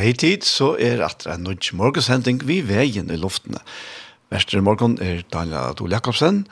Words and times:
Hei 0.00 0.14
tid, 0.16 0.46
så 0.48 0.78
er 0.80 1.02
at 1.04 1.26
en 1.28 1.42
nødt 1.44 1.66
morgenshending 1.76 2.38
vi 2.48 2.62
veien 2.64 3.10
i 3.12 3.18
luftene. 3.20 3.58
Mestre 4.32 4.62
morgen 4.64 4.94
er 4.96 5.18
Daniel 5.28 5.58
Adol 5.74 5.92
Jakobsen, 5.92 6.46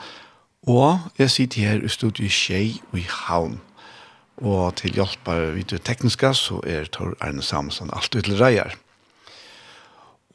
og 0.69 1.07
jeg 1.19 1.31
sitter 1.33 1.63
her 1.65 1.81
i 1.81 1.89
studiet 1.89 2.35
Kjei 2.35 2.75
i 2.93 3.05
Havn. 3.09 3.55
Og 4.45 4.77
til 4.77 4.99
hjelp 5.01 5.31
av 5.33 5.55
videotekniska 5.57 6.35
så 6.37 6.59
er 6.67 6.93
Tor 6.93 7.15
Arne 7.25 7.41
Samson 7.43 7.89
ut 7.89 8.11
til 8.13 8.37
reier. 8.37 8.77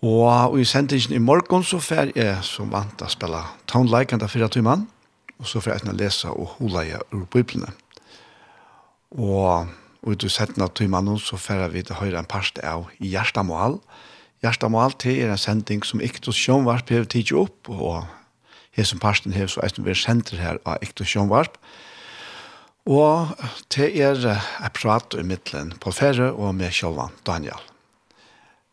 Og 0.02 0.58
i 0.58 0.66
sendingen 0.66 1.14
i 1.14 1.22
morgen 1.22 1.62
så 1.62 1.78
fer 1.78 2.10
jeg 2.16 2.42
som 2.42 2.74
vant 2.74 3.06
å 3.06 3.12
spille 3.14 3.44
Townleikende 3.70 4.26
fyra 4.26 4.50
timen, 4.50 4.88
og 5.38 5.46
så 5.46 5.62
fer 5.62 5.78
jeg 5.78 5.94
å 5.94 5.98
lese 6.02 6.34
og 6.34 6.58
hula 6.58 6.82
jeg 6.90 7.06
ur 7.14 7.30
biblene. 7.30 7.70
Og 9.14 9.70
Og 10.04 10.20
du 10.20 10.28
setter 10.30 10.60
nå 10.60 10.68
til 10.76 10.92
mannen, 10.92 11.20
så 11.20 11.40
færre 11.40 11.70
vi 11.72 11.84
til 11.84 11.96
høyre 11.96 12.20
en 12.20 12.28
parst 12.28 12.60
av 12.60 12.90
Gjerstamål. 13.00 13.80
Gjerstamål 14.44 14.98
til 15.00 15.22
er 15.24 15.32
en 15.32 15.40
sending 15.40 15.86
som 15.88 16.04
Iktus 16.04 16.36
Sjønvarp 16.36 16.92
har 16.92 17.08
tidsi 17.08 17.38
opp, 17.40 17.70
og 17.72 18.04
her 18.76 18.88
som 18.90 19.00
parsten 19.00 19.36
har 19.36 19.48
så 19.48 19.64
er 19.64 19.72
som 19.72 19.86
vi 19.88 19.96
sender 19.96 20.42
her 20.42 20.60
av 20.68 20.84
Iktus 20.84 21.14
Sjønvarp. 21.14 21.56
Og 22.84 23.32
til 23.72 23.96
er 23.96 24.20
jeg 24.28 24.74
prater 24.76 25.22
i 25.22 25.28
midtelen 25.28 25.72
på 25.80 25.94
ferie 25.96 26.34
og 26.34 26.52
med 26.58 26.76
Sjølvan 26.76 27.16
Daniel. 27.26 27.62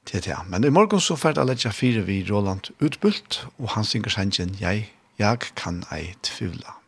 Til 0.07 0.25
det, 0.25 0.35
Men 0.49 0.65
i 0.65 0.71
morgen 0.71 1.01
så 1.01 1.15
færre 1.15 1.45
jeg 1.45 1.47
lette 1.47 1.73
fire 1.73 2.03
vi 2.03 2.25
Roland 2.27 2.73
Utbult, 2.81 3.47
og 3.59 3.71
han 3.77 3.85
synger 3.85 4.11
sendingen 4.11 4.57
«Jeg, 4.61 4.91
jeg 5.19 5.39
kan 5.55 5.85
ei 5.93 6.15
tvivla». 6.23 6.80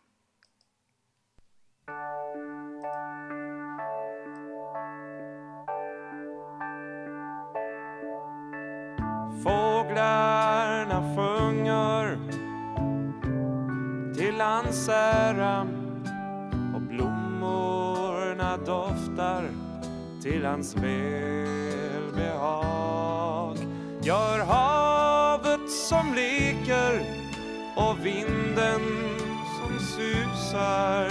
Englands 14.42 14.88
ära 14.88 15.66
och 16.74 16.80
blommorna 16.80 18.56
doftar 18.56 19.50
till 20.22 20.44
hans 20.44 20.76
välbehag. 20.76 21.16
Gör 24.02 24.38
havet 24.38 25.70
som 25.70 26.14
leker 26.14 27.02
och 27.76 28.06
vinden 28.06 28.80
som 29.58 29.78
susar 29.78 31.10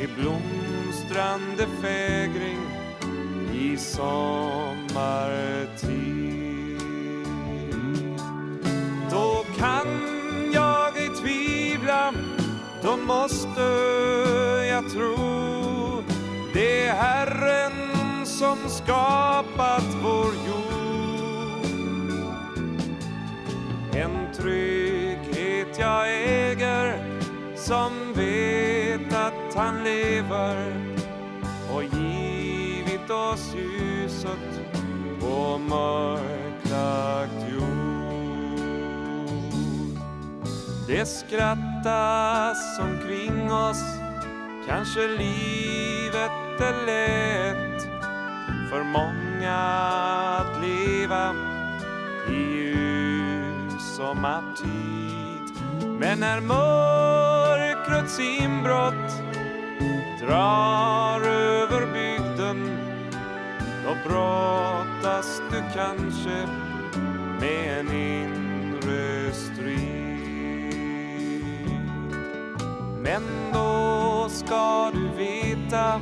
i 0.00 0.06
blomstrande 0.06 1.66
fägring 1.82 2.60
i 3.54 3.76
sommartid. 3.76 4.80
Då 9.10 9.44
kan 9.58 9.86
jag 10.52 10.96
i 10.96 11.08
tvivla 11.08 12.12
Då 12.82 12.96
måste 12.96 13.60
jag 14.68 14.90
tro 14.90 15.16
Det 16.54 16.86
är 16.86 16.94
Herren 16.94 18.26
som 18.26 18.58
skapat 18.68 19.84
vår 20.02 20.32
jord. 20.46 20.70
En 23.94 24.34
trygghet 24.34 25.78
jag 25.78 26.08
äger 26.08 27.18
Som 27.56 27.92
vet 28.14 29.14
att 29.14 29.54
han 29.54 29.84
lever 29.84 30.74
Och 31.74 31.82
givit 31.84 33.10
oss 33.10 33.54
ljuset 33.54 34.60
på 35.20 35.58
mörklagt 35.58 37.50
jord. 37.52 37.89
Det 40.90 41.06
skrattas 41.06 42.78
omkring 42.78 43.52
oss 43.52 43.82
Kanske 44.66 45.08
livet 45.08 46.60
är 46.60 46.86
lätt 46.86 47.82
För 48.70 48.82
många 48.82 49.56
att 50.38 50.60
leva 50.62 51.34
I 52.28 52.74
usomartid 53.76 54.66
Men 55.98 56.20
när 56.20 56.40
mörkrets 56.40 58.20
inbrott 58.20 59.22
Drar 60.20 61.20
över 61.20 61.86
bygden 61.92 62.78
Då 63.84 64.08
brottas 64.08 65.42
du 65.50 65.62
kanske 65.74 66.46
Med 67.40 67.80
en 67.80 67.92
inre 67.92 69.32
strid. 69.32 69.99
Men 73.10 73.52
då 73.52 74.28
ska 74.28 74.90
du 74.94 75.08
veta 75.08 76.00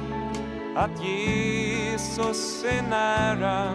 att 0.76 1.04
Jesus 1.04 2.64
är 2.64 2.82
nära. 2.90 3.74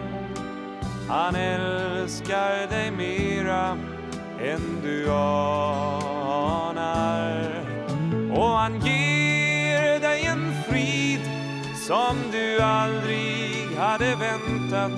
Han 1.10 1.36
älskar 1.36 2.68
dig 2.70 2.92
mera 2.92 3.78
än 4.42 4.82
du 4.84 5.10
anar. 5.12 5.94
Och 8.32 8.50
han 8.50 8.80
ger 8.80 10.00
dig 10.00 10.26
en 10.26 10.54
frid 10.70 11.22
som 11.88 12.18
du 12.32 12.60
aldrig 12.60 13.78
hade 13.78 14.16
väntat. 14.16 14.92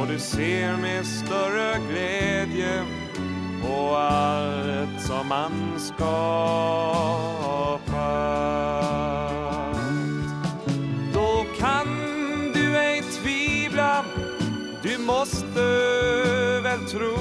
Och 0.00 0.06
du 0.06 0.18
ser 0.18 0.76
med 0.76 1.06
större 1.06 1.78
glädje 1.90 2.84
på 3.62 3.96
allt 3.96 5.00
som 5.00 5.30
han 5.30 5.78
skapat 5.78 6.60
Då 11.12 11.44
kan 11.58 11.86
du 12.54 12.76
ej 12.76 13.02
tvivla, 13.02 14.04
du 14.82 14.98
måste 14.98 15.60
väl 16.62 16.86
tro. 16.88 17.16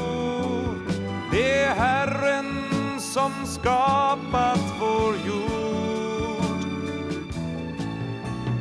Det 1.32 1.64
är 1.64 1.76
Herren 1.76 3.00
som 3.00 3.32
skapat 3.46 4.60
vår 4.80 5.16
jord. 5.28 5.50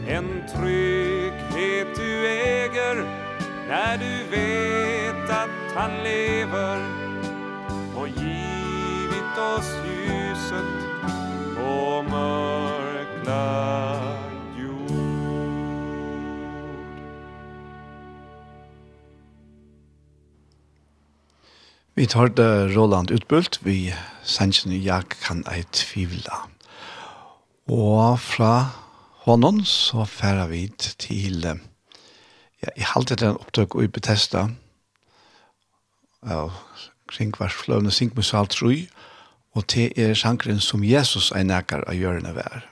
En 0.08 0.42
trygghet 0.56 1.96
du 1.96 2.26
äger 2.26 3.04
när 3.68 3.98
du 3.98 4.24
vet 4.30 5.30
att 5.30 5.74
han 5.74 5.90
lever 6.02 6.97
och 7.98 8.08
givit 8.08 9.38
oss 9.38 9.70
ljuset 9.86 10.72
på 11.56 12.02
mörkla 12.02 13.44
jord. 14.58 15.40
Vi 21.94 22.06
tar 22.06 22.28
det 22.28 22.68
Roland 22.68 23.10
utbult, 23.10 23.58
vi 23.62 23.94
sannsyn 24.22 24.72
jeg 24.72 25.08
kan 25.08 25.42
ei 25.50 25.64
tvivla. 25.72 26.44
Og 27.66 28.20
fra 28.20 28.70
honom 29.26 29.64
så 29.64 30.04
færa 30.04 30.46
vi 30.46 30.68
til 30.78 31.42
ja, 32.62 32.70
i 32.78 33.14
den 33.14 33.34
opptøk 33.34 33.74
og 33.74 33.84
i 33.84 33.90
Bethesda, 33.90 34.48
kring 37.08 37.34
versfløvne, 37.40 37.90
sink 37.90 38.16
med 38.16 38.24
salt 38.24 38.56
og 39.56 39.66
te 39.66 39.88
er 39.98 40.14
sjankren 40.14 40.60
som 40.60 40.84
Jesus 40.84 41.32
er 41.34 41.46
nækker 41.48 41.82
av 41.88 41.96
hjørne 41.96 42.34
vær. 42.36 42.66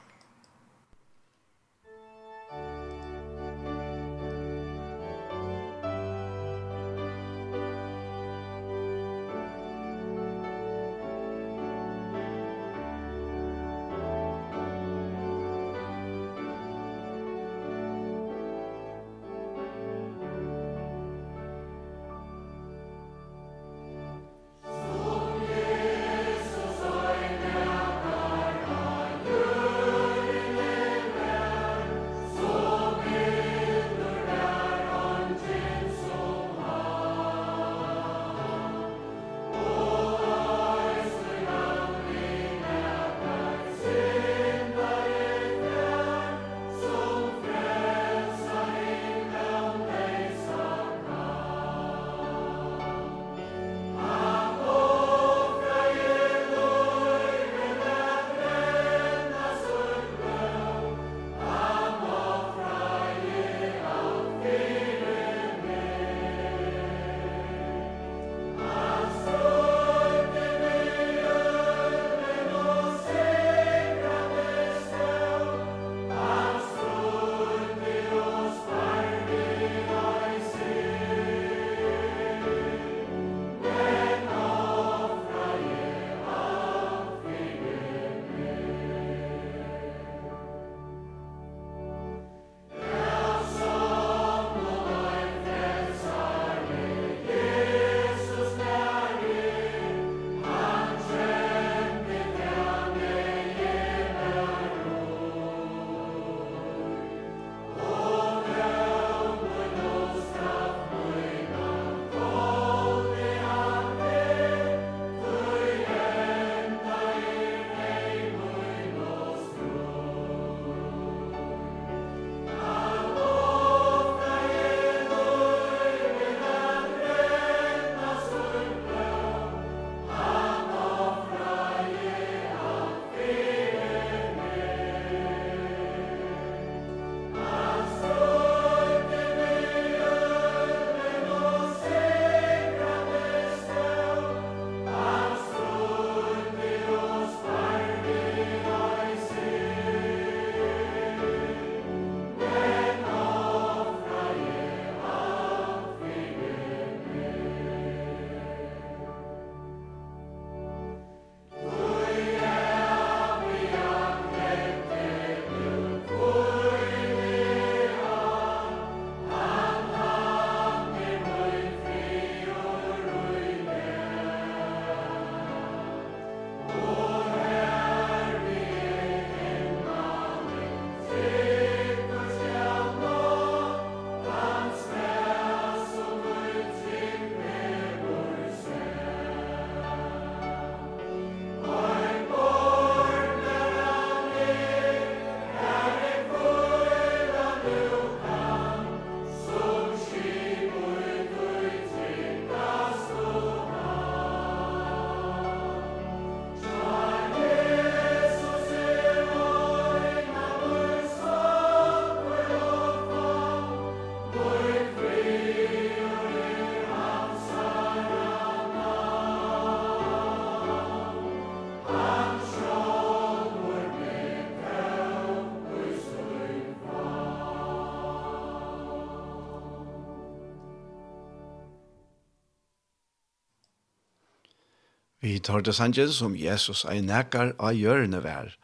vi 235.37 235.41
tar 235.45 235.61
det 235.61 235.75
sannsyn 235.77 236.13
som 236.17 236.37
Jesus 236.39 236.87
er 236.89 237.03
nekker 237.05 237.51
av 237.61 237.77
hjørne 237.77 238.23
vær. 238.25 238.55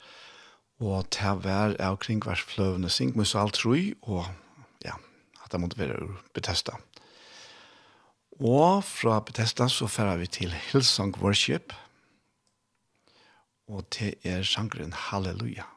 Og 0.81 1.05
til 1.13 1.43
vær 1.45 1.75
er 1.77 1.99
kring 2.01 2.23
hver 2.25 2.41
fløvende 2.41 2.89
sink, 2.89 3.13
men 3.19 3.29
så 3.29 3.43
alt 3.43 3.59
tror 3.61 3.77
og 4.09 4.25
ja, 4.81 4.97
at 5.45 5.53
det 5.53 5.61
måtte 5.61 5.79
være 5.79 6.09
Bethesda. 6.33 6.79
Og 8.41 8.81
fra 8.89 9.19
Bethesda 9.21 9.69
så 9.69 9.87
færer 9.87 10.17
vi 10.23 10.31
til 10.39 10.57
Hillsong 10.71 11.13
Worship, 11.21 11.77
og 13.69 13.85
til 13.93 14.17
er 14.25 14.43
sangren 14.43 14.97
Halleluja. 14.97 15.72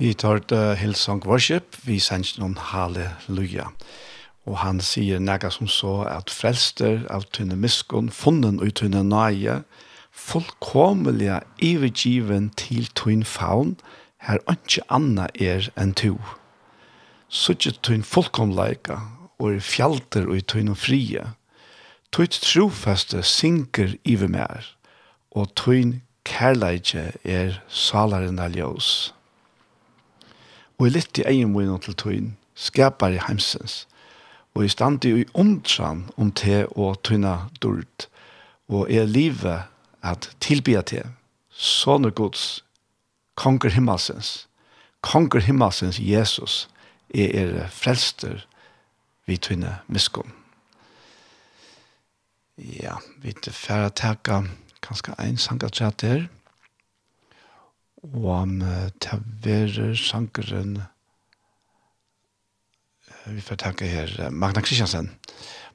Vi 0.00 0.14
tar 0.14 0.40
uh, 0.52 0.72
Hillsong 0.80 1.26
Worship, 1.26 1.76
vi 1.84 1.98
sender 2.00 2.40
noen 2.40 2.54
halleluja. 2.70 3.66
Og 4.48 4.54
han 4.62 4.78
sier 4.80 5.20
nega 5.20 5.50
som 5.52 5.68
så 5.68 6.06
at 6.08 6.32
frelster 6.32 7.02
av 7.12 7.26
tunne 7.36 7.58
miskon, 7.60 8.08
funnen 8.08 8.62
og 8.64 8.72
tunne 8.80 9.02
nøye, 9.04 9.58
fullkomlige 10.08 11.42
ivergiven 11.60 12.48
til 12.56 12.88
tunne 12.96 13.28
faun, 13.28 13.76
her 14.24 14.40
ikke 14.48 14.86
anna 14.88 15.28
er 15.36 15.68
enn 15.76 15.92
to. 15.92 16.16
Suttje 17.28 17.76
tunne 17.84 18.08
fullkomleika, 18.08 19.02
og 19.36 19.58
er 19.58 19.62
fjalter 19.68 20.32
og 20.32 20.48
tunne 20.48 20.80
frie. 20.80 21.28
Tutt 22.08 22.40
trofaste 22.40 23.20
sinker 23.20 23.98
iver 24.08 24.32
mer, 24.32 24.64
og 25.36 25.52
tunne 25.60 26.00
kærleikje 26.24 27.10
er 27.20 27.58
salaren 27.68 28.40
av 28.40 28.56
ljøs 28.56 29.10
og 30.80 30.86
er 30.88 30.94
litt 30.94 31.18
i 31.20 31.26
egen 31.28 31.52
munn 31.52 31.76
til 31.84 31.94
tøyen, 32.00 32.28
skapar 32.56 33.12
i 33.12 33.20
heimsens, 33.20 33.84
og 34.56 34.64
er 34.64 34.72
stand 34.72 35.04
i 35.04 35.26
ondran 35.36 36.06
om 36.16 36.30
te 36.32 36.62
og 36.72 37.02
tøyna 37.04 37.50
dord, 37.60 38.08
og 38.72 38.88
er 38.88 39.04
livet 39.04 39.68
at 40.00 40.30
tilbya 40.40 40.80
te, 40.88 41.04
sånne 41.52 42.08
gods, 42.16 42.62
konger 43.36 43.76
himmelsens, 43.76 44.48
konger 45.04 45.44
himmelsens 45.44 46.00
Jesus, 46.00 46.64
er 47.12 47.36
er 47.36 47.68
frelster 47.68 48.46
vi 49.28 49.36
tøyne 49.36 49.76
miskunn. 49.86 50.32
Ja, 52.56 52.96
vi 53.20 53.36
er 53.36 53.52
ferdig 53.52 53.92
å 53.92 53.96
takke 54.00 54.42
kanskje 54.80 55.14
en 55.20 55.36
sangatræt 55.36 56.08
her 56.08 56.28
og 58.02 58.38
han 58.38 58.60
til 59.00 59.24
være 59.44 59.96
sankeren 59.96 60.78
vi 63.26 63.40
får 63.44 63.60
takke 63.60 63.88
her 63.88 64.30
Magna 64.30 64.60
Kristiansen 64.64 65.10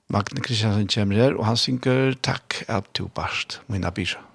Magna 0.09 0.41
Kristiansen 0.41 0.87
kommer 0.87 1.15
her 1.21 1.37
og 1.37 1.45
han 1.45 1.57
synger 1.57 2.15
Takk 2.23 2.63
at 2.67 2.89
du 2.97 3.07
barst, 3.07 3.61
mina 3.67 3.89
byra 3.89 4.34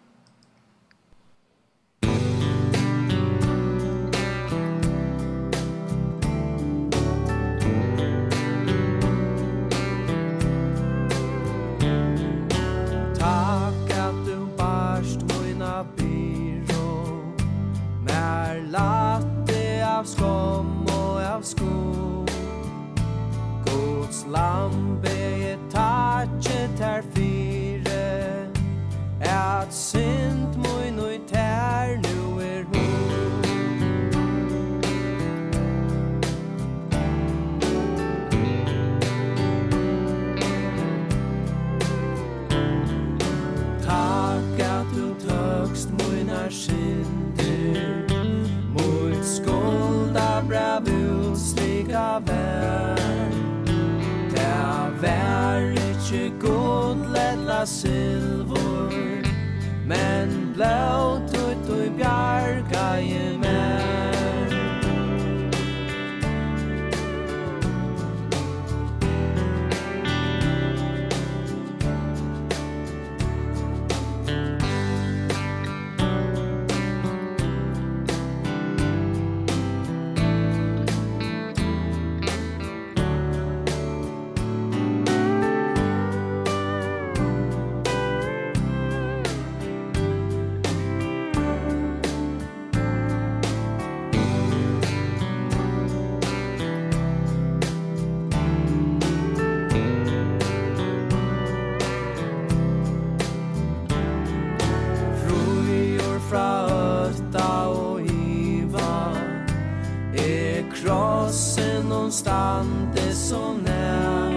sko 21.50 22.24
Guds 23.64 24.26
lamp 24.26 25.04
er 25.04 25.58
ter 26.78 27.02
fire. 27.12 28.48
Et 29.20 29.72
synd 29.72 30.49
silvor 57.66 58.92
Men 59.86 60.52
blått 60.54 61.34
ut 61.36 61.70
og 61.74 61.96
bjær 61.98 62.59
konstante 112.10 113.00
er 113.08 113.12
så 113.14 113.54
nær. 113.64 114.34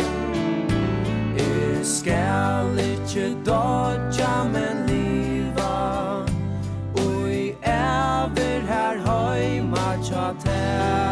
Jeg 1.38 1.86
skal 1.86 2.80
ikke 2.80 3.38
dodja, 3.46 4.44
men 4.44 4.86
liva. 4.88 6.22
Og 6.96 7.30
jeg 7.30 7.56
er 7.62 8.62
her 8.68 8.98
høyma 9.08 9.88
tja 10.04 10.28
tær. 10.46 11.03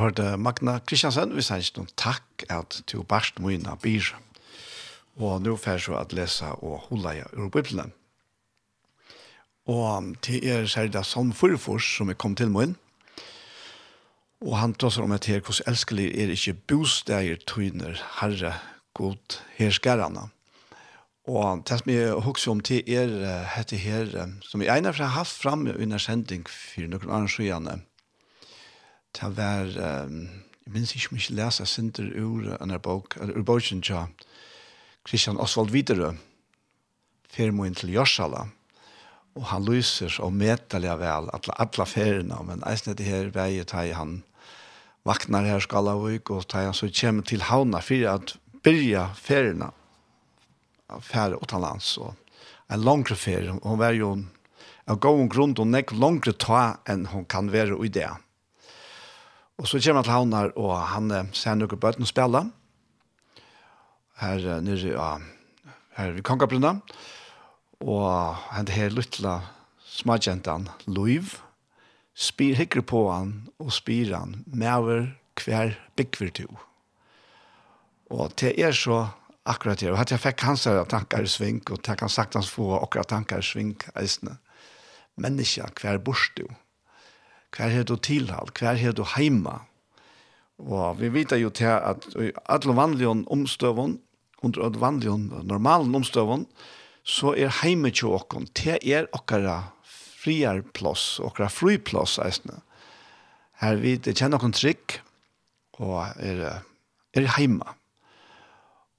hørte 0.00 0.36
Magna 0.40 0.78
Kristiansen, 0.80 1.34
vi 1.36 1.44
sier 1.44 1.62
ikke 1.62 1.82
noen 1.82 1.94
takk 2.00 2.44
at 2.52 2.80
du 2.90 3.02
barst 3.04 3.40
mine 3.42 3.76
byr. 3.82 4.14
Og 5.20 5.42
nå 5.44 5.56
får 5.60 5.80
jeg 5.84 5.96
at 5.98 6.14
lese 6.16 6.48
og 6.64 6.86
holde 6.88 7.16
jeg 7.18 7.32
ur 7.36 7.50
Bibelen. 7.52 7.92
Og 9.68 10.14
til 10.24 10.46
er 10.48 10.68
sier 10.70 10.88
det 10.90 11.04
som 11.06 11.34
forfors 11.36 11.86
som 11.98 12.10
er 12.10 12.18
kom 12.18 12.34
til 12.38 12.50
min. 12.52 12.76
Og 14.40 14.56
han 14.56 14.72
trosser 14.72 15.04
om 15.04 15.12
at 15.12 15.28
her 15.28 15.42
hvordan 15.44 15.68
elskelig 15.68 16.08
er 16.16 16.32
ikke 16.32 16.56
bosteier 16.72 17.40
tøyner 17.46 18.00
herre 18.20 18.54
god 18.96 19.40
herskarene. 19.58 20.30
Og 21.28 21.60
det 21.68 21.78
som 21.78 21.92
jeg 21.92 22.16
husker 22.24 22.50
om 22.50 22.62
til 22.64 22.88
er 22.88 23.44
hette 23.52 23.76
her, 23.76 24.08
som 24.42 24.64
jeg 24.64 24.72
egnet 24.72 24.96
har 24.96 25.12
haft 25.18 25.36
fremme 25.42 25.76
under 25.76 26.00
sending 26.00 26.48
for 26.48 26.88
noen 26.88 27.12
annen 27.12 27.30
skjønne, 27.30 27.82
til 29.16 29.30
å 29.30 29.34
være, 29.36 29.90
jeg 30.64 30.72
minns 30.74 30.94
ikke 30.94 31.16
mye 31.16 31.36
lese 31.38 31.66
sinter 31.66 32.10
ur 32.14 32.52
en 32.60 32.74
bok, 32.82 33.16
ur 33.20 33.42
boken 33.46 33.82
til 33.82 34.28
Christian 35.08 35.40
Oswald 35.40 35.72
Widerøe, 35.74 36.14
fermoen 37.30 37.76
til 37.78 37.94
Jorsala, 37.94 38.46
og 39.38 39.46
han 39.52 39.64
lyser 39.66 40.16
og 40.22 40.34
medelig 40.34 40.96
vel 41.00 41.30
alle, 41.30 41.56
alle 41.56 41.86
ferene, 41.86 42.40
men 42.46 42.64
eisen 42.66 42.96
det 42.98 43.06
her 43.06 43.30
veier 43.34 43.66
til 43.68 43.94
han 43.94 44.20
vaknar 45.06 45.46
her 45.46 45.62
Skalavøk, 45.64 46.30
og 46.30 46.48
til 46.50 46.68
han 46.68 46.76
så 46.76 46.90
kommer 47.00 47.26
til 47.26 47.46
havna 47.46 47.80
for 47.84 48.08
at 48.10 48.34
byrja 48.64 49.10
ferene, 49.16 49.70
fære 50.90 51.38
utenlands, 51.40 51.96
og 51.98 52.14
en 52.70 52.82
langre 52.82 53.16
ferie, 53.16 53.54
og 53.54 53.66
hun 53.66 53.80
var 53.80 53.94
jo 53.96 54.16
av 54.90 54.98
gåen 55.02 55.30
grunn 55.30 55.54
og 55.58 55.68
nek 55.70 55.92
langre 55.94 56.34
ta 56.34 56.80
enn 56.90 57.06
hun 57.12 57.24
kan 57.30 57.50
være 57.52 57.78
i 57.86 57.90
det. 57.94 58.10
Og 59.60 59.68
så 59.68 59.76
kommer 59.84 60.00
han 60.00 60.06
til 60.08 60.14
havnar, 60.14 60.52
og 60.56 60.72
han 60.88 61.12
ser 61.36 61.58
noen 61.60 61.80
bøten 61.80 62.06
og 62.06 62.08
spiller. 62.08 62.48
Her 64.20 64.60
nere, 64.64 64.94
ja, 64.94 65.10
her 65.98 66.14
ved 66.16 66.24
Kongabrunna. 66.24 66.78
Og 67.84 68.36
han 68.54 68.68
her 68.72 68.92
luttla 68.92 69.40
smadjentan, 69.84 70.68
Luiv. 70.86 71.36
spyr 72.14 72.56
hikker 72.56 72.82
på 72.84 73.06
han, 73.12 73.48
og 73.58 73.72
spyr 73.72 74.14
han, 74.16 74.44
mever 74.46 75.12
hver 75.40 75.76
byggver 75.96 76.32
du. 76.36 76.46
Og 78.10 78.32
det 78.40 78.54
er 78.60 78.72
så 78.72 79.06
akkurat 79.44 79.80
det. 79.80 79.92
Og 79.92 80.00
at 80.00 80.10
jeg 80.10 80.20
fikk 80.20 80.40
hans 80.44 80.64
tankar 80.64 81.24
i 81.24 81.30
sving, 81.30 81.62
og 81.70 81.80
det 81.86 81.98
kan 82.00 82.08
sagt 82.08 82.34
hans 82.34 82.50
få 82.50 82.74
akkurat 82.80 83.08
tankar 83.08 83.40
i 83.40 83.46
sving, 83.46 83.76
eisne. 83.96 84.38
Menneska, 85.16 85.68
hver 85.80 85.98
bors 85.98 86.30
du. 86.36 86.44
Hver 87.56 87.80
er 87.80 87.84
du 87.84 87.96
tilhald? 87.96 88.52
Hver 88.58 88.78
er 88.78 88.92
du 88.94 89.04
heima? 89.16 89.60
Og 90.60 91.00
vi 91.00 91.08
vet 91.12 91.32
jo 91.40 91.50
til 91.50 91.72
at 91.72 92.06
i 92.20 92.30
alle 92.48 92.76
vanlige 92.76 93.08
omstøvene, 93.08 93.98
under 94.42 94.64
alle 94.64 94.80
vanlige 94.80 95.44
normalen 95.44 95.94
omstøvene, 95.94 96.46
så 97.04 97.34
er 97.36 97.52
heime 97.62 97.90
til 97.90 98.12
åkken, 98.16 98.48
Det 98.54 98.78
er 98.84 99.06
åkere 99.12 99.70
friarplås, 100.20 101.20
fri 101.20 101.48
friplås, 101.48 102.18
eisne. 102.18 102.60
Her 103.60 103.76
vi 103.76 103.96
kjenner 103.98 104.38
åkken 104.38 104.52
trygg, 104.52 105.00
og 105.80 106.06
er, 106.16 106.62
er 107.14 107.28
heima. 107.36 107.74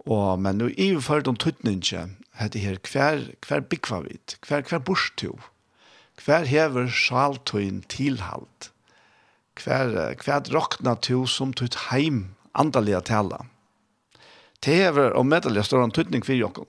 Og, 0.06 0.40
men 0.42 0.58
nå 0.58 0.70
i 0.78 0.92
hvert 0.98 1.28
om 1.30 1.38
tøtningen, 1.38 2.18
heter 2.40 2.60
her, 2.60 2.78
hver, 2.92 3.26
hver 3.48 3.62
bygva 3.62 4.02
vid, 4.08 4.38
hver, 4.48 4.66
hver 4.66 4.82
borstøv, 4.86 5.38
Hver 6.20 6.46
hever 6.46 6.90
sjaltøyen 6.92 7.82
tilhalt? 7.90 8.72
Hver, 9.62 10.16
hver 10.24 10.52
rokna 10.54 10.96
to 10.96 11.24
som 11.30 11.54
tøyt 11.54 11.78
heim 11.90 12.36
andalega 12.58 13.02
tala? 13.06 13.44
Det 14.62 14.76
hever 14.78 15.16
og 15.18 15.26
meddelig 15.26 15.66
står 15.66 15.86
en 15.86 15.94
tøytning 15.96 16.26
for 16.26 16.38
jokken. 16.38 16.68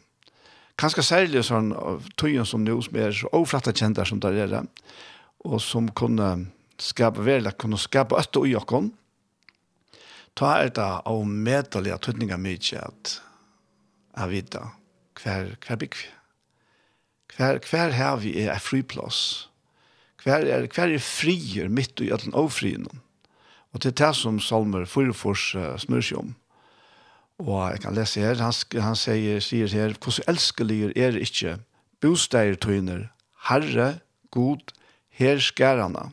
Kanskje 0.80 1.04
særlig 1.04 1.44
sånn 1.46 1.72
tøyen 2.16 2.48
som 2.48 2.64
nå 2.64 2.78
som 2.84 2.96
er 2.96 3.12
så 3.16 3.28
overfrattet 3.32 3.82
kjenter 3.82 4.08
som 4.08 4.20
der 4.22 4.38
er 4.46 4.54
og 5.42 5.60
som 5.60 5.88
kunne 5.90 6.46
skapa 6.78 7.22
verla, 7.22 7.52
kunne 7.52 7.78
skapa 7.78 8.20
øtte 8.20 8.42
og 8.42 8.48
jokken. 8.50 8.90
Ta 10.38 10.54
er 10.62 10.72
det 10.72 10.88
av 11.04 11.26
medalja 11.26 11.98
tøtninga 12.00 12.38
mykje 12.40 12.80
at 12.80 13.18
jeg 14.16 14.30
vet 14.32 14.56
hver, 15.20 15.54
hver 15.60 15.80
bygg. 15.80 15.98
Hver, 17.42 17.58
hver 17.58 17.90
har 17.90 18.20
vi 18.22 18.36
er 18.38 18.60
friplass? 18.62 19.48
Hver 20.22 20.44
er, 20.46 20.68
hver 20.70 20.92
er 20.94 21.02
frier 21.02 21.66
mitt 21.66 21.98
i 21.98 22.12
allan 22.14 22.36
ofrien? 22.38 22.86
Og 23.74 23.82
til 23.82 23.94
det 23.98 24.10
som 24.14 24.38
Salmer 24.38 24.84
Fyrfors 24.86 25.48
uh, 25.58 25.72
snur 25.74 26.04
seg 26.06 26.20
om. 26.20 26.28
Og 27.42 27.72
jeg 27.72 27.82
kan 27.82 27.98
lese 27.98 28.22
her, 28.22 28.38
han, 28.38 28.54
han 28.86 28.94
sier, 28.94 29.42
sier 29.42 29.74
her, 29.74 29.96
hvordan 29.98 30.30
elskelig 30.30 30.92
er 30.94 31.18
ikke 31.18 31.56
bosteier 31.98 32.54
herre, 33.48 33.88
god, 34.30 34.62
her 35.10 35.42
skærene. 35.42 36.12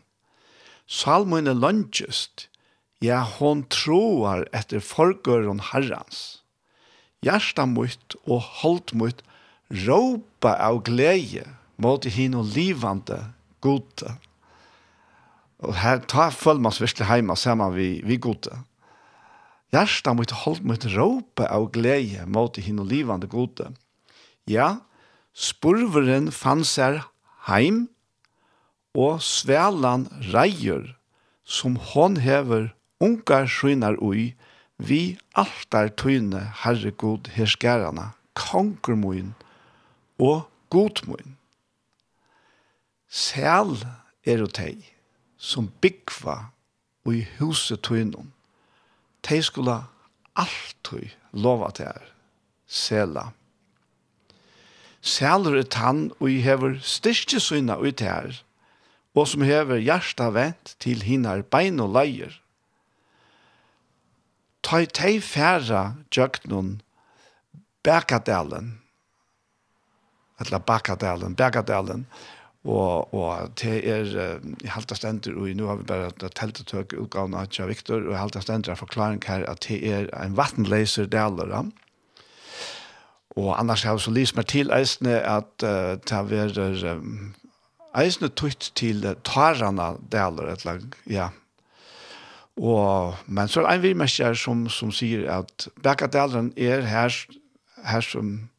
Salmen 0.88 1.46
er 1.46 1.54
lønnsest, 1.62 2.48
ja, 3.06 3.22
hon 3.22 3.68
troar 3.70 4.48
etter 4.50 4.82
forgøren 4.82 5.62
herrens. 5.70 6.42
Hjärsta 7.22 7.70
mot 7.70 8.18
og 8.26 8.42
holdt 8.64 8.98
mot 8.98 9.22
råpa 9.70 10.56
av 10.66 10.82
glede 10.84 11.46
mot 11.78 12.06
hin 12.06 12.36
og 12.38 12.50
livande 12.56 13.20
gode. 13.62 14.16
Og 15.60 15.76
her 15.76 16.02
tar 16.08 16.32
følger 16.32 16.64
man 16.64 16.76
virkelig 16.80 17.08
hjemme 17.08 17.36
sammen 17.38 17.76
vi, 17.76 18.02
vi 18.04 18.18
gode. 18.18 18.64
Hjertet 19.70 20.16
mot 20.16 20.26
ikke 20.26 20.42
holde 20.44 20.66
mot 20.66 20.90
råpa 20.96 21.48
av 21.54 21.70
glede 21.76 22.26
mot 22.26 22.58
hin 22.58 22.82
og 22.82 22.90
livande 22.90 23.30
gode. 23.30 23.70
Ja, 24.50 24.80
spurveren 25.34 26.32
fann 26.34 26.66
seg 26.66 27.04
heim, 27.46 27.88
og 28.98 29.22
svelan 29.22 30.08
reier, 30.34 30.96
som 31.46 31.78
hon 31.92 32.18
hever 32.18 32.72
ungar 33.00 33.46
skynar 33.46 34.00
ui, 34.02 34.34
vi 34.80 35.20
altar 35.38 35.92
tøyne, 35.94 36.42
herregud, 36.64 37.30
herskarana, 37.36 38.14
konkurmoin, 38.34 39.36
og 40.20 40.50
godmoen. 40.70 41.38
Sel 43.10 43.78
er 44.28 44.44
og 44.46 44.54
tei 44.54 44.76
som 45.40 45.72
byggva 45.82 46.52
og 47.08 47.16
i 47.16 47.24
huset 47.40 47.82
tøynon. 47.88 48.34
Tei 49.24 49.42
skulle 49.42 49.80
alltid 50.40 51.16
lova 51.32 51.72
til 51.76 51.90
her. 51.90 52.10
Sela. 52.70 53.30
Selur 55.02 55.56
er 55.58 55.68
tann 55.72 56.10
og 56.20 56.28
i 56.30 56.42
hever 56.44 56.78
styrke 56.84 57.40
syna 57.42 57.80
ut 57.80 58.04
her, 58.04 58.36
og 59.16 59.28
som 59.32 59.42
hever 59.44 59.80
hjarta 59.82 60.30
vent 60.36 60.76
til 60.84 61.02
hinar 61.08 61.42
bein 61.42 61.80
og 61.82 61.96
leier. 61.96 62.36
Ta 64.64 64.84
i 64.84 64.90
tei 64.92 65.18
færa 65.24 65.96
djøknun 66.12 66.82
Bækadalen, 67.84 68.74
eller 70.40 70.60
Bakadalen, 70.60 71.36
Bergadalen, 71.36 72.06
og, 72.64 73.14
og 73.16 73.52
det 73.62 73.78
er 73.88 74.10
i 74.12 74.68
uh, 74.68 74.96
stender, 74.96 75.36
og 75.40 75.48
nå 75.56 75.68
har 75.70 75.80
vi 75.80 75.88
bare 75.88 76.32
teltetøk 76.36 76.94
utgaven 77.00 77.38
av 77.40 77.48
Tja 77.48 77.70
Viktor, 77.70 78.04
og 78.04 78.14
i 78.14 78.20
halte 78.20 78.42
stender 78.44 78.74
er 78.74 78.80
forklaring 78.80 79.22
her 79.28 79.46
at 79.48 79.64
det 79.70 79.80
er 79.88 80.10
en 80.20 80.36
vattenleiser 80.38 81.08
daler, 81.08 81.56
og 83.38 83.52
annars 83.60 83.84
har 83.84 83.96
vi 83.96 84.04
så 84.04 84.12
lyst 84.12 84.36
meg 84.36 84.50
til 84.52 84.72
eisene 84.76 85.22
at 85.24 85.52
uh, 85.64 85.96
det 85.96 86.58
er 86.60 86.96
um, 86.98 87.34
eisene 87.96 88.30
tøyt 88.30 88.72
til 88.76 89.06
uh, 89.08 89.16
tarana 89.24 89.94
daler, 90.12 90.56
eller 90.58 90.84
ja, 91.08 91.30
Og, 92.60 93.16
men 93.28 93.48
så 93.48 93.62
er 93.62 93.68
det 93.68 93.76
en 93.76 93.84
virmester 93.84 94.34
som, 94.36 94.66
som 94.70 94.92
sier 94.92 95.30
at 95.32 95.70
Bergadalen 95.84 96.52
er 96.58 96.84
her, 96.84 97.16
her 97.88 98.04
som 98.04 98.50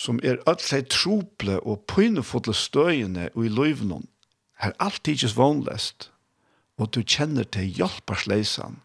som 0.00 0.20
er 0.24 0.40
alle 0.48 0.80
trople 0.88 1.58
og 1.60 1.84
pynefotle 1.90 2.54
støyene 2.56 3.28
og 3.34 3.44
i 3.44 3.52
løyvnån, 3.52 4.06
er 4.60 4.72
alltid 4.80 5.18
ikke 5.18 5.36
vanlest, 5.36 6.08
og 6.80 6.92
du 6.94 7.02
kjenner 7.04 7.44
til 7.44 7.68
hjelpersleisan, 7.76 8.78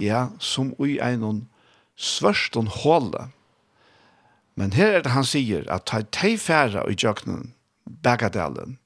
ja, 0.00 0.30
som 0.40 0.72
i 0.80 0.96
en 1.04 1.44
svørst 1.96 2.56
og 2.56 2.72
håle. 2.80 3.28
Men 4.56 4.72
her 4.72 4.98
er 4.98 5.04
det 5.04 5.12
han 5.12 5.28
sier 5.28 5.68
at 5.72 5.86
ta 5.90 6.00
tei 6.02 6.36
færa 6.40 6.86
i 6.88 6.96
jøkkenen, 6.96 7.52
Bagadalen, 7.84 8.78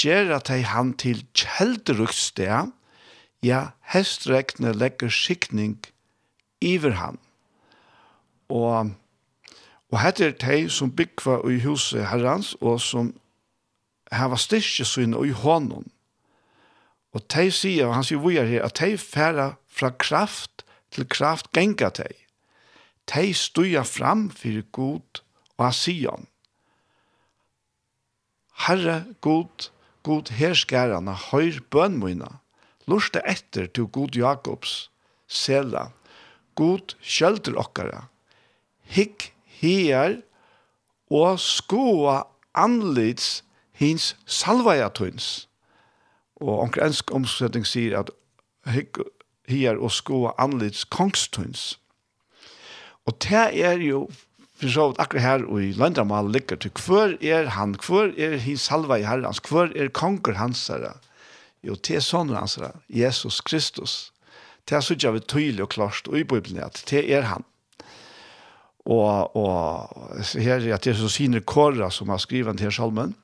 gjør 0.00 0.36
at 0.38 0.48
tei 0.48 0.62
han 0.64 0.94
til 0.96 1.26
kjelderukssted, 1.36 2.72
ja, 3.44 3.60
hestrekne 3.92 4.72
legger 4.72 5.12
skikning 5.12 5.76
iver 6.64 6.96
han. 6.96 7.18
Og 8.48 8.94
Og 9.90 9.98
hette 10.00 10.28
er 10.28 10.36
de 10.38 10.68
som 10.70 10.92
byggva 10.94 11.40
i 11.50 11.58
huset 11.64 12.06
herrens, 12.06 12.54
og 12.60 12.80
som 12.80 13.14
hava 14.12 14.38
styrke 14.38 14.86
syne 14.86 15.18
i 15.26 15.34
hånden. 15.34 15.88
Og 17.14 17.24
de 17.34 17.50
sier, 17.50 17.88
og 17.88 17.96
han 17.98 18.06
sier 18.06 18.22
vi 18.22 18.36
her, 18.38 18.62
at 18.64 18.78
de 18.78 18.98
færa 18.98 19.54
fra 19.66 19.90
kraft 19.90 20.64
til 20.94 21.08
kraft 21.10 21.50
genga 21.52 21.90
de. 21.98 22.06
De 23.10 23.34
stuja 23.34 23.82
fram 23.82 24.28
for 24.30 24.62
god 24.70 25.22
og 25.60 25.66
han 25.68 25.76
sier 25.76 26.20
Herre 28.66 28.96
god, 29.24 29.70
god 30.04 30.30
herskærene, 30.36 31.14
høyr 31.30 31.60
bønmøyna, 31.72 32.28
lurste 32.88 33.22
etter 33.28 33.68
til 33.72 33.88
god 33.88 34.16
Jakobs, 34.16 34.90
sela, 35.28 35.86
god 36.60 36.94
kjølter 37.00 37.56
okkara, 37.60 38.02
hikk 38.84 39.30
her 39.60 40.20
og 41.10 41.40
skoa 41.42 42.22
anlits 42.54 43.44
hins 43.72 44.14
salvajatøins. 44.26 45.48
Og 46.40 46.62
onker 46.64 46.86
ensk 46.86 47.12
omsetning 47.14 47.66
sier 47.68 47.98
at 48.00 48.10
her 49.50 49.76
og 49.76 49.92
skoa 49.92 50.32
anlits 50.40 50.84
kongstøyns. 50.84 51.74
Og 53.08 53.16
det 53.22 53.46
er 53.64 53.80
jo 53.82 54.08
for 54.60 54.68
så 54.68 54.86
vidt 54.90 55.00
akkurat 55.00 55.24
her 55.24 55.44
og 55.48 55.62
i 55.64 55.72
landamal 55.72 56.28
ligger 56.32 56.58
til 56.60 56.72
hver 56.84 57.16
er 57.24 57.48
han, 57.56 57.74
hver 57.80 58.12
er 58.18 58.36
hins 58.36 58.66
salvaja 58.68 59.08
herrans, 59.08 59.40
hver 59.48 59.72
er 59.76 59.88
konger 59.88 60.36
hans 60.36 60.66
herre. 60.68 60.98
Jo, 61.64 61.74
det 61.74 61.96
er 61.96 62.04
sånn 62.04 62.32
hans 62.36 62.58
herra, 62.58 62.74
Jesus 62.88 63.40
Kristus. 63.40 64.12
Det 64.68 64.76
er 64.76 64.84
så 64.84 64.94
ikke 64.94 65.14
vi 65.16 65.22
tydelig 65.24 65.64
og 65.64 65.72
klart 65.72 66.08
og 66.12 66.18
i 66.20 66.24
Bibelen 66.24 66.60
at 66.64 66.82
det 66.90 67.06
er 67.08 67.24
han. 67.32 67.46
Og, 68.88 69.36
og 69.36 70.22
her 70.40 70.62
er 70.72 70.80
det 70.80 70.96
så 70.96 71.08
sine 71.12 71.40
kåre 71.40 71.90
som 71.92 72.08
har 72.08 72.22
skrivet 72.22 72.58
til 72.58 72.72
salmen. 72.72 73.14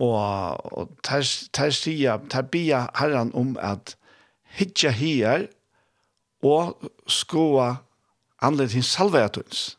Og, 0.00 0.72
og 0.78 0.88
der, 1.06 1.26
der 1.56 1.70
sier, 1.70 2.22
der 2.32 2.42
bier 2.42 2.88
herren 2.98 3.30
om 3.34 3.56
at 3.60 3.96
hitja 4.56 4.90
hier 4.90 5.46
og 6.42 6.90
skoa 7.06 7.76
anledd 8.42 8.72
til 8.74 8.84
salvetens. 8.84 9.76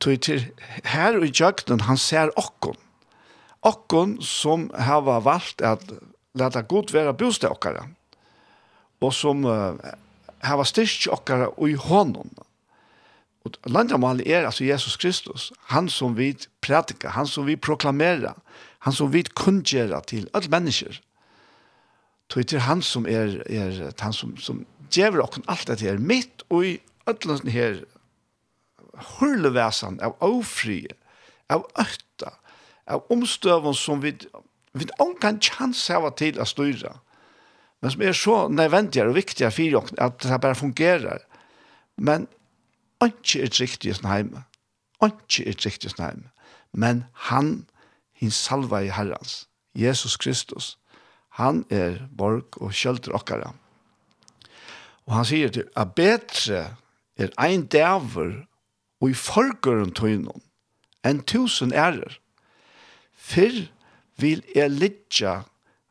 Tog 0.00 0.20
til 0.20 0.48
her 0.84 1.16
i 1.22 1.30
jøknen 1.30 1.84
han 1.86 2.00
ser 2.00 2.32
okkon. 2.36 2.76
Okkon 3.66 4.18
som 4.22 4.68
har 4.74 5.04
valgt 5.04 5.62
at 5.64 5.84
leta 6.36 6.60
god 6.60 6.92
være 6.92 7.14
bostad 7.14 7.50
okkara. 7.50 7.86
Og 9.00 9.14
som 9.14 9.44
uh, 9.44 9.76
har 10.42 10.62
styrst 10.64 11.08
okkara 11.12 11.48
i 11.68 11.74
honom. 11.74 12.30
Og 13.64 13.70
landamal 13.70 14.20
er 14.26 14.46
altså 14.46 14.64
Jesus 14.64 14.96
Kristus, 14.96 15.52
han 15.72 15.88
som 15.88 16.16
vi 16.18 16.32
prædikar, 16.60 17.14
han 17.14 17.26
som 17.26 17.46
vi 17.46 17.56
proklamerar, 17.56 18.38
han 18.78 18.92
som 18.92 19.12
vi 19.12 19.22
kundgjera 19.22 20.00
til 20.00 20.28
alle 20.34 20.50
mennesker. 20.50 21.00
Så 22.32 22.42
det 22.42 22.60
han 22.66 22.82
som 22.82 23.06
er, 23.06 23.38
er 23.46 23.92
han 24.00 24.12
som, 24.12 24.36
som 24.36 24.64
djever 24.90 25.22
okken 25.22 25.44
alt 25.48 25.68
dette 25.68 25.86
her, 25.86 25.98
mitt 25.98 26.42
og 26.50 26.66
i 26.66 26.72
alle 27.06 27.36
denne 27.36 27.54
her 27.54 27.84
hurlevesan 29.16 30.00
av 30.02 30.16
ofrie, 30.24 30.90
av 31.52 31.68
øtta, 31.78 32.32
av 32.90 33.06
omstøven 33.12 33.74
som 33.76 34.02
vi 34.02 34.16
vi 34.76 34.86
kan 35.20 35.40
chans 35.40 35.86
hava 35.88 36.10
til 36.16 36.38
å 36.40 36.46
styra. 36.48 36.98
Men 37.80 37.92
som 37.92 38.02
er 38.02 38.16
så 38.16 38.36
nødvendigere 38.52 39.12
og 39.12 39.16
viktigere 39.16 39.54
for 39.54 39.78
oss, 39.80 39.92
at 39.96 40.18
det 40.22 40.40
bare 40.42 40.58
fungerer. 40.58 41.22
Men 41.96 42.26
ikke 43.04 43.42
er 43.44 43.52
trygt 43.52 43.84
i 43.84 43.92
sin 43.92 44.08
heime. 44.08 44.44
Ikke 45.04 45.48
er 45.48 45.52
trygt 45.52 45.84
i 45.84 45.92
sin 45.92 46.04
heime. 46.04 46.30
Men 46.72 47.04
han, 47.28 47.66
hin 48.12 48.30
salva 48.30 48.82
i 48.84 48.90
herrens, 48.92 49.48
Jesus 49.74 50.16
Kristus, 50.16 50.78
han 51.36 51.64
er 51.70 52.00
borg 52.16 52.56
og 52.62 52.72
kjølter 52.72 53.12
okkara. 53.16 53.52
Og 55.06 55.14
han 55.14 55.28
sier 55.28 55.52
til, 55.52 55.68
at 55.76 55.92
betre 55.94 56.62
er 57.16 57.32
ein 57.40 57.66
dæver 57.66 58.46
og 59.00 59.10
i 59.10 59.16
forgøren 59.16 59.92
tøynon, 59.94 60.42
enn 61.04 61.20
tusen 61.28 61.74
ærer. 61.76 62.18
Fyr 63.12 63.66
vil 64.16 64.42
jeg 64.54 64.72
litja 64.72 65.42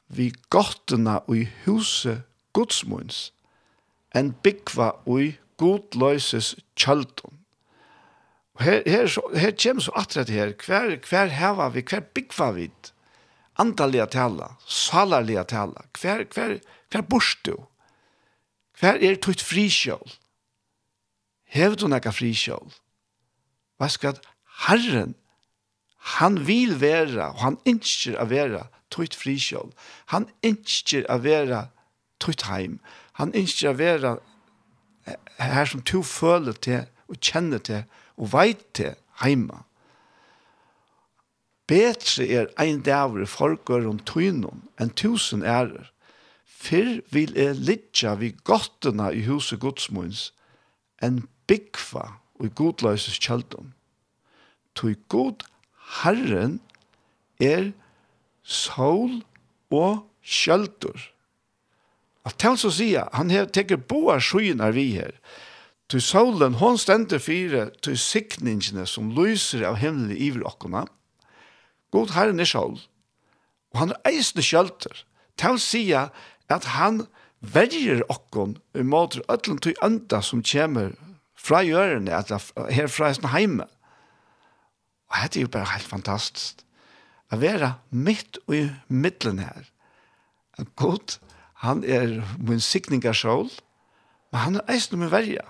vi 0.07 0.31
gottena 0.49 1.19
og 1.25 1.37
i 1.37 1.45
huset 1.65 2.23
godsmunds, 2.53 3.31
enn 4.15 4.33
byggva 4.43 4.91
og 5.05 5.21
i 5.23 5.31
god 5.57 5.97
løses 5.99 6.55
kjølton. 6.79 7.39
Og 8.55 8.63
her, 8.63 8.81
her, 8.87 9.07
her 9.35 9.55
kommer 9.59 9.83
så 9.83 9.91
atret 9.99 10.29
her, 10.31 10.53
hver, 10.65 10.95
hver 11.09 11.31
heva 11.31 11.69
vi, 11.73 11.83
hver 11.83 12.05
byggva 12.15 12.51
vi, 12.55 12.69
antallega 13.59 14.07
tala, 14.11 14.53
salarlega 14.67 15.43
tala, 15.51 15.87
hver, 15.99 16.23
hver, 16.33 16.59
hver 16.91 17.03
borstu, 17.09 17.55
hver 18.79 18.99
er 19.03 19.19
tutt 19.19 19.43
frikjål, 19.43 20.15
hever 21.51 21.75
du 21.79 21.87
nekka 21.91 22.15
frikjål, 22.15 22.71
hva 23.79 23.91
skal 23.91 24.19
Herren, 24.65 25.15
han 26.15 26.37
vil 26.47 26.77
vera, 26.79 27.31
og 27.33 27.41
han 27.43 27.59
ønsker 27.67 28.15
å 28.21 28.27
vera, 28.31 28.67
tutt 28.93 29.15
frikjål, 29.17 29.71
han 30.13 30.29
ønsker 30.45 31.07
å 31.11 31.19
vera, 31.23 31.65
tutt 32.23 32.45
heim, 32.47 32.79
han 33.19 33.33
innskjer 33.35 33.71
a 33.71 33.77
vera, 33.79 34.15
her 35.39 35.65
som 35.65 35.81
to 35.81 36.03
føler 36.03 36.53
til, 36.53 36.85
og 37.07 37.21
kjenner 37.21 37.61
til, 37.61 37.83
og 38.17 38.31
veit 38.33 38.63
til 38.73 38.95
heima. 39.21 39.61
Betre 41.67 42.27
er 42.29 42.51
ein 42.61 42.81
dæver 42.85 43.23
i 43.25 43.29
folker 43.29 43.87
om 43.89 43.99
tøynom 44.05 44.61
enn 44.81 44.93
tusen 44.93 45.41
ærer. 45.41 45.89
Fyr 46.45 47.01
vil 47.13 47.33
er 47.37 47.57
litja 47.57 48.15
vi 48.21 48.35
gottena 48.45 49.09
i 49.09 49.25
huset 49.25 49.59
godsmunds 49.61 50.29
enn 51.03 51.23
byggva 51.49 52.05
og 52.37 52.45
i 52.45 52.53
godløses 52.53 53.17
kjeldom. 53.21 53.73
Tøy 54.77 54.93
god 55.09 55.45
Herren 56.03 56.59
er 57.41 57.71
sol 58.43 59.21
og 59.73 60.05
kjeldur. 60.21 61.14
Alt 62.25 62.41
han 62.41 62.57
så 62.57 62.71
sier, 62.73 63.09
han 63.13 63.29
har 63.29 63.51
tekket 63.53 63.85
boa 63.89 64.17
skjøyner 64.23 64.73
vi 64.73 64.89
her. 64.97 65.13
Til 65.91 66.01
solen, 66.01 66.57
hon 66.57 66.79
stender 66.81 67.21
fire, 67.21 67.67
til 67.85 67.97
sikningene 68.01 68.87
som 68.89 69.11
lyser 69.13 69.67
av 69.69 69.77
himmelen 69.77 70.15
i 70.17 70.31
okkona. 70.41 70.87
God 71.93 72.15
herren 72.15 72.41
er 72.41 72.49
sol, 72.49 72.79
og 73.71 73.79
han 73.79 73.93
er 73.93 74.09
eisende 74.09 74.43
kjølter. 74.45 75.03
Til 75.37 75.59
sier 75.61 76.09
at 76.49 76.65
han 76.73 77.03
verger 77.45 78.01
okkon 78.09 78.57
i 78.73 78.81
måter 78.81 79.21
ødelen 79.29 79.61
til 79.61 79.77
anda 79.85 80.23
som 80.25 80.41
kommer 80.41 80.95
fra 81.37 81.61
hjørne, 81.61 82.09
at 82.09 82.33
her 82.73 82.89
fra 82.89 83.13
sin 83.13 83.29
heime. 83.29 83.67
Og 85.13 85.29
det 85.29 85.37
er 85.37 85.45
jo 85.45 85.53
bare 85.53 85.75
helt 85.75 85.87
fantastisk. 85.87 86.65
Å 87.29 87.37
være 87.37 87.75
midt 87.93 88.39
i 88.49 88.65
middelen 88.89 89.43
her. 89.45 89.69
At 90.57 90.73
god 90.75 91.19
herren 91.19 91.34
han 91.63 91.83
er 91.83 92.21
min 92.39 92.59
sikningarsål, 92.59 93.49
men 94.31 94.41
han 94.41 94.55
er 94.59 94.73
eisen 94.75 94.99
min 94.99 95.11
verja. 95.11 95.45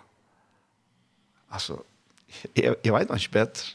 Altså, 1.52 1.80
jeg, 2.56 2.76
jeg 2.84 2.94
vet 2.94 3.10
ikke 3.16 3.32
bedre. 3.32 3.74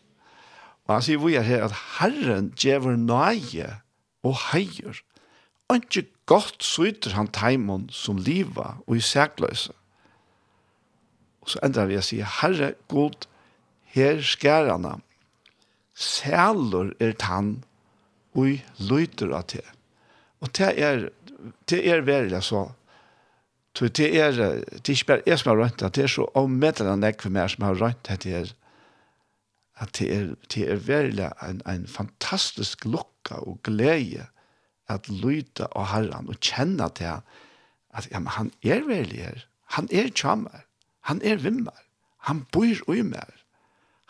Og 0.87 0.95
han 0.95 1.05
sier 1.07 1.23
vi 1.23 1.37
er 1.39 1.47
her 1.47 1.65
at 1.69 1.77
Herren 1.99 2.51
djever 2.59 2.97
nøye 2.99 3.69
og 4.27 4.37
heier. 4.51 5.03
Og 5.69 5.79
ikke 5.79 6.09
godt 6.27 6.65
syter 6.67 7.15
han 7.15 7.31
teimon 7.31 7.89
som 7.95 8.19
liva 8.19 8.77
og 8.87 8.97
i 8.99 9.05
sækløse. 9.05 9.75
Og 11.41 11.53
så 11.53 11.63
endrar 11.65 11.89
vi 11.89 11.99
å 11.99 12.05
si, 12.05 12.21
Herre, 12.23 12.75
god, 12.91 13.27
her 13.95 14.21
skærana, 14.23 14.99
sælur 15.95 16.93
er 17.01 17.15
tann 17.19 17.61
og 18.35 18.61
lyter 18.79 19.33
av 19.37 19.47
te. 19.51 19.63
Og 20.41 20.53
te 20.57 20.69
er 20.75 21.09
det 21.71 21.81
er 21.89 22.05
veldig 22.07 22.43
så. 22.45 22.69
Det 23.79 24.07
er, 24.09 24.33
det 24.35 24.81
er 24.81 24.97
ikke 24.97 25.07
bare 25.13 25.27
jeg 25.27 25.39
som 25.39 25.53
har 25.53 25.61
rønt 25.63 25.79
det, 25.81 25.93
det 25.95 26.05
er 26.05 26.11
så 26.11 26.27
ommettelig 26.35 26.91
enn 26.91 27.07
jeg 27.07 27.21
for 27.23 27.35
meg 27.35 27.53
som 27.53 27.67
har 27.69 27.79
rønt 27.79 28.09
det 28.09 28.33
her, 28.33 28.51
at 29.81 29.93
det 29.97 30.09
er, 30.13 30.25
det 30.53 30.65
er 30.69 30.83
veldig 30.85 31.29
en, 31.47 31.63
en 31.71 31.87
fantastisk 31.89 32.85
lukka 32.85 33.39
og 33.47 33.61
glede 33.65 34.27
at 34.91 35.07
lyde 35.09 35.69
av 35.71 35.87
Herren 35.93 36.29
og 36.29 36.41
kjenne 36.43 36.91
til 36.99 37.21
at 37.95 38.11
ja, 38.11 38.19
men 38.19 38.31
han 38.37 38.51
er 38.63 38.85
veldig 38.87 39.23
her. 39.23 39.47
Han 39.77 39.89
er 39.95 40.11
kjammer. 40.15 40.67
Han 41.07 41.23
er 41.27 41.41
vimmer. 41.43 41.79
Han 42.27 42.45
bor 42.53 42.95
i 42.95 43.03
mer. 43.03 43.33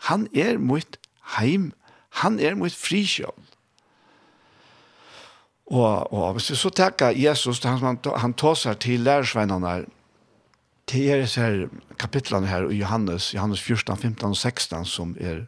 Han 0.09 0.27
er 0.33 0.57
mot 0.57 0.97
heim. 1.37 1.71
Han 2.21 2.39
er 2.39 2.57
mot 2.59 2.73
frikjøl. 2.73 3.37
Og, 5.71 6.13
og 6.13 6.33
hvis 6.35 6.49
vi 6.51 6.59
så 6.59 6.69
tenker 6.75 7.15
Jesus, 7.15 7.63
han, 7.63 7.99
han 8.03 8.33
tar 8.35 8.57
seg 8.59 8.79
til 8.83 9.05
lærersveinene 9.07 9.71
her, 9.71 9.87
til 10.91 11.07
er 11.07 11.21
disse 11.23 11.39
her 11.39 11.69
kapitlene 12.01 12.49
her 12.49 12.67
i 12.67 12.81
Johannes, 12.81 13.29
Johannes 13.33 13.61
14, 13.63 13.95
15 13.95 14.27
og 14.27 14.37
16, 14.37 14.85
som 14.85 15.15
er 15.19 15.45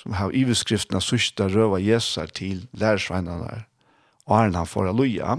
som 0.00 0.14
har 0.16 0.32
iveskriftene 0.32 1.00
sørste 1.04 1.44
røva 1.52 1.80
Jesus 1.82 2.32
til 2.36 2.64
lærersveinene 2.72 3.50
her, 3.50 3.66
og 4.26 4.38
han 4.38 4.54
han 4.54 4.66
får 4.66 4.88
alloja. 4.88 5.36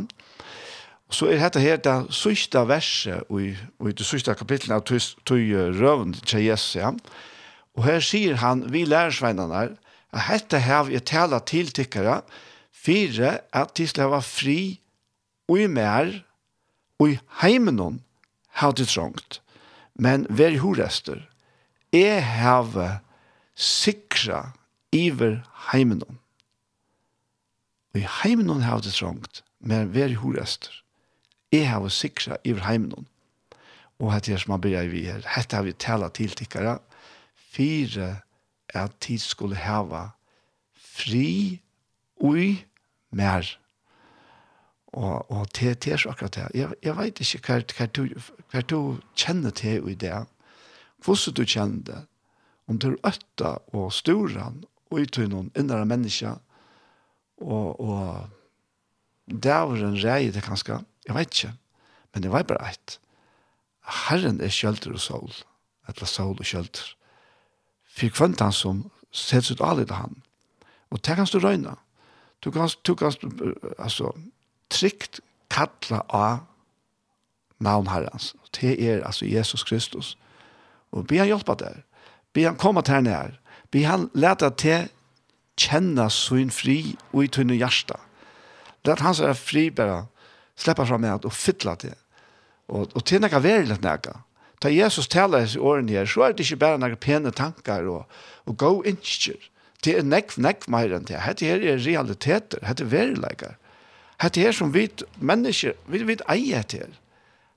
Og 1.09 1.17
så 1.17 1.31
er 1.31 1.41
dette 1.41 1.59
her 1.59 1.77
det 1.81 2.13
sørste 2.13 2.61
verset, 2.69 3.23
i, 3.31 3.55
i 3.57 3.91
det 3.97 4.05
sørste 4.05 4.35
kapitlene 4.37 4.77
av 4.77 4.85
tog 4.85 5.55
røven 5.81 6.13
til 6.13 6.45
Jesus, 6.45 6.75
ja. 6.75 6.93
og 7.75 7.83
her 7.87 7.99
sier 7.99 8.37
han, 8.37 8.67
vi 8.71 8.85
lærersveinene 8.85 9.55
her, 9.55 9.75
at 10.13 10.45
dette 10.45 10.59
her 10.59 10.83
vi 10.83 10.99
taler 10.99 11.39
til 11.39 11.73
tikkere, 11.73 12.21
fire 12.81 13.39
at 13.53 13.75
de 13.77 13.87
skal 13.87 14.11
være 14.11 14.25
fri 14.25 14.61
og 15.51 15.59
i 15.59 15.67
mer, 15.67 16.13
og 17.01 17.13
i 17.13 17.19
heimen 17.41 17.77
noen 17.77 17.99
har 18.61 18.73
de 18.77 18.85
trångt. 18.87 19.41
Men 19.93 20.25
vær 20.29 20.55
horester, 20.61 21.21
jeg 21.93 22.23
har 22.23 23.01
sikra 23.55 24.51
iver 24.95 25.41
heimen 25.71 26.01
noen. 26.01 26.19
Og 27.91 28.01
i 28.01 28.07
heimen 28.21 28.47
noen 28.47 28.63
har 28.63 28.81
de 28.83 28.93
trångt, 28.93 29.43
men 29.59 29.91
vær 29.93 30.13
horester, 30.21 30.71
jeg 31.51 31.67
har 31.67 31.87
sikra 31.91 32.39
iver 32.47 32.63
heimen 32.69 32.93
noen. 32.95 33.07
Og 34.01 34.13
hette 34.15 34.31
her 34.33 34.41
som 34.41 34.55
han 34.55 34.63
begynner 34.63 34.89
vi 34.89 35.05
her, 35.05 35.21
hette 35.35 35.57
har 35.57 35.67
vi 35.67 35.75
tala 35.77 36.09
til 36.09 36.31
tikkara, 36.33 36.79
fyre 37.51 38.23
at 38.73 38.95
tid 39.03 39.19
skulle 39.19 39.59
hava 39.59 40.07
fri 40.73 41.59
ui 42.23 42.55
mer. 43.11 43.47
Og, 44.91 45.31
og 45.31 45.49
til, 45.55 45.75
til 45.75 45.95
er 45.95 46.07
akkurat 46.09 46.35
det. 46.35 46.47
Jeg, 46.53 46.75
jeg 46.83 46.97
vet 46.97 47.21
ikke 47.23 47.41
hva, 47.47 47.59
hva, 47.77 47.87
du, 47.95 48.01
hva 48.51 48.61
du 48.67 48.79
kjenner 49.15 49.55
til 49.55 49.87
i 49.87 49.95
det. 49.95 50.25
Hvordan 51.03 51.37
du 51.37 51.43
kjenner 51.45 51.83
det. 51.87 52.01
Om 52.67 52.79
du 52.79 52.91
er 52.91 52.99
øtta 53.11 53.55
og 53.75 53.91
storan 53.95 54.63
og 54.91 54.99
ut 54.99 55.13
til 55.15 55.29
noen 55.31 55.51
innere 55.57 55.87
mennesker. 55.87 56.39
Og, 57.41 57.79
og 57.79 58.29
det 59.31 59.55
var 59.55 59.85
en 59.87 59.99
rei 60.03 60.31
det 60.31 60.43
kanskje. 60.45 60.81
Jeg 61.07 61.15
vet 61.15 61.31
ikke. 61.31 61.53
Men 62.13 62.23
det 62.23 62.31
var 62.33 62.43
bare 62.47 62.73
et. 62.73 62.97
Herren 64.07 64.41
er 64.43 64.51
kjølter 64.51 64.93
og 64.93 65.03
sol. 65.03 65.31
Eller 65.87 66.09
sol 66.09 66.35
og 66.35 66.47
kjølter. 66.47 66.91
For 67.91 68.11
kvant 68.11 68.43
som 68.55 68.85
sett 69.11 69.51
ut 69.51 69.63
av 69.63 69.81
han. 69.91 70.21
Og 70.91 70.99
det 70.99 71.15
kan 71.15 71.27
du 71.27 71.39
røyne. 71.39 71.75
Du 72.43 72.51
kan, 72.51 72.69
du 72.87 72.95
kan 72.95 73.13
altså, 73.77 74.11
trygt 74.69 75.19
kalla 75.49 76.01
av 76.09 76.39
navn 77.61 77.87
herrens. 77.87 78.33
Det 78.55 78.73
er 78.81 79.03
altså 79.05 79.25
Jesus 79.25 79.63
Kristus. 79.63 80.17
Og 80.91 81.07
be 81.07 81.21
han 81.21 81.29
hjelpa 81.29 81.55
der. 81.59 81.83
Be 82.33 82.47
han 82.47 82.57
komme 82.57 82.81
til 82.81 82.99
henne 82.99 83.13
her. 83.13 83.37
Be 83.71 83.85
han 83.85 84.09
leta 84.13 84.49
til 84.49 84.89
kjenne 85.59 86.09
sin 86.09 86.51
fri 86.51 86.95
og 87.11 87.23
i 87.25 87.27
tunne 87.31 87.55
hjärsta. 87.59 87.99
Let 88.85 89.03
hans 89.05 89.19
er 89.19 89.37
fri 89.37 89.69
bare 89.69 90.07
släppa 90.57 90.85
fram 90.85 91.01
med 91.01 91.25
og 91.25 91.33
fylla 91.33 91.75
til. 91.75 91.95
Og, 92.67 92.89
og 92.95 93.05
til 93.05 93.21
nekka 93.21 93.41
verilig 93.43 93.77
nekka. 93.83 94.17
Da 94.61 94.69
Jesus 94.69 95.07
taler 95.07 95.45
i 95.45 95.57
åren 95.57 95.89
her, 95.89 96.05
så 96.05 96.21
er 96.21 96.33
det 96.33 96.45
ikke 96.45 96.61
bare 96.61 96.77
noen 96.77 96.97
pene 97.01 97.31
tankar 97.31 97.87
og, 97.89 98.05
og 98.45 98.57
gå 98.57 98.71
innskjør 98.91 99.41
det 99.85 99.97
er 99.97 100.05
nekv, 100.05 100.37
nekv 100.37 100.69
meir 100.69 100.93
enn 100.93 101.07
det. 101.09 101.19
Hette 101.23 101.47
her 101.49 101.63
er 101.65 101.81
realiteter, 101.81 102.61
hette 102.67 102.85
er 102.85 102.91
verilegar. 102.91 103.57
Hette 104.21 104.43
her 104.43 104.53
som 104.53 104.73
vi 104.75 104.85
mennesker, 105.17 105.73
vi 105.89 106.03
vet 106.05 106.21
eier 106.29 106.61
hette 106.61 106.83
her. 106.83 106.99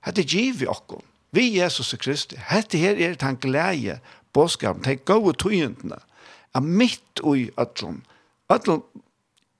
Hette 0.05 0.23
er 0.23 0.29
giv 0.29 0.63
i 0.65 0.69
okkom. 0.69 1.03
Vi 1.35 1.51
Jesus 1.59 1.93
og 1.93 2.01
Kristi. 2.01 2.39
Hette 2.49 2.79
her 2.81 2.97
er 2.97 3.17
den 3.21 3.37
gleie 3.41 3.99
båskapen, 4.33 4.83
den 4.83 5.01
gode 5.05 5.37
tøyentene, 5.37 6.01
Er 6.55 6.61
mitt 6.63 7.19
ui 7.19 7.51
ötlun. 7.59 8.05
Ötlun, 8.49 8.81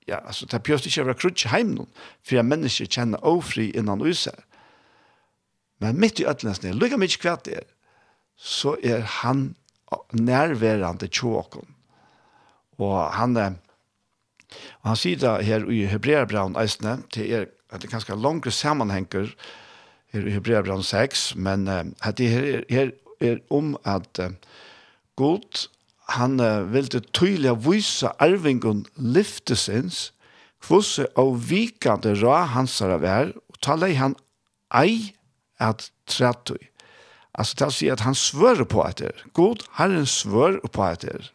ja, 0.07 0.21
altså, 0.23 0.45
det 0.45 0.53
er 0.53 0.63
pjøst 0.63 0.85
ikke 0.87 1.03
å 1.03 1.07
være 1.09 1.19
krutsk 1.19 1.49
heim 1.51 1.73
noen, 1.75 1.89
for 2.23 2.37
jeg 2.37 2.47
mennesker 2.47 2.87
kjenner 2.87 3.25
ofri 3.27 3.65
innan 3.75 3.99
user. 3.99 4.37
Men 5.83 5.99
mitt 5.99 6.21
i 6.23 6.27
ötlun, 6.31 6.55
lukka 6.79 6.95
mykje 6.95 7.19
kvart 7.19 7.49
er, 7.51 7.67
så 8.39 8.77
er 8.79 9.03
han 9.19 9.57
nærværende 10.15 11.11
tjåkon 11.11 11.74
Og 12.81 12.97
han, 13.15 13.37
og 13.37 14.89
han 14.89 14.99
sier 14.99 15.19
det 15.21 15.35
her 15.47 15.67
i 15.71 15.85
Hebreabraun 15.89 16.57
eisne, 16.59 16.99
det 17.15 17.29
er, 17.31 17.47
at 17.71 17.81
det 17.81 17.89
er 17.89 17.95
ganske 17.97 18.17
langere 18.19 18.51
sammenhenger 18.51 19.31
her 20.15 20.27
i 20.27 20.35
Hebreabraun 20.35 20.83
6, 20.83 21.35
men 21.35 21.67
uh, 21.67 21.83
at 22.01 22.17
det 22.17 22.29
her, 22.29 22.61
her 22.69 22.91
er 23.21 23.39
om 23.53 23.75
at 23.85 24.19
uh, 24.19 24.31
God, 25.15 25.67
han 26.09 26.39
uh, 26.39 26.73
ville 26.73 27.01
tydelig 27.13 27.55
vise 27.65 28.11
arvingen 28.19 28.85
lyftesins, 28.95 30.11
kvosse 30.65 31.07
av 31.19 31.35
vikande 31.49 32.15
ra 32.21 32.45
hansara 32.55 32.97
vær, 33.01 33.33
og 33.51 33.59
tala 33.61 33.91
i 33.91 33.99
han 33.99 34.15
ei 34.73 35.13
at 35.61 35.89
trettøy. 36.09 36.59
Altså, 37.35 37.55
det 37.59 37.67
å 37.67 37.75
si 37.75 37.89
at 37.91 38.05
han 38.05 38.15
svører 38.15 38.67
på 38.67 38.83
etter. 38.87 39.25
God 39.35 39.65
har 39.77 39.91
en 39.91 40.07
svør 40.07 40.61
på 40.71 40.85
etter 40.87 41.31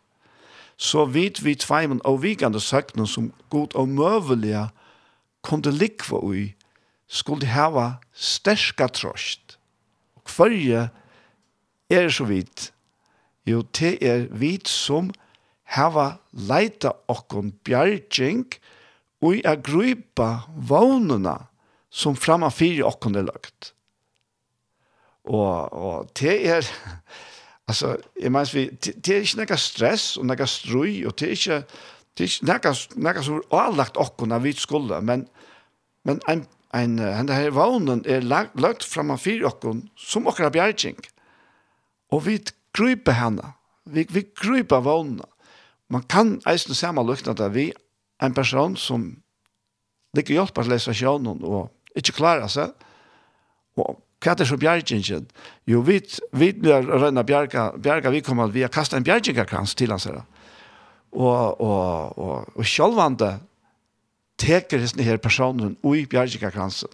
så 0.80 1.04
vidt 1.04 1.42
vi 1.44 1.54
tveimen 1.60 2.00
og 2.08 2.22
vikande 2.22 2.60
søknen 2.60 3.06
som 3.06 3.32
god 3.52 3.74
og 3.76 3.88
møvelige 3.88 4.68
kunde 5.44 5.72
likva 5.72 6.22
ui, 6.24 6.54
skulle 7.08 7.50
hava 7.52 7.98
sterska 8.12 8.88
trost. 8.88 9.58
Og 10.16 10.24
hverje 10.36 10.88
er 11.90 12.08
så 12.08 12.24
vidt, 12.24 12.70
jo 13.46 13.60
te 13.62 13.92
er 14.00 14.28
vidt 14.32 14.68
som 14.72 15.10
hava 15.76 16.14
leita 16.32 16.94
okkon 17.12 17.52
bjergjeng 17.66 18.46
ui 19.20 19.42
a 19.44 19.56
grupa 19.60 20.46
vånuna 20.56 21.36
som 21.90 22.16
framan 22.16 22.54
fyrir 22.54 22.88
okkon 22.88 23.20
er 23.20 23.28
lagt. 23.28 23.74
Og, 25.28 25.72
og 25.72 26.08
te 26.16 26.38
er 26.48 26.64
Altså, 27.70 27.96
jeg 28.22 28.32
mener, 28.32 28.50
vi 28.52 28.64
det 28.66 29.08
er 29.08 29.20
ikke 29.20 29.36
några 29.36 29.56
stress 29.56 30.16
og 30.16 30.26
några 30.26 30.46
ströj 30.46 31.06
og 31.06 31.18
det 31.20 31.26
er 31.26 31.30
ikke, 31.36 31.58
det 32.18 32.24
er 32.24 32.30
ikke 32.30 32.46
några 32.46 32.72
några 32.96 33.22
som 33.22 33.34
er 33.34 33.42
avlagt 33.50 33.96
och 33.96 34.32
av 34.32 34.42
vi 34.42 34.52
skulle 34.52 35.00
men 35.00 35.28
men 36.04 36.20
en 36.28 36.46
en 36.74 36.98
en, 36.98 37.26
där 37.26 37.50
vånen 37.50 38.02
er 38.06 38.20
lagt 38.20 38.60
lagt 38.60 38.84
fram 38.84 39.10
av 39.10 39.18
fyra 39.18 39.46
och 39.46 39.76
som 39.96 40.26
och 40.26 40.38
har 40.38 40.50
bjärging. 40.50 40.96
Och 42.10 42.26
vi 42.26 42.44
kryper 42.74 43.12
henne. 43.12 43.52
Vi 43.84 44.06
vi 44.10 44.22
kryper 44.22 44.80
vånen. 44.80 45.22
Man 45.88 46.02
kan 46.02 46.40
eisen 46.46 46.74
samma 46.74 47.02
lukna 47.02 47.32
at 47.32 47.54
vi 47.54 47.72
en 48.22 48.34
person 48.34 48.76
som 48.76 49.22
ligger 50.16 50.34
hjelp 50.34 50.58
att 50.58 50.66
läsa 50.66 50.94
sjön 50.94 51.26
och 51.26 51.70
inte 51.94 52.12
klarar 52.12 52.48
sig. 52.48 52.68
Och 53.74 54.09
Hva 54.20 54.34
er 54.34 54.40
det 54.40 54.48
så 54.50 54.58
bjergjingen? 54.60 55.28
Jo, 55.68 55.80
vi, 55.84 55.96
vi 56.36 56.50
blir 56.52 56.84
rønne 56.84 57.24
bjerga, 57.24 57.70
bjerga, 57.80 58.12
vi 58.12 58.20
kommer 58.24 58.50
at 58.50 58.54
vi 58.54 58.64
har 58.66 58.72
kastet 58.72 58.98
en 58.98 59.06
bjergjengerkrans 59.06 59.74
til 59.74 59.94
hans 59.94 60.04
her. 60.04 60.20
Og, 61.10 61.60
og, 61.60 62.18
og, 62.18 62.50
og 62.54 62.66
sjølvande 62.68 63.38
teker 64.40 64.84
denne 64.84 65.06
her 65.06 65.20
personen 65.22 65.78
ui 65.82 66.04
bjergjengerkransen. 66.10 66.92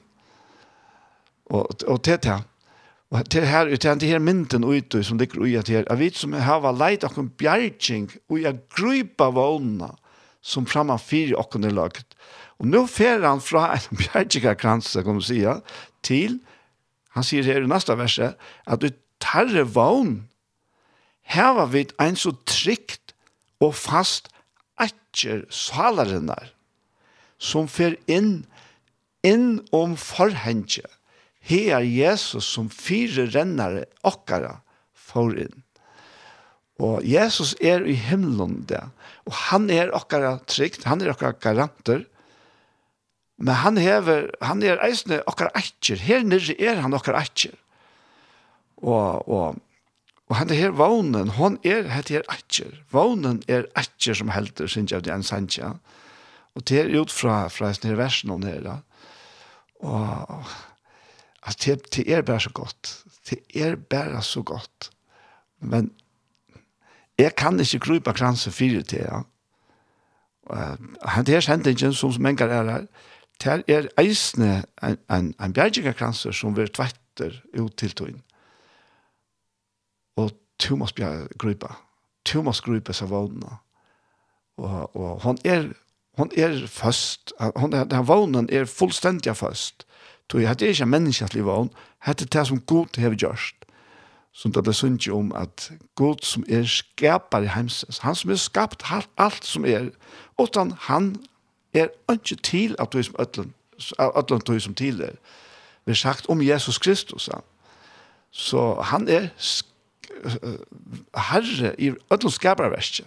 Og, 1.51 1.83
og 1.87 1.99
til 2.03 2.23
det 2.23 2.43
Og 3.11 3.29
til 3.31 3.47
her, 3.47 3.69
til 3.77 3.91
den 3.91 4.09
her 4.09 4.19
mynden 4.19 4.65
ute 4.65 5.05
som 5.05 5.19
ligger 5.19 5.41
ui 5.41 5.55
at 5.55 5.69
her, 5.69 5.85
er 5.87 5.97
vi 5.97 6.11
som 6.11 6.33
jeg 6.35 6.43
har 6.43 6.73
leit 6.75 7.05
okkur 7.07 7.29
bjergjeng 7.39 8.11
ui 8.31 8.43
a 8.45 8.53
grupa 8.53 9.31
vågna 9.31 9.93
som 10.43 10.67
framan 10.67 10.99
fyri 10.99 11.35
okkur 11.35 11.62
er 11.67 11.75
lagt. 11.75 12.17
Og 12.59 12.67
nå 12.67 12.87
fer 12.91 13.23
han 13.23 13.41
fra 13.41 13.77
en 13.77 13.99
bjergjengerkrans, 14.03 14.97
kan 15.05 15.19
man 15.19 15.23
sige, 15.23 15.61
til 16.03 16.41
Han 17.16 17.24
sier 17.24 17.46
her 17.48 17.64
i 17.64 17.70
neste 17.70 17.96
verset 17.96 18.37
at 18.68 18.83
du 18.83 18.90
tarre 19.22 19.64
vogn. 19.64 20.26
Heva 21.26 21.66
vid 21.72 21.94
ein 22.02 22.18
så 22.20 22.35
trygt 22.46 23.16
og 23.64 23.72
fast 23.74 24.29
atjer 24.79 25.46
salarinnar 25.50 26.52
som 27.40 27.66
fer 27.68 27.96
inn 28.07 28.44
inn 29.26 29.59
om 29.74 29.96
forhenge 29.98 30.85
her 31.46 31.83
Jesus 31.83 32.46
som 32.46 32.68
fire 32.70 33.26
rennare 33.32 33.86
okkara 34.07 34.59
for 34.93 35.34
inn. 35.38 35.62
Og 36.82 37.05
Jesus 37.07 37.55
er 37.62 37.86
i 37.88 37.95
himmelen 37.97 38.61
der, 38.68 38.91
og 39.24 39.32
han 39.49 39.70
er 39.72 39.95
okkara 39.97 40.36
trygt, 40.51 40.84
han 40.84 41.01
er 41.01 41.14
okkara 41.14 41.38
garanter, 41.41 42.05
Men 43.37 43.55
han 43.61 43.76
hever, 43.76 44.30
han 44.41 44.62
er 44.64 44.80
eisne 44.84 45.20
okkar 45.28 45.51
atjer, 45.57 46.01
Her 46.01 46.24
nirri 46.24 46.57
er 46.62 46.80
han 46.80 46.97
okkar 46.97 47.18
atjer. 47.18 47.57
Og, 48.80 49.28
og, 49.28 49.59
og 50.28 50.37
han 50.37 50.53
her 50.53 50.72
vånen, 50.76 51.34
hon 51.37 51.59
er 51.64 51.91
hette 51.93 52.16
her 52.16 52.24
atjer. 52.32 52.80
Vånen 52.93 53.43
er 53.49 53.68
atjer 53.76 54.16
som 54.16 54.32
helder, 54.32 54.68
synes 54.68 54.93
jeg, 54.93 55.05
det 55.05 55.12
er 55.12 55.20
en 55.20 55.26
sanja. 55.26 55.74
Og 56.57 56.64
det 56.68 56.80
er 56.80 56.93
ut 56.97 57.12
fra, 57.12 57.47
fra 57.53 57.70
eisne 57.70 57.93
her 57.93 58.01
versen 58.01 58.32
og 58.32 58.41
nere. 58.45 58.80
Og 59.84 60.45
altså, 61.43 61.61
det, 61.64 61.95
det 61.97 62.09
er 62.09 62.24
bare 62.24 62.41
så 62.41 62.53
godt. 62.57 62.93
Det 63.28 63.41
er 63.55 63.76
bare 63.76 64.22
så 64.24 64.43
godt. 64.43 64.91
Men 65.61 65.93
jeg 67.18 67.34
kan 67.37 67.61
ikke 67.61 67.84
krypa 67.84 68.12
kransen 68.12 68.53
fyrir 68.53 68.82
til, 68.82 69.05
ja. 69.09 69.24
Uh, 70.47 70.78
han 71.03 71.26
her 71.26 71.41
sendingen 71.43 71.93
som 71.93 72.12
som 72.12 72.26
er 72.26 72.37
her, 72.39 72.87
Det 73.43 73.62
er 73.68 73.89
eisne 74.01 74.64
en, 74.82 74.97
en, 75.12 75.34
en 75.41 75.53
bjergjengakranser 75.53 76.32
som 76.32 76.57
vil 76.57 76.72
tvetter 76.72 77.43
ut 77.59 77.76
til 77.76 77.93
tøyen. 77.93 78.22
Og 80.16 80.32
du 80.62 80.76
må 80.76 80.89
grupa. 81.39 81.74
Du 82.24 82.41
må 82.43 82.53
grupa 82.64 82.95
seg 82.97 83.11
vågna. 83.12 83.59
Og, 84.57 84.97
og 84.97 85.20
hon 85.24 85.39
er 85.45 85.74
hon 86.16 86.30
er 86.32 86.66
fast. 86.66 87.32
Hon 87.57 87.72
er, 87.72 87.84
den 87.84 88.09
vågnen 88.09 88.49
er 88.53 88.64
fullstendig 88.64 89.37
fast. 89.37 89.84
Så 90.30 90.39
det 90.39 90.62
er 90.62 90.72
ikke 90.72 90.87
menneskelig 90.87 91.45
vågn. 91.45 91.70
Hette 92.03 92.24
det 92.24 92.47
som 92.47 92.61
Gud 92.61 92.97
har 92.97 93.14
gjort. 93.14 93.55
Som 94.32 94.53
det 94.53 94.66
er 94.66 94.72
sunt 94.72 95.09
om 95.09 95.32
at 95.37 95.70
Gud 95.97 96.24
som 96.24 96.45
er 96.49 96.64
skapar 96.64 97.45
i 97.45 97.53
heimses. 97.53 97.99
Han 97.99 98.14
som 98.14 98.30
er 98.30 98.41
skapt 98.41 98.82
alt 99.16 99.45
som 99.45 99.64
er. 99.64 99.91
Utan 100.41 100.72
han 100.80 101.16
er 101.77 101.89
ikke 102.12 102.37
til 102.43 102.77
at 102.79 102.93
du 102.93 103.03
som 103.03 103.14
ødlen, 103.20 103.55
ødlen 104.01 104.41
du 104.47 104.59
som 104.61 104.74
tidligere, 104.74 105.16
vi 105.85 105.93
har 105.93 106.01
sagt 106.03 106.29
om 106.29 106.43
Jesus 106.43 106.79
Kristus. 106.79 107.29
Ja. 107.29 107.39
Så 108.31 108.81
han 108.83 109.09
er 109.09 109.29
herre 111.16 111.74
i 111.79 111.93
ødlen 112.11 112.31
skaperverket. 112.31 113.07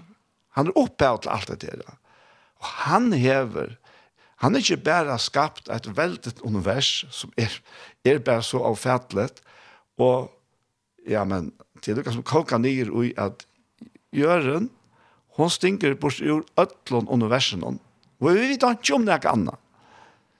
Han 0.57 0.67
er 0.67 0.77
opphavet 0.77 1.21
til 1.21 1.29
alt 1.29 1.47
det 1.47 1.61
der. 1.61 1.97
Og 2.59 2.65
han 2.65 3.13
hever, 3.13 3.75
han 4.39 4.55
er 4.55 4.63
ikke 4.63 4.77
bare 4.77 5.19
skapt 5.19 5.69
et 5.71 5.87
veldig 5.97 6.33
univers 6.43 7.05
som 7.11 7.31
er, 7.37 7.51
er 8.05 8.19
bare 8.19 8.43
så 8.43 8.63
avfettelig, 8.63 9.29
og 9.99 10.31
ja, 11.07 11.23
men 11.23 11.51
til 11.81 11.95
det 11.95 12.13
som 12.13 12.23
koka 12.23 12.57
ned 12.57 12.87
i 13.03 13.13
at 13.17 13.45
Jøren, 14.15 14.69
hon 15.37 15.49
stinker 15.49 15.93
bort 15.95 16.21
ur 16.21 16.45
ødlen 16.57 17.07
universen, 17.07 17.79
Og 18.19 18.33
vi 18.33 18.47
vet 18.51 18.63
ikke 18.63 18.95
om 18.95 19.05
det 19.07 19.15
er 19.15 19.31
annet. 19.31 19.59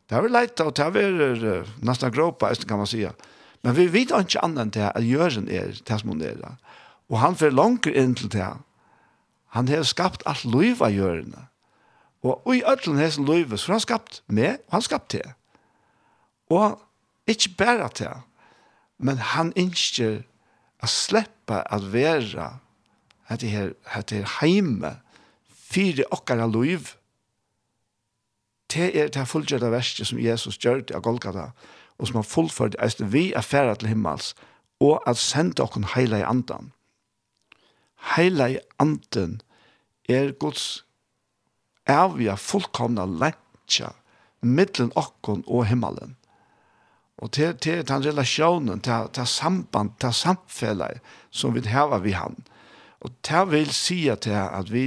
Det 0.09 0.17
er 0.17 0.23
vel 0.25 0.33
leit, 0.33 0.61
og 0.63 0.73
det 0.75 0.85
er 0.85 0.93
vel 0.95 1.19
uh, 1.45 1.75
nesten 1.85 2.11
gråpa, 2.11 2.49
kan 2.67 2.81
man 2.81 2.89
sige. 2.89 3.11
Men 3.63 3.75
vi 3.77 3.85
vet 3.93 4.11
ikke 4.15 4.41
annet 4.43 4.63
enn 4.63 4.73
det 4.73 4.87
at 4.89 5.05
jøren 5.05 5.49
er 5.51 5.75
det 5.75 5.99
som 5.99 6.09
hun 6.09 6.23
er. 6.25 6.41
Og 7.09 7.19
han 7.21 7.37
får 7.37 7.53
langt 7.53 7.87
inn 7.87 8.15
til 8.17 8.31
det. 8.33 8.47
Han 9.55 9.69
har 9.69 9.85
skapt 9.87 10.25
alt 10.29 10.45
liv 10.45 10.81
av 10.83 10.93
jørene. 10.93 11.45
Og, 12.23 12.55
i 12.55 12.63
ødelen 12.67 12.99
hans 12.99 13.17
liv, 13.17 13.55
så 13.57 13.71
har 13.71 13.77
han 13.77 13.85
skapt 13.85 14.21
meg, 14.27 14.59
og 14.67 14.79
han 14.79 14.83
skapt 14.83 15.11
det. 15.15 15.25
Og 16.51 16.79
ikke 17.29 17.53
bare 17.57 17.89
det, 17.95 18.11
men 18.99 19.21
han 19.21 19.53
ønsker 19.55 20.23
å 20.83 20.89
slippe 20.89 21.61
å 21.71 21.79
være 21.93 22.49
at 23.29 23.43
det 23.43 23.51
her, 23.53 23.71
at 23.85 24.09
det 24.09 24.23
her 24.23 24.31
heime, 24.39 24.97
fire 25.47 26.07
okkara 26.11 26.49
liv, 26.49 26.95
det 28.73 28.89
er 28.95 29.07
det 29.13 29.27
fullgjørte 29.27 29.71
verset 29.71 30.07
som 30.07 30.19
Jesus 30.19 30.57
gjør 30.57 30.81
til 30.81 31.01
Golgata, 31.01 31.49
og 31.97 32.07
som 32.07 32.19
har 32.21 32.27
fullført 32.27 32.75
det, 32.79 33.11
vi 33.11 33.31
er 33.33 33.41
ferdig 33.41 33.79
til 33.79 33.93
himmels, 33.93 34.35
og 34.79 35.01
at 35.07 35.17
sende 35.17 35.63
okken 35.63 35.87
heila 35.95 36.21
i 36.21 36.27
andan. 36.27 36.71
Heila 38.15 38.47
i 38.47 38.59
andan 38.79 39.41
er 40.09 40.31
Guds 40.39 40.85
avvia 41.89 42.35
fullkomna 42.35 43.05
lentja 43.05 43.91
mittlen 44.41 44.91
okken 44.95 45.43
og 45.47 45.65
himmelen. 45.67 46.15
Og 47.19 47.33
til, 47.35 47.57
til 47.59 47.83
den 47.87 48.05
relasjonen, 48.05 48.79
til, 48.81 49.09
til 49.13 49.27
samband, 49.27 49.91
til 49.99 50.13
samfellet 50.15 51.01
som 51.31 51.55
vi 51.55 51.65
har 51.67 51.97
vi 51.99 52.15
han. 52.15 52.37
Og 53.01 53.11
til 53.23 53.51
vil 53.51 53.73
si 53.73 54.05
til 54.21 54.37
at 54.39 54.71
vi 54.71 54.85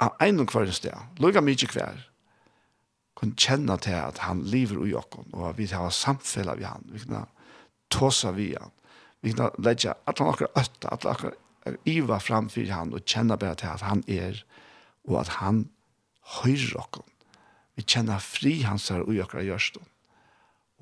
er 0.00 0.24
en 0.24 0.40
og 0.40 0.52
hver 0.52 0.70
sted, 0.72 0.96
lukka 1.20 1.40
mykje 1.40 1.68
hver, 1.72 2.05
kan 3.16 3.32
kjenne 3.40 3.78
til 3.80 3.96
at 3.96 4.20
han 4.26 4.42
lever 4.44 4.84
i 4.86 4.94
okken, 4.96 5.30
og 5.32 5.56
vi 5.58 5.68
har 5.72 5.90
samfunnet 5.94 6.58
vi 6.58 6.68
han, 6.68 6.84
vi 6.92 7.00
kan 7.04 7.28
tåse 7.90 8.32
vi 8.36 8.50
han, 8.52 8.72
vi 9.24 9.32
kan 9.32 9.54
legge 9.58 9.94
at 10.06 10.20
han 10.20 10.28
akkurat 10.32 10.58
øtta, 10.60 10.92
at 10.92 11.02
han 11.02 11.12
akkurat 11.14 11.42
iva 11.88 12.20
framfyr 12.22 12.70
han, 12.70 12.94
og 12.94 13.06
kjenne 13.08 13.38
bare 13.40 13.58
til 13.58 13.72
at 13.72 13.86
han 13.86 14.04
er, 14.08 14.42
og 15.08 15.20
at 15.20 15.36
han 15.40 15.68
høyrer 16.40 16.80
okken. 16.82 17.06
Vi 17.76 17.84
kjenner 17.84 18.22
fri 18.22 18.60
hans 18.66 18.88
her 18.88 19.04
i 19.10 19.20
akkurat 19.20 19.46
gjørstånd. 19.46 19.86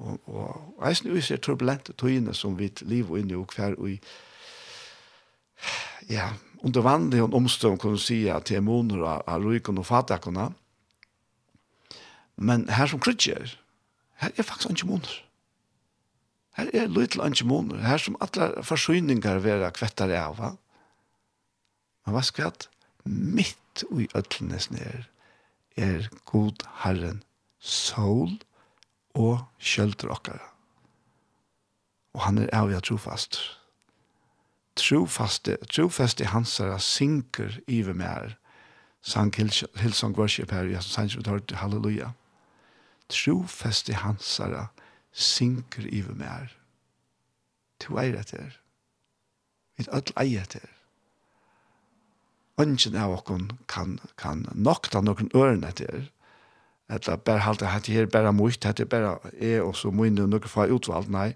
Og, 0.03 0.19
og 0.27 0.87
jeg 0.89 0.97
synes 0.97 1.15
vi 1.15 1.21
ser 1.23 1.43
turbulente 1.43 1.95
togene 1.95 2.35
som 2.35 2.57
vi 2.59 2.73
lever 2.83 3.21
inne 3.21 3.37
og 3.39 3.53
hver 3.55 3.77
og 3.79 3.93
ja, 6.11 6.33
under 6.67 6.83
vanlige 6.83 7.23
omstånd 7.23 7.79
kan 7.81 7.95
du 7.95 8.01
si 8.03 8.25
at 8.29 8.49
det 8.49 8.59
er 8.59 8.67
måneder 8.67 9.23
av 9.23 9.45
røyken 9.45 9.79
og 9.79 9.87
fatakene, 9.87 10.51
Men 12.37 12.69
her 12.69 12.87
som 12.91 13.01
krydger, 13.01 13.59
her 14.23 14.31
er 14.37 14.43
faktisk 14.43 14.71
ikke 14.71 14.87
måneder. 14.87 15.21
Her 16.57 16.71
er 16.75 16.87
lytel 16.87 17.27
ikke 17.27 17.47
måneder. 17.47 17.83
Her 17.83 17.99
som 17.99 18.17
alle 18.21 18.63
forsyninger 18.63 19.39
vera 19.39 19.71
kvettere 19.75 20.19
av. 20.19 20.39
Va? 20.39 20.53
Men 22.05 22.15
hva 22.15 22.23
skal 22.23 22.45
jeg 22.51 22.71
mitt 23.05 23.85
i 23.91 24.07
øtlenes 24.15 24.71
ned 24.71 25.07
er 25.77 26.09
god 26.31 26.63
Herren 26.85 27.23
sol 27.59 28.37
og 29.19 29.43
kjølter 29.59 30.13
okkara. 30.15 30.51
Og 32.15 32.23
han 32.29 32.39
er 32.39 32.53
av 32.55 32.71
jeg 32.71 32.87
trofast. 32.87 33.41
Trofaste, 34.79 35.57
trofaste 35.71 36.27
hans 36.31 36.61
synker 36.83 37.59
iver 37.67 37.95
mer, 37.95 38.35
her. 38.35 38.39
Sang 39.05 39.35
Hillsong 39.37 40.17
Worship 40.17 40.51
her, 40.51 40.65
jeg 40.65 40.83
sang 40.83 41.11
som 41.11 41.21
vi 41.21 41.25
tar 41.27 41.43
til 41.45 41.59
halleluja. 41.61 42.07
Halleluja 42.07 42.24
trofeste 43.09 43.95
hansara 43.95 44.67
synker 45.13 45.87
i 45.87 46.03
mer. 46.15 46.53
To 47.81 47.99
eier 47.99 48.19
etter. 48.19 48.61
Vi 49.77 49.85
er 49.85 49.93
alle 49.95 50.17
eier 50.21 50.43
etter. 50.43 50.71
Ønsken 52.61 52.97
av 52.97 53.17
okken 53.17 53.49
kan, 53.69 53.99
kan 54.17 54.47
nokta 54.55 55.03
noen 55.03 55.31
øren 55.35 55.65
etter. 55.67 56.11
Eller 56.89 57.17
bare 57.17 57.47
halte 57.47 57.69
at 57.69 57.87
det 57.87 57.97
er 57.97 58.07
bare 58.07 58.33
mot, 58.33 58.65
hatt 58.65 58.79
her, 58.79 58.85
bare 58.85 59.19
er 59.33 59.63
og 59.63 59.75
så 59.77 59.91
må 59.91 60.05
inn 60.05 60.19
noen 60.19 60.49
fra 60.49 60.69
utvalgt. 60.71 61.11
Nei, 61.11 61.35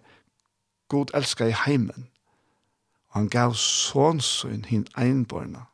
God 0.88 1.10
elsker 1.14 1.50
i 1.50 1.56
heimen. 1.66 2.08
Og 3.08 3.20
han 3.20 3.32
gav 3.32 3.56
sånn 3.56 4.20
sånn 4.20 4.68
hin 4.68 4.86
einborna 4.96 5.66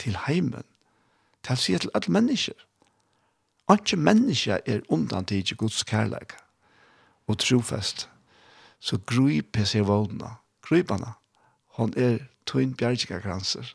til 0.00 0.16
heimen. 0.26 0.64
Til 1.44 1.56
å 1.56 1.60
si 1.60 1.76
til 1.78 1.92
alle 1.94 2.12
mennesker 2.12 2.66
Anki 3.70 3.96
menneska 3.96 4.58
er 4.66 4.80
undan 4.90 5.24
tidsi 5.24 5.54
Guds 5.54 5.84
kærleik 5.86 6.34
og 7.30 7.38
trofest. 7.38 8.08
Så 8.80 8.98
gruipe 9.06 9.62
seg 9.68 9.84
vågna, 9.86 10.32
gruipana. 10.66 11.12
Hon 11.78 11.92
er 11.96 12.24
tøyn 12.48 12.72
bjergjegakranser. 12.74 13.74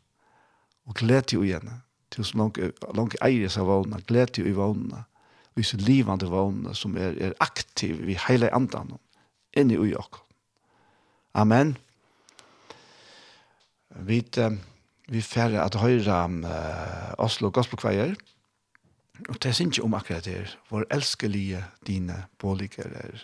Og 0.85 0.97
gled 0.99 1.31
jo 1.33 1.45
igjen, 1.45 1.69
til 2.11 2.25
så 2.25 2.49
langt 2.97 3.15
eier 3.23 3.49
seg 3.49 3.69
vågna, 3.69 4.01
gled 4.07 4.35
jo 4.41 4.45
i 4.49 4.55
vågna. 4.57 5.05
Vi 5.55 5.63
så 5.63 5.79
livande 5.79 6.27
vågna 6.27 6.75
som 6.75 6.97
er, 6.99 7.15
er 7.15 7.37
aktiv 7.39 8.03
i 8.09 8.19
hele 8.27 8.51
andan 8.53 8.97
inni 9.55 9.79
ui 9.79 9.93
okk. 9.95 10.19
Amen. 11.39 11.77
Vi, 13.95 14.19
vi 15.07 15.21
færre 15.21 15.63
at 15.63 15.79
høyra 15.79 16.25
uh, 16.27 17.13
Oslo 17.23 17.53
Gospelkveier. 17.55 18.11
Amen 18.11 18.34
Og 19.29 19.37
det 19.43 19.49
er 19.49 19.61
ikke 19.65 19.83
om 19.83 19.93
akkurat 19.93 20.25
det, 20.25 20.57
vår 20.69 20.85
elskelige 20.91 21.63
dine 21.87 22.23
påliker 22.39 22.83
er 22.83 23.23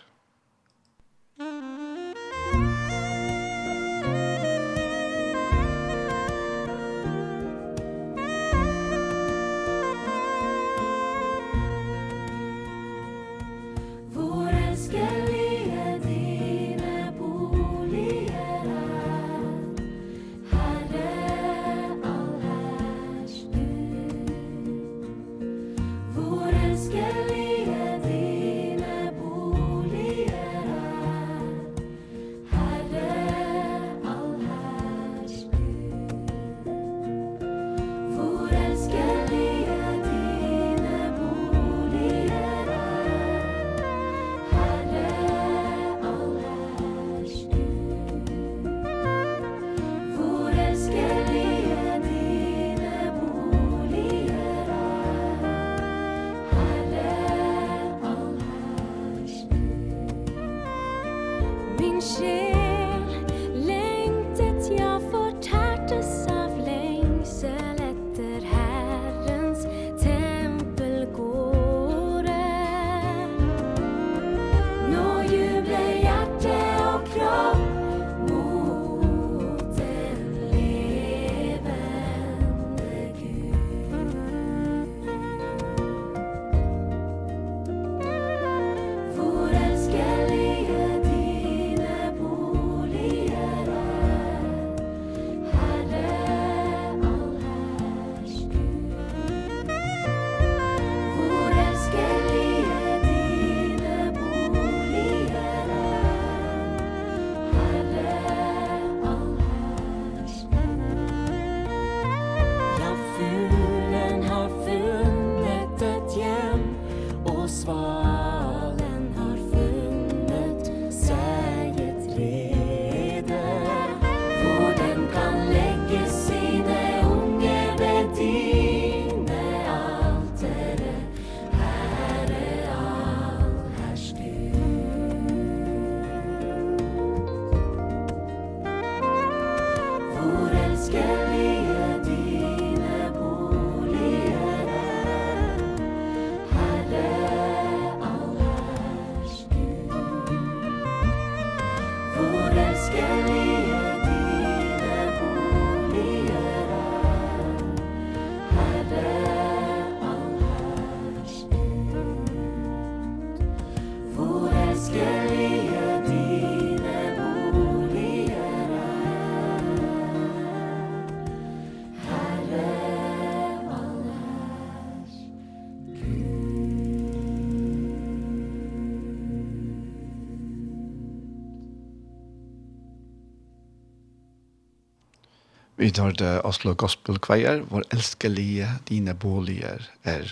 Vi 185.91 185.95
tar 185.97 186.13
det 186.15 186.45
Oslo 186.47 186.71
Gospel 186.79 187.17
Choir, 187.19 187.65
vår 187.67 187.83
elskelige, 187.91 188.63
dine 188.87 189.11
boliger 189.11 189.81
er. 190.07 190.29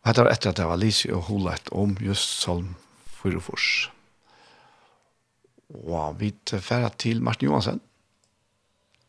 Og 0.00 0.08
dette 0.08 0.24
var 0.24 0.30
etter 0.32 0.48
at 0.54 0.56
det 0.56 0.68
var 0.70 0.80
Lise 0.80 1.10
og 1.12 1.26
Holet 1.26 1.68
om 1.76 1.92
just 2.00 2.38
Salm 2.40 2.70
Fyrofors. 3.18 3.90
Og 5.68 6.16
vi 6.22 6.30
tar 6.48 6.88
til 6.96 7.20
Martin 7.20 7.50
Johansen, 7.50 7.82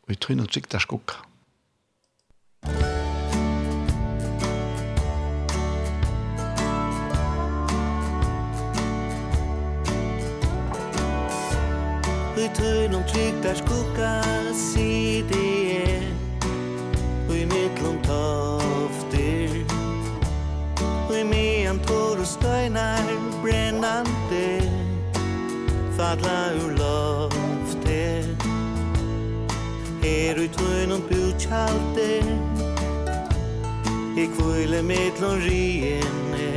og 0.02 0.12
vi 0.12 0.18
tror 0.20 0.36
og 0.44 0.52
trygg 0.52 0.68
der 0.76 0.84
skukka. 0.84 1.24
tøynum 12.54 13.02
trygdar 13.08 13.54
skugga 13.54 14.22
sidi 14.54 15.72
er 15.76 16.02
Og 17.28 17.36
i 17.36 17.44
mittlum 17.44 17.98
toftir 18.04 19.64
Og 21.08 21.18
i 21.20 21.22
mian 21.22 21.78
tor 21.86 22.20
og 22.20 22.26
støynar 22.26 23.08
brennandi. 23.42 24.68
Fadla 25.96 26.40
ur 26.64 26.72
lofti 26.80 28.02
Er 30.02 30.42
i 30.42 30.48
tøynum 30.58 31.02
bjutjaldi 31.08 32.12
I 34.16 34.28
kvile 34.36 34.82
mittlum 34.82 35.40
riene 35.46 36.50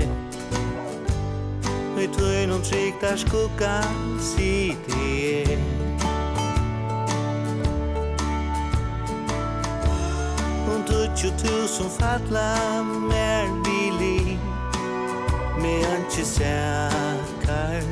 Og 1.95 2.03
i 2.03 2.11
tøynum 2.19 2.61
trygdar 2.61 3.15
skugga 3.15 3.79
sidi 4.19 5.43
er 5.43 5.74
Tjo 11.15 11.29
tusen 11.37 11.89
fatla 11.89 12.83
mer 12.83 13.47
vili 13.63 14.37
Me 15.61 15.75
anki 15.95 16.25
säkar 16.25 17.83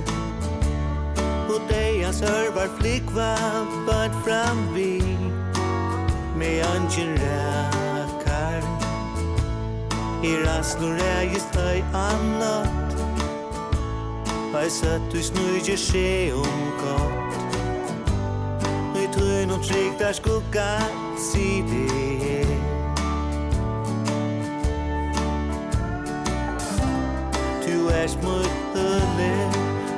Og 1.50 1.62
deia 1.70 2.06
hans 2.06 2.22
flikva 2.78 3.36
Bad 3.88 4.12
fram 4.26 4.74
vi 4.74 5.02
Me 6.38 6.62
anki 6.62 7.06
räkar 7.24 8.62
I 10.24 10.36
raslu 10.46 10.88
är 10.88 11.24
just 11.24 11.56
annat 11.94 12.84
Hei 14.54 14.70
satt 14.70 15.12
du 15.12 15.24
snurger 15.24 15.78
se 15.78 16.34
om 16.34 16.62
gott. 16.78 17.34
Nøy 18.94 19.08
trøyn 19.16 19.52
og 19.52 19.66
trygg 19.66 19.98
der 20.00 20.14
skugga 20.14 20.68
Sidi 21.18 22.43
Flash 28.04 28.24
mot 28.24 28.76
det 29.18 29.50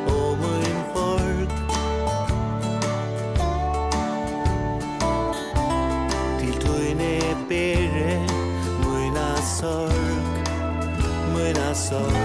och 0.07 0.37
min 0.37 0.77
til 0.93 1.49
Till 6.39 6.53
tøyne 6.61 7.19
bere 7.49 8.27
Møyna 8.85 9.41
sorg 9.41 10.45
Møyna 11.33 11.73
sorg. 11.73 12.24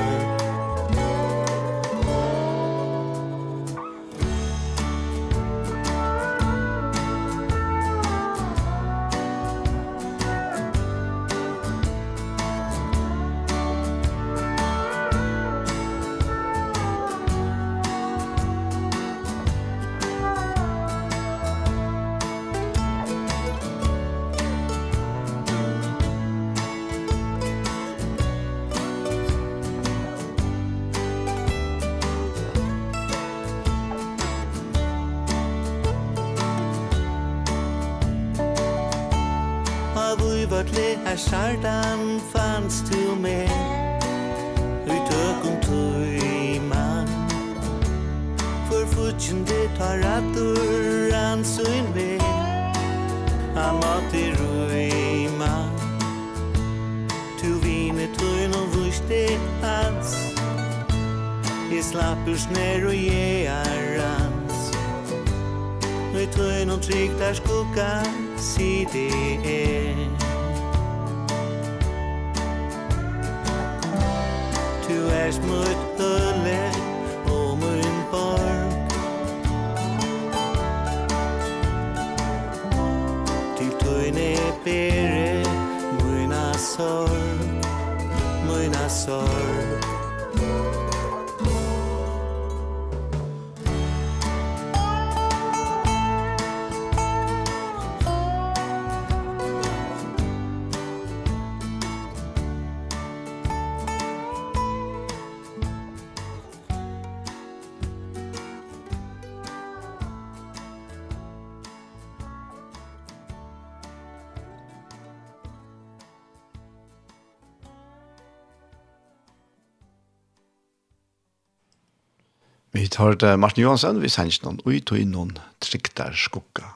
hørte 123.01 123.37
Martin 123.41 123.65
Johansen, 123.65 124.03
vi 124.03 124.11
sendte 124.13 124.45
noen 124.45 124.61
ut 124.65 124.93
og 124.93 125.01
inn 125.01 125.15
noen 125.15 125.33
trikter 125.63 126.15
skukka. 126.17 126.67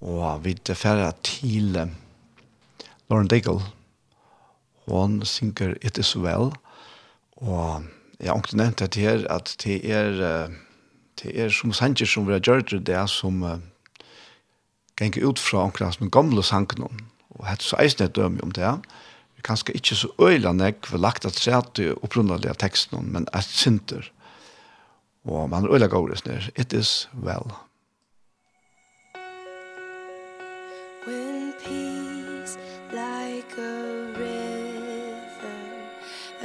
Og 0.00 0.44
vi 0.44 0.54
færre 0.74 1.12
til 1.24 1.72
Lauren 3.10 3.28
Daigle. 3.28 3.60
Hun 4.86 5.20
synger 5.24 5.76
It 5.80 5.98
Is 5.98 6.16
Well. 6.16 6.52
Og 7.36 7.84
jeg 8.20 8.30
har 8.30 8.40
ikke 8.40 8.60
nevnt 8.60 8.82
det 8.84 9.00
her, 9.00 9.26
at 9.32 9.54
det 9.64 9.80
er, 9.88 10.48
det 11.22 11.32
er 11.32 11.48
som 11.48 11.72
sanger 11.72 12.06
som 12.06 12.26
vi 12.28 12.36
har 12.36 12.44
gjort 12.44 12.70
det, 12.70 12.86
det 12.86 12.94
er 12.94 13.06
som 13.08 13.42
uh, 13.42 13.58
ganger 15.00 15.24
ut 15.24 15.38
fra 15.38 15.64
omkring 15.64 15.92
som 15.92 16.10
gamle 16.10 16.42
sangen. 16.44 17.04
Og 17.36 17.46
hette 17.48 17.64
så 17.64 17.78
eisende 17.80 18.10
et 18.10 18.16
døme 18.16 18.42
om 18.44 18.52
det. 18.52 18.72
Det 19.36 19.44
kanskje 19.48 19.76
ikke 19.76 19.96
så 19.96 20.12
øyla 20.20 20.52
nek, 20.52 20.84
for 20.86 21.00
lagt 21.00 21.24
at 21.24 21.38
sete 21.38 21.94
opprunnelig 22.04 22.50
av 22.52 22.60
teksten, 22.60 23.12
men 23.12 23.28
et 23.32 23.48
synder. 23.48 24.10
Og 25.24 25.50
man 25.50 25.74
øyla 25.74 25.86
gårdes 25.86 26.24
nir, 26.26 26.50
it 26.56 26.72
is 26.72 27.08
well. 27.22 27.52
When 31.06 31.52
peace 31.64 32.58
like 32.92 33.58
a 33.58 34.12
river 34.18 35.60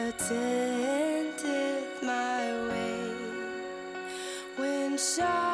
attendeth 0.08 2.04
my 2.04 2.44
way 2.70 3.12
When 4.58 4.98
shine 4.98 5.45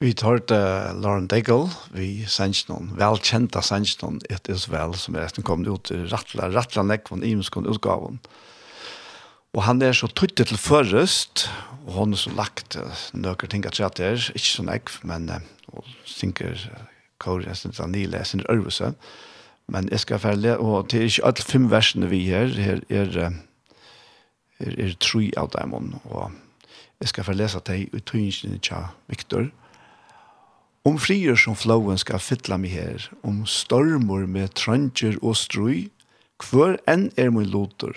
Vi 0.00 0.14
tar 0.16 0.38
til 0.48 1.02
Lauren 1.04 1.26
Degel, 1.28 1.66
vi 1.92 2.22
sender 2.24 2.70
noen 2.70 2.86
velkjente 2.96 3.60
sender 3.60 3.98
noen 4.00 4.14
et 4.32 4.46
Israel 4.48 4.94
som 4.96 5.12
er 5.12 5.26
resten 5.26 5.44
kommet 5.44 5.68
ut 5.68 5.90
i 5.92 5.98
Rattla, 6.08 6.46
Rattla 6.54 6.86
Nekvon, 6.88 7.20
Imeskon 7.20 7.68
utgaven. 7.68 8.16
Og 9.52 9.60
han 9.66 9.84
er 9.84 9.92
så 9.92 10.08
tuttet 10.08 10.48
til 10.48 10.56
først, 10.56 11.44
og 11.84 11.92
han 11.98 12.16
er 12.16 12.22
så 12.22 12.32
lagt 12.32 12.78
noen 13.12 13.52
ting 13.52 13.68
at 13.68 13.76
det 13.76 14.08
er, 14.08 14.24
ikke 14.32 14.46
så 14.46 14.64
nekv, 14.70 14.96
men 15.04 15.28
og 15.68 15.84
synker 16.08 16.56
Kåre, 17.20 17.50
jeg 17.50 17.60
synes 17.60 17.84
han 17.84 17.92
nile, 17.92 18.24
jeg 18.24 18.32
synes 18.32 18.48
Ørvese. 18.48 18.94
Men 19.68 19.92
jeg 19.92 20.00
skal 20.00 20.24
ferdig, 20.24 20.56
og 20.56 20.88
det 20.88 21.02
er 21.02 21.08
ikke 21.12 21.28
alle 21.28 21.48
fem 21.52 21.68
versene 21.68 22.08
vi 22.08 22.24
her, 22.32 22.48
her 22.56 22.80
er, 22.88 23.12
er, 23.20 23.40
er, 24.64 24.80
er 24.80 24.96
tre 24.96 25.28
av 25.36 25.52
dem, 25.52 25.76
og 26.08 26.30
jeg 27.04 27.12
skal 27.12 27.28
ferdig 27.28 27.44
lese 27.44 27.66
til 27.68 27.84
i 27.92 28.00
tøyngene 28.00 28.64
til 28.64 28.94
Victor, 29.12 29.44
og 29.44 29.59
Om 30.82 30.96
frier 30.96 31.36
som 31.36 31.52
flåen 31.60 31.98
skal 32.00 32.22
fytla 32.24 32.56
mi 32.56 32.70
her, 32.72 33.10
om 33.20 33.42
stormor 33.44 34.22
med 34.24 34.54
tranger 34.56 35.18
og 35.20 35.36
strøy, 35.36 35.90
hver 36.40 36.78
enn 36.88 37.10
er 37.20 37.28
min 37.34 37.50
loter, 37.52 37.92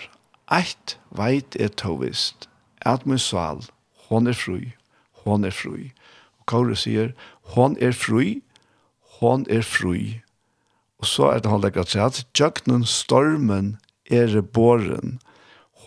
eit 0.52 0.98
veit 1.16 1.56
er 1.56 1.72
tovist, 1.80 2.44
at 2.84 3.06
min 3.08 3.22
sval, 3.22 3.64
hon 4.10 4.28
er 4.28 4.36
fru, 4.36 4.58
hon 5.24 5.48
er 5.48 5.56
fru. 5.56 5.88
Og 6.36 6.44
Kaure 6.52 6.76
sier, 6.76 7.14
hon 7.56 7.78
er 7.80 7.96
fru, 7.96 8.20
hon 9.16 9.48
er 9.48 9.64
fru. 9.64 9.96
Og 11.00 11.08
så 11.08 11.32
er 11.32 11.40
det 11.40 11.56
han 11.56 11.64
legger 11.64 11.88
til 11.88 12.04
at 12.04 12.20
tjøkkenen 12.36 12.84
stormen 12.84 13.78
er 14.12 14.42
båren, 14.44 15.22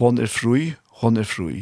hon 0.02 0.18
er 0.18 0.34
fru, 0.34 0.74
hon 1.06 1.22
er 1.22 1.30
fru, 1.30 1.62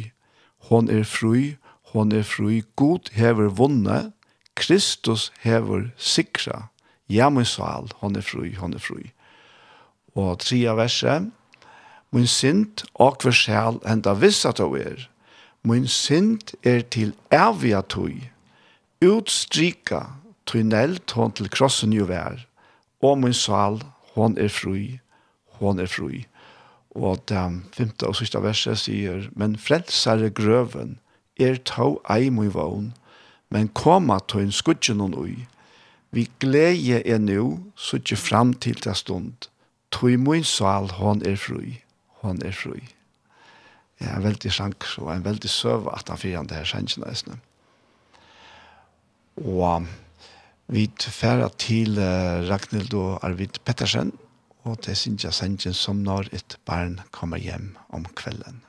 hon 0.72 0.88
er 0.88 1.04
fru, 1.04 1.60
hon 1.92 2.12
er 2.16 2.24
fru, 2.24 2.62
god 2.80 3.12
hever 3.12 3.52
vunnet, 3.52 4.15
Kristus 4.56 5.30
hever 5.44 5.90
sikra, 5.96 6.68
ja 7.08 7.28
min 7.30 7.44
sal, 7.44 7.90
hon 8.00 8.16
er 8.16 8.24
fru, 8.24 8.48
hon 8.58 8.74
er 8.74 8.82
fru. 8.82 9.02
Og 10.16 10.38
tria 10.40 10.74
verset, 10.74 11.28
min 12.10 12.26
sint 12.26 12.86
og 12.94 13.20
hver 13.20 13.36
sjal 13.36 13.80
enda 13.86 14.14
vissa 14.16 14.54
to 14.56 14.70
er, 14.80 15.08
min 15.66 15.86
sint 15.90 16.54
er 16.64 16.80
til 16.94 17.12
evia 17.34 17.82
tui, 17.82 18.30
utstrika 19.04 20.06
tunnelt 20.46 21.12
hon 21.18 21.34
til 21.36 21.50
krossen 21.52 21.92
jo 21.92 22.06
vær, 22.08 22.46
og 23.04 23.18
min 23.20 23.36
sal, 23.36 23.82
hon 24.14 24.38
er 24.40 24.48
fru, 24.48 24.78
hon 25.60 25.82
er 25.82 25.90
fru. 25.90 26.22
Og 26.96 27.20
det 27.28 27.42
femte 27.76 28.08
og 28.08 28.16
sista 28.16 28.40
verset 28.40 28.80
sier, 28.86 29.26
men 29.36 29.58
frelsare 29.60 30.30
grøven 30.32 30.96
er 31.36 31.58
tau 31.68 31.98
ei 32.08 32.30
min 32.32 32.54
vogn, 32.54 32.94
men 33.50 33.68
koma 33.68 34.18
til 34.28 34.46
en 34.46 34.52
skudgen 34.52 35.00
og 35.00 35.18
ui. 35.22 35.46
Vi 36.10 36.26
gleder 36.40 37.02
er 37.04 37.18
nå, 37.22 37.58
suttje 37.76 38.16
fram 38.16 38.54
til 38.54 38.78
det 38.84 38.96
stund. 38.96 39.48
Tøy 39.92 40.16
min 40.20 40.44
sal, 40.44 40.90
hon 40.98 41.22
er 41.26 41.36
fri. 41.40 41.80
Hon 42.22 42.42
er 42.44 42.54
fri. 42.56 42.80
Ja, 44.00 44.10
er 44.10 44.18
en 44.18 44.26
veldig 44.26 44.52
sjank, 44.52 44.84
og 45.00 45.12
en 45.12 45.24
veldig 45.24 45.50
søv 45.50 45.88
at 45.92 46.10
han 46.12 46.20
fyrer 46.20 46.44
det 46.48 46.58
her 46.58 46.68
sjanken 46.68 47.04
nesten. 47.06 47.40
Og 49.36 49.86
vi 50.72 50.88
færa 51.00 51.48
til 51.58 52.00
Ragnhild 52.50 52.94
og 52.94 53.24
Arvid 53.24 53.60
Pettersen, 53.64 54.12
og 54.64 54.80
det 54.86 54.96
synes 54.96 55.24
jeg 55.24 55.36
sjanken 55.36 55.74
som 55.76 55.96
når 56.02 56.32
et 56.32 56.58
barn 56.66 57.00
kommer 57.10 57.36
hjem 57.36 57.76
om 57.88 58.04
kvelden. 58.16 58.62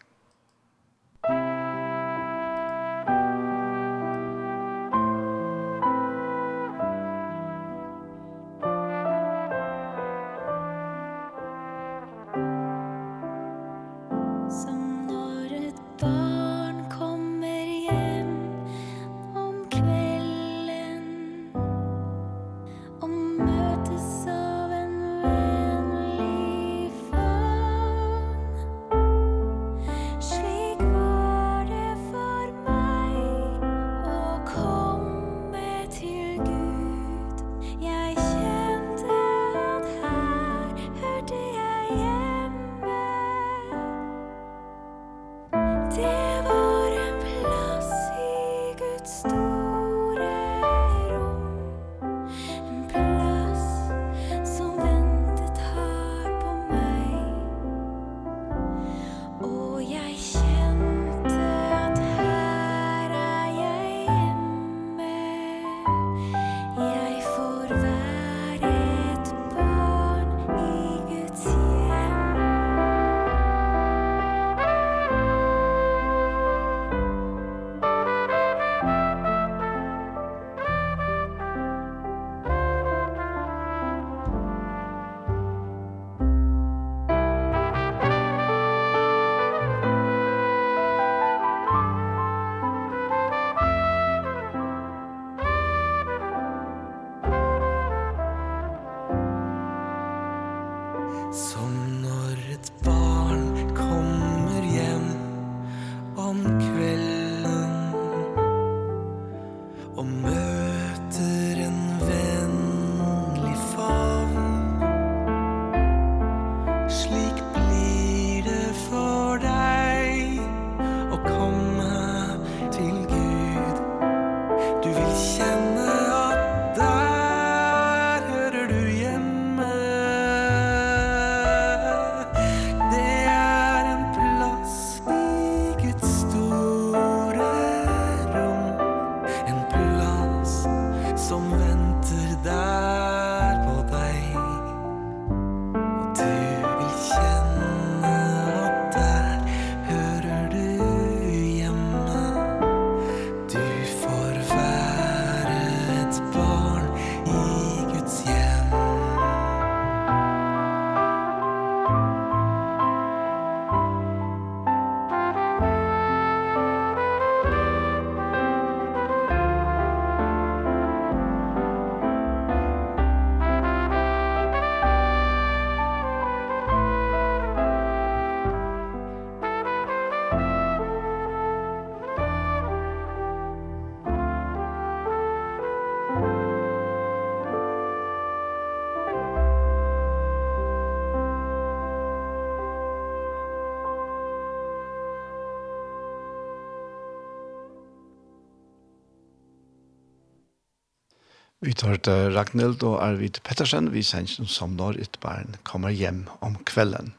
Vi 201.68 201.74
tar 201.76 201.97
til 201.99 202.30
Ragnhild 202.32 202.80
og 202.88 203.01
Arvid 203.03 203.41
Pettersen, 203.43 203.89
vi 203.91 203.99
sender 203.99 204.47
som 204.47 204.78
når 204.80 205.01
et 205.03 205.18
barn 205.20 205.57
kommer 205.68 205.91
hjem 205.91 206.22
om 206.39 206.53
kvelden. 206.63 207.09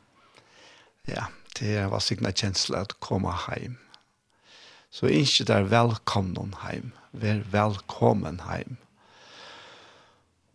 Ja, 1.05 1.27
det 1.59 1.83
var 1.93 2.01
signa 2.01 2.31
kjensla 2.33 2.81
at 2.87 2.95
komme 3.05 3.35
hjem. 3.45 3.75
Så 4.89 5.11
ikke 5.13 5.45
der 5.51 5.69
velkommen 5.69 6.55
hjem, 6.63 6.95
vær 7.13 7.43
velkommen 7.53 8.41
hjem. 8.47 8.79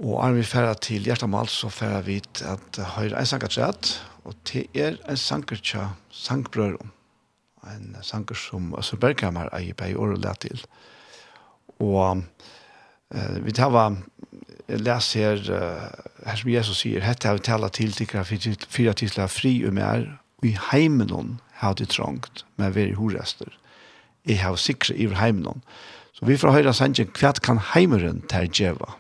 Og 0.02 0.18
er 0.24 0.40
vi 0.40 0.48
ferdig 0.56 0.82
til 0.88 1.06
hjertemål, 1.12 1.54
så 1.54 1.70
ferdig 1.70 2.08
vi 2.08 2.18
til 2.34 2.50
at 2.56 2.82
høyre 2.96 3.22
en 3.22 3.30
sanger 3.30 3.54
trett, 3.54 3.94
og 4.26 4.34
det 4.50 4.66
er 4.74 4.98
en 5.06 5.22
sanger 5.22 5.62
til 5.62 5.94
sangbrøren. 6.10 6.90
En 7.76 7.94
sanger 8.02 8.42
som 8.42 8.74
Øsselberghammer 8.74 9.54
er 9.54 9.70
i 9.70 9.78
bæg 9.78 10.02
året 10.02 10.42
til. 10.50 10.66
Og 11.78 12.26
Eh, 13.14 13.30
vi 13.44 13.52
tar 13.52 13.70
var 13.70 13.96
läs 14.68 15.16
uh, 15.52 15.58
här 16.26 16.36
som 16.36 16.50
Jesus 16.50 16.78
säger 16.78 17.02
hetta 17.02 17.30
har 17.30 17.38
talat 17.38 17.74
till 17.74 17.94
till 17.94 18.08
för 18.24 18.66
fyra 18.70 18.94
tisla 18.94 19.28
fri 19.28 19.68
och 19.68 19.74
mer 19.74 20.18
i 20.42 20.58
heimen 20.62 21.10
hon 21.10 21.42
har 21.54 21.74
det 21.76 21.86
trångt 21.86 22.46
med 22.56 22.74
vi 22.74 22.90
är 22.90 22.94
horester. 22.94 23.58
Jag 24.24 24.38
har 24.38 24.56
sikre 24.56 24.96
i 24.96 25.08
heimen 25.08 25.46
hon. 25.46 25.62
Så 26.14 26.26
vi 26.26 26.38
får 26.38 26.48
höra 26.48 26.74
sanjen 26.74 27.08
kvärt 27.08 27.40
kan 27.40 27.58
heimeren 27.58 28.22
ta 28.22 28.44
djeva. 28.44 28.94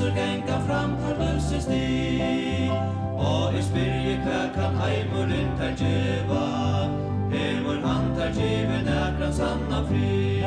Kristur 0.00 0.16
genga 0.16 0.58
fram 0.66 0.96
per 0.96 1.14
løse 1.18 1.58
sti 1.60 2.70
Og 3.20 3.52
i 3.52 3.60
spyrje 3.62 4.14
hva 4.24 4.38
kan 4.54 4.78
heimurinn 4.80 5.50
ter 5.58 5.74
djeva 5.76 6.44
Hevor 7.32 7.82
han 7.84 8.06
tar 8.16 8.32
djeve 8.32 8.78
nækran 8.86 9.34
sanna 9.36 9.82
fri 9.90 10.40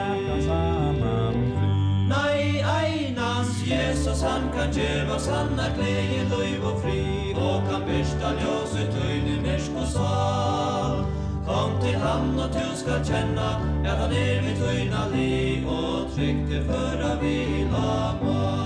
Nei, 2.09 2.63
einas 2.65 3.53
Jesus 3.67 4.25
han 4.25 4.49
kan 4.57 4.73
djeva 4.73 5.19
sanna 5.19 5.69
klei 5.77 6.25
løyv 6.33 6.65
og 6.71 6.81
fri 6.81 7.05
Og 7.37 7.69
kan 7.69 7.85
byrsta 7.85 8.33
ljøs 8.41 8.75
ut 8.81 8.99
øyne 9.05 9.37
mersk 9.45 9.77
og 9.77 9.87
sval 9.93 10.99
Kom 11.45 11.77
til 11.85 12.01
han 12.01 12.33
og 12.39 12.49
du 12.57 12.65
skal 12.81 13.05
kjenna 13.05 13.53
at 13.85 13.97
han 14.01 14.19
er 14.25 14.41
mitt 14.49 14.67
øyna 14.73 15.07
li 15.13 15.63
Og 15.67 16.09
trygg 16.17 16.45
til 16.49 16.69
føra 16.71 17.17
vi 17.21 17.67
lama 17.69 18.62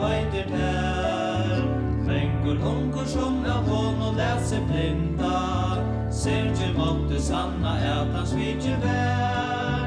veitir 0.00 0.50
tær. 0.50 1.10
Mengur 2.10 2.56
hongur 2.64 3.06
som 3.06 3.44
er 3.44 3.60
hon 3.68 4.00
og 4.02 4.16
let 4.18 4.40
seg 4.48 4.64
blinda 4.66 5.36
Sergir 6.10 6.72
måtte 6.74 7.20
sanna 7.22 7.76
at 7.78 8.10
han 8.16 8.26
svitjer 8.26 8.80
vær 8.82 9.84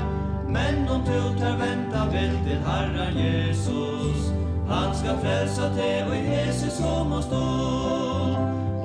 Men 0.53 0.87
om 0.87 1.03
du 1.03 1.17
tar 1.41 1.57
venta 1.59 2.05
vel 2.13 2.37
til 2.45 2.63
Herren 2.67 3.19
Jesus 3.19 4.31
Han 4.69 4.95
skal 4.95 5.19
frelsa 5.25 5.67
te 5.75 5.89
og 6.07 6.15
Jesus 6.15 6.79
som 6.79 7.11
han 7.11 7.27
stål 7.27 8.37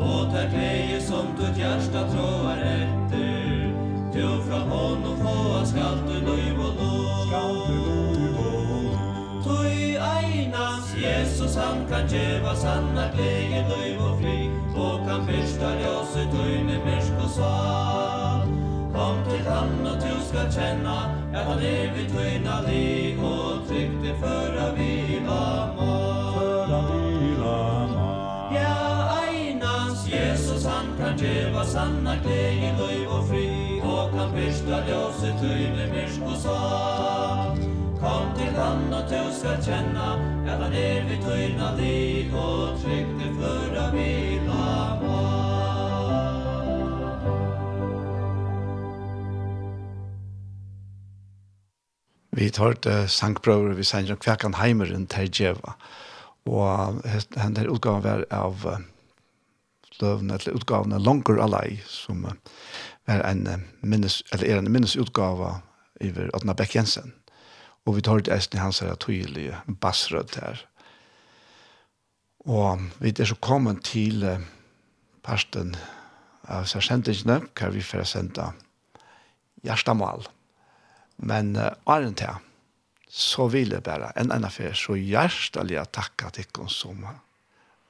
Og 0.08 0.34
tar 0.34 0.50
teie 0.56 0.98
som 1.06 1.30
tut 1.38 1.62
hjärsta 1.62 2.08
tråar 2.10 2.64
etter 2.72 3.68
Du 4.16 4.24
fra 4.48 4.64
honom 4.72 5.22
få 5.22 5.64
skall 5.70 6.02
du 6.08 6.18
nu 6.26 6.57
Jesus 11.02 11.56
han 11.56 11.86
kan 11.88 12.08
geva 12.08 12.54
sanna 12.56 13.10
glede 13.14 13.68
löjv 13.68 14.00
och 14.00 14.20
fri. 14.20 14.50
Og 14.76 15.08
kan 15.08 15.26
bista 15.26 15.70
ljus 15.80 16.12
i 16.16 16.24
tøyne 16.32 16.78
mersk 16.84 17.22
og 17.24 17.30
sval 17.30 18.44
Kom 18.94 19.16
til 19.28 19.42
han 19.50 19.86
og 19.86 19.96
du 20.02 20.14
skal 20.28 20.52
känna 20.52 20.98
at 21.34 21.44
han 21.46 21.62
er 21.62 21.90
vid 21.94 22.10
tøyna 22.14 22.60
li 22.66 23.16
Och 23.18 23.68
tryggt 23.68 24.04
i 24.04 24.12
förra 24.20 24.72
vila 24.72 25.74
mål 25.76 26.34
Förra 26.38 26.80
vila 26.90 27.86
mål 27.94 28.54
Ja, 28.54 28.78
einas 29.22 30.08
Jesus 30.08 30.66
han 30.66 30.86
kan 30.98 31.18
geva 31.18 31.64
sanna 31.64 32.16
glede 32.22 32.74
löjv 32.78 33.08
og 33.08 33.28
fri. 33.28 33.80
Og 33.82 34.10
kan 34.10 34.32
bista 34.34 34.82
ljus 34.88 35.22
i 35.24 35.32
tøyne 35.42 35.90
mersk 35.92 36.22
og 36.22 36.36
sval 36.42 37.47
kan 38.58 38.94
att 38.94 39.08
du 39.08 39.32
skal 39.38 39.64
känna 39.64 40.14
att 40.52 40.60
han 40.62 40.72
är 40.72 41.08
vid 41.08 41.22
tøyna 41.22 41.76
dig 41.76 42.30
Og 42.34 42.80
tryggt 42.82 43.18
dig 43.18 43.34
förra 43.40 43.90
vila 43.90 44.94
Vi 52.30 52.50
tar 52.50 52.70
ett 52.70 53.10
sangbrøver, 53.10 53.74
vi 53.74 53.84
sender 53.84 54.12
om 54.12 54.18
kvakan 54.18 54.54
heimeren 54.54 55.06
til 55.06 55.30
Djeva. 55.34 55.72
Og 56.46 57.00
henne 57.36 57.64
utgaven 57.66 58.04
var 58.04 58.22
av 58.30 58.62
løvene, 60.00 60.34
eller 60.38 60.54
utgaven 60.54 60.94
av 60.94 61.02
Longer 61.02 61.42
Alley, 61.42 61.80
som 61.86 62.22
var 62.22 63.24
en 63.26 63.48
minnes, 63.82 64.22
eller 64.32 64.46
er 64.46 64.58
en 64.58 64.72
minnesutgave 64.72 65.50
over 66.00 66.30
Adna 66.34 66.54
Beck 66.54 66.76
Jensen. 66.76 67.17
Og 67.86 67.96
vi 67.96 68.04
tar 68.04 68.20
det 68.20 68.34
eisen 68.34 68.58
i 68.58 68.62
hans 68.62 68.80
her 68.84 68.96
tydelige 69.00 69.60
bassrød 69.80 70.34
her. 70.40 70.64
Og 72.48 72.82
vi 73.00 73.12
er 73.12 73.28
så 73.28 73.36
kommet 73.40 73.84
til 73.84 74.24
parten 75.24 75.74
av 76.48 76.66
sersendingene, 76.68 77.42
hva 77.56 77.70
vi 77.72 77.84
får 77.84 78.06
sende 78.08 78.50
hjertemål. 79.66 80.26
Men 81.18 81.56
uh, 81.58 81.72
åren 81.90 82.14
til, 82.16 82.44
så 83.08 83.48
vil 83.52 83.72
jeg 83.74 83.84
bare 83.84 84.12
en 84.20 84.32
annen 84.32 84.52
for 84.52 84.76
så 84.76 84.96
hjertelig 84.96 85.80
takke 85.96 86.30
til 86.36 86.62
oss 86.64 86.76
som 86.84 87.00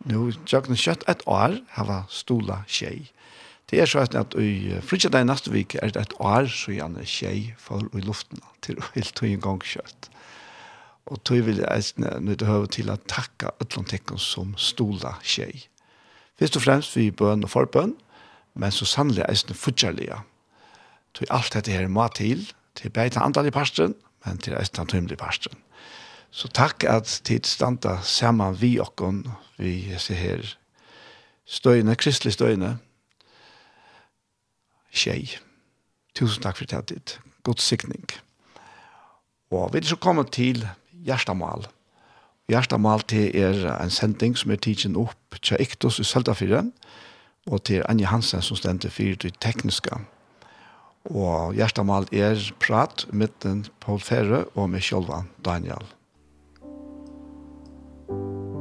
nå, 0.07 0.29
jeg 0.47 0.63
har 0.63 0.79
kjøtt 0.79 1.05
et 1.11 1.25
år, 1.27 1.57
har 1.75 2.05
stola 2.09 2.61
tjej. 2.71 3.09
Det 3.69 3.81
er 3.83 3.89
så 3.91 4.01
at 4.01 4.37
i 4.41 4.79
fritja 4.81 5.11
deg 5.13 5.27
neste 5.29 5.53
vik 5.53 5.77
er 5.77 5.93
det 5.93 6.01
et 6.01 6.15
år 6.25 6.49
så 6.49 6.73
gjerne 6.73 7.05
tjei 7.05 7.53
for 7.61 7.85
i 7.93 8.05
luften 8.05 8.41
til 8.65 8.79
å 8.81 8.87
helt 8.95 9.13
tog 9.17 9.29
en 9.29 9.45
gang 9.45 9.61
kjøtt. 9.61 10.09
Og 11.09 11.21
tog 11.25 11.45
vil 11.45 11.61
jeg 11.61 12.21
nøyde 12.21 12.49
høve 12.49 12.69
til 12.73 12.91
å 12.93 12.99
takke 13.09 13.53
Øtlantikken 13.63 14.21
som 14.21 14.55
stola 14.61 15.17
tjei. 15.25 15.69
Først 16.41 16.57
og 16.57 16.65
fremst 16.65 16.97
vi 16.97 17.11
bøn 17.11 17.45
og 17.45 17.53
forbøn, 17.53 17.95
men 18.59 18.75
så 18.75 18.89
sannelig 18.89 19.25
er 19.27 19.41
det 19.49 19.57
fortjellige. 19.57 20.21
Tog 21.17 21.33
alt 21.35 21.55
dette 21.55 21.73
her 21.73 21.89
må 21.93 22.07
til, 22.17 22.45
til 22.79 22.93
bare 22.95 23.13
den 23.13 23.25
andre 23.25 23.51
parsten, 23.53 23.97
men 24.25 24.39
til 24.39 24.57
eisen 24.57 24.77
den 24.81 24.93
tømmelige 24.93 25.21
parsten. 25.21 25.57
Så 26.31 26.49
takk 26.53 26.85
at 26.85 27.21
tid 27.25 27.49
standa 27.49 27.99
saman 28.05 28.57
vi 28.61 28.77
okkon, 28.81 29.25
vi 29.57 29.97
ser 29.99 30.21
her 30.21 30.45
støyne, 31.49 31.97
kristelig 31.97 32.37
støyne, 32.37 32.77
tjej. 34.99 35.39
Tusen 36.19 36.43
takk 36.43 36.59
for 36.59 36.71
det 36.71 36.85
ditt. 36.91 37.19
God 37.47 37.63
sikning. 37.63 38.05
Og 39.55 39.73
vi 39.73 39.81
er 39.81 39.89
så 39.89 39.97
kommet 39.97 40.33
til 40.35 40.67
Gjerstamal. 41.07 41.69
Gjerstamal 42.49 43.05
til 43.09 43.31
er 43.37 43.65
en 43.79 43.93
sending 43.93 44.37
som 44.37 44.51
er 44.51 44.61
tidsen 44.61 44.97
opp 44.99 45.39
til 45.43 45.61
Iktos 45.61 46.01
i 46.01 46.05
Søltafyren, 46.05 46.73
og 47.49 47.63
til 47.65 47.85
Anja 47.89 48.11
Hansen 48.11 48.43
som 48.45 48.59
stendte 48.59 48.91
for 48.93 49.17
det 49.23 49.37
tekniske. 49.41 50.01
Og 51.09 51.55
Gjerstamal 51.57 52.09
er 52.13 52.41
prat 52.61 53.07
med 53.13 53.33
den 53.45 53.67
Paul 53.81 54.01
Ferre 54.01 54.45
og 54.55 54.71
med 54.71 54.85
Kjolvan 54.85 55.31
Daniel. 55.45 55.87
Thank 58.09 58.21
you. 58.21 58.58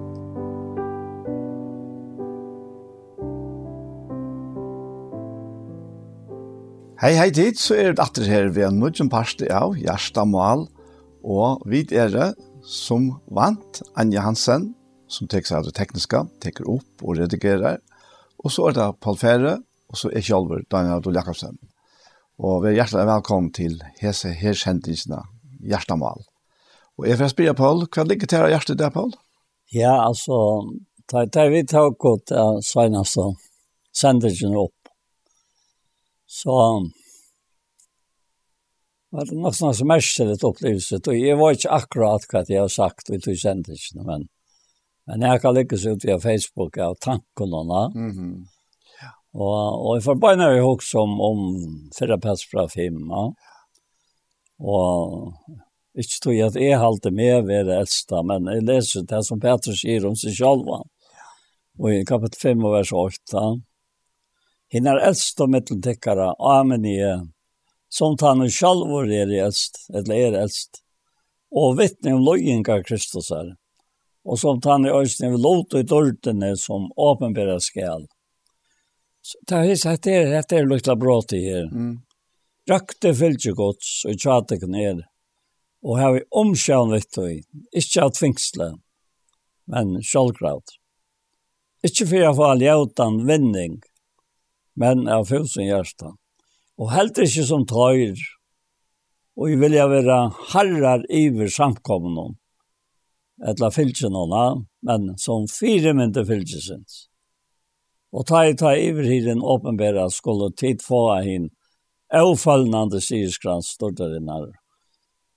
Hei, 6.97 7.11
hei 7.13 7.27
tid, 7.29 7.59
så 7.61 7.75
er 7.77 7.91
det 7.93 8.01
atter 8.01 8.25
her 8.25 8.47
ved 8.49 8.63
er 8.65 8.71
nødgjent 8.73 9.11
parste 9.13 9.45
av 9.53 9.75
Gjersta 9.77 10.23
Mal, 10.25 10.63
og 11.21 11.61
vi 11.69 11.83
er 11.93 12.09
det 12.09 12.31
som 12.65 13.11
vant 13.29 13.83
Anja 14.01 14.23
Hansen, 14.25 14.71
som 15.05 15.29
tek 15.29 15.45
seg 15.45 15.59
av 15.59 15.67
det 15.67 15.75
tekniske, 15.77 16.23
teker 16.41 16.65
opp 16.73 17.03
og 17.05 17.19
redigerer, 17.19 17.77
og 18.41 18.49
så 18.49 18.71
er 18.71 18.79
det 18.79 18.87
Paul 19.05 19.19
Fære, 19.21 19.53
og 19.61 20.01
så 20.01 20.09
er 20.09 20.25
Kjolver, 20.25 20.63
Daniel 20.73 20.97
Adol 20.97 21.19
Jakobsen. 21.21 21.59
Og 22.41 22.63
vi 22.63 22.71
er 22.71 22.79
hjertelig 22.79 23.05
velkommen 23.11 23.53
til 23.53 23.77
hese 24.01 24.33
her 24.33 24.57
kjentingsene, 24.57 25.21
Gjersta 25.69 25.99
Mal. 26.01 26.25
Og 26.97 27.05
jeg 27.11 27.21
får 27.21 27.35
spørre 27.35 27.57
Paul, 27.61 27.85
hva 27.93 28.07
ligger 28.09 28.33
til 28.33 28.49
hjertet 28.55 28.81
der, 28.81 28.89
Paul? 28.89 29.13
Ja, 29.69 29.99
altså, 30.01 30.65
det 31.13 31.29
er 31.45 31.53
vi 31.53 31.61
tar 31.61 31.93
godt 31.93 32.33
uh, 32.33 32.57
senest, 32.65 33.21
sender 33.93 34.33
ikke 34.33 34.65
opp 34.65 34.76
Så 36.37 36.55
var 39.09 39.25
det 39.25 39.37
nok 39.39 39.55
sånn 39.57 39.75
som 39.77 39.89
mest 39.89 40.17
til 40.19 40.33
et 40.33 40.43
opplevelse. 40.45 40.99
Og 40.99 41.15
jeg 41.17 41.37
var 41.39 41.55
ikke 41.55 41.77
akkurat 41.79 42.27
hva 42.31 42.43
jeg 42.45 42.61
har 42.61 42.73
sagt 42.73 43.09
i 43.09 43.19
tog 43.23 43.33
ikke 43.33 44.03
Men, 44.03 44.27
men 45.07 45.25
jeg 45.25 45.41
kan 45.41 45.55
lykkes 45.55 45.85
ut 45.87 46.05
via 46.05 46.19
Facebook 46.19 46.77
av 46.77 46.95
tankene. 47.01 47.81
Mm 47.95 48.11
-hmm. 48.11 48.45
ja. 49.01 49.11
Og, 49.33 49.87
och 49.87 49.95
jag 49.95 50.03
får 50.03 50.15
bara 50.15 50.35
när 50.35 50.51
jag 50.51 50.71
också 50.71 50.99
om, 50.99 51.21
om 51.21 51.39
fyrre 51.99 52.17
pass 52.19 52.43
fra 52.51 52.67
femma. 52.67 53.33
Og 54.59 55.33
ikke 55.97 56.19
tror 56.21 56.33
jeg 56.33 56.47
at 56.47 56.55
jeg 56.55 56.79
halte 56.79 57.11
med 57.11 57.45
ved 57.45 57.65
det 57.65 57.77
eldste, 57.77 58.23
men 58.23 58.45
jeg 58.45 58.63
leser 58.63 59.01
det 59.01 59.25
som 59.25 59.39
Petrus 59.39 59.81
sier 59.81 60.05
om 60.05 60.15
seg 60.15 60.35
selv. 60.37 60.67
Og 61.79 61.93
i 61.93 62.05
kapitel 62.05 62.39
5 62.39 62.65
og 62.65 62.73
vers 62.73 62.91
8, 62.91 63.61
Hinn 64.73 64.87
er 64.87 64.99
eldst 64.99 65.39
og 65.39 65.51
mitteltekkara, 65.53 66.33
amen 66.39 66.85
i, 66.85 66.97
som 67.89 68.17
tann 68.19 68.43
og 68.43 68.51
sjalvor 68.51 69.07
er 69.07 69.31
eldst, 69.31 69.85
eller 69.93 70.15
er 70.15 70.41
eldst, 70.41 70.81
og 71.55 71.77
vittne 71.79 72.17
om 72.17 72.25
løyinga 72.25 72.81
Kristus 72.83 73.31
er, 73.31 73.53
og 74.27 74.39
som 74.39 74.59
tann 74.61 74.85
i 74.85 74.91
øyne 74.91 75.31
vil 75.31 75.43
låte 75.43 75.79
i 75.79 75.87
dørtene 75.87 76.51
som 76.59 76.89
åpenbæra 76.99 77.59
skal. 77.63 78.07
Det 79.47 79.55
er 79.55 79.97
det 80.03 80.15
er, 80.15 80.43
det 80.43 80.57
er 80.57 80.67
lukta 80.67 80.95
bra 80.95 81.21
til 81.21 81.43
her. 81.43 81.71
Mm. 81.71 81.95
Rakte 82.67 83.13
fylgje 83.15 83.53
gods 83.55 84.03
og 84.07 84.19
tjate 84.19 84.59
ned, 84.67 85.05
og 85.83 85.99
her 85.99 86.13
vi 86.17 86.25
omkjøn 86.31 86.91
vitt 86.91 87.17
og 87.21 87.31
ikke 87.71 88.03
av 88.03 88.11
tvingsle, 88.15 88.73
men 89.71 90.01
sjølvkraut. 90.03 90.75
Ikke 91.87 92.07
for 92.07 92.19
jeg 92.19 92.35
all 92.49 92.63
jautan 92.63 93.21
vinning, 93.27 93.79
men 94.77 95.07
av 95.07 95.25
fusen 95.25 95.65
hjärsta. 95.65 96.13
Och 96.77 96.91
helt 96.91 97.17
inte 97.17 97.43
som 97.43 97.65
tøyr, 97.65 98.17
Og 99.37 99.51
jeg 99.51 99.59
vilja 99.61 99.85
være 99.85 100.15
herrar 100.51 101.03
iver 101.13 101.49
samkommun 101.53 102.37
etla 103.45 103.69
fylgjen 103.69 104.15
hona, 104.17 104.63
men 104.81 105.11
som 105.21 105.45
fire 105.45 105.93
mynte 105.93 106.23
fylgjesins. 106.25 107.03
Og 108.09 108.25
ta 108.25 108.47
i 108.47 108.55
ta 108.57 108.71
iver 108.73 109.05
hiren 109.05 109.43
åpenbæra 109.45 110.07
skulle 110.09 110.49
tid 110.57 110.81
få 110.81 111.03
av 111.19 111.27
hin 111.27 111.51
avfallnande 112.13 113.01
syrskrans 113.03 113.75
stortarinnar. 113.75 114.49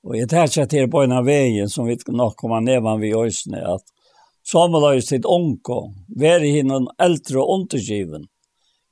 Og 0.06 0.16
jeg 0.16 0.30
tar 0.32 0.48
ikke 0.48 0.68
til 0.70 0.88
på 0.88 1.04
en 1.04 1.12
av 1.18 1.26
veien 1.28 1.68
som 1.68 1.84
vi 1.84 1.98
nok 2.08 2.38
kommer 2.40 2.64
nevan 2.64 3.02
vi 3.02 3.12
øysene, 3.12 3.60
at 3.60 3.84
Samuel 4.48 4.86
har 4.86 4.94
jo 4.96 5.04
sitt 5.04 5.26
onko, 5.28 5.90
veri 6.16 6.54
en 6.62 6.88
eldre 6.96 7.44
undergiven, 7.44 8.29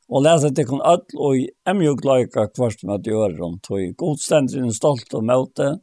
og 0.08 0.24
lese 0.24 0.50
til 0.56 0.66
kun 0.68 0.82
alt, 0.84 1.12
og 1.16 1.36
i 1.36 1.46
emjuk 1.68 2.04
løyka 2.04 2.48
kvart 2.54 2.84
med 2.84 3.00
at 3.00 3.10
gjøre 3.10 3.44
om 3.44 3.58
tog. 3.64 3.84
Godstendren 4.00 4.72
stolt 4.72 5.12
og 5.14 5.26
møte, 5.28 5.74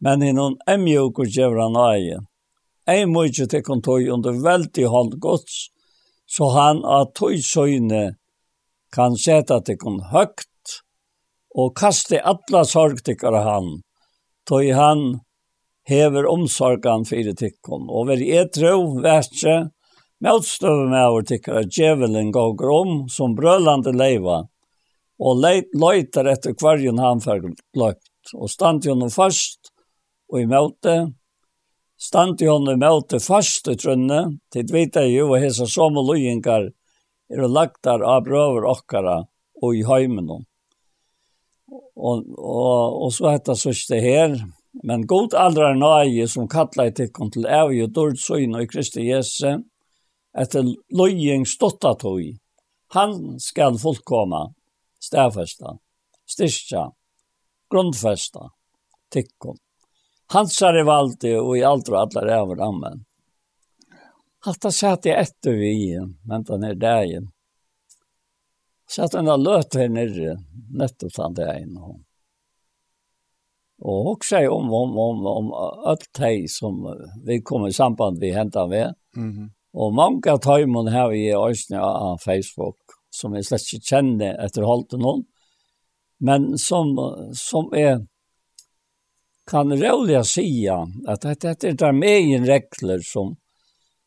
men 0.00 0.24
i 0.24 0.32
noen 0.36 0.56
emjuk 0.68 1.20
og 1.20 1.34
gjevra 1.34 1.68
nøye. 1.72 2.22
Ei 2.88 3.04
mykje 3.06 3.46
til 3.52 3.64
kun 3.66 3.82
tog 3.84 4.08
under 4.14 4.38
veldig 4.42 4.86
hold 4.88 5.18
gods, 5.20 5.68
så 6.26 6.48
han 6.56 6.80
av 6.86 7.12
tog 7.14 7.36
søgne 7.44 8.16
kan 8.94 9.14
seta 9.18 9.60
til 9.62 9.78
kun 9.78 10.00
høgt, 10.10 10.48
og 11.54 11.74
kaste 11.76 12.20
atla 12.22 12.64
sorg 12.64 13.02
til 13.04 13.18
han, 13.34 13.82
tog 14.48 14.66
han 14.74 15.20
hever 15.90 16.26
omsorgan 16.30 17.04
fyrir 17.08 17.36
tikkon, 17.36 17.88
og 17.90 18.08
veri 18.10 18.30
etro, 18.38 18.72
vertje, 19.02 19.70
Møtstøve 20.20 20.88
med 20.90 21.00
over 21.00 21.24
tykker 21.24 21.62
at 21.62 21.70
djevelen 21.72 22.28
går 22.32 22.66
om 22.68 22.96
som 23.08 23.32
brølande 23.36 23.94
leiva, 23.96 24.42
og 25.20 25.38
leit, 25.40 25.70
leiter 25.72 26.28
etter 26.28 26.52
kvarjen 26.56 27.00
han 27.00 27.22
fikk 27.24 27.46
løgt, 27.76 28.34
og 28.36 28.50
stand 28.52 28.84
jo 28.84 28.96
fast, 29.08 29.72
og 30.28 30.42
i 30.42 30.48
møte, 30.48 30.96
stand 31.96 32.40
jo 32.44 32.58
noe 32.60 32.76
møte 32.76 33.20
fast 33.20 33.68
i 33.72 33.78
trønne, 33.80 34.20
til 34.52 34.68
vite 34.72 35.06
jo 35.08 35.30
og 35.30 35.40
hese 35.40 35.68
som 35.68 35.96
og 35.96 36.12
løyengar, 36.12 36.68
er 37.30 37.48
lagtar 37.48 38.04
av 38.04 38.24
brøver 38.26 38.68
okkara 38.68 39.22
og 39.62 39.76
i 39.76 39.84
heimenom. 39.86 40.44
Og, 41.96 42.24
og, 42.36 43.04
og 43.06 43.12
så 43.14 43.36
heter 43.36 43.56
det 43.88 44.02
her, 44.04 44.36
men 44.84 45.06
god 45.06 45.34
aldra 45.34 45.72
nøye 45.74 46.26
som 46.28 46.48
kallar 46.48 46.92
til 46.92 47.10
kom 47.12 47.30
til 47.30 47.46
evig 47.46 47.84
og 47.86 47.92
dård 47.94 48.18
søgn 48.20 48.56
og 48.56 48.64
i 48.64 48.70
Kristi 48.70 49.08
Jesu, 49.08 49.62
etter 50.36 50.66
løying 50.94 51.46
stottatøy. 51.46 52.38
Han 52.94 53.38
skal 53.40 53.78
fullkomma, 53.78 54.48
stærfesta, 55.02 55.76
styrkja, 56.26 56.90
grundfesta, 57.70 58.50
tikkum. 59.10 59.58
Hans 60.30 60.60
er 60.62 60.82
valdi 60.86 61.34
og 61.38 61.56
i 61.58 61.64
aldra 61.66 62.04
allar 62.04 62.30
över 62.40 62.62
ammen. 62.66 63.04
Hatta 64.46 64.70
satt 64.72 65.06
jeg 65.06 65.18
etter 65.20 65.58
vi 65.58 65.70
i, 65.90 65.96
ventan 66.26 66.64
er 66.64 66.78
dagen. 66.78 67.28
Satt 68.90 69.14
henne 69.14 69.36
løt 69.38 69.76
her 69.78 69.90
nere, 69.92 70.38
nettopp 70.74 71.18
han 71.20 71.36
dagen 71.36 71.76
hon. 71.78 72.00
Og 73.80 74.06
hoksa 74.10 74.42
om, 74.50 74.66
om, 74.74 74.96
om, 74.98 75.22
om 75.26 75.52
alt 75.88 76.18
hei 76.20 76.48
som 76.50 76.82
vi 77.24 77.38
kom 77.42 77.66
i 77.68 77.72
samband 77.72 78.18
vi 78.20 78.32
hentan 78.34 78.70
ved. 78.70 78.94
Mm 79.16 79.32
-hmm 79.32 79.48
Og 79.74 79.94
mange 79.94 80.30
av 80.32 80.40
tøymen 80.42 80.90
har 80.90 81.10
vi 81.12 81.28
i 81.28 81.36
Øysene 81.36 81.82
av 81.82 82.18
Facebook, 82.24 82.96
som 83.14 83.34
jeg 83.34 83.46
slett 83.46 83.66
ikke 83.66 83.94
kjenner 83.94 84.38
etter 84.42 84.66
holdt 84.66 84.96
noen, 84.98 85.26
men 86.20 86.56
som, 86.60 86.92
som 87.38 87.70
er 87.76 88.02
kan 89.50 89.72
rolig 89.74 90.20
si 90.28 90.46
at 90.70 91.22
dette, 91.24 91.48
dette 91.48 91.70
er 91.70 91.78
der 91.78 91.96
megen 91.96 92.44
regler 92.46 93.02
som 93.06 93.34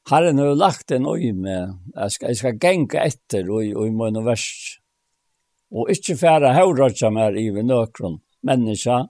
Herren 0.09 0.39
har 0.39 0.55
lagt 0.59 0.91
en 0.91 1.07
øy 1.07 1.31
med, 1.31 1.77
jeg 1.95 2.11
skal, 2.11 2.31
jeg 2.31 2.39
skal 2.39 2.57
genge 2.59 3.03
etter 3.07 3.47
og, 3.47 3.63
og 3.63 3.87
i 3.87 3.93
min 3.95 4.19
vers, 4.25 4.47
og 5.71 5.91
ikke 5.91 6.17
fære 6.19 6.51
høyrøtja 6.57 7.11
mer 7.15 7.37
i 7.39 7.47
nøkron 7.63 8.19
menneska, 8.43 9.05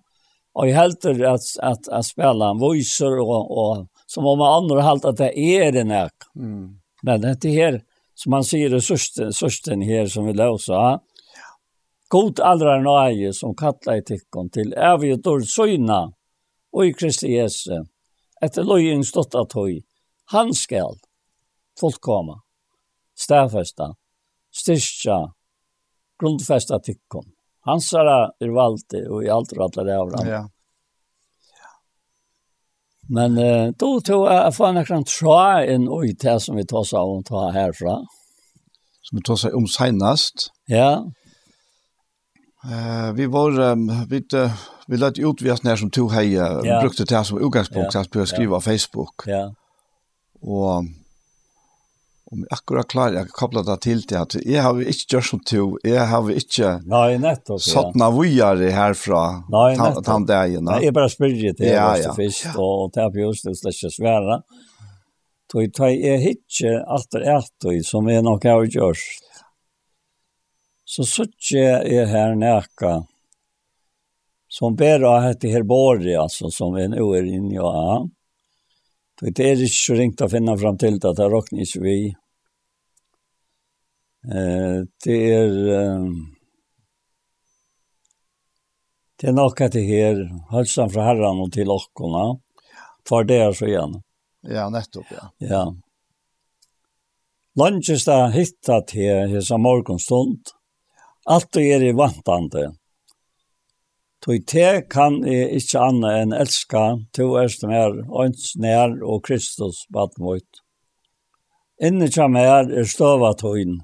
og 0.53 0.69
jeg 0.69 0.77
helter 0.77 1.23
at, 1.31 1.47
at, 1.65 1.89
at 1.89 2.05
spille 2.05 2.49
en 2.49 2.61
voiser 2.61 3.17
og, 3.23 3.49
og 3.49 3.87
som 4.14 4.26
om 4.26 4.41
andra 4.41 4.82
halt 4.82 5.05
att 5.05 5.18
det 5.18 5.39
är 5.39 5.72
det 5.72 6.05
ek. 6.05 6.14
Mm. 6.36 6.80
Men 7.01 7.22
det 7.22 7.49
her, 7.49 7.82
som 8.16 8.30
man 8.30 8.43
ser 8.43 8.70
resursen 8.70 9.26
resursen 9.26 9.82
her 9.82 10.07
som 10.07 10.26
vi 10.26 10.34
låsa. 10.34 10.99
God 12.07 12.39
allra 12.39 12.78
nøye 12.82 13.34
som 13.34 13.55
kallar 13.55 14.01
till 14.01 14.20
kon 14.30 14.49
till 14.49 14.74
är 14.74 14.97
vi 14.97 15.16
då 15.16 15.41
syna 15.41 16.14
och 16.72 16.86
i 16.86 16.93
Kristi 16.93 17.32
Jesu. 17.34 17.86
etter 18.41 18.64
lojin 18.64 19.03
stått 19.03 19.36
at 19.36 19.53
høy, 19.53 19.82
Han 20.26 20.53
skall 20.53 20.97
fullkomma. 21.80 22.41
Stäfesta. 23.16 23.95
Styrka. 24.51 25.34
Grundfästa 26.20 26.80
till 26.80 26.95
kon. 27.07 27.32
Han 27.61 27.80
det 27.80 28.47
er 28.47 28.49
valde 28.49 29.09
och 29.09 29.24
i 29.24 29.30
alt 29.30 29.53
rattar 29.53 29.86
det 29.86 29.99
av 29.99 30.11
Ja. 30.28 30.49
Men 33.09 33.37
eh, 33.37 33.71
då 33.77 34.01
tog 34.01 34.25
jag 34.27 34.45
att 34.45 34.55
få 34.55 34.65
en 34.65 34.77
akkurat 34.77 35.05
tra 35.05 35.65
in 35.65 35.83
i 36.05 36.13
det 36.13 36.39
som 36.39 36.55
vi 36.55 36.65
tar 36.65 36.83
sig 36.83 36.97
av 36.97 37.09
och 37.09 37.25
tar 37.25 37.51
härifrån. 37.51 38.07
Som 39.01 39.17
vi 39.17 39.21
tar 39.21 39.35
sig 39.35 39.53
om 39.53 39.67
senast. 39.67 40.51
Ja. 40.65 41.11
Eh, 42.71 43.13
vi 43.13 43.25
var, 43.25 43.59
um, 43.59 44.05
vi, 44.09 44.17
uh, 44.17 44.51
vi 44.87 44.97
lät 44.97 45.19
ut 45.19 45.41
vi 45.41 45.55
när 45.63 45.75
som 45.75 45.89
tog 45.89 46.11
hej, 46.11 46.37
uh, 46.37 46.59
ja. 46.63 46.81
brukte 46.81 47.03
det 47.03 47.23
som 47.23 47.47
utgangspunkt, 47.47 47.93
ja. 47.93 47.99
att 47.99 48.11
börja 48.11 48.25
skriva 48.25 48.55
ja. 48.55 48.59
Facebook. 48.59 49.21
Ja. 49.25 49.53
Och 50.41 50.83
om 52.34 52.41
jeg 52.43 52.51
akkurat 52.57 52.89
klarer 52.91 53.19
jeg 53.19 53.31
kobler 53.38 53.65
det 53.67 53.77
til 53.86 54.03
til 54.09 54.19
at 54.19 54.36
jeg 54.41 54.65
har 54.65 54.81
ikke 54.81 55.07
gjort 55.15 55.29
som 55.29 55.41
to, 55.47 55.67
jeg 55.86 56.07
har 56.11 56.29
ikke 56.34 56.73
Nei, 56.89 57.15
nettopp, 57.21 57.61
ja. 57.61 57.69
satt 57.75 57.97
navujere 57.99 58.73
herfra 58.73 59.23
Nei, 59.53 59.69
nettopp. 59.79 60.05
den 60.09 60.27
dagen. 60.29 60.67
Nei, 60.69 60.81
jeg 60.88 60.97
bare 60.97 61.13
spør 61.13 61.34
det 61.38 61.55
til 61.61 61.71
ja, 61.71 61.88
ja. 62.01 62.13
først, 62.17 62.45
ja. 62.49 62.53
og 62.59 62.93
det 62.95 63.05
er 63.05 63.13
på 63.13 63.23
just 63.23 63.47
det 63.47 63.55
slett 63.59 63.79
ikke 63.79 63.95
svære. 63.97 64.39
Så 65.53 65.61
jeg 65.61 65.97
er 66.09 66.23
ikke 66.31 66.69
alt 66.81 67.11
etter 67.13 67.27
etter 67.36 67.81
som 67.86 68.07
jeg 68.09 68.25
nok 68.25 68.45
har 68.49 68.63
gjort. 68.73 69.34
Så 70.89 71.05
sitter 71.05 71.86
jeg 71.86 72.07
her 72.09 72.34
nækka 72.34 73.03
som 74.53 74.75
ber 74.77 75.01
av 75.09 75.23
hette 75.25 75.49
Herborg, 75.49 76.05
altså, 76.21 76.51
som 76.53 76.75
er 76.77 76.91
nå 76.91 77.05
er 77.17 77.25
inne 77.25 77.55
i 77.55 77.61
AA. 77.61 78.01
Det 79.23 79.45
er 79.45 79.61
ikke 79.61 79.77
så 79.77 79.95
ringt 79.97 80.21
å 80.21 80.29
finne 80.29 80.53
fram 80.59 80.77
til 80.81 80.99
det, 81.01 81.13
det 81.17 81.29
råkner 81.31 81.65
ikke 81.65 81.81
vi. 81.81 81.95
Eh, 84.24 84.84
det 85.03 85.19
er 85.36 85.53
det 89.19 89.30
er 89.30 89.36
nok 89.36 89.61
at 89.63 89.71
det 89.71 89.86
her 89.88 90.17
halsen 90.51 90.89
fra 90.91 91.05
herren 91.07 91.39
og 91.39 91.51
til 91.55 91.71
okkona. 91.71 92.26
For 93.07 93.24
det 93.24 93.38
er 93.39 93.53
så 93.55 93.69
igjen. 93.69 93.93
Ja, 94.43 94.65
nettopp, 94.71 95.07
ja. 95.11 95.30
Ja. 95.39 95.63
Lunches 97.55 98.03
da 98.03 98.28
hitta 98.34 98.82
til 98.88 99.30
hesa 99.32 99.59
morgonstund. 99.61 100.51
Alt 101.24 101.55
er 101.55 101.84
i 101.88 101.93
vantande. 101.95 102.74
Tui 104.24 104.41
te 104.47 104.82
kan 104.91 105.21
jeg 105.28 105.61
ikke 105.61 105.80
anna 105.84 106.13
enn 106.21 106.36
elska, 106.36 106.84
to 107.15 107.34
erst 107.39 107.63
mer, 107.67 107.95
ånds 108.07 108.53
nær 108.59 108.95
og 109.03 109.24
Kristus 109.28 109.84
badmøyt. 109.91 110.63
Inni 111.84 112.07
kjam 112.11 112.36
mer 112.36 112.71
er 112.71 112.88
støva 112.88 113.34
tuin, 113.39 113.82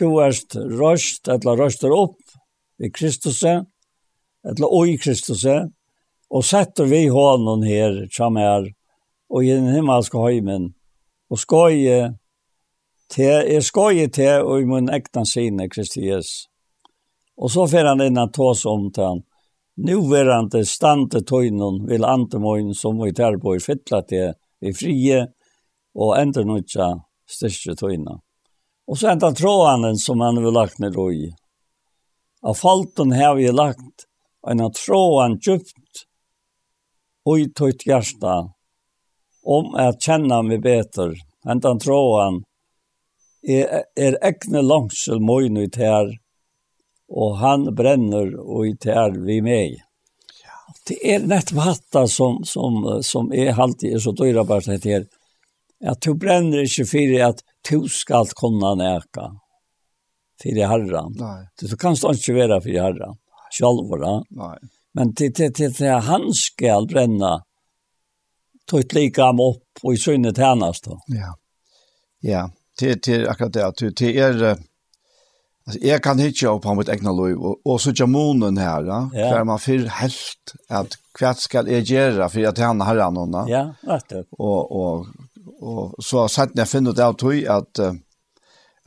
to 0.00 0.14
erst 0.24 0.56
røst, 0.56 1.28
etla 1.28 1.54
røster 1.58 1.92
opp 1.92 2.18
i 2.80 2.90
Kristuset, 2.92 3.66
etla 4.48 4.68
oi 4.72 4.96
Kristuset, 5.00 5.68
og 6.30 6.44
setter 6.46 6.88
vi 6.88 7.06
hånden 7.10 7.66
her, 7.66 8.04
som 8.14 8.38
er, 8.40 8.70
og 9.30 9.44
i 9.44 9.52
den 9.52 9.68
himmelske 9.74 10.18
høymen, 10.18 10.70
og 11.30 11.38
skoje 11.38 11.98
te, 13.10 13.26
er 13.26 13.64
skoje 13.66 14.08
te, 14.14 14.30
og 14.40 14.62
i 14.62 14.68
mun 14.70 14.90
ekta 14.94 15.26
sine, 15.26 15.68
Kristi 15.70 16.06
Jesus. 16.06 16.46
Og 17.40 17.52
så 17.52 17.66
fer 17.70 17.88
han 17.88 18.02
inn 18.04 18.20
og 18.20 18.32
tås 18.36 18.64
om 18.68 18.88
til 18.94 19.06
han, 19.06 19.22
nuverande 19.80 20.64
stande 20.68 21.22
tøynen 21.24 21.84
vil 21.88 22.04
antemøyen 22.04 22.74
som 22.76 22.98
vi 23.00 23.14
tar 23.16 23.38
på 23.40 23.56
i 23.56 23.62
fytla 23.64 24.02
til 24.08 24.34
i 24.60 24.74
frie, 24.76 25.22
og 25.96 26.16
endre 26.20 26.44
nødja 26.46 26.92
styrke 27.28 27.74
tøynen. 27.78 28.20
Och 28.90 28.98
så 28.98 29.08
enda 29.08 29.32
tråden 29.32 29.96
som 29.96 30.20
han 30.20 30.36
har 30.36 30.52
lagt 30.52 30.78
ner 30.78 30.90
då 30.90 31.12
i. 31.12 31.34
Av 32.42 32.54
falten 32.54 33.12
har 33.12 33.34
vi 33.34 33.52
lagt 33.52 34.06
en 34.48 34.60
av 34.60 34.72
tråden 34.72 35.38
djupt 35.38 36.00
og 37.24 37.40
i 37.40 37.44
tøyt 37.54 37.86
hjärsta 37.86 38.50
om 39.42 39.74
att 39.74 40.02
känna 40.02 40.42
meg 40.42 40.62
beter. 40.62 41.14
Enda 41.46 41.78
tråden 41.78 42.40
er, 43.46 43.84
er 43.94 44.18
ekne 44.26 44.62
langsel 44.62 45.22
møyne 45.22 45.68
ut 45.68 45.78
her 45.78 46.10
og 47.14 47.36
han 47.44 47.68
brenner 47.74 48.34
og 48.42 48.66
i 48.72 48.74
tær 48.74 49.14
vi 49.14 49.38
med. 49.40 49.76
Ja. 50.42 50.58
Det 50.88 50.98
er 51.14 51.30
nettopp 51.30 51.62
hatta 51.62 52.08
som, 52.08 52.42
som, 52.42 52.82
som 53.06 53.30
er 53.30 53.54
alltid 53.54 53.94
er 53.94 54.02
så 54.02 54.16
dyrabart 54.18 54.66
det 54.66 54.82
her, 54.82 55.06
at 55.86 56.02
du 56.02 56.18
brenner 56.18 56.66
ikke 56.66 56.90
for 56.90 57.16
at 57.30 57.46
du 57.70 57.88
skal 57.88 58.26
kunna 58.26 58.74
näka 58.74 59.32
för 60.42 60.66
herran. 60.66 61.14
Nei. 61.18 61.46
Du 61.60 61.76
kan 61.76 61.90
inte 61.90 62.06
vara 62.32 62.60
för 62.60 62.80
herran. 62.80 63.16
Själva. 63.50 64.24
Nej. 64.30 64.58
Men 64.92 65.14
til, 65.14 65.32
til, 65.34 65.52
til, 65.52 65.74
til 65.74 66.00
han 66.06 66.32
skal 66.34 66.86
brenne 66.90 67.40
tog 68.70 68.94
lika 68.94 69.24
ham 69.24 69.40
upp 69.40 69.68
och 69.82 69.94
i 69.94 69.96
synnet 69.96 70.38
hennes 70.38 70.80
då. 70.80 71.00
Ja. 71.06 71.34
Ja, 72.20 72.50
Til, 72.78 73.00
til 73.00 73.28
akkurat 73.28 73.52
det 73.52 73.66
att 73.66 73.76
til 73.96 74.16
er 74.16 74.58
Alltså 75.66 75.86
jeg 75.86 76.02
kan 76.02 76.20
ikke 76.20 76.48
opp 76.48 76.62
på 76.62 76.74
mitt 76.74 76.88
egna 76.88 77.12
liv 77.12 77.38
och, 77.38 77.60
og 77.64 77.80
så 77.80 77.92
jamonen 77.92 78.56
här, 78.56 78.84
ja. 78.84 79.10
Yeah. 79.14 79.30
För 79.30 79.44
man 79.44 79.58
för 79.58 79.86
helt 79.86 80.54
att 80.68 80.96
hva 81.20 81.34
skal 81.34 81.68
jeg 81.68 81.82
gjøre 81.82 82.28
för 82.28 82.48
att 82.48 82.58
han 82.58 82.80
har 82.80 82.96
annorna. 82.96 83.44
Ja, 83.48 83.74
rätt. 83.82 84.12
Och 84.30 84.72
och 84.72 85.06
Og 85.60 85.96
så 86.02 86.24
satt 86.32 86.56
jeg 86.56 86.68
finner 86.70 86.96
det 86.96 87.04
av 87.04 87.18
tog 87.20 87.36
at, 87.52 87.80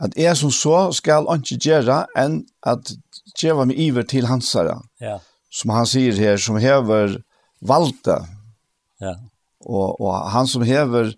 at 0.02 0.16
jeg 0.18 0.36
som 0.38 0.50
så 0.54 0.88
skal 0.96 1.28
ikke 1.36 1.60
gjøre 1.62 2.00
enn 2.18 2.42
at 2.66 2.94
gjøre 3.38 3.68
meg 3.70 3.78
iver 3.78 4.06
til 4.10 4.26
hansere. 4.30 4.80
Ja. 5.02 5.20
Som 5.54 5.70
han 5.74 5.86
sier 5.86 6.18
her, 6.18 6.40
som 6.40 6.58
hever 6.58 7.20
valgte. 7.62 8.18
Ja. 9.02 9.14
Og, 9.64 10.00
og 10.00 10.16
han 10.34 10.50
som 10.50 10.64
hever, 10.66 11.14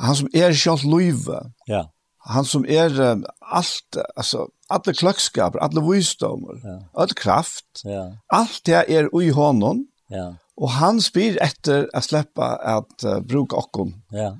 han 0.00 0.18
som 0.18 0.28
er 0.36 0.54
kjalt 0.56 0.84
løyve. 0.84 1.40
Ja. 1.68 1.86
Han 2.30 2.44
som 2.44 2.66
er 2.68 2.92
um, 3.00 3.24
alt, 3.40 3.96
altså, 4.16 4.46
alle 4.70 4.94
kløkskaper, 4.94 5.62
alle 5.64 5.82
visdommer, 5.82 6.60
ja. 6.60 6.76
all 6.94 7.14
kraft. 7.16 7.82
Ja. 7.84 8.10
Alt 8.32 8.60
det 8.68 8.84
er 8.84 9.08
ui 9.16 9.30
hånden. 9.34 9.86
Ja. 10.12 10.34
Og 10.60 10.74
han 10.76 11.00
spyr 11.00 11.38
etter 11.40 11.88
å 11.96 12.02
slippe 12.04 12.44
at 12.44 13.06
uh, 13.08 13.18
bruke 13.24 13.56
okken. 13.56 13.96
Ja 14.12 14.34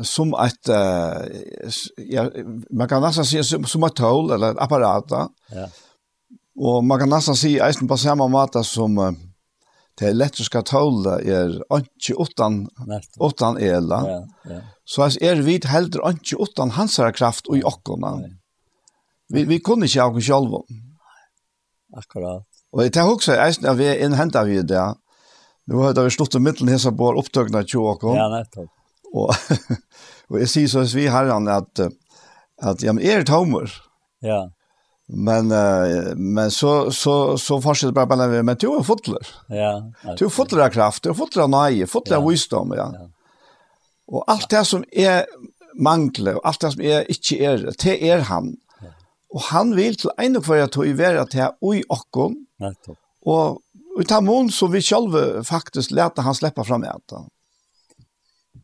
som 0.00 0.34
ett 0.34 0.68
ja, 1.96 2.30
man 2.70 2.88
kan 2.88 3.02
nästan 3.02 3.24
säga 3.24 3.44
som, 3.44 3.64
som 3.64 3.84
ett 3.84 3.96
tål 3.96 4.30
eller 4.30 4.50
ett 4.50 4.58
apparat. 4.58 5.10
Ja. 5.10 5.68
Och 6.60 6.84
man 6.84 6.98
kan 6.98 7.08
nästan 7.08 7.36
säga 7.36 7.66
eisen 7.66 7.88
på 7.88 7.96
samma 7.96 8.28
måte 8.28 8.64
som 8.64 8.98
uh, 8.98 9.12
det 9.98 10.08
elektriska 10.08 10.62
tålet 10.62 11.26
er 11.28 11.58
ikke 11.76 12.16
utan, 12.22 12.62
utan 13.20 13.58
ela. 13.58 13.98
Ja, 14.08 14.20
ja. 14.48 14.60
Så 14.84 15.08
er 15.20 15.42
vi 15.44 15.58
heller 15.68 16.08
ikke 16.10 16.40
utan 16.40 16.72
hansara 16.72 17.12
kraft 17.12 17.48
og 17.48 17.58
i 17.58 17.62
okkona. 17.64 18.16
Vi, 19.32 19.44
vi 19.44 19.60
kunne 19.60 19.86
ikke 19.86 20.02
av 20.02 20.16
oss 20.16 20.26
selv. 20.26 20.56
Akkurat. 21.96 22.46
Og 22.72 22.82
jeg 22.82 22.92
tenker 22.92 23.12
også, 23.12 23.36
jeg 23.36 23.88
er 23.92 24.04
innhentet 24.04 24.48
vi 24.48 24.62
det. 24.64 24.84
Nå 25.68 25.82
har 25.84 25.92
det 25.94 26.08
stått 26.12 26.38
i 26.38 26.40
middelen 26.42 26.72
hese 26.72 26.90
på 26.96 27.12
opptøkene 27.20 27.62
til 27.68 27.84
okkona. 27.92 28.16
Ja, 28.18 28.30
nettopp. 28.32 28.72
Og, 29.12 29.32
og 30.30 30.40
jeg 30.40 30.50
sier 30.50 30.72
så 30.72 30.84
hvis 30.84 30.96
vi 30.96 31.06
har 31.12 31.30
han 31.30 31.48
at, 31.52 31.84
at 32.62 32.84
ja, 32.84 32.94
men 32.96 33.04
er 33.04 33.24
tommer. 33.28 33.70
Ja. 34.24 34.46
Men, 35.12 35.52
uh, 35.52 36.16
men 36.16 36.50
så, 36.50 36.90
så, 36.90 37.36
så 37.36 37.58
fortsetter 37.60 37.94
bare 37.96 38.08
bare, 38.14 38.42
men 38.42 38.56
du 38.56 38.70
er 38.72 38.84
fotler. 38.86 39.32
Ja. 39.52 39.74
Du 40.16 40.26
er 40.28 40.32
fotler 40.32 40.66
av 40.66 40.72
kraft, 40.72 41.04
du 41.04 41.10
er 41.12 41.18
fotler 41.18 41.44
av 41.44 41.52
nøye, 41.52 41.88
fotler 41.90 42.20
av 42.20 42.24
ja. 42.24 42.30
visdom, 42.30 42.72
ja. 42.78 42.86
ja. 42.96 43.08
Og 44.12 44.24
alt 44.30 44.48
det 44.52 44.62
som 44.68 44.86
er 44.88 45.26
mangler, 45.76 46.38
og 46.38 46.48
alt 46.48 46.64
det 46.64 46.72
som 46.74 46.84
er 46.84 47.10
ikke 47.12 47.40
er, 47.44 47.66
det 47.82 47.98
er 48.08 48.24
han. 48.30 48.54
Ja. 48.80 48.94
Og 49.34 49.44
han 49.50 49.74
vil 49.76 49.98
til 50.00 50.14
en 50.22 50.40
og 50.40 50.48
hver 50.48 50.72
tog 50.72 50.88
i 50.88 50.96
være 50.96 51.26
til 51.32 51.52
oi 51.60 51.82
okkon, 51.92 52.38
og, 52.62 53.60
og 53.98 54.08
ta 54.08 54.22
mån 54.24 54.48
som 54.54 54.72
vi 54.72 54.80
selv 54.84 55.14
faktisk 55.44 55.92
lete 55.92 56.24
han 56.24 56.36
slippe 56.38 56.64
fram 56.64 56.88
etter. 56.88 57.26
Ja. 57.26 57.41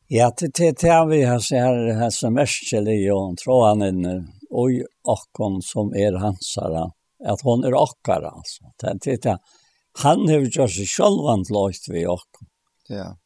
Ja, 0.08 0.30
til 0.32 0.48
til 0.56 1.08
vi 1.10 1.20
har 1.28 1.40
så 1.44 1.58
her, 1.60 1.94
her 2.00 2.10
som 2.10 2.38
ärskel 2.38 2.88
och 3.12 3.36
tråan 3.36 3.82
inne 3.82 4.14
og 4.50 4.70
och 5.04 5.64
som 5.64 5.92
er 5.94 6.16
hansara 6.16 6.86
at 7.24 7.42
hon 7.44 7.64
er 7.64 7.74
okkara 7.76 8.30
altså. 8.32 8.72
Til 8.80 9.00
til 9.00 9.20
til 9.20 9.36
han 10.00 10.28
har 10.28 10.40
jo 10.40 10.68
så 10.68 10.84
självant 10.84 11.50
låst 11.50 11.88
vi 11.88 12.06
och. 12.06 12.40
Ja. 12.88 13.16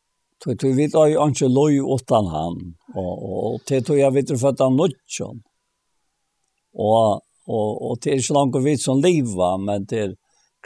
Tu 0.44 0.54
du 0.54 0.72
vet 0.74 0.94
ju 0.94 1.24
inte 1.24 1.48
loj 1.48 1.78
utan 1.94 2.26
han 2.26 2.74
og, 2.96 3.22
og 3.22 3.60
til 3.66 3.84
tror 3.84 3.96
jeg 3.96 4.14
vet 4.14 4.40
for 4.40 4.48
at 4.48 4.60
han 4.60 4.80
Og 4.80 4.90
og 6.74 7.22
og 7.46 7.90
och 7.90 7.98
det 8.02 8.14
är 8.14 8.20
så 8.20 8.34
långt 8.34 8.64
vi 8.64 8.76
som 8.76 9.00
leva 9.00 9.56
men 9.56 9.86
til 9.86 10.16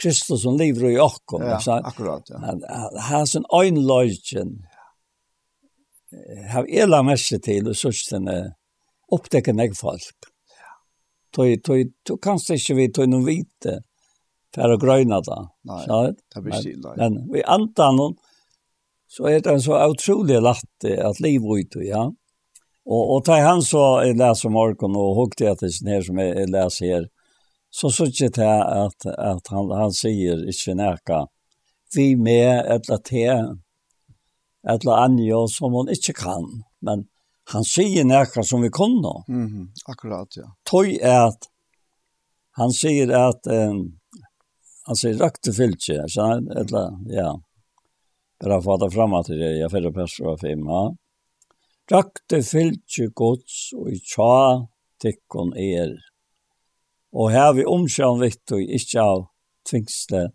Kristus 0.01 0.41
som 0.41 0.57
lever 0.57 0.89
i 0.89 0.99
oss. 0.99 1.21
Ja, 1.65 1.81
akkurat. 1.83 2.23
Ja. 2.29 2.37
Han 2.37 2.61
har 2.99 3.25
sin 3.25 3.45
egen 3.53 3.87
har 6.51 6.67
ela 6.69 7.01
mest 7.03 7.33
til 7.43 7.67
og 7.67 7.75
sørstene 7.75 8.37
oppdekke 9.13 9.53
meg 9.55 9.75
folk. 9.77 10.29
Toi 11.35 11.57
tøy, 11.63 11.89
du 12.07 12.15
kanst 12.23 12.51
ikke 12.53 12.77
vi 12.77 12.87
toi 12.95 13.07
noen 13.09 13.25
vite 13.27 13.81
for 14.55 14.73
å 14.73 14.79
grøyne 14.81 15.19
da. 15.25 15.41
Nei, 15.67 15.83
det 16.33 16.43
blir 16.43 16.61
stilt. 16.61 16.87
Men 16.97 17.19
vi 17.33 17.43
antar 17.43 17.93
noen, 17.95 18.15
så 19.07 19.27
er 19.29 19.43
det 19.43 19.53
en 19.53 19.63
så 19.63 19.77
utrolig 19.87 20.39
latt 20.43 20.87
at 20.87 21.21
liv 21.23 21.43
ut, 21.43 21.77
ja. 21.83 22.07
Og, 22.87 23.03
og 23.15 23.23
ta 23.27 23.37
han 23.43 23.61
så, 23.63 23.99
jeg 24.07 24.15
leser 24.19 24.51
morgen 24.51 24.95
og 24.95 25.15
hukte 25.19 25.47
jeg 25.47 25.59
til 25.59 25.71
sin 25.75 25.91
her 25.91 26.03
som 26.03 26.19
jeg, 26.23 26.33
jeg 26.39 26.51
leser 26.53 26.91
her, 26.91 27.07
så 27.67 27.91
så 27.91 28.07
ikke 28.07 28.29
til 28.39 28.47
at, 28.47 29.07
at 29.11 29.51
han, 29.51 29.71
han 29.75 29.95
sier 29.95 30.45
ikke 30.47 30.75
nækka, 30.79 31.25
vi 31.95 32.13
med 32.19 32.63
et 32.63 32.87
eller 32.87 33.01
til 33.03 33.57
eller 34.67 35.03
annet 35.03 35.51
som 35.53 35.73
hun 35.73 35.89
ikke 35.89 36.13
kan. 36.13 36.47
Men 36.83 37.07
han 37.53 37.63
sier 37.63 38.03
noe 38.07 38.43
som 38.43 38.61
vi 38.61 38.69
kunne. 38.69 39.23
Mm 39.27 39.47
-hmm. 39.47 39.67
Akkurat, 39.85 40.37
ja. 40.37 40.47
Tøy 40.71 40.97
er 41.01 41.27
at 41.27 41.47
han 42.57 42.71
sier 42.71 43.11
at 43.13 43.47
um, 43.47 43.99
han 44.87 44.95
sier 44.95 45.19
røkte 45.19 45.53
fylke, 45.53 45.99
eller 46.61 46.97
ja. 47.09 47.35
Bara 48.39 48.61
for 48.61 48.77
det 48.77 48.93
frem 48.93 49.23
til 49.25 49.39
det, 49.39 49.59
jeg 49.59 49.71
fyrer 49.71 49.91
pers 49.91 50.19
og 50.19 50.39
fem, 50.39 50.59
ja. 50.59 50.83
Røkte 51.91 52.43
fylke 52.43 53.09
gods 53.15 53.73
og 53.73 53.91
i 53.91 53.99
tja 53.99 54.67
tikkun 55.01 55.53
er. 55.57 55.95
Og 57.13 57.31
her 57.31 57.53
vi 57.53 57.65
omkjøn 57.65 58.23
og 58.25 58.61
ikke 58.61 59.01
av 59.01 59.27
tvingsle, 59.67 60.27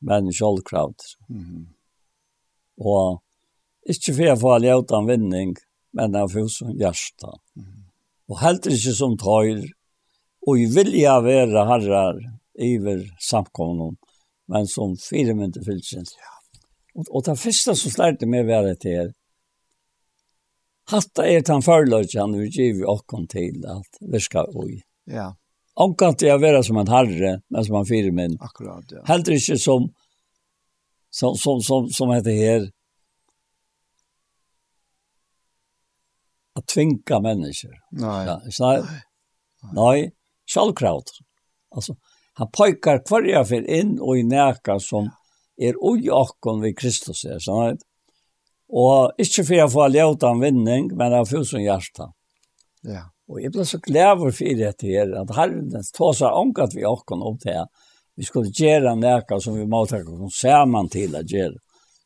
men 0.00 0.32
sjølvkravd. 0.32 1.00
Mm 1.28 1.44
-hmm. 1.44 1.66
Og 2.78 3.22
Ikke 3.90 4.14
for 4.14 4.26
jeg 4.26 4.40
får 4.40 4.64
ljøte 4.64 4.96
en 4.98 5.08
vinning, 5.08 5.54
men 5.96 6.16
jeg 6.18 6.32
får 6.34 6.50
som 6.54 6.74
hjerte. 6.78 7.32
Og 8.30 8.42
helt 8.44 8.68
ikke 8.70 8.94
som 8.96 9.16
tøyr. 9.18 9.64
Og 10.48 10.60
jeg 10.60 10.70
vil 10.76 10.92
jeg 10.96 11.24
være 11.26 11.64
herrer 11.68 12.20
iver 12.60 13.02
samkomne, 13.20 13.94
men 14.50 14.68
som 14.68 14.94
fire 15.00 15.34
minutter 15.34 15.64
fylsens. 15.66 16.14
Ja. 16.16 16.36
Og, 16.96 17.06
og 17.10 17.24
det 17.26 17.38
første 17.40 17.74
som 17.78 17.92
slærte 17.92 18.28
meg 18.30 18.48
være 18.48 18.76
til 18.80 18.96
her, 18.98 19.10
hatta 20.90 21.26
er 21.28 21.44
den 21.46 21.62
forløsjen 21.62 22.34
vi 22.38 22.48
giv 22.54 22.82
åkken 22.88 23.28
til 23.30 23.62
at 23.70 24.00
vi 24.00 24.22
skal 24.22 24.50
ui. 24.56 24.80
Ja. 25.10 25.30
Omkant 25.80 26.18
til 26.20 26.34
å 26.34 26.40
være 26.42 26.64
som 26.66 26.80
en 26.80 26.90
herre, 26.90 27.36
men 27.48 27.66
som 27.66 27.78
en 27.78 27.88
fire 27.88 28.10
min. 28.12 28.36
Akkurat, 28.42 28.84
ja. 28.90 29.04
Heller 29.08 29.36
ikke 29.36 29.56
som, 29.60 29.86
som, 31.14 31.36
som, 31.38 31.62
som, 31.64 31.88
som 31.94 32.12
heter 32.12 32.36
her, 32.36 32.66
att 36.60 36.66
tvinga 36.66 37.20
människor. 37.20 37.74
Nej. 37.90 38.26
Ja, 38.26 38.40
så, 38.50 38.84
nej, 39.72 40.12
självkraut. 40.54 41.10
Alltså, 41.74 41.96
han 42.32 42.50
pojkar 42.50 43.06
kvarja 43.06 43.44
för 43.44 43.70
in 43.70 43.98
och 44.00 44.18
i 44.18 44.22
näka 44.22 44.78
som 44.78 45.10
er 45.56 45.74
oj 45.78 46.10
okkon 46.10 46.60
vid 46.60 46.78
Kristus 46.78 47.24
är 47.24 47.38
så 47.38 47.62
nej. 47.62 47.76
Och 48.72 49.12
inte 49.18 49.44
för 49.44 49.64
att 49.64 49.72
få 49.72 49.88
läta 49.88 50.28
en 50.28 50.40
vinning, 50.40 50.96
men 50.96 51.12
han 51.12 51.26
får 51.26 51.44
som 51.44 51.62
hjärta. 51.62 52.12
Ja. 52.82 53.10
Och 53.28 53.40
jag 53.40 53.52
blev 53.52 53.64
så 53.64 53.78
glad 53.78 54.18
för 54.36 54.44
det 54.56 54.82
här, 54.82 55.22
att 55.22 55.36
Herren 55.36 55.70
tar 55.98 56.12
sig 56.12 56.26
omgat 56.26 56.74
vid 56.74 56.86
akkon 56.86 57.22
om 57.22 57.38
det 57.40 57.52
här. 57.52 57.66
Vi 58.16 58.24
skulle 58.24 58.48
göra 58.48 58.94
näka 58.94 59.40
som 59.40 59.54
vi 59.54 59.66
måste 59.66 60.02
komma 60.02 60.30
samman 60.30 60.88
till 60.88 61.16
att 61.16 61.30
göra. 61.30 61.54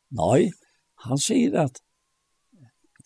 Nej, 0.09 0.51
han 0.95 1.17
säger 1.17 1.53
att 1.53 1.75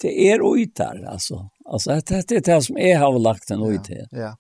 det 0.01 0.31
är 0.31 0.61
ut 0.61 0.75
där 0.75 1.05
alltså. 1.07 1.49
Alltså 1.65 1.89
det 1.89 2.27
det 2.27 2.45
det 2.45 2.61
som 2.61 2.77
är 2.77 2.97
har 2.97 3.19
lagt 3.19 3.47
den 3.47 3.63
ut 3.63 3.87
här. 3.87 4.07
Ja. 4.11 4.37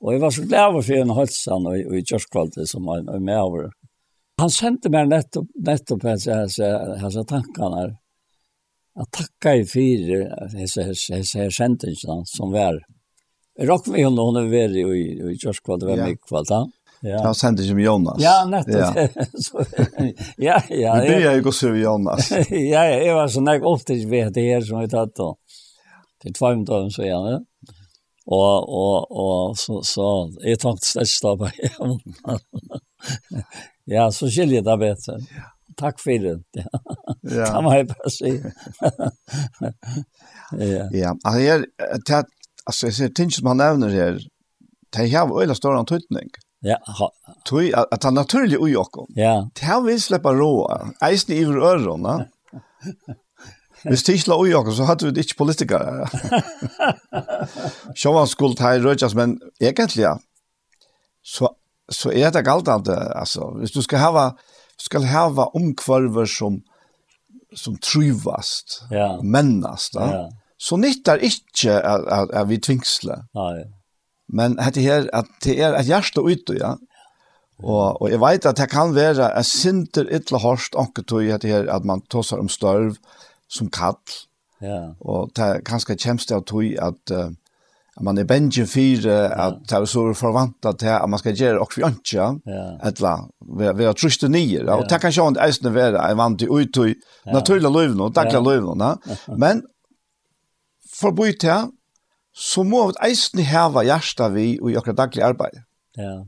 Och 0.00 0.14
jag 0.14 0.20
var 0.20 0.30
så 0.30 0.42
glad 0.42 0.72
for 0.72 0.82
för 0.82 0.94
en 0.94 1.10
hälsan 1.10 1.66
och 1.66 1.78
i 1.78 2.02
Jörskvalde 2.06 2.66
som 2.66 2.88
en 2.88 3.24
med 3.24 3.42
over. 3.42 3.70
Han 4.36 4.50
sendte 4.50 4.88
meg 4.88 5.08
nettopp 5.08 5.46
nettopp 5.54 6.04
att 6.04 6.20
säga 6.20 6.78
här 6.96 7.10
så 7.10 7.24
tankarna. 7.24 7.96
Att 8.94 9.10
tacka 9.10 9.56
i 9.56 9.66
fyra 9.66 10.48
hessa 10.58 10.82
hessa 10.82 11.50
sändelsen 11.50 12.24
som 12.24 12.52
var. 12.52 12.80
Rock 13.60 13.86
henne, 13.86 14.22
hun 14.22 14.36
er 14.36 14.54
är 14.54 14.76
i 14.76 14.80
i 15.32 15.38
Jörskvalde 15.44 15.86
var 15.86 15.96
mycket 15.96 16.26
kvalt. 16.28 16.50
Ja. 17.02 17.22
Han 17.24 17.34
sendte 17.34 17.64
ikke 17.64 17.74
med 17.74 17.84
Jonas. 17.84 18.16
Ja, 18.20 18.44
nettopp. 18.44 18.96
Ja. 18.96 19.08
så, 19.46 19.64
ja, 20.36 20.62
ja. 20.68 20.96
Det 21.00 21.06
begynner 21.08 21.38
jo 21.38 21.44
gå 21.46 21.52
så 21.52 21.70
med 21.72 21.80
Jonas. 21.80 22.30
ja, 22.50 22.82
ja, 22.84 22.98
jag 23.06 23.14
var 23.14 23.28
så 23.28 23.40
näck 23.40 23.62
ofta 23.64 23.94
ved 23.94 24.32
det 24.32 24.42
her 24.42 24.60
som 24.60 24.80
vi 24.80 24.88
tagit 24.88 25.14
då. 25.16 25.36
Det 26.24 26.34
två 26.34 26.50
minuter 26.50 26.88
så 26.90 27.02
gjerne. 27.02 27.40
Og, 28.26 28.68
og, 28.68 29.06
og 29.10 29.58
så, 29.58 29.80
så 29.82 30.08
jeg 30.44 30.58
tar 30.60 30.76
ikke 30.76 30.86
størst 30.86 31.24
av 31.24 31.46
Ja, 33.94 34.10
så 34.12 34.28
skiljer 34.28 34.60
jeg 34.60 34.66
det 34.68 34.76
bedre. 34.78 35.16
Takk 35.80 35.96
for 36.02 36.20
det. 36.20 36.36
Ja. 37.24 37.48
det 37.48 37.62
må 37.64 37.72
jeg 37.74 37.88
bare 37.88 38.12
si. 38.12 38.34
ja. 40.52 40.84
ja, 40.92 41.14
altså 41.24 41.40
jeg, 41.40 41.64
altså 42.66 42.86
jeg 42.86 42.94
ser 42.94 43.16
ting 43.16 43.32
som 43.32 43.48
han 43.48 43.62
nevner 43.64 43.96
her, 43.96 44.20
det 44.92 45.08
har 45.10 45.26
jo 45.26 45.40
øyla 45.40 45.56
stor 45.56 45.80
antydning. 45.80 46.28
Ja 46.28 46.49
Ja. 46.60 46.76
Tui 47.48 47.70
at 47.72 48.04
han 48.04 48.14
naturlig 48.14 48.58
ui 48.60 48.74
okkom. 48.76 49.08
Ja. 49.16 49.46
Det 49.56 49.64
har 49.64 49.80
vi 49.84 49.96
sleppa 49.98 50.32
råa. 50.36 50.90
Eisen 51.08 51.34
i 51.34 51.44
ørona. 51.44 52.18
Hvis 53.84 54.04
det 54.04 54.18
ikke 54.18 54.32
la 54.32 54.36
ui 54.42 54.52
okkom, 54.56 54.74
så 54.76 54.88
hadde 54.88 55.08
vi 55.08 55.24
ikke 55.24 55.38
politikere. 55.40 56.08
Sjåvan 57.98 58.28
skuld 58.28 58.60
her 58.60 58.76
i 58.76 58.82
Rødjas, 58.84 59.16
men 59.16 59.38
egentlig, 59.60 60.04
ja. 60.04 60.18
Så, 61.24 61.48
så 61.88 62.12
er 62.12 62.32
det 62.34 62.44
galt 62.44 62.68
at, 62.68 62.88
altså, 63.16 63.54
hvis 63.56 63.72
du 63.72 63.80
skal 63.84 64.04
hava, 64.04 64.26
skal 64.80 65.08
hava 65.08 65.48
omkvarver 65.56 66.28
som, 66.28 66.60
som 67.56 67.80
truvast, 67.80 68.82
ja. 68.92 69.14
mennast, 69.22 69.96
ja. 69.96 70.26
så 70.60 70.76
nyttar 70.76 71.24
ikke 71.24 71.80
at, 71.80 72.04
at, 72.04 72.36
at 72.36 72.48
vi 72.52 72.60
tvingsle. 72.60 73.22
Nei, 73.36 73.52
ja. 73.62 73.68
Men 74.32 74.56
det 74.74 74.84
her, 74.84 75.08
at 75.12 75.28
det 75.44 75.58
er 75.58 75.74
et 75.78 75.88
hjerte 75.88 76.22
ute, 76.22 76.56
ja. 76.58 76.76
Og, 77.60 78.02
og 78.02 78.08
jeg 78.10 78.20
vet 78.22 78.46
at 78.48 78.56
det 78.56 78.70
kan 78.72 78.94
være 78.96 79.26
en 79.36 79.44
sinter 79.44 80.08
ytla 80.08 80.40
hårst 80.40 80.78
ankertøy 80.80 81.28
hette 81.28 81.50
her, 81.50 81.68
at 81.68 81.84
man 81.84 82.00
tosser 82.08 82.40
om 82.40 82.48
størv 82.48 82.96
som 83.50 83.68
kall. 83.72 83.98
Ja. 84.64 84.92
Og 85.00 85.32
det 85.36 85.44
er 85.44 85.62
kanskje 85.66 85.98
kjemst 86.00 86.32
av 86.32 86.46
tøy 86.48 86.72
at, 86.80 87.12
uh, 87.12 87.28
at 87.96 88.04
man 88.06 88.20
er 88.20 88.28
bengen 88.28 88.68
fire, 88.68 89.18
at 89.32 89.60
det 89.68 89.76
er 89.76 89.88
så 89.88 90.06
forvanta 90.16 90.72
til 90.80 90.92
at 90.94 91.08
man 91.08 91.20
skal 91.20 91.36
gjøre 91.36 91.60
og 91.60 91.72
fjantja, 91.74 92.30
ja. 92.48 92.64
etla, 92.88 93.16
ved 93.40 93.88
å 93.88 93.96
truste 93.96 94.30
nye. 94.32 94.62
Ja. 94.62 94.78
Og 94.78 94.86
det 94.88 95.00
kan 95.02 95.12
sjående 95.12 95.44
eisne 95.44 95.74
være 95.74 96.00
en 96.06 96.20
vant 96.20 96.44
i 96.44 96.48
uttøy, 96.48 96.94
naturlig 97.32 97.72
løyvnå, 97.72 98.08
daglig 98.16 98.40
løyvnå. 98.46 98.94
Men 99.42 99.64
forbudt 101.00 101.42
til 101.44 101.68
så 102.40 102.64
må 102.64 102.86
vi 102.88 102.98
eisen 103.10 103.42
heva 103.44 103.84
hjärsta 103.84 104.30
vi 104.32 104.54
og 104.62 104.70
i 104.72 104.76
okra 104.80 104.94
daglig 104.96 105.24
arbeid. 105.26 105.60
Ja. 105.98 106.22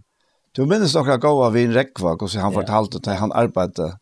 Du 0.52 0.66
minnes 0.68 0.93
okra 0.98 1.16
gåa 1.16 1.48
vi 1.55 1.64
en 1.64 1.72
rekva, 1.72 2.16
hvordan 2.18 2.44
han 2.44 2.52
ja. 2.52 2.59
fortalte 2.59 3.01
til 3.01 3.16
han 3.16 3.32
arbeidde, 3.32 3.94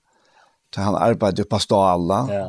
til 0.75 0.83
han 0.83 0.99
arbeidde 0.99 1.47
på 1.47 1.61
alla. 1.79 2.25
Ja. 2.35 2.47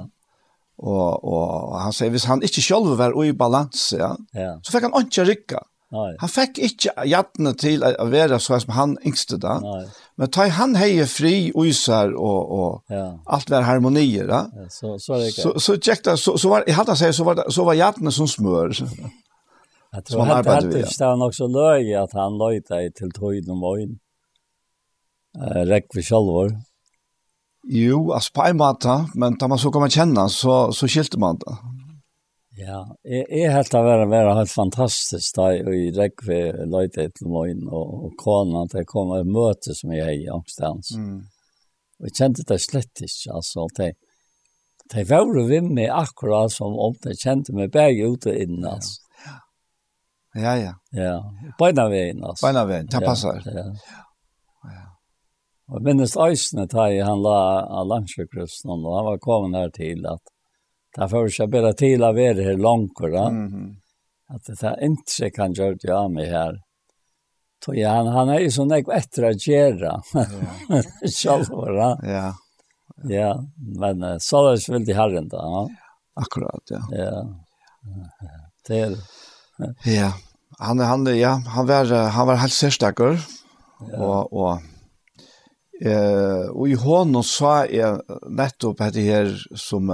Og, 0.81 1.21
og 1.21 1.75
han 1.77 1.93
sier, 1.93 2.09
hvis 2.09 2.25
han 2.25 2.41
ikke 2.41 2.63
selv 2.65 2.95
var 2.97 3.13
i 3.21 3.35
balans, 3.38 3.91
ja, 3.93 4.15
ja. 4.33 4.55
så 4.65 4.73
fikk 4.73 4.89
han 4.89 4.97
ikke 5.05 5.27
rikka. 5.29 5.61
Nei. 5.91 6.13
Han 6.21 6.31
fikk 6.31 6.57
ikke 6.63 6.93
hjertene 7.03 7.51
til 7.59 7.83
å 7.83 8.05
være 8.07 8.38
så 8.39 8.57
som 8.63 8.71
han 8.73 8.93
yngste 9.05 9.38
da. 9.43 9.57
Nei. 9.61 9.81
Men 10.17 10.31
ta 10.31 10.47
han 10.55 10.77
heie 10.79 11.05
fri, 11.05 11.51
uiser 11.51 12.15
og, 12.15 12.53
og 12.55 12.95
ja. 12.95 13.09
alt 13.27 13.51
var 13.51 13.67
harmonier 13.67 14.29
da. 14.29 14.45
Ja, 14.55 14.69
så, 14.71 14.95
så, 14.95 15.19
så, 15.19 15.51
så, 15.51 15.51
så, 15.59 15.75
så, 15.75 16.15
så, 16.15 16.38
så 16.39 16.53
var, 16.53 16.65
jeg 16.65 16.79
hadde 16.79 16.95
å 16.95 17.11
så 17.19 17.27
var, 17.27 17.43
så 17.51 17.67
var 17.67 17.77
hjertene 17.77 18.15
som 18.15 18.29
smør. 18.31 18.71
Jag 19.91 20.05
tror 20.05 20.30
att 20.30 20.43
det 20.72 21.05
var 21.05 21.27
också 21.27 21.47
löj 21.47 21.95
att 21.95 22.13
han 22.13 22.38
löjde 22.38 22.84
i 22.85 22.91
till 22.91 23.11
tøyden 23.11 23.51
om 23.51 23.59
vågen. 23.59 23.99
Eh, 25.38 25.61
Räck 25.65 25.85
för 25.93 26.01
självor. 26.01 26.49
Jo, 27.63 28.11
alltså 28.11 28.34
på 28.34 28.43
en 28.43 28.57
måte, 28.57 29.05
men 29.15 29.38
när 29.41 29.47
man 29.47 29.57
så 29.57 29.72
kan 29.72 29.81
man 29.81 29.89
känna 29.89 30.30
så, 30.30 30.72
så 30.72 30.88
skilte 30.88 31.19
man 31.19 31.38
det. 31.38 31.57
Ja, 32.57 32.95
jag, 33.01 33.26
jag 33.30 33.51
helt 33.51 33.73
av 33.73 33.85
varit, 33.85 34.09
varit 34.09 34.35
helt 34.35 34.51
fantastiskt 34.51 35.35
där 35.35 35.73
i 35.73 35.91
Räck 35.91 36.13
för 36.26 36.65
löjde 36.65 37.09
till 37.11 37.27
vågen 37.27 37.68
och, 37.68 38.05
och 38.05 38.13
konan 38.18 38.63
att 38.63 38.72
det 38.72 38.85
kom 38.85 39.19
ett 39.19 39.27
möte 39.27 39.76
som 39.76 39.93
jag 39.93 40.07
är 40.07 40.26
i 40.26 40.30
omstans. 40.30 40.91
Mm. 40.95 41.18
Och 41.99 42.05
jag 42.05 42.15
kände 42.15 42.43
det 42.47 42.59
slett 42.59 43.01
inte, 43.01 43.34
alltså 43.34 43.68
det 43.77 43.93
Det 44.93 45.03
var 45.09 45.18
jo 45.18 45.45
vi 45.45 45.61
med 45.61 45.91
akkurat 45.91 46.51
som 46.51 46.73
om 46.80 46.95
det 47.03 47.19
kjente 47.19 47.53
meg 47.53 47.72
begge 47.72 48.07
ut 48.11 48.26
og 48.26 48.35
inn, 48.35 48.65
altså. 48.65 48.99
Ja. 48.99 49.10
Ja, 50.34 50.56
ja. 50.58 50.74
Ja, 50.95 51.18
beina 51.60 51.90
veien, 51.91 52.24
altså. 52.24 52.45
Beina 52.45 52.64
veien, 52.66 52.88
det 52.91 53.02
passer. 53.03 53.41
Ja, 53.45 53.66
ja. 53.66 53.66
ja. 54.72 54.86
Og 55.72 55.84
minnes 55.84 56.16
øysene 56.20 56.68
da 56.72 56.88
han 57.03 57.24
la 57.24 57.40
av 57.68 57.90
landsjøkrusten, 57.90 58.72
og 58.72 58.95
han 58.95 59.10
var 59.10 59.22
kommet 59.24 59.60
her 59.60 59.74
til 59.76 60.08
at 60.08 60.24
det 60.91 61.06
er 61.06 61.12
får 61.12 61.30
ikke 61.30 61.48
bedre 61.52 61.72
til 61.80 62.03
å 62.03 62.12
være 62.16 62.44
her 62.44 62.58
langt, 62.60 62.99
mm 62.99 63.48
-hmm. 63.48 63.70
at 64.36 64.41
det 64.48 64.64
er 64.64 64.84
ikke 64.84 65.30
kan 65.36 65.53
gjøre 65.53 65.78
det 65.84 65.94
av 65.95 66.12
meg 66.12 66.28
her. 66.28 66.60
Så 67.66 67.74
ja, 67.76 67.94
han, 67.94 68.08
han 68.08 68.30
er 68.30 68.40
jo 68.40 68.49
sånn 68.49 68.72
jeg 68.72 68.86
etter 68.90 69.24
å 69.30 69.32
gjøre, 69.32 69.91
selv 71.06 71.99
Ja. 72.03 72.34
Ja, 73.10 73.34
men 73.58 74.20
så 74.20 74.38
er 74.48 74.56
det 74.56 74.70
veldig 74.70 74.95
herren 74.95 75.28
da. 75.28 75.38
Ja. 75.38 75.68
Akkurat, 76.14 76.64
ja. 76.70 76.82
Ja, 76.91 77.24
det 78.68 78.80
er 78.80 78.90
det. 78.90 79.20
Ja, 79.83 80.13
han 80.59 80.79
han 80.79 81.17
ja, 81.17 81.41
han 81.47 81.67
var 81.67 82.09
han 82.09 82.27
var 82.27 82.35
helt 82.35 82.53
särstacker 82.53 83.19
ja. 83.91 83.97
Og 83.97 84.33
och 84.33 84.61
eh 85.85 86.49
och 86.49 86.69
i 86.69 86.73
honom 86.73 87.23
sa 87.23 87.65
jag 87.65 88.01
nettopp 88.29 88.81
att 88.81 88.93
det 88.93 89.01
här 89.01 89.47
som 89.55 89.89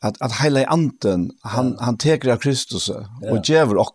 att 0.00 0.22
att 0.22 0.32
hela 0.32 0.66
anten 0.66 1.30
han 1.42 1.76
ja. 1.78 1.84
han 1.84 1.96
tar 1.96 2.28
av 2.28 2.36
Kristus 2.36 2.90
och 3.30 3.48
ger 3.48 3.76
oss 3.76 3.92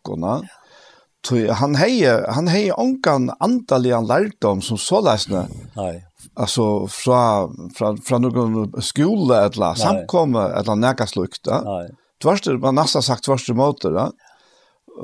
Tui, 1.27 1.49
han 1.49 1.75
hejer 1.75 2.27
han 2.27 2.47
hejer 2.47 2.79
onkan 2.79 3.31
antalian 3.39 4.07
lærdom 4.07 4.61
som 4.61 4.77
så 4.77 5.01
lesne. 5.01 5.47
Nej. 5.75 6.05
Alltså 6.33 6.87
från 6.87 7.69
från 7.75 7.97
fra 8.01 8.17
någon 8.17 8.81
skola 8.81 9.45
eller 9.45 9.73
samkomma 9.73 10.49
eller 10.49 10.75
näka 10.75 11.07
slukta. 11.07 11.61
Nei. 11.61 11.89
Tvärst 12.21 12.45
man 12.45 12.75
nästan 12.75 13.01
sagt 13.01 13.23
tvärst 13.23 13.49
mot 13.49 13.81
det. 13.81 14.11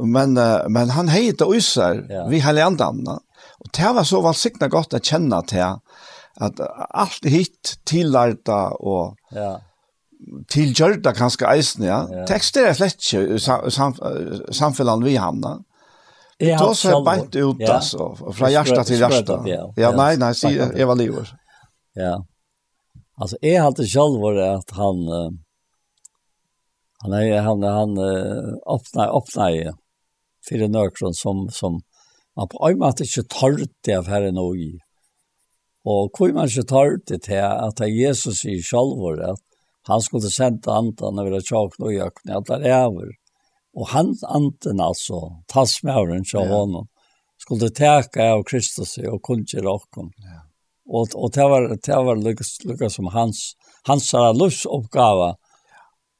Men, 0.03 0.35
men 0.69 0.91
han 0.93 1.07
heita 1.09 1.47
og 1.47 1.55
ja. 1.57 2.25
vi 2.29 2.41
hele 2.43 2.65
andan 2.65 2.99
Og 3.07 3.69
det 3.73 3.93
var 3.95 4.05
så 4.05 4.19
valgsiktene 4.21 4.69
godt 4.69 4.93
å 4.93 4.99
kjenne 5.01 5.39
til 5.49 5.79
at 6.37 6.59
alt 6.93 7.25
hit 7.25 7.77
tillarta 7.87 8.75
og 8.77 9.15
ja. 9.33 9.55
tilgjørta 10.53 11.15
kanskje 11.17 11.47
eisen, 11.49 11.87
ja. 11.87 12.03
ja. 12.13 12.25
Tekster 12.29 12.69
er 12.69 12.77
slett 12.77 13.01
ikke 13.01 13.39
sam, 13.41 13.65
sam, 13.73 13.95
samfunnet 14.53 15.05
vi 15.07 15.15
hamna. 15.17 15.55
Jeg 16.37 16.59
har 16.59 16.73
så 16.77 16.99
bant 17.01 17.33
ut 17.33 17.61
ja. 17.63 17.79
altså, 17.79 18.11
fra 18.37 18.51
hjärta 18.53 18.83
til 18.85 19.01
hjärta. 19.01 19.39
Ja. 19.49 19.63
ja, 19.81 19.91
nei, 19.97 20.11
nei, 20.21 20.33
si, 20.37 20.53
jeg 20.53 20.85
var 20.85 20.99
livet. 20.99 21.33
Ja. 21.97 22.19
Altså, 23.17 23.39
jeg 23.41 23.57
alltid 23.63 23.89
selv 23.89 24.21
var 24.21 24.37
at 24.51 24.77
han... 24.77 25.03
Uh, 25.09 25.27
Han 26.97 27.13
är 27.13 27.41
han 27.41 27.63
han 27.63 27.97
öppnar 28.75 29.17
öppnar 29.17 29.73
för 30.49 30.61
en 30.61 30.75
ökron 30.75 31.13
som 31.13 31.49
som 31.51 31.81
man 32.35 32.47
på 32.47 32.69
ömat 32.69 32.99
inte 32.99 33.23
tar 33.23 33.59
det 33.81 33.95
av 33.95 34.07
herren 34.07 34.33
nog 34.33 34.57
i. 34.57 34.79
Och 35.83 36.11
hur 36.19 36.33
man 36.33 36.43
inte 36.43 36.63
tar 36.63 36.99
det 37.07 37.27
här 37.27 37.67
att 37.67 37.89
Jesus 37.89 38.45
i 38.45 38.61
självor 38.61 39.23
att 39.23 39.39
han 39.81 40.01
skulle 40.01 40.29
sända 40.29 40.71
andan 40.71 41.19
över 41.19 41.41
tjock 41.41 41.79
och 41.79 41.93
jökna 41.93 42.37
att 42.37 42.45
där 42.45 42.61
över. 42.61 43.07
Och 43.73 43.87
hans 43.87 44.23
anden 44.23 44.79
alltså 44.79 45.15
tas 45.47 45.83
med 45.83 45.97
över 45.97 46.21
så 46.25 46.45
honom 46.45 46.87
skulle 47.37 47.69
täcka 47.69 48.33
av 48.33 48.43
Kristus 48.43 48.97
och 48.97 49.23
kunde 49.23 49.61
rocka. 49.61 50.01
Ja. 50.01 50.41
Och 50.89 51.07
och 51.23 51.31
det 51.31 51.43
var 51.43 51.77
det 51.85 51.95
var 51.95 52.15
lykkes, 52.15 52.63
lykkes 52.63 52.93
som 52.93 53.07
hans 53.07 53.53
hans 53.83 54.13
livsuppgåva 54.41 55.35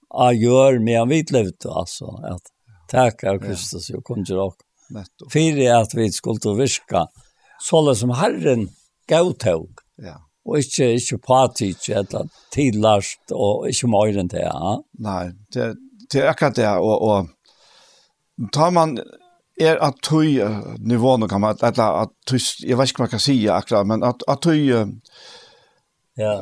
av 0.09 0.35
gör 0.35 0.79
medan 0.79 1.09
vi 1.09 1.25
altså, 1.65 2.05
at 2.23 2.41
takk 2.91 3.23
av 3.23 3.39
Kristus 3.39 3.89
och 3.89 4.03
kunde 4.03 4.34
jag 4.34 4.53
för 5.31 5.81
at 5.81 5.93
vi 5.93 6.11
skulle 6.11 6.55
viska 6.57 7.07
så 7.59 7.95
som 7.95 8.09
Herren 8.09 8.69
gav 9.07 9.34
tog. 9.34 9.69
Ja. 9.95 10.21
Og 10.45 10.59
ikke, 10.59 10.93
ikke 10.95 11.17
partiet, 11.17 11.89
eller 11.89 12.27
tidlast, 12.53 13.19
og 13.31 13.65
ikke 13.67 13.89
mer 13.91 14.19
enn 14.21 14.29
det, 14.31 14.45
ja. 14.45 14.75
Nei, 15.03 15.34
det, 15.51 15.73
det 16.07 16.21
er 16.21 16.29
akkurat 16.31 16.55
det, 16.55 16.67
og, 16.79 17.01
og 17.03 18.47
tar 18.55 18.71
man 18.71 18.95
er 19.59 19.81
at 19.84 19.99
tøy 20.05 20.38
nivåene 20.79 21.27
kan 21.27 21.43
man, 21.43 21.59
eller 21.59 22.05
at 22.05 22.13
tøy, 22.29 22.39
jeg 22.63 22.79
vet 22.79 22.93
ikke 22.93 23.01
hva 23.01 23.07
man 23.09 23.13
kan 23.17 23.25
si 23.25 23.35
akkurat, 23.51 23.89
men 23.91 24.07
at, 24.07 24.23
at 24.23 24.45
tøy 24.45 24.71
ja. 26.15 26.34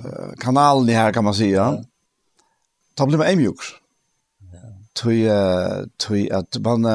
kanalen 0.43 0.93
her 0.93 1.15
kan 1.15 1.25
man 1.25 1.33
si, 1.33 1.49
ja. 1.55 1.71
ja 1.79 1.94
da 2.97 3.05
blir 3.05 3.17
man 3.17 3.27
emjuk. 3.27 3.63
Tui, 4.95 5.25
tui 5.99 6.29
at 6.31 6.55
man, 6.63 6.85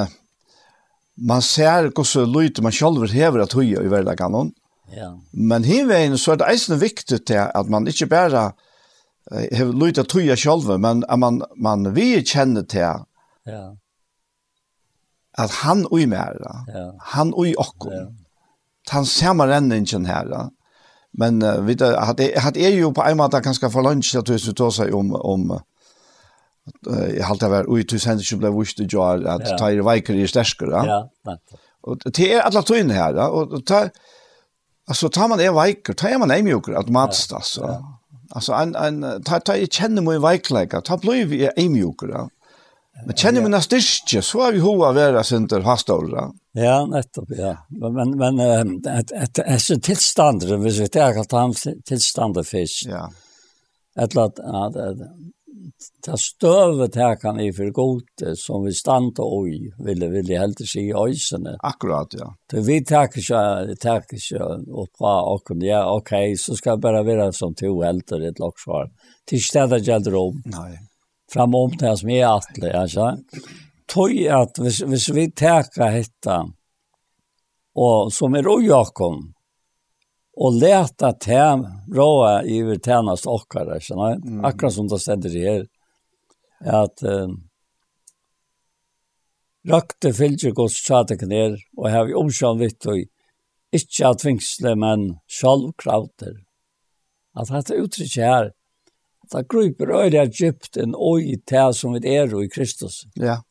man 1.17 1.43
ser 1.45 1.91
hvordan 1.93 2.33
løyte 2.33 2.63
man 2.65 2.73
själv 2.73 3.11
hever 3.13 3.43
at 3.43 3.53
hui 3.53 3.75
i 3.75 3.91
verden 3.91 4.55
Ja. 4.91 5.13
Men 5.33 5.65
hinveien 5.65 6.19
så 6.19 6.33
er 6.33 6.37
det 6.37 6.49
eisen 6.51 6.81
viktig 6.81 7.21
til 7.27 7.47
at 7.55 7.69
man 7.71 7.87
ikke 7.87 8.07
bare 8.07 8.53
hever 9.53 9.73
løyte 9.73 10.01
at 10.01 10.13
hui 10.13 10.37
själv, 10.37 10.79
men 10.81 11.05
at 11.09 11.19
man, 11.19 11.43
man 11.57 11.95
vi 11.95 12.23
kjenner 12.25 12.63
til 12.63 13.05
ja. 13.47 13.69
at 15.39 15.51
han 15.51 15.87
ui 15.93 16.07
mer, 16.07 16.35
ja. 16.75 16.91
han 17.13 17.35
ui 17.37 17.55
okkur. 17.59 17.93
Ja. 17.93 18.07
Han 18.91 19.07
ser 19.07 19.33
man 19.33 19.51
renningen 19.51 20.07
her, 20.07 20.27
ja. 20.27 20.49
Men 21.13 21.43
uh, 21.43 21.67
vet 21.67 21.79
du, 21.79 21.97
att 21.97 22.17
det 22.17 22.57
jeg 22.57 22.73
ju 22.73 22.93
på 22.93 23.03
en 23.03 23.17
måte 23.17 23.41
ganske 23.41 23.71
for 23.71 23.83
lunch 23.83 24.15
at 24.17 24.27
du 24.27 24.39
så 24.39 24.53
tar 24.53 24.95
om 24.95 25.13
om 25.15 25.61
jag 27.17 27.25
har 27.25 27.31
alltid 27.31 27.49
varit 27.49 27.79
ut 27.79 27.93
hur 27.93 27.99
sen 27.99 28.19
det 28.19 28.37
blev 28.37 28.59
visst 28.59 28.77
det 28.77 28.93
jag 28.93 29.27
att 29.27 29.59
ta 29.59 29.71
i 29.71 29.81
viker 29.81 30.15
i 30.15 30.29
stäskor 30.29 30.73
ja. 30.73 31.11
Och 31.83 31.99
det 32.05 32.33
är 32.35 32.41
alla 32.41 32.63
tunna 32.63 32.95
här 32.95 33.31
och 33.31 33.67
ta 33.67 33.89
alltså 34.89 35.09
tar 35.09 35.29
man 35.29 35.41
er 35.41 35.67
viker 35.67 35.93
tar 35.93 36.19
man 36.19 36.31
är 36.31 36.43
mjuk 36.43 36.69
automatiskt 36.69 37.33
alltså 37.33 37.85
alltså 38.31 38.53
en 38.53 38.75
en 38.75 39.23
ta 39.23 39.41
ta 39.41 39.57
jag 39.57 39.73
känner 39.73 40.03
mig 40.03 40.33
vikläka 40.33 40.81
ta 40.81 40.97
blir 40.97 41.27
vi 41.27 41.43
er 41.45 41.69
mjuk 41.69 42.01
då 42.01 42.29
Men 43.07 43.17
känner 43.17 43.49
man 43.49 43.63
styrke, 43.63 44.23
så 44.23 44.41
har 44.41 44.53
vi 44.53 44.59
hoa 44.59 44.93
vera 44.93 45.25
sinter 45.25 45.61
hastorra. 45.61 46.31
Ja, 46.53 46.87
nettopp, 46.87 47.29
ja. 47.29 47.57
Men, 47.69 48.17
men 48.19 48.41
et, 48.41 48.87
et, 48.87 49.39
et, 49.39 49.71
et 49.71 49.83
tilstander, 49.83 50.57
hvis 50.57 50.81
vi 50.81 50.89
tar 50.89 51.17
alt 51.17 51.31
tillstånd 51.31 51.85
tilstander 51.89 52.43
fisk, 52.43 52.87
ja. 52.91 53.09
et 53.97 54.13
eller 54.13 54.25
att 54.25 54.39
ta 56.05 56.17
støvet 56.19 56.97
her 56.99 57.17
kan 57.21 57.41
i 57.41 57.51
for 57.55 57.71
godt 57.75 58.25
som 58.39 58.65
vi 58.65 58.73
standa 58.77 59.25
oi, 59.25 59.71
ville, 59.85 60.09
ville 60.13 60.39
heldig 60.41 60.67
si 60.69 60.87
i 60.89 60.97
øysene. 60.97 61.57
Akkurat, 61.67 62.15
ja. 62.19 62.29
Så 62.51 62.63
vi 62.67 62.81
takker 62.87 63.23
ikke, 63.23 63.79
takker 63.83 64.21
ikke 64.21 64.51
opp 64.83 64.93
fra 64.99 65.15
åkken, 65.35 65.65
ja, 65.67 65.83
ok, 65.93 66.13
så 66.41 66.57
skal 66.59 66.77
jeg 66.77 66.85
bare 66.87 67.03
være 67.07 67.31
som 67.37 67.57
to 67.59 67.73
helter 67.83 68.23
i 68.23 68.31
et 68.31 68.41
lagsvar. 68.43 68.91
Til 69.29 69.43
stedet 69.45 69.83
gjelder 69.87 70.17
om. 70.21 70.39
Nei. 70.55 70.73
Fram 71.31 71.55
om 71.55 71.75
det 71.79 71.97
som 72.01 72.11
er 72.11 72.27
atle, 72.31 72.71
ja, 72.73 72.85
altså. 72.85 73.13
Tøy 73.91 74.25
at 74.31 74.59
hvis, 74.63 74.81
hvis 74.87 75.11
vi 75.15 75.29
takker 75.35 75.95
hette, 75.95 76.39
og 77.81 78.11
som 78.15 78.35
er 78.39 78.49
oi 78.51 78.71
åkken, 78.75 79.31
og 80.41 80.57
leta 80.57 81.13
til 81.21 81.67
råa 81.93 82.41
i 82.49 82.63
vi 82.65 82.79
tjenest 82.81 83.29
okkar, 83.29 83.75
ikke? 83.77 83.97
Mm. 84.25 84.45
Akkurat 84.49 84.75
som 84.75 84.89
det 84.89 85.01
stender 85.03 85.37
her, 85.37 85.65
at 86.65 87.05
uh, 87.05 87.35
røkte 89.69 90.13
fylgje 90.17 90.55
gos 90.57 90.79
tjata 90.85 91.19
ned, 91.29 91.59
og 91.77 91.91
hev 91.93 92.13
i 92.13 92.17
omkjøn 92.23 92.61
vitt 92.61 92.89
og 92.89 93.05
ikke 93.77 94.09
at 94.09 94.25
vingsle, 94.25 94.75
men 94.81 95.11
sjalv 95.31 95.75
krauter. 95.79 96.41
At 97.39 97.53
dette 97.53 97.77
uttrykket 97.79 98.25
her, 98.25 98.51
at 99.23 99.37
det 99.37 99.47
gruper 99.53 99.93
øyre 99.93 100.25
Egypten 100.25 100.97
og 100.97 101.23
i 101.23 101.37
til 101.47 101.75
som 101.77 101.95
vi 101.95 102.17
er 102.17 102.33
i 102.41 102.49
Kristus. 102.49 103.05
Ja. 103.15 103.43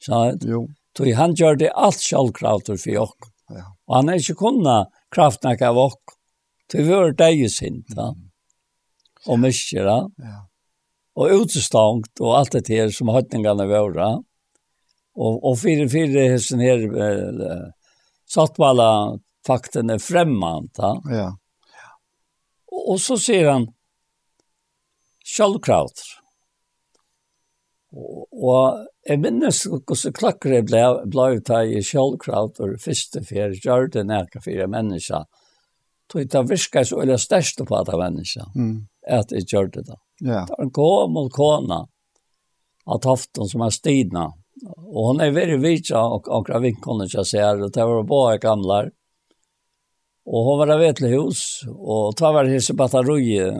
Så, 0.00 0.38
jo. 0.46 0.68
Tog 0.96 1.10
han 1.12 1.34
gjør 1.36 1.58
det 1.60 1.74
alt 1.76 2.00
sjalvkrauter 2.00 2.78
for 2.80 2.92
jokk. 2.92 3.28
Ja. 3.52 3.66
Og 3.88 3.98
han 3.98 4.08
er 4.08 4.22
ikke 4.22 4.38
kunna 4.40 4.76
kraftnak 5.12 5.60
av 5.62 5.76
okk, 5.78 6.05
Det 6.72 6.82
var 6.88 7.12
deg 7.14 7.44
i 7.46 7.48
sint, 7.50 7.94
va? 7.96 8.10
Og 9.26 9.38
mycket, 9.40 9.84
va? 9.84 10.00
Ja. 10.18 10.42
Och 11.16 11.30
utestångt 11.32 12.20
och 12.20 12.38
allt 12.38 12.52
det 12.52 12.68
her 12.68 12.90
som 12.90 13.08
hötningarna 13.08 13.66
var, 13.66 14.22
Og, 15.16 15.44
og 15.44 15.58
fire, 15.58 15.88
fire 15.88 16.26
hessen 16.28 16.60
her 16.60 16.82
eh, 17.00 17.70
satt 18.28 18.60
alla 18.60 19.18
fakten 19.46 19.90
är 19.90 19.98
fremmant, 19.98 20.78
va? 20.78 20.92
Ja. 21.10 21.30
Og, 22.72 22.82
og 22.92 23.00
så 23.00 23.16
sier 23.16 23.48
han 23.48 23.66
Kjallkrauter. 25.26 26.12
Og, 27.96 28.26
og 28.36 28.84
jeg 29.08 29.22
minnes 29.22 29.62
hvordan 29.64 30.14
klakker 30.20 30.58
jeg 30.58 30.68
ble, 30.68 30.84
ble 31.08 31.26
ut 31.38 31.50
her 31.54 31.72
i 31.72 31.80
Kjallkrauter 31.80 32.76
første 32.82 33.24
fyr, 33.24 33.56
gjør 33.56 33.88
det 33.94 34.04
nærke 34.10 34.42
fire 34.44 34.68
mennesker, 34.70 35.24
tog 36.12 36.28
det 36.30 36.42
virka 36.50 36.84
så 36.84 37.00
eller 37.02 37.20
største 37.20 37.66
på 37.66 37.76
at 37.78 37.90
jeg 37.90 38.00
menneske, 38.00 38.46
mm. 38.54 38.74
at 39.18 39.32
jeg 39.34 39.46
gjør 39.50 39.70
det 39.74 39.86
da. 39.88 40.00
Ja. 40.20 40.42
Det 40.46 40.56
var 40.56 40.64
en 40.64 40.74
gammel 40.78 41.30
kona 41.34 41.80
av 42.86 43.00
toften 43.02 43.48
som 43.50 43.64
er 43.66 43.74
stigna, 43.74 44.28
og 44.66 45.00
hon 45.10 45.20
er 45.20 45.34
veldig 45.36 45.58
vitsa 45.60 46.00
og 46.00 46.30
akkurat 46.32 46.64
vinkene 46.64 47.08
som 47.08 47.20
jeg 47.20 47.32
ser, 47.32 47.64
og 47.64 47.74
det 47.74 47.88
var 47.90 48.06
bare 48.08 48.38
gamle. 48.42 48.78
Og 50.26 50.46
hon 50.46 50.58
var 50.58 50.72
av 50.74 50.80
vetlig 50.82 51.12
hus, 51.14 51.42
og 51.66 52.16
det 52.18 52.30
var 52.34 52.48
hese 52.50 52.74
batterøye 52.78 53.50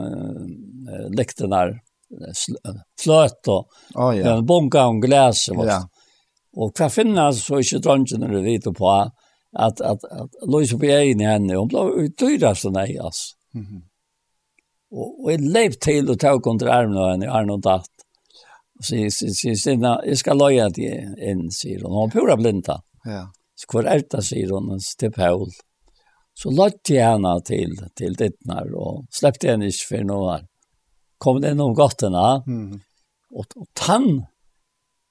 lektene 1.15 1.61
her, 1.61 1.75
fløt 2.99 3.51
og 3.51 3.67
oh, 3.95 4.11
ja. 4.15 4.37
bunga 4.41 4.87
om 4.87 4.99
glas. 5.03 5.47
Ja. 5.51 5.81
Og 6.57 6.71
hva 6.75 6.87
finnes 6.89 7.43
så 7.43 7.59
ikke 7.61 7.81
dronjen 7.83 8.23
når 8.23 8.35
du 8.37 8.39
vet 8.45 8.67
på, 8.75 8.93
at 9.57 9.81
at 9.81 10.03
at 10.11 10.29
Louise 10.45 10.75
på 10.75 10.85
Bien 10.85 11.21
henne 11.25 11.57
hun 11.57 11.69
ble 11.71 12.07
dyra 12.19 12.53
så 12.55 12.71
nei 12.73 12.97
alltså. 12.97 13.35
Mhm. 13.53 13.83
Og 14.91 15.23
og 15.23 15.31
jeg 15.31 15.39
lev 15.41 15.77
til 15.83 16.09
og 16.09 16.19
tog 16.19 16.43
kontra 16.43 16.73
armen 16.73 16.97
och 16.97 17.11
henne 17.11 17.31
Arnold 17.31 17.63
datt. 17.63 17.91
Och 18.79 18.85
så 18.85 18.95
så 19.09 19.55
så 19.55 20.15
skal 20.15 20.37
løye 20.37 20.39
loja 20.39 20.69
det 20.69 21.15
en 21.17 21.51
säger 21.51 21.81
hun 21.83 21.91
hon 21.91 22.11
pura 22.11 22.37
blinda. 22.37 22.81
Ja. 23.05 23.31
Så 23.55 23.67
kvar 23.67 23.83
älta 23.83 24.21
säger 24.21 24.49
hon 24.49 24.79
till 24.99 25.11
Paul. 25.11 25.49
Så 26.33 26.51
lagt 26.51 26.89
jeg 26.89 27.07
henne 27.07 27.41
til, 27.41 27.73
til 27.95 28.13
dittnar 28.15 28.69
og 28.75 29.07
släppte 29.11 29.49
henne 29.49 29.67
ikke 29.67 29.87
for 29.87 30.03
noe 30.03 30.31
her. 30.31 30.43
Kom 31.17 31.41
det 31.41 31.53
någon 31.53 31.75
gatorna. 31.75 32.43
Mhm. 32.45 32.81
og, 33.35 33.45
og 33.55 33.67
tann 33.73 34.25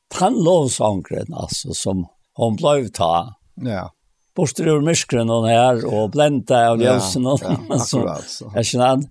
tann 0.09 0.39
lovsangren, 0.45 1.35
altså, 1.35 1.75
som 1.75 2.07
hun 2.39 2.57
ble 2.57 2.89
ta. 2.89 3.35
Ja 3.57 3.89
borster 4.37 4.69
ur 4.69 4.85
myskren 4.85 5.31
och 5.31 5.49
her, 5.49 5.85
og 5.87 6.11
blända 6.11 6.71
av 6.71 6.83
ljusen 6.83 7.27
och 7.27 7.41
ja, 7.43 7.57
ja, 7.69 7.79
så. 7.91 7.99
Akkurat, 7.99 8.31
så. 8.31 8.53
Jeg 8.55 8.71
kjenner 8.71 8.87
han. 8.87 9.05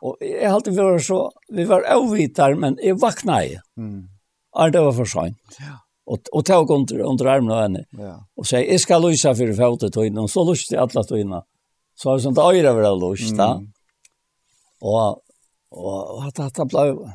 Og 0.00 0.24
jeg 0.24 0.46
har 0.46 0.56
alltid 0.56 0.78
vært 0.78 1.04
så, 1.04 1.20
vi 1.52 1.66
var 1.68 1.84
avvitar, 1.92 2.56
men 2.56 2.78
jeg 2.80 2.96
vakna 3.00 3.42
i. 3.44 3.56
Mm. 3.76 4.08
Ja, 4.56 4.68
det 4.72 4.82
var 4.86 4.96
for 4.96 5.10
sent. 5.10 5.60
Ja. 5.60 5.78
Og, 6.10 6.18
och 6.32 6.44
tog 6.44 6.70
under 6.70 7.00
under 7.00 7.26
armen 7.26 7.52
av 7.52 7.62
henne. 7.62 7.84
Ja. 7.98 8.16
Og 8.36 8.46
sier, 8.46 8.64
jeg 8.66 8.80
skal 8.82 9.04
lysa 9.04 9.34
for 9.34 9.52
fotet 9.54 9.96
och 9.96 10.22
og 10.22 10.30
så 10.30 10.44
lyste 10.50 10.74
jeg 10.74 10.82
alle 10.82 11.04
tog 11.04 11.42
Så 11.94 12.08
har 12.08 12.16
jag 12.16 12.22
sånt 12.22 12.38
öra 12.38 12.70
över 12.70 13.10
lyst, 13.10 13.36
da. 13.36 13.52
Mm. 13.52 13.66
Og, 14.82 15.20
og 15.70 16.26
at 16.26 16.54
det 16.56 16.68
ble, 16.68 17.12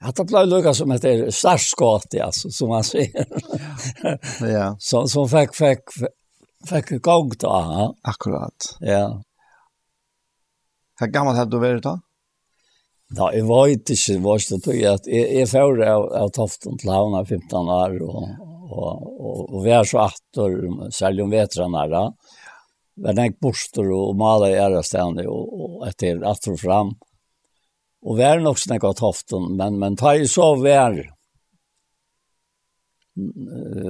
Att 0.00 0.16
det 0.16 0.24
ble 0.24 0.44
lukket 0.46 0.76
som 0.76 0.90
heter 0.90 1.30
starskott, 1.30 2.14
alltså, 2.22 2.50
som 2.50 2.68
man 2.68 2.84
sier. 2.84 3.26
ja. 4.40 4.76
som, 4.80 5.08
som 5.08 5.26
fikk, 5.28 5.54
fick, 5.54 5.90
Fikk 6.66 6.90
jeg 6.96 7.02
gang 7.06 7.30
da. 7.38 7.54
han. 7.62 7.96
Akkurat. 8.02 8.70
Ja. 8.82 9.06
Hvor 10.98 11.10
gammel 11.14 11.38
hadde 11.38 11.54
du 11.54 11.62
vært 11.62 11.84
da? 11.86 11.98
Ja, 13.16 13.30
jeg 13.32 13.46
vet 13.48 13.90
ikke, 13.94 14.18
var 14.20 14.42
det 14.42 14.58
tog 14.64 14.80
at 14.90 15.06
jeg, 15.08 15.28
jeg 15.38 15.48
fører 15.48 15.84
av, 15.94 16.02
av 16.24 16.32
toften 16.36 16.76
til 16.76 16.90
havna 16.92 17.22
15 17.24 17.70
år, 17.72 17.94
og, 18.04 18.26
og, 18.68 19.06
og, 19.14 19.38
og 19.46 19.62
vi 19.64 19.72
er 19.72 19.88
så 19.88 20.02
atter, 20.02 20.58
særlig 20.92 21.24
om 21.24 21.32
vetrene 21.32 21.84
er 21.86 21.94
da. 21.94 22.02
Vi 22.98 23.12
er 23.14 23.22
ikke 23.30 23.46
borster 23.46 23.88
og 23.94 24.18
maler 24.18 24.52
i 24.52 24.58
ære 24.60 24.82
stedet, 24.84 25.24
og, 25.30 25.54
og 25.54 25.86
etter 25.88 26.20
atter 26.26 26.52
og 26.56 26.60
fram. 26.60 26.92
Og 28.04 28.18
vi 28.18 28.26
er 28.26 28.42
nok 28.42 28.60
snakket 28.60 28.90
av 28.90 28.98
toften, 28.98 29.48
men, 29.56 29.78
men 29.80 29.96
tar 29.98 30.18
jeg 30.18 30.28
så 30.34 30.50
vær 30.60 30.98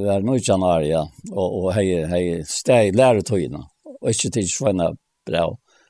var 0.06 0.24
nu 0.24 0.36
ikke 0.38 0.56
han 0.56 0.84
ja, 0.86 1.02
og, 1.30 1.46
og 1.46 1.72
hei, 1.76 1.86
hei, 2.08 2.22
steg 2.48 2.96
lærer 2.96 3.24
tøyene, 3.26 3.64
og 3.98 4.10
ikke 4.12 4.30
til 4.38 4.48
svenne 4.50 4.92
bra. 5.28 5.48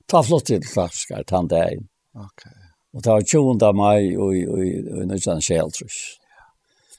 Ta 0.08 0.22
flott 0.24 0.48
til 0.48 0.64
klasker, 0.64 1.22
tann 1.28 1.50
deg. 1.50 1.84
okej 2.16 2.56
Og 2.96 3.02
det 3.04 3.12
var 3.12 3.22
20. 3.22 3.72
mai, 3.76 4.16
og, 4.16 4.32
og, 4.32 4.58
og, 4.58 5.02
og 5.02 5.08
nu 5.10 5.40
skjel, 5.44 5.68
trus. 5.76 5.98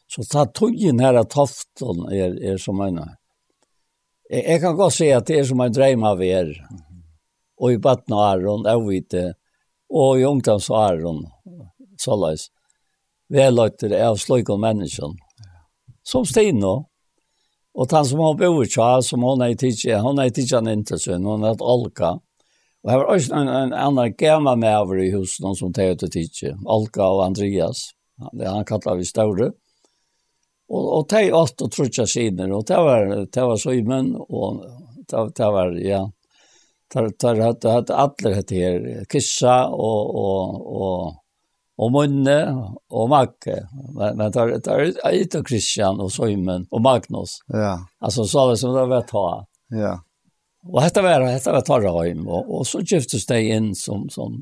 Så 0.10 0.24
ta 0.30 0.46
tøyen 0.46 1.02
her 1.02 1.18
av 1.20 1.28
toften 1.30 2.06
er, 2.14 2.38
er 2.54 2.62
som 2.62 2.80
en, 2.82 3.02
jeg, 4.30 4.44
jeg 4.44 4.62
kan 4.62 4.78
godt 4.78 4.96
si 4.96 5.10
at 5.14 5.28
det 5.28 5.40
er 5.40 5.50
som 5.50 5.62
en 5.62 5.74
dreim 5.74 6.06
av 6.06 6.22
er, 6.24 6.54
og 7.60 7.74
i 7.74 7.82
batten 7.82 8.16
av 8.16 8.24
Aron, 8.30 8.66
jeg 8.70 8.86
vet 8.86 9.10
det, 9.14 9.26
og 9.90 10.22
i 10.22 10.26
ungdoms 10.30 10.70
av 10.70 10.86
Aron, 10.86 11.24
så 11.98 12.14
såleis, 12.14 12.48
veløyter 13.34 13.94
av 14.00 14.18
sløyken 14.22 14.62
menneskene, 14.62 15.29
som 16.10 16.26
Stino. 16.26 16.74
Og 17.80 17.94
han 17.94 18.06
som 18.06 18.24
har 18.24 18.40
bor 18.40 18.66
tja, 18.66 18.90
som 19.06 19.22
hun 19.22 19.38
hon 19.38 19.46
har 19.46 19.54
tidsja, 19.56 20.02
hon 20.02 20.18
har 20.18 20.34
tidsja 20.34 20.60
en 20.60 20.74
intressant, 20.74 21.26
hun 21.26 21.46
er 21.46 21.56
et 21.56 21.62
Olka. 21.62 22.18
Og 22.84 22.92
her 22.92 23.02
var 23.02 23.14
også 23.14 23.36
en, 23.36 23.48
en 23.48 23.74
annen 23.78 24.16
gammal 24.18 24.60
med 24.60 24.76
over 24.76 25.04
i 25.04 25.12
huset, 25.14 25.44
noen 25.44 25.58
som 25.60 25.74
tar 25.76 25.94
ut 25.94 26.06
tidsja, 26.12 26.56
Alka 26.68 27.06
og 27.06 27.26
Andreas. 27.28 27.90
Han, 28.20 28.46
han 28.46 28.68
kallar 28.68 29.00
vi 29.00 29.08
Staure. 29.08 29.52
Og, 30.70 30.84
og 30.98 31.08
de 31.14 31.30
åtte 31.34 31.66
og 31.66 31.74
trutja 31.74 32.06
siner, 32.10 32.52
og 32.54 32.66
det 32.68 32.78
var, 32.78 33.14
det 33.26 33.46
var 33.52 33.62
Søymen, 33.62 34.16
og 34.28 34.64
det, 35.06 35.24
det 35.38 35.52
var, 35.54 35.78
ja, 35.82 36.04
tar 36.94 37.36
det 37.36 37.44
hade 37.44 37.70
hade 37.70 37.96
alla 37.96 38.42
det 38.48 38.52
här 38.52 39.06
kissa 39.10 39.68
och 39.68 40.16
och 40.16 40.82
och 40.82 41.19
og 41.80 41.94
munne 41.96 42.38
og 42.92 43.08
makke. 43.12 43.62
Men, 43.96 44.18
men 44.20 44.34
det 44.36 44.60
er 44.68 45.16
ikke 45.22 45.46
Christian 45.48 46.02
og 46.04 46.12
Søymen 46.12 46.68
og 46.72 46.84
Magnus. 46.84 47.40
Ja. 47.54 47.78
Altså 48.04 48.28
så 48.28 48.50
det 48.52 48.60
som 48.62 48.76
det 48.76 48.86
var 48.92 49.08
ta. 49.08 49.28
Ja. 49.76 49.96
Og 50.68 50.82
dette 50.84 51.04
var, 51.06 51.24
dette 51.24 51.54
var 51.56 51.64
Tarraheim, 51.64 52.26
og, 52.28 52.50
og 52.52 52.66
så 52.68 52.82
giftes 52.84 53.24
de 53.30 53.40
inn 53.56 53.72
som, 53.80 54.10
som 54.12 54.36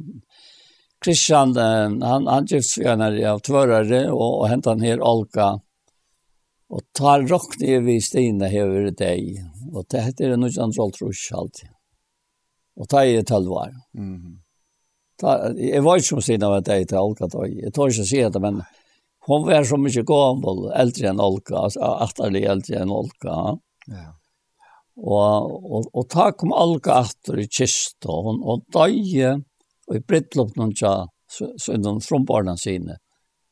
Christian, 1.05 1.53
han, 1.55 2.25
han 2.25 2.49
giftes 2.49 2.79
igjen 2.81 3.03
her 3.05 3.19
av 3.35 3.43
tvørere, 3.45 4.07
og, 4.09 4.41
og 4.41 4.47
hentet 4.49 4.71
han 4.73 4.85
her 4.87 5.03
Olga, 5.05 5.51
og 6.73 6.83
tar 6.97 7.23
råkne 7.29 7.77
vi 7.85 7.99
Stine 8.03 8.49
hever 8.51 8.89
deg, 8.97 9.43
og 9.71 9.85
det 9.93 10.07
heter 10.07 10.33
det 10.33 10.41
noe 10.41 10.51
annet 10.57 10.81
alt 10.83 10.99
rusk 11.03 11.37
alltid. 11.37 11.69
Og 12.77 12.89
det 12.91 13.05
er 13.05 13.29
tølvar. 13.29 13.71
Mm. 13.97 14.41
Ta, 15.17 15.53
jeg 15.57 15.81
var 15.83 15.97
ikke 15.97 16.07
som 16.13 16.21
sina 16.21 16.49
vet 16.51 16.67
det 16.67 16.89
til 16.91 16.99
Olga 17.01 17.29
da. 17.31 17.45
Jeg 17.49 17.73
tar 17.73 17.89
ikke 17.89 18.05
å 18.05 18.09
si 18.11 18.21
det 18.21 18.41
men 18.43 18.61
hun 19.27 19.47
var 19.47 19.63
så 19.67 19.77
mycket 19.77 20.05
gammel, 20.07 20.71
äldre 20.71 21.09
än 21.09 21.19
Olga, 21.19 21.57
alltså 21.57 21.79
atterlig 21.79 22.43
äldre 22.43 22.79
än 22.79 22.89
Olga. 22.89 23.57
Ja. 23.87 24.13
Och 24.95 25.75
och 25.75 25.95
och 25.95 26.09
ta 26.09 26.31
kom 26.31 26.53
Olga 26.53 27.01
åter 27.01 27.39
i 27.39 27.47
kist, 27.47 28.05
og 28.05 28.23
hun 28.23 28.43
och 28.43 28.61
döje 28.73 29.41
och 29.87 29.95
i 29.95 29.99
bröllop 29.99 30.55
någon 30.55 30.73
tja 30.75 31.07
så 31.27 31.53
så 31.57 31.77
någon 31.77 32.01
från 32.01 32.25
barnen 32.25 32.57
sina. 32.57 32.97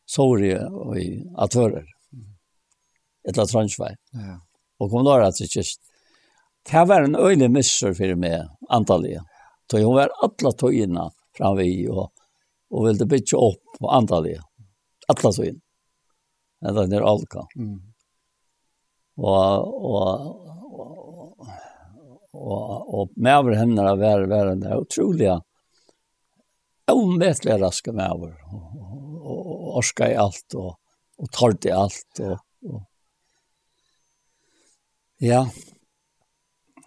Sorry 0.06 0.56
och 0.56 0.98
i 1.00 1.24
atører. 1.38 1.86
Ett 3.30 3.38
la 3.38 3.46
transfer. 3.46 3.96
Ja. 4.12 4.40
Och 4.78 4.92
kom 4.92 5.04
då 5.04 5.32
i 5.42 5.48
kist. 5.48 5.82
Det 6.72 6.86
var 6.86 7.02
en 7.02 7.16
öjlig 7.16 7.52
misser 7.52 7.94
för 7.94 8.16
meg, 8.16 8.48
antagligen. 8.70 9.24
Så 9.72 9.78
hon 9.78 9.96
var 9.96 10.10
alla 10.22 10.52
togina 10.52 11.12
fram 11.38 11.58
vi 11.58 11.90
og, 11.90 12.12
och 12.70 12.88
ville 12.88 13.06
byta 13.06 13.38
opp 13.38 13.80
på 13.80 13.90
andra 13.90 14.22
det. 14.22 14.42
Alla 15.08 15.32
så 15.32 15.44
in. 15.44 15.62
Det 16.60 16.68
er 16.68 16.88
när 16.88 17.02
alka. 17.02 17.48
Mm. 17.56 17.80
Og 19.18 19.36
og 19.86 20.42
og 22.34 22.94
og 22.94 23.12
med 23.16 23.38
over 23.38 23.56
henne 23.56 23.82
där 23.82 23.96
var 23.96 24.28
var 24.28 24.46
den 24.46 24.60
där 24.60 24.78
otroliga 24.78 25.42
omätliga 26.92 27.58
raska 27.58 27.92
med 27.92 28.12
og, 28.12 28.34
og 29.22 29.78
orska 29.78 30.12
i 30.12 30.16
alt 30.16 30.56
og 30.56 30.76
og 31.18 31.32
tar 31.32 31.56
det 31.62 31.72
alt 31.72 32.20
og, 32.20 32.40
og. 32.68 32.82
ja 35.20 35.46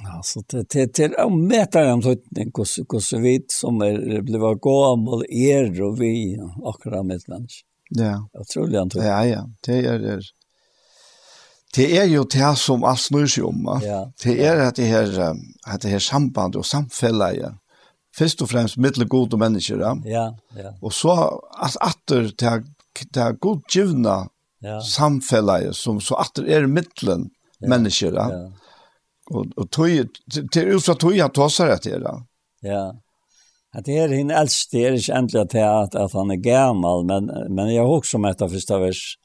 Alltså 0.05 0.41
det 0.47 0.69
det 0.70 0.95
det 0.95 1.05
är 1.05 1.31
mätare 1.31 1.93
om 1.93 2.03
så 2.03 2.16
kus 2.55 2.79
kus 2.89 3.12
vid 3.12 3.45
som 3.49 3.81
är 3.83 4.23
blev 4.23 4.41
gammal 4.41 5.25
er 5.29 5.83
och 5.83 6.01
vi 6.01 6.39
akkurat 6.65 7.07
med 7.07 7.20
människa. 7.27 7.65
Ja. 7.91 8.29
Otroligt 8.33 8.91
tror 8.93 9.05
Ja 9.05 9.27
ja, 9.27 9.49
det 9.61 9.87
är 9.87 9.99
det. 9.99 10.23
Det 11.75 11.99
är 11.99 12.05
ju 12.05 12.25
det 12.25 12.57
som 12.57 12.85
allt 12.85 13.01
snurrar 13.01 13.27
sig 13.27 13.43
om. 13.45 13.81
Ja. 13.83 14.12
Det 14.25 14.47
är 14.47 14.57
att 14.57 14.75
det 14.75 14.85
här 14.85 15.37
att 15.66 15.81
det 15.81 15.89
här 15.89 15.99
samband 15.99 16.57
och 16.57 16.66
samfälla 16.66 17.35
ja. 17.35 17.55
Först 18.16 18.43
och 18.43 18.51
främst 18.51 18.77
mellan 18.77 19.09
goda 19.09 19.37
människor. 19.37 19.81
Ja, 20.05 20.39
ja. 20.57 20.75
Och 20.81 20.93
så 20.93 21.11
att 21.59 21.77
åter 21.77 22.29
till 22.29 23.09
det 23.11 23.37
god 23.41 23.62
givna 23.75 24.29
ja. 24.59 24.81
samfälla 24.81 25.73
som 25.73 26.01
så 26.01 26.15
åter 26.15 26.45
är 26.49 26.66
mellan 26.66 27.31
människor. 27.61 28.15
Ja. 28.15 28.33
ja 28.33 28.53
Og, 29.31 29.47
och 29.57 29.71
tog 29.71 29.91
er 29.91 30.07
ut 30.57 30.85
fra 30.85 30.95
tog 30.95 31.17
jag 31.17 31.35
tåser 31.35 31.67
det 31.67 31.79
till 31.79 32.01
det. 32.01 32.23
Ja. 32.61 32.93
At 33.75 33.85
det 33.85 33.99
er 33.99 34.09
är 34.09 34.21
en 34.21 34.31
er 34.31 34.93
ikke 34.97 35.13
endelig 35.13 35.51
til 35.51 35.59
at, 35.59 35.95
at 35.95 36.13
han 36.13 36.31
er 36.31 36.41
gammel, 36.41 37.05
men 37.05 37.31
men 37.51 37.69
jeg 37.69 37.83
har 37.83 37.89
også 37.89 38.19
mätt 38.19 38.41
etter 38.41 38.49
første 38.49 38.81
vers. 38.81 39.17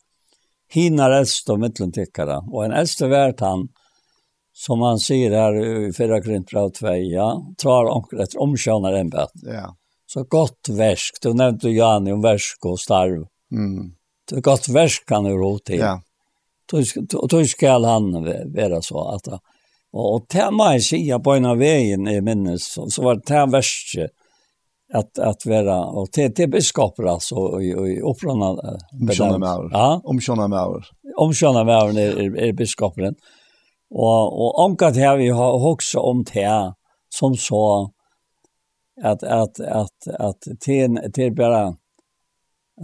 Hinar 0.74 1.12
äldst 1.12 1.50
och 1.50 1.60
mittlen 1.60 1.92
tyckare 1.92 2.42
og 2.52 2.66
en 2.66 2.74
eldste 2.74 3.08
vært 3.08 3.40
han 3.40 3.70
som 4.54 4.82
han 4.82 5.00
sier 5.00 5.32
her 5.32 5.56
i 5.56 5.92
förra 5.94 6.22
Korinther 6.22 6.70
2 6.70 6.96
ja 7.10 7.30
tar 7.58 7.90
etter 8.22 8.42
omkjønner 8.42 8.94
en 8.94 9.08
ämbet. 9.08 9.32
Ja. 9.44 9.74
Så 10.06 10.24
godt 10.24 10.70
versk, 10.70 11.22
Du 11.22 11.34
nämnde 11.34 11.72
Jani 11.72 12.12
om 12.12 12.22
versk 12.22 12.66
og 12.66 12.80
starv. 12.80 13.26
Mm. 13.52 13.96
Det 14.30 14.38
er 14.38 14.42
godt 14.42 14.70
versk 14.70 15.10
han 15.10 15.26
är 15.26 15.38
ro 15.38 15.58
til. 15.58 15.80
Ja. 15.80 16.00
Og 16.74 17.30
Då 17.30 17.46
skal 17.46 17.86
han 17.86 18.24
være 18.54 18.82
så 18.82 19.00
att 19.00 19.28
Og 19.94 20.26
det 20.34 20.50
må 20.56 20.72
jeg 20.74 20.86
si 20.88 21.00
på 21.24 21.36
en 21.38 21.46
av 21.52 21.60
veien 21.62 22.08
i 22.10 22.18
minnes, 22.26 22.66
så, 22.76 22.88
så 22.90 23.04
var 23.06 23.20
det 23.22 23.44
verst 23.54 23.94
at, 24.94 25.20
at 25.22 25.46
være, 25.46 25.76
og 25.94 26.10
til, 26.14 26.32
til 26.34 26.50
biskoper 26.54 27.08
altså, 27.16 27.38
og, 27.38 27.62
og, 27.62 27.86
og 27.86 28.10
opprørende. 28.14 28.76
Omkjønne 29.02 29.52
over. 29.52 29.70
Ja. 29.74 29.88
Omkjønne 30.14 30.50
maver. 30.54 30.90
Omkjønne 31.26 31.64
over 31.64 31.94
er, 31.94 32.20
er, 32.26 32.38
er 32.48 32.58
biskoperen. 32.58 33.18
Og, 33.94 34.34
og 34.34 34.60
omkant 34.66 34.98
her 34.98 35.18
vi 35.22 35.30
har 35.34 35.66
også 35.70 36.02
om 36.02 36.24
det 36.26 36.50
som 37.14 37.38
så 37.38 37.64
at, 38.98 39.24
at, 39.24 39.60
at, 39.60 40.14
at 40.20 40.48
til, 40.62 40.98
til 41.14 41.34
bare, 41.38 41.76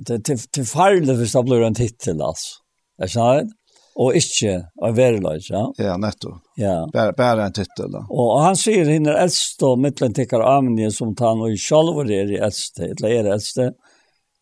til, 0.05 0.21
til, 0.23 0.41
til 0.53 0.65
farlig 0.65 1.17
hvis 1.17 1.33
det 1.37 1.45
blir 1.45 1.65
en 1.65 1.77
titel, 1.77 2.21
altså. 2.21 2.59
Jeg 2.99 3.13
skjønner 3.13 3.41
det? 3.41 3.58
og 3.99 4.15
ikke 4.15 4.53
av 4.85 4.95
verleis, 4.95 5.49
ja? 5.51 5.65
Ja, 5.81 5.97
nettopp. 5.99 6.39
Ja. 6.59 6.85
Bare, 6.93 7.13
bare 7.17 7.49
en 7.49 7.55
titel, 7.55 7.89
da. 7.91 8.05
Og 8.09 8.37
han 8.43 8.57
sier 8.59 8.87
hinner 8.87 9.19
eldste 9.19 9.73
og 9.73 9.81
mittlen 9.83 10.15
tikkar 10.15 10.45
amni 10.47 10.87
som 10.93 11.15
tar 11.17 11.35
noe 11.39 11.57
sjalver 11.59 12.11
er 12.15 12.31
i 12.31 12.39
eldste, 12.39 12.93
eller 12.93 13.15
er 13.17 13.31
eldste, 13.35 13.71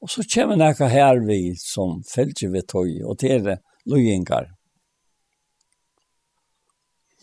og 0.02 0.12
så 0.14 0.24
kommer 0.30 0.60
nekka 0.60 0.90
her 0.92 1.24
vi 1.26 1.56
som 1.58 2.04
fylgjer 2.06 2.54
vi 2.54 2.62
tog, 2.70 2.92
og 3.10 3.18
tere 3.24 3.58
løyingar. 3.90 4.52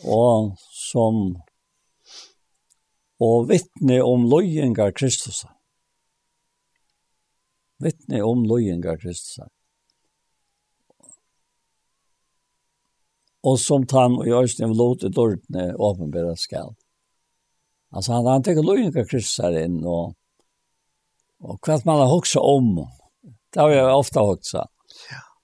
Og 0.05 0.57
som, 0.75 1.21
og 3.23 3.49
vittne 3.49 4.01
om 4.03 4.27
løyingar 4.29 4.91
Kristus. 4.99 5.45
Vittne 7.85 8.25
om 8.27 8.43
løyingar 8.49 8.99
Kristus. 9.01 9.39
og 13.45 13.59
som 13.61 13.85
tann 13.87 14.17
og 14.19 14.29
Jørgen 14.29 14.71
vil 14.73 14.79
lotet 14.79 15.15
dårdene 15.17 15.75
åpenbæra 15.77 16.35
skal. 16.41 16.73
Altså 17.95 18.17
han, 18.17 18.27
han 18.27 18.45
tenker 18.45 18.67
løgninger 18.67 19.07
Kristus 19.11 19.43
her 19.45 19.59
inn, 19.65 19.83
og, 19.85 20.15
og 21.45 21.59
hva 21.63 21.79
man 21.85 22.01
har 22.03 22.13
hoksa 22.13 22.41
om, 22.41 22.79
det 23.25 23.61
har 23.61 23.75
jeg 23.75 23.99
ofte 23.99 24.25
hoksa. 24.25 24.65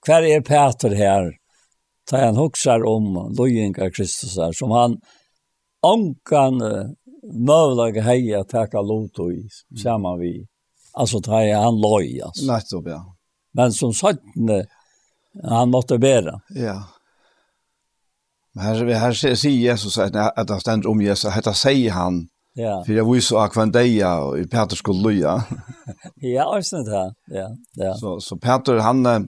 Hva 0.05 0.17
er 0.25 0.43
Peter 0.43 0.97
her? 0.97 1.29
Da 2.09 2.25
han 2.25 2.39
hoksa 2.39 2.79
om 2.87 3.13
løgninger 3.37 3.93
Kristus 3.93 4.35
her, 4.41 4.55
som 4.57 4.73
han 4.75 4.97
ankan 5.85 6.59
mövlag 7.23 8.01
heja 8.01 8.43
tacka 8.43 8.81
loto 8.81 9.31
i 9.31 9.47
samma 9.83 10.15
vi. 10.17 10.47
Alltså 10.93 11.21
ta 11.21 11.43
jag 11.43 11.61
han 11.61 11.81
loj 11.81 12.21
alltså. 12.21 12.45
Nettopp 12.45 12.87
ja. 12.87 13.15
Men 13.53 13.71
som 13.71 13.93
sagt 13.93 14.19
han 15.43 15.69
måste 15.69 15.97
bära. 15.97 16.41
Ja. 16.49 16.83
Men 18.55 18.65
her, 18.65 18.93
här 18.93 19.13
sier 19.35 19.51
Jesus 19.51 19.97
at 19.97 20.15
att 20.15 20.49
han 20.49 20.59
ständer 20.59 20.89
om 20.89 21.01
Jesus 21.01 21.25
att 21.25 21.57
sier 21.57 21.91
han. 21.91 22.27
Ja. 22.53 22.83
För 22.85 22.93
jag 22.93 23.05
visste 23.05 23.21
så 23.21 23.47
kvann 23.47 23.71
deja 23.71 24.21
och 24.21 24.39
i 24.39 24.47
Peter 24.47 24.75
skulle 24.75 25.09
lyja. 25.09 25.43
ja, 26.15 26.55
alltså 26.55 26.77
det. 26.77 27.13
Ja, 27.27 27.49
ja. 27.73 27.93
Så 27.93 28.19
så 28.19 28.37
Peter 28.37 28.77
han 28.77 29.27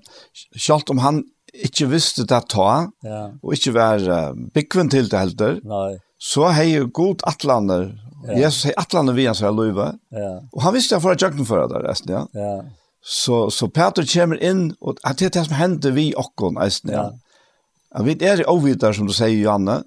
skalt 0.58 0.90
om 0.90 0.98
han 0.98 1.24
inte 1.64 1.86
visste 1.86 2.24
det 2.24 2.42
ta 2.42 2.92
ja. 3.02 3.32
och 3.42 3.54
inte 3.54 3.72
var 3.72 4.54
bekväm 4.54 4.90
till 4.90 5.10
det 5.10 5.18
heller. 5.18 5.60
Nej. 5.64 6.00
Så 6.18 6.48
hej 6.48 6.80
god 6.80 7.22
atlander. 7.24 7.96
Ja. 8.28 8.34
Jesus 8.34 8.64
har 8.66 8.74
atlander 8.78 9.14
via 9.14 9.30
han 9.30 9.36
så 9.36 9.52
löva. 9.52 9.94
Ja. 10.10 10.42
Och 10.52 10.62
han 10.62 10.74
visste 10.74 11.00
för 11.00 11.12
att 11.12 11.22
jag 11.22 11.48
för 11.48 11.68
det 11.68 11.90
resten, 11.90 12.14
ja. 12.14 12.28
Ja. 12.34 12.64
Så 13.06 13.52
så 13.52 13.68
Peter 13.68 14.20
kommer 14.20 14.44
in 14.44 14.76
och 14.80 14.96
att 15.04 15.18
det 15.18 15.44
som 15.44 15.54
hände 15.54 15.92
vi 15.92 16.14
och 16.16 16.32
kon 16.36 16.54
nästan. 16.54 16.92
Ja. 16.92 17.14
Ja, 17.94 18.04
vi 18.06 18.16
er 18.26 18.42
ovitar 18.50 18.96
som 18.98 19.08
du 19.10 19.14
sier, 19.14 19.36
Johanne, 19.38 19.84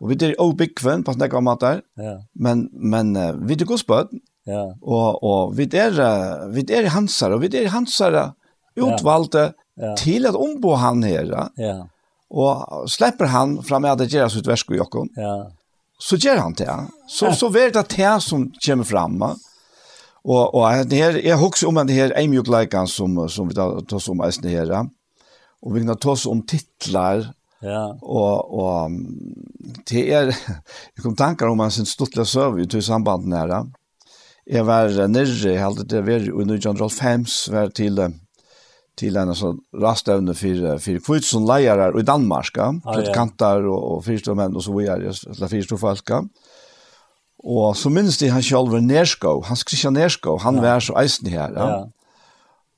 og 0.00 0.08
vi 0.08 0.16
er 0.24 0.38
obikven 0.40 1.04
på 1.04 1.12
snakka 1.12 1.40
om 1.40 1.50
at 1.52 1.60
der, 1.60 1.80
ja. 2.00 2.16
men, 2.32 2.68
men 2.72 3.12
vi 3.44 3.58
er 3.58 3.68
godspød, 3.68 4.14
ja. 4.48 4.62
og, 4.80 5.20
og 5.20 5.56
vi, 5.58 5.66
er, 5.76 5.98
vi 6.54 6.64
er 6.72 6.88
hansare, 6.94 7.36
og 7.36 7.44
vi 7.44 7.50
er 7.60 7.68
hansare 7.74 8.30
utvalgte 8.80 9.50
ja. 9.76 9.94
til 10.00 10.28
at 10.30 10.38
ombo 10.38 10.72
han 10.80 11.04
her, 11.04 11.28
ja. 11.60 11.76
og 12.32 12.88
slipper 12.88 13.28
han 13.34 13.58
fram 13.66 13.84
med 13.84 13.92
at 13.92 14.04
det 14.04 14.14
gjør 14.14 14.32
sitt 14.32 14.48
versk 14.48 14.72
og 14.72 14.80
jokken, 14.80 15.12
ja. 15.20 15.36
så 16.00 16.16
gjør 16.16 16.40
han 16.46 16.56
det. 16.56 16.72
Så, 17.10 17.34
så 17.36 17.50
er 17.52 17.74
det 17.76 17.84
det 17.92 18.16
som 18.24 18.48
kommer 18.56 18.88
fram, 18.88 19.22
Og, 20.24 20.54
og 20.54 20.88
det 20.88 20.98
her, 21.00 21.16
jeg 21.24 21.36
husker 21.40 21.68
om 21.68 21.78
det 21.88 21.96
her 21.96 22.12
eimjukleikene 22.16 22.88
som, 22.88 23.28
som 23.28 23.48
vi 23.48 23.54
tar 23.56 23.94
oss 23.96 24.08
om 24.08 24.20
eisen 24.20 24.48
her, 24.48 24.66
ja. 24.68 24.82
Og 25.60 25.74
vi 25.74 25.80
kan 25.80 25.96
ta 25.96 26.10
oss 26.12 26.26
om 26.26 26.42
titlar 26.44 27.24
Ja. 27.60 27.98
Och 28.02 28.54
och 28.54 28.90
det 29.86 30.12
är 30.12 30.24
jeg 30.96 31.02
kom 31.02 31.16
tankar 31.16 31.46
om 31.46 31.60
hans 31.60 31.88
stortliga 31.88 32.24
serv 32.24 32.58
i 32.58 32.82
samband 32.82 33.26
med 33.26 33.48
det. 33.48 33.66
Jag 34.44 34.64
var 34.64 35.08
nere 35.08 35.58
helt 35.58 35.88
det 35.88 36.02
var 36.02 36.30
under 36.30 36.56
John 36.56 36.76
Rolf 36.76 37.00
Hams 37.00 37.48
var 37.48 37.68
till 37.68 38.12
till 38.96 39.16
en 39.16 39.34
sånn 39.34 39.60
rastövne 39.74 40.34
för 40.34 40.78
för 40.78 40.98
kvitsen 40.98 41.46
lejare 41.46 42.00
i 42.00 42.02
Danmark, 42.02 42.54
predikanter 42.84 43.66
och 43.66 43.96
og 43.96 44.04
fyrstomän 44.04 44.56
og 44.56 44.62
så 44.62 44.78
videre, 44.78 45.12
eller 45.26 45.48
fyrstofolka. 45.48 46.24
Och 47.42 47.76
så 47.76 47.90
minnes 47.90 48.18
det 48.18 48.28
han 48.28 48.42
själv 48.42 48.82
Nerskov, 48.82 49.44
han 49.44 49.56
Christian 49.56 49.94
Nerskov, 49.94 50.40
han 50.40 50.62
var 50.62 50.80
så 50.80 50.98
eisen 50.98 51.28
här. 51.28 51.52
Ja. 51.56 51.90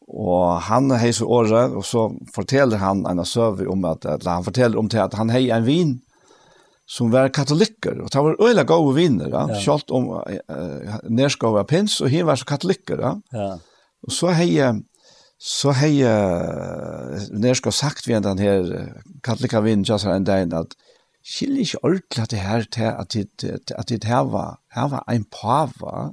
Og 0.09 0.61
han 0.67 0.91
heiser 0.99 1.29
året, 1.31 1.75
og 1.77 1.85
så 1.87 2.09
forteller 2.35 2.81
han 2.83 3.05
en 3.09 3.23
av 3.23 3.29
søver 3.29 3.71
om 3.71 3.85
at, 3.89 4.05
eller 4.05 4.39
han 4.39 4.47
forteller 4.47 4.79
om 4.81 4.89
til 4.91 5.03
at 5.05 5.15
han 5.19 5.33
hei 5.33 5.49
en 5.55 5.67
vin 5.67 5.93
som 6.93 7.13
var 7.13 7.31
katolikker, 7.33 8.03
og 8.03 8.11
det 8.13 8.23
var 8.25 8.41
øyla 8.43 8.65
gode 8.69 8.95
viner, 8.99 9.31
ja. 9.31 9.47
ja. 9.49 9.61
Kjalt 9.63 9.93
om 9.95 10.11
uh, 10.13 10.97
nerskåve 11.09 11.63
var 11.63 11.69
pins, 11.71 12.01
og 12.03 12.11
han 12.13 12.27
var 12.29 12.41
så 12.41 12.49
katolikker, 12.49 13.01
ja. 13.01 13.13
ja. 13.33 13.53
Og 14.03 14.13
så 14.13 14.33
hei, 14.37 14.51
så 15.41 15.73
hei 15.79 15.95
uh, 16.05 17.23
nerskåve 17.33 17.79
sagt 17.79 18.09
vi 18.09 18.19
den 18.19 18.43
her 18.43 18.91
katolika 19.25 19.63
vinen, 19.65 19.87
just 19.89 20.05
en 20.11 20.27
dag, 20.29 20.53
at 20.53 20.77
skiljer 21.23 21.63
ikke 21.63 21.85
ordentlig 21.87 22.23
at 22.23 22.31
det 22.31 22.43
her 22.43 22.67
til 22.73 22.91
at 22.91 23.13
det, 23.15 23.73
at 23.79 23.89
det 23.89 24.05
her 24.05 24.27
var, 24.29 24.59
her 24.75 24.89
var 24.91 25.05
en 25.09 25.25
pava, 25.25 26.11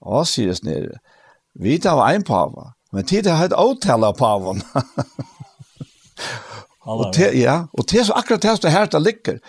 og 0.00 0.26
sier 0.28 0.52
det 0.52 0.60
snir, 0.60 0.88
vi 1.54 1.78
tar 1.78 2.00
en 2.06 2.24
pava, 2.26 2.72
Men 2.94 3.04
tid 3.04 3.26
har 3.26 3.46
ett 3.46 3.52
avtale 3.52 4.12
på 4.12 4.26
avon. 4.26 4.60
och 6.84 7.12
te, 7.12 7.42
ja, 7.42 7.68
och 7.72 7.84
det 7.90 7.98
är 7.98 8.04
så 8.04 8.12
akkurat 8.12 8.42
det 8.42 8.56
som 8.56 8.70
här 8.70 8.88
det 8.90 8.98
ligger. 8.98 9.40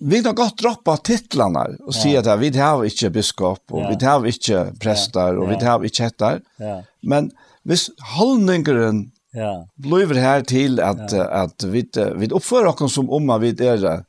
Vi 0.00 0.24
har 0.24 0.32
godt 0.32 0.58
droppa 0.58 0.96
titlarna 0.96 1.66
och 1.86 1.94
säga 1.94 2.20
att 2.20 2.40
vi 2.40 2.58
har 2.58 2.84
inte 2.84 3.10
biskop 3.10 3.62
och 3.70 3.80
ja. 3.80 3.96
vi 3.98 4.04
har 4.06 4.26
inte 4.26 4.72
präster 4.80 5.38
och 5.38 5.52
ja. 5.52 5.58
vi 5.58 5.64
har 5.64 5.84
inte 5.84 6.04
etter. 6.04 6.40
Ja. 6.56 6.82
Men 7.02 7.30
hvis 7.62 7.90
holdningeren 8.18 9.10
ja. 9.32 9.68
blir 9.76 10.14
her 10.14 10.40
til 10.40 10.80
att, 10.80 11.12
ja. 11.12 11.24
att, 11.24 11.64
vi, 11.64 11.88
vi 12.16 12.30
oppfører 12.32 12.82
oss 12.82 12.94
som 12.94 13.10
om 13.10 13.40
vi 13.40 13.48
är 13.48 14.04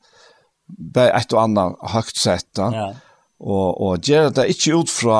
det 0.67 1.09
ett 1.09 1.33
och 1.33 1.41
annat 1.41 1.75
högt 1.81 2.17
sätt. 2.17 2.49
Ja 2.57 2.93
og 3.39 3.81
og 3.81 3.99
gjør 4.07 4.29
det 4.31 4.47
ikke 4.53 4.77
ut 4.79 4.91
fra 4.91 5.19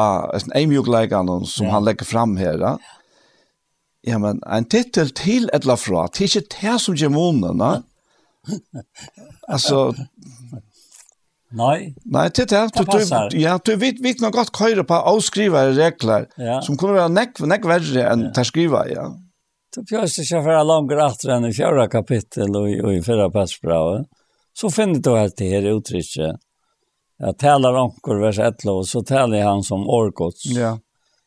en 0.56 0.70
mjúkleikan 0.72 1.28
som 1.46 1.68
ja. 1.68 1.72
han 1.76 1.84
legger 1.86 2.08
fram 2.08 2.38
her. 2.38 2.60
Ja. 2.60 2.78
Ja, 4.06 4.20
men 4.22 4.42
en 4.46 4.68
titel 4.70 5.10
til 5.18 5.50
et 5.50 5.64
eller 5.66 5.80
fra, 5.82 6.06
det 6.14 6.28
er 6.28 6.30
ikke 6.30 6.58
det 6.62 6.80
som 6.84 6.98
gjør 7.00 7.14
månen, 7.16 7.62
da. 7.62 7.74
Altså... 9.50 9.92
Nei. 11.56 11.94
Nei, 12.12 12.26
det 12.36 12.44
er 12.44 12.50
det. 12.52 12.62
Du, 12.76 12.84
du, 12.84 13.38
ja, 13.40 13.54
du 13.64 13.72
vet, 13.80 14.02
vet 14.04 14.20
noe 14.20 14.34
godt 14.34 14.52
køyre 14.58 14.84
på 14.88 14.98
avskrivere 15.12 15.72
regler, 15.78 16.26
ja. 16.42 16.58
som 16.66 16.76
kommer 16.76 17.00
være 17.00 17.14
nekk, 17.14 17.40
nekk 17.48 17.68
verre 17.70 18.08
enn 18.12 18.26
ja. 18.28 18.32
til 18.36 18.50
skrive, 18.50 18.82
ja. 18.92 19.06
Du 19.76 19.84
fjørs 19.88 20.18
ikke 20.24 20.42
for 20.44 20.68
lang 20.68 20.92
etter 21.06 21.36
enn 21.36 21.48
i 21.48 21.54
fjøra 21.56 21.88
kapittel 21.92 22.50
og, 22.60 22.68
og 22.68 22.92
i 22.96 23.02
fjøra 23.04 23.30
passbravet. 23.32 24.06
Så 24.56 24.72
finner 24.72 25.02
du 25.04 25.14
her 25.16 25.32
det 25.36 25.50
her 25.52 25.70
uttrykket. 25.74 26.42
Jeg 27.24 27.38
taler 27.40 27.78
anker 27.80 28.20
vers 28.20 28.40
11, 28.40 28.72
og 28.72 28.88
så 28.88 29.02
taler 29.08 29.44
han 29.48 29.64
som 29.64 29.84
årgods. 29.88 30.48
Ja. 30.56 30.76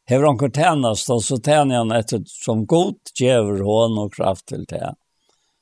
Hever 0.09 0.25
han 0.27 0.39
kan 0.39 0.53
tjänas 0.53 1.07
då 1.07 1.21
så 1.21 1.37
tjänar 1.37 1.77
han 1.77 1.93
etter 1.93 2.23
som 2.27 2.67
god 2.67 2.97
djever 3.21 3.61
hån 3.61 3.99
og 4.01 4.15
kraft 4.15 4.47
til 4.49 4.65
det. 4.65 4.95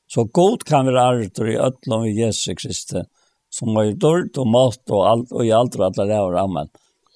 Så 0.07 0.23
god 0.23 0.63
kan 0.63 0.87
vi 0.87 0.93
arter 0.95 1.49
i 1.51 1.57
ötlom 1.57 2.05
i 2.05 2.13
Jesu 2.15 2.55
Kristi 2.55 3.03
som 3.49 3.75
har 3.75 3.83
gjort 3.83 3.99
dörd 3.99 4.37
och 4.37 4.47
mat 4.47 4.89
og, 4.89 5.07
alt, 5.07 5.31
og 5.31 5.45
i 5.45 5.51
alt 5.51 5.75
og 5.75 5.85
alla 5.85 6.05
det 6.05 6.39
Amen. 6.39 6.69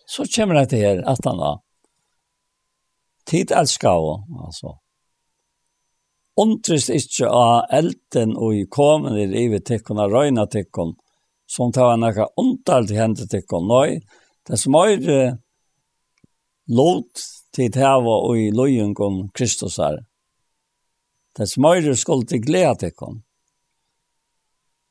Så 0.06 0.26
kommer 0.36 0.66
det 0.66 0.78
her 0.78 1.04
at 1.08 1.26
han 1.26 1.40
har 1.40 1.62
tid 3.26 3.52
elsker 3.52 3.90
hon 3.90 4.44
altså. 4.46 4.76
Ontrist 6.36 6.90
ikkje 6.90 7.30
av 7.32 7.72
elden 7.72 8.36
og 8.36 8.56
i 8.56 8.66
komen 8.68 9.16
i 9.16 9.28
livet 9.28 9.66
tikkon 9.66 10.00
av 10.04 10.12
røyna 10.12 10.48
tikkon 10.52 10.98
som 11.48 11.72
tar 11.72 11.94
en 11.94 12.04
akka 12.04 12.28
ondalt 12.36 12.92
hendet 12.92 13.32
tikkon. 13.32 13.72
Nei, 13.72 14.02
det 14.48 14.60
som 14.60 14.76
er 14.76 15.40
lot 16.72 17.26
til 17.56 17.72
teva 17.72 18.16
og 18.28 18.40
i 18.40 18.50
lojengon 18.56 19.28
Kristus 19.36 19.78
her. 19.82 20.00
som 21.38 21.64
møyre 21.64 21.96
skuld 21.96 22.28
til 22.28 22.42
glede 22.44 22.76
til 22.80 22.92
kom. 22.92 23.22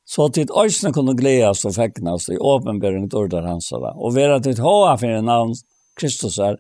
Så 0.05 0.29
til 0.35 0.51
øyne 0.51 0.93
kunne 0.93 1.15
gledes 1.17 1.65
og 1.65 1.75
feknes 1.75 2.29
i 2.29 2.37
åpenbering 2.41 3.11
til 3.11 3.47
hans 3.47 3.73
av 3.73 3.83
og 3.83 3.99
Og 4.05 4.15
være 4.15 4.41
til 4.43 4.59
hva 4.59 4.97
for 4.99 5.07
en 5.07 5.25
navn 5.25 5.55
Kristus 5.97 6.37
her, 6.37 6.57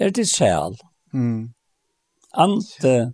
er 0.00 0.10
til 0.10 0.26
sjæl. 0.26 0.78
Mm. 1.12 1.52
Ante, 2.32 3.12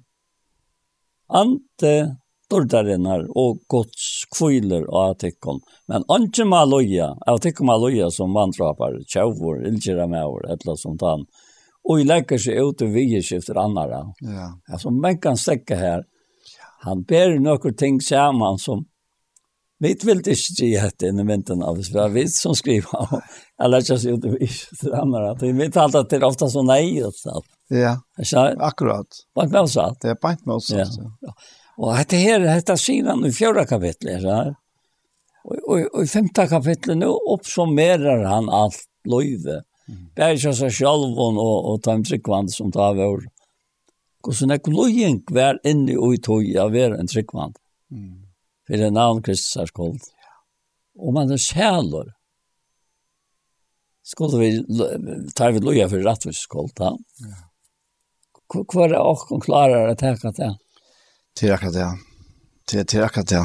ante 1.29 2.17
stordarinnar 2.55 3.27
og 3.35 3.65
gods 3.69 4.25
kviler 4.35 4.87
av 4.95 5.17
tikkum. 5.19 5.61
Men 5.91 6.07
anki 6.09 6.47
maloja, 6.47 7.11
av 7.27 7.41
tikkum 7.43 7.67
maloja 7.67 8.11
som 8.15 8.35
vandrapar, 8.35 9.01
tjauvor, 9.11 9.65
ilgjera 9.67 10.07
mevur, 10.11 10.47
etla 10.53 10.77
som 10.79 10.99
tann, 11.01 11.27
og 11.85 12.01
i 12.01 12.07
lekkar 12.07 12.41
seg 12.41 12.63
ut 12.63 12.83
i 12.83 12.91
vi 12.95 13.07
annara. 13.59 14.05
Ja. 14.23 14.53
Altså, 14.71 14.91
men 14.91 15.19
kan 15.21 15.37
stekke 15.37 15.77
her, 15.77 16.05
han 16.85 17.03
ber 17.09 17.39
nokkur 17.41 17.75
ting 17.77 18.01
saman 18.01 18.59
som 18.59 18.87
Vi 19.83 19.91
vil 20.07 20.21
ikke 20.23 20.37
si 20.39 20.69
at 20.79 21.03
inn 21.03 21.19
i 21.19 21.25
vinteren 21.27 21.61
av 21.67 21.77
det, 21.77 21.89
det 21.93 22.05
vi 22.15 22.23
som 22.31 22.55
skriver, 22.57 23.19
eller 23.61 23.83
ikke 23.83 23.97
si 24.01 24.13
at 24.15 24.23
det 24.23 24.31
er 24.31 24.45
ikke 24.47 24.77
til 24.79 25.51
vi 25.51 25.51
vet 25.59 25.77
alt 25.83 25.99
at 25.99 26.09
det 26.09 26.21
er 26.21 26.27
ofta 26.29 26.47
så 26.49 26.63
nei, 26.65 27.03
og 27.05 27.13
sånt. 27.19 27.51
Ja, 27.75 27.97
akkurat. 28.63 29.19
Bare 29.35 29.51
med 29.51 29.67
oss 29.67 29.77
alt. 29.77 29.99
Det 30.01 30.15
er 30.15 30.21
bare 30.23 30.39
med 30.47 30.55
oss 30.55 30.71
alt, 30.73 30.97
ja. 31.03 31.35
Og 31.81 31.95
dette 31.99 32.21
her, 32.21 32.43
dette 32.45 32.77
sier 32.79 33.09
han 33.11 33.25
i 33.27 33.33
fjorda 33.35 33.65
kapitlet, 33.67 34.23
så 34.23 34.39
her. 34.39 34.51
Og, 35.45 35.57
og, 35.59 35.87
og 35.91 36.03
i 36.05 36.09
femte 36.11 36.47
kapitlet 36.49 37.01
nå 37.01 37.11
oppsummerer 37.35 38.25
han 38.29 38.51
alt 38.53 38.87
løyve. 39.11 39.63
Mm. 39.85 40.05
er 40.17 40.33
ikke 40.33 40.55
seg 40.57 40.73
selv 40.73 41.19
og, 41.21 41.37
og 41.37 41.57
og 41.69 41.81
ta 41.85 41.93
en 41.93 42.05
tryggvann 42.07 42.49
som 42.49 42.71
tar 42.73 42.95
vår. 42.97 43.27
Hvordan 44.25 44.55
er 44.55 44.71
løying 44.73 45.19
hver 45.29 45.59
inne 45.69 45.99
og 46.01 46.15
i 46.17 46.21
tog 46.25 46.47
av 46.57 46.73
hver 46.73 46.97
en 46.97 47.11
tryggvann? 47.11 47.53
Mm. 47.93 48.23
For 48.65 48.81
det 48.81 48.87
er 48.89 48.95
navn 48.97 49.21
Kristus 49.25 49.59
er 49.61 49.69
skuld. 49.69 50.07
Og 50.97 51.13
man 51.13 51.33
er 51.35 51.43
sjæler. 51.43 52.15
Skulle 54.05 54.41
vi 54.41 55.29
ta 55.37 55.51
vi 55.53 55.61
løyen 55.61 55.91
for 55.91 56.05
rettvis 56.07 56.45
skuld, 56.47 56.73
da? 56.81 56.95
Ja. 57.21 57.43
Hvor 58.55 58.85
er 58.85 58.93
det 58.93 59.01
åkken 59.01 59.43
klarer 59.45 59.91
å 59.91 59.99
tenke 59.99 60.31
til? 60.37 60.53
Ja. 60.53 60.74
Det 61.41 61.49
er 61.49 61.55
akkurat 61.57 61.75
det. 61.75 61.91
Det 62.71 62.95
er 62.95 63.05
akkurat 63.05 63.29
det. 63.29 63.45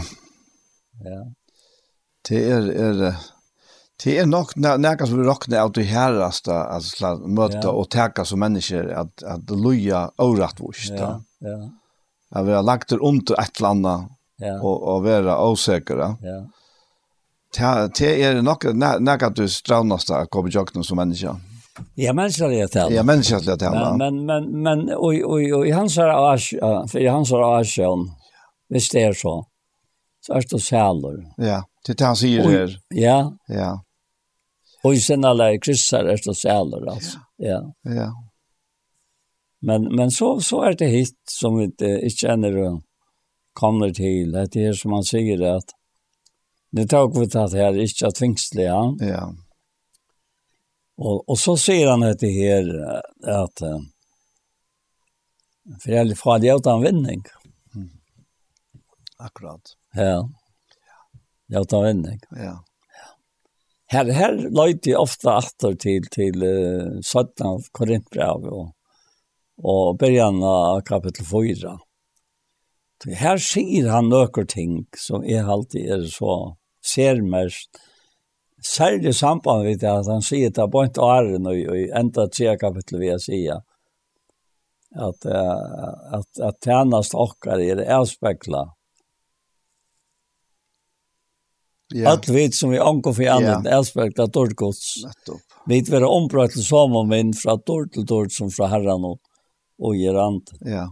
Ja. 1.06 1.20
Det 2.30 2.40
er, 2.52 2.68
er, 2.70 3.16
det 4.04 4.16
er 4.20 4.28
nok 4.30 4.54
nærkast 4.60 5.12
som 5.12 5.22
vi 5.22 5.26
råkner 5.26 5.64
av 5.64 5.74
det 5.74 5.88
herreste, 5.90 6.54
altså 6.54 7.16
møte 7.26 7.64
ja. 7.64 7.74
og 7.74 7.90
teka 7.90 8.26
som 8.28 8.44
mennesker, 8.44 8.92
at, 8.94 9.24
at 9.24 9.50
loja 9.50 10.06
overrattvust. 10.22 10.94
Ja, 10.94 11.16
ja. 11.46 11.58
At 12.30 12.46
vi 12.46 12.54
har 12.54 12.64
lagt 12.68 12.92
det 12.94 13.00
under 13.00 13.40
et 13.42 13.58
eller 13.58 13.74
annet, 13.74 14.10
ja. 14.44 14.56
og, 14.60 14.76
og 14.84 15.04
være 15.08 15.40
åsikre. 15.50 16.14
Ja. 16.22 16.40
Det 17.56 17.70
det 17.98 18.12
er 18.22 18.44
nok 18.46 18.68
nærkast 18.78 19.40
du 19.40 19.48
straunast 19.50 20.12
av 20.14 20.28
å 20.28 20.30
komme 20.30 20.52
i 20.52 20.84
som 20.84 21.00
mennesker. 21.00 21.34
Ja 21.34 21.49
Ja, 21.96 22.14
mänskliga 22.14 22.68
tal. 22.68 22.94
Ja, 22.94 23.04
det 23.04 23.58
tal. 23.58 23.98
Men 23.98 24.26
men 24.26 24.62
men 24.62 24.90
oj 24.98 25.26
oj 25.26 25.54
oj 25.54 25.68
i 25.68 25.72
hans 25.72 25.98
ars 25.98 26.50
för 26.92 27.00
i 27.00 27.08
hans 27.08 27.32
arsion. 27.32 28.12
Visst 28.70 28.96
är 28.96 29.14
så. 29.14 29.46
Så 30.22 30.34
är 30.34 30.44
det 30.50 30.60
sälor. 30.60 31.26
Ja, 31.38 31.64
det 31.88 31.94
han 32.06 32.16
ju 32.28 32.42
det. 32.42 32.76
Ja. 32.90 33.38
Ja. 33.48 33.84
Och 34.84 34.98
sen 34.98 35.26
alla 35.26 35.58
kryssar 35.58 36.04
är 36.04 36.20
det 36.26 36.36
sälor 36.36 36.90
alltså. 36.90 37.18
Ja. 37.38 37.74
Ja. 37.82 38.14
Men 39.62 39.96
men 39.96 40.12
så 40.12 40.40
så 40.42 40.62
är 40.62 40.74
det 40.74 40.86
hit 40.86 41.18
som 41.32 41.58
vi 41.58 41.64
inte 41.64 41.86
inte 41.86 42.18
känner 42.18 42.82
kommer 43.54 43.90
till 43.90 44.36
att 44.36 44.52
det 44.52 44.66
är 44.66 44.74
som 44.74 44.92
man 44.92 45.04
säger 45.04 45.42
att 45.42 45.66
det 46.72 46.88
tar 46.88 47.20
vi 47.20 47.26
att 47.26 47.54
här 47.54 47.74
är 47.74 47.88
inte 47.88 48.12
tvingsliga. 48.12 48.96
Ja. 49.00 49.34
Och, 51.02 51.30
och 51.30 51.40
så 51.40 51.58
säger 51.58 51.90
han 51.90 52.04
att 52.04 52.20
det 52.20 52.32
här 52.32 52.92
att 53.24 53.62
för 55.84 55.92
jag 55.92 56.18
får 56.18 56.40
det 56.40 56.56
utan 56.56 56.82
vinning. 56.82 57.24
Mm. 57.76 57.90
Akkurat. 59.18 59.62
Ja. 59.94 60.30
Ja, 61.48 61.62
utan 61.62 61.84
vinning. 61.84 62.20
Ja. 62.30 62.64
Här 63.88 64.12
här 64.12 64.34
løyte 64.50 64.90
jeg 64.90 65.00
ofta 65.00 65.38
åter 65.38 65.76
till 65.76 66.08
till 66.12 66.44
uh, 66.44 67.02
av 67.42 67.62
Korintbrev 67.72 68.44
och 68.44 68.76
och 69.62 69.98
början 69.98 70.44
av 70.44 70.82
kapitel 70.82 71.26
4. 71.26 71.80
Så 73.04 73.12
här 73.12 73.38
säger 73.38 73.90
han 73.90 74.10
några 74.10 74.46
ting 74.46 74.88
som 74.98 75.24
är 75.24 75.44
alltid 75.44 75.90
är 75.90 76.04
så 76.04 76.58
ser 76.94 77.22
mest 77.22 77.70
særlig 78.66 79.16
samband 79.16 79.66
vid 79.68 79.80
det, 79.80 79.92
at 79.92 80.08
han 80.12 80.24
sier 80.26 80.52
det 80.56 80.68
på 80.72 80.84
en 80.84 81.00
åren, 81.00 81.48
og, 81.48 81.60
og 81.74 82.00
enda 82.02 82.28
tre 82.28 82.58
kapittel 82.60 83.00
vil 83.00 83.12
jeg 83.14 83.24
sige, 83.26 83.60
at, 84.96 85.26
uh, 85.30 86.20
at, 86.20 86.30
at 86.50 86.60
tjenest 86.66 87.16
okkar 87.16 87.62
er 87.62 87.84
avspekla. 88.00 88.66
Ja. 91.94 92.12
Alt 92.12 92.30
vi 92.30 92.52
som 92.54 92.70
vi 92.74 92.80
anker 92.82 93.16
for 93.18 93.32
annet, 93.34 93.66
ja. 93.66 93.78
avspekla 93.80 94.28
dårdgods. 94.30 95.00
Nettopp. 95.06 95.46
Vi 95.70 95.82
vil 95.82 95.94
være 95.94 96.10
ombrøtt 96.10 96.54
til 96.56 96.66
som 96.66 96.96
om 96.98 97.10
min 97.10 97.34
fra 97.38 97.58
dård 97.66 97.92
til 97.94 98.06
dård 98.10 98.34
som 98.34 98.50
fra 98.54 98.70
herren 98.72 99.06
og, 99.06 99.20
og 99.82 99.98
gerant. 99.98 100.54
Ja. 100.66 100.88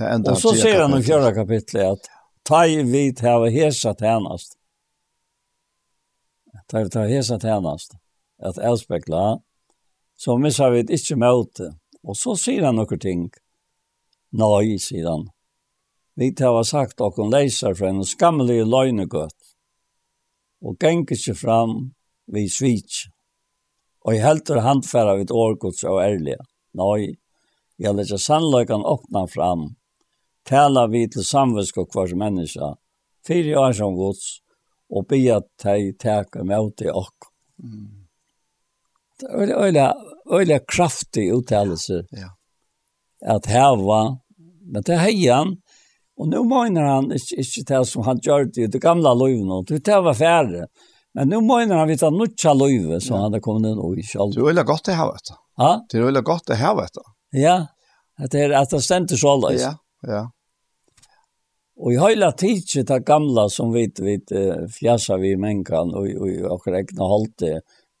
Og 0.00 0.36
så 0.40 0.54
sier 0.56 0.80
han 0.80 0.96
i 0.96 1.02
fjerde 1.04 1.34
kapitlet 1.36 1.98
at 1.98 2.08
ta 2.48 2.62
i 2.64 2.80
vid 2.88 3.20
hava 3.24 3.50
hesa 3.52 3.92
tjenest 3.98 4.56
tar 6.72 6.88
ta 6.88 7.00
hesa 7.04 7.38
tjänst 7.38 7.92
at 8.40 8.58
avspegla 8.58 9.40
så 10.16 10.38
missar 10.38 10.70
vi 10.70 10.80
inte 10.80 11.16
møte 11.16 11.66
og 12.02 12.16
så 12.16 12.32
sier 12.34 12.64
han 12.64 12.76
några 12.76 12.96
ting. 12.98 13.28
Nei 14.32 14.78
sier 14.80 15.10
han 15.10 15.28
vi 16.14 16.32
har 16.38 16.62
sagt 16.62 17.00
och 17.00 17.14
hon 17.16 17.30
läser 17.30 17.74
för 17.74 17.86
en 17.86 18.04
skamlig 18.04 18.66
lögnegott 18.66 19.42
og 20.62 20.76
gänker 20.80 21.16
sig 21.16 21.34
fram 21.34 21.92
vi 22.26 22.48
svits 22.48 23.04
og 24.04 24.14
i 24.14 24.18
helter 24.18 24.60
handfæra 24.60 25.16
vid 25.16 25.30
årgods 25.30 25.84
och 25.84 26.04
ärliga 26.04 26.40
nej 26.72 27.16
jag 27.76 27.96
läser 27.96 28.16
sannlökan 28.16 28.84
åpna 28.84 29.26
fram. 29.26 29.74
Tala 30.44 30.86
vi 30.86 31.08
til 31.08 31.24
samvetsk 31.24 31.78
og 31.78 31.92
kvars 31.92 32.14
människa 32.14 32.76
fyra 33.28 33.60
år 33.60 33.72
som 33.72 33.94
gods 33.94 34.41
og 34.92 35.08
be 35.08 35.20
at 35.32 35.48
de 35.64 35.92
teka 35.98 36.44
med 36.44 36.74
til 36.76 36.92
okk. 36.92 37.28
Mm. 37.62 37.90
Det 39.22 39.28
er 39.30 39.52
øyla, 39.64 39.88
øyla 40.32 40.58
kraftig 40.68 41.28
uttalelse 41.32 42.02
ja. 42.16 42.32
at 43.22 43.46
heva, 43.46 44.02
men 44.66 44.82
det 44.82 44.96
er 44.96 45.04
heian, 45.06 45.56
og 46.18 46.28
nå 46.28 46.42
mener 46.46 46.88
han 46.88 47.12
ikke, 47.14 47.38
ikke 47.40 47.64
det 47.70 47.82
som 47.88 48.04
han 48.06 48.20
gjør 48.22 48.48
det 48.50 48.66
i 48.66 48.72
det 48.72 48.82
gamla 48.82 49.14
løyvene, 49.16 49.62
det 49.68 50.00
var 50.06 50.18
færre, 50.18 50.66
men 51.14 51.32
nå 51.32 51.40
mener 51.44 51.80
han 51.80 51.90
vidt 51.90 52.04
at 52.06 52.14
nutja 52.16 52.54
løyve 52.56 53.00
som 53.00 53.16
ja. 53.16 53.22
han 53.24 53.36
har 53.36 53.44
kommet 53.44 53.72
inn 53.72 53.80
i 54.00 54.04
sjálf. 54.06 54.34
Det 54.34 54.42
er 54.42 54.52
øyla 54.52 54.66
godt 54.68 54.86
det 54.88 54.98
her, 54.98 55.12
vet 55.12 55.32
Ja? 55.60 55.72
Det 55.88 55.98
er 55.98 56.06
øyla 56.08 56.22
godt 56.24 56.46
det 56.48 56.58
her, 56.60 56.76
vet. 56.78 57.02
Ja, 57.36 57.56
at 58.18 58.32
det 58.32 58.46
er 58.46 58.54
at 58.60 58.72
det 58.72 58.82
stender 58.84 59.20
så 59.20 59.34
løys. 59.40 59.60
Ja, 59.62 59.74
ja. 60.08 60.22
Och 61.82 61.92
i 61.92 61.98
hela 61.98 62.32
tidsi 62.32 62.82
det 62.82 63.00
gamla 63.00 63.48
som 63.48 63.72
vi 63.72 63.92
vi 63.98 64.20
fjärsar 64.80 65.18
vi 65.18 65.36
mänkan 65.36 65.94
och 65.94 66.06
och 66.06 66.52
och 66.52 66.66
räkna 66.66 67.04
halt 67.04 67.42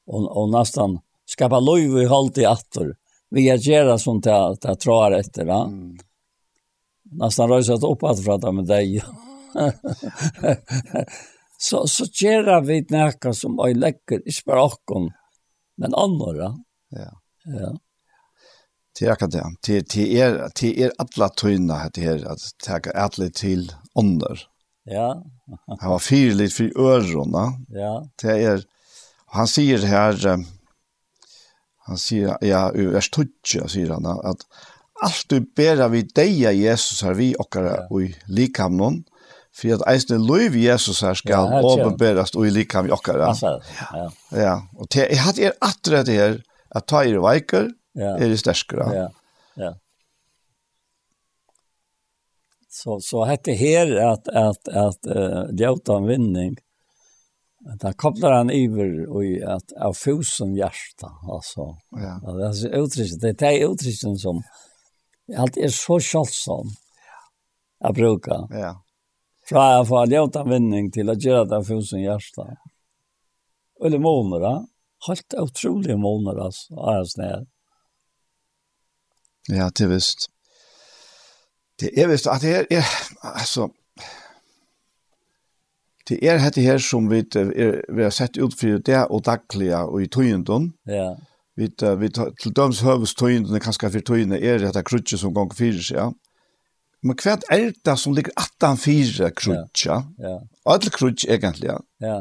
och 0.06 0.36
och 0.36 0.50
nästan 0.50 1.00
skapa 1.24 1.60
loiv 1.60 1.98
i 1.98 2.06
halt 2.06 2.38
i. 2.38 2.46
Vi 3.30 3.46
er 3.46 3.56
gjerra 3.56 3.98
sånt 3.98 4.24
där 4.24 4.56
där 4.60 4.74
tror 4.74 5.14
efter 5.14 5.44
va. 5.44 5.64
Mm. 5.64 5.96
Nästan 7.04 7.48
rösat 7.48 7.82
upp 7.82 8.00
fra 8.00 8.14
prata 8.24 8.52
med 8.52 8.64
deg 8.64 9.02
så 11.58 11.86
så 11.86 12.04
gjerra 12.04 12.60
vi 12.60 12.86
näka 12.88 13.32
som 13.32 13.60
oj 13.60 13.74
läcker 13.74 14.28
i 14.28 14.32
okkon 14.46 15.10
men 15.76 15.94
andra. 15.94 16.56
Ja. 16.88 17.20
Ja. 17.44 17.78
Det 18.98 19.06
er 19.06 19.14
akkurat 19.14 19.32
det. 19.32 19.42
Det, 19.66 19.76
det, 19.94 20.06
er, 20.20 20.38
det 20.58 20.72
er 20.84 20.96
alle 21.00 21.28
tøyene 21.36 21.78
her, 21.80 21.92
at 22.28 22.48
det 22.66 22.90
er 22.92 22.98
alle 23.06 23.30
til 23.32 23.70
ånder. 23.96 24.44
Ja. 24.88 25.14
Han 25.80 25.92
var 25.94 26.02
fire 26.02 26.34
litt 26.36 26.54
for 26.56 26.72
ørene. 26.76 27.46
Ja. 27.72 27.94
Det 28.20 28.36
er, 28.36 28.66
han 29.36 29.48
sier 29.48 29.86
her, 29.88 30.18
han 31.88 32.00
sier, 32.00 32.36
ja, 32.44 32.66
i 32.74 32.86
vers 32.92 33.08
20, 33.12 33.68
sier 33.72 33.94
han, 33.94 34.08
at 34.28 34.44
alt 35.02 35.24
du 35.30 35.40
bærer 35.40 35.88
vi 35.92 36.04
deg 36.06 36.44
av 36.50 36.58
Jesus 36.58 37.02
her, 37.06 37.16
vi 37.18 37.32
okkar 37.40 37.68
ja. 37.68 37.78
og 37.90 38.04
i 38.04 38.12
likamnon, 38.30 39.02
for 39.52 39.76
at 39.76 39.84
eisne 39.90 40.16
lov 40.20 40.54
Jesus 40.56 41.02
her 41.04 41.16
skal 41.18 41.50
ja, 41.50 41.60
åpenbæres 41.60 42.32
og 42.38 42.46
i 42.48 42.52
likam 42.54 42.86
vi 42.86 42.94
okkar. 42.94 43.20
Ja. 43.20 43.58
ja. 43.98 44.06
ja. 44.38 44.54
Og 44.78 44.88
til, 44.92 45.08
jeg 45.10 45.20
hadde 45.20 45.48
er 45.50 45.58
atre 45.64 46.04
det 46.08 46.16
her, 46.16 46.38
at 46.72 46.86
ta 46.88 47.02
i 47.04 47.12
veiker, 47.20 47.68
Ja. 47.92 48.18
Är 48.18 48.28
det 48.28 48.38
starkare. 48.38 48.96
Ja. 48.96 49.12
Ja. 49.54 49.74
Så 52.68 53.00
så 53.00 53.24
hette 53.24 53.52
här 53.52 53.96
att 53.96 54.28
att 54.28 54.68
att 54.68 55.06
uh, 55.06 55.44
Jota 55.52 56.00
vinning. 56.00 56.56
Da 57.80 57.92
kopplar 57.92 58.32
han 58.32 58.50
över 58.50 59.06
och 59.08 59.54
att 59.54 59.72
av 59.72 59.92
fusen 59.92 60.54
hjärta 60.54 61.10
alltså. 61.32 61.60
Ja. 61.90 62.20
ja 62.22 62.32
det 62.32 62.46
är 62.46 62.52
så. 62.52 63.16
Det 63.20 63.42
är 63.42 63.66
otroligt 63.66 64.20
som 64.20 64.42
allt 65.36 65.56
är 65.56 65.68
så 65.68 66.00
självsam. 66.00 66.66
Ja. 67.78 67.88
Att. 67.88 67.98
Ja. 68.50 68.82
Fra 69.48 69.62
jeg 69.74 69.86
får 69.88 70.12
ljøta 70.12 70.44
vinning 70.46 70.90
til 70.94 71.10
å 71.10 71.16
gjøre 71.18 71.48
det 71.50 71.58
for 71.66 71.82
sin 71.86 72.04
hjerte. 72.04 72.44
Eller 73.82 73.98
måneder, 73.98 74.62
helt 75.08 75.34
utrolige 75.34 75.96
måneder, 75.98 76.44
altså, 76.46 76.76
er 76.78 77.32
jeg. 77.32 77.48
Ja, 79.48 79.70
det 79.78 79.88
visst. 79.90 80.28
Det 81.80 81.90
er 81.98 82.08
visst 82.08 82.28
at 82.30 82.42
det 82.42 82.54
er, 82.56 82.66
er 82.70 82.84
altså, 83.22 83.68
det 86.08 86.18
er 86.22 86.38
dette 86.38 86.62
her 86.62 86.78
som 86.82 87.08
vi, 87.10 87.22
er, 87.34 87.80
vi 87.92 88.02
har 88.02 88.14
sett 88.14 88.38
ut 88.38 88.54
for 88.58 88.82
det 88.86 89.04
og 89.08 89.24
daglige 89.26 89.78
og 89.78 90.02
i 90.02 90.08
tøyendom. 90.10 90.72
Ja. 90.86 91.12
Vi, 91.56 91.68
vi 91.98 92.08
til 92.12 92.54
døms 92.54 92.80
høves 92.80 93.14
tøyendom, 93.18 93.58
kanskje 93.60 93.90
for 93.90 94.06
tøyendom, 94.12 94.38
er 94.38 94.62
dette 94.62 94.82
krutje 94.86 95.18
som 95.18 95.34
ganger 95.34 95.58
fyrir 95.58 95.80
seg, 95.82 95.98
ja. 95.98 96.10
Men 97.02 97.18
hva 97.18 97.34
er 97.50 97.72
det 97.74 97.96
som 97.98 98.14
ligger 98.14 98.30
18-4 98.38 99.32
krutje? 99.34 99.96
Ja. 100.22 100.36
Alle 100.70 100.92
krutje 100.94 101.32
egentlig, 101.34 101.72
ja. 101.72 101.80
Ja. 102.02 102.20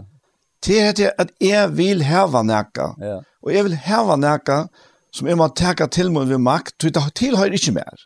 Det 0.65 0.79
er 0.81 0.95
det 0.97 1.11
at 1.21 1.29
jeg 1.41 1.69
vil 1.77 2.01
heva 2.05 2.41
nækka. 2.45 2.87
Ja. 3.01 3.19
Og 3.41 3.53
jeg 3.53 3.65
vil 3.65 3.77
heva 3.85 4.17
nækka, 4.17 4.57
ja 4.65 4.90
som 5.11 5.27
jeg 5.27 5.39
må 5.39 5.47
teka 5.55 5.87
til 5.91 6.11
meg 6.13 6.29
ved 6.31 6.41
makt, 6.41 6.77
tog 6.79 6.93
det 6.95 7.03
tilhøyr 7.19 7.57
ikke 7.57 7.75
mer. 7.75 8.05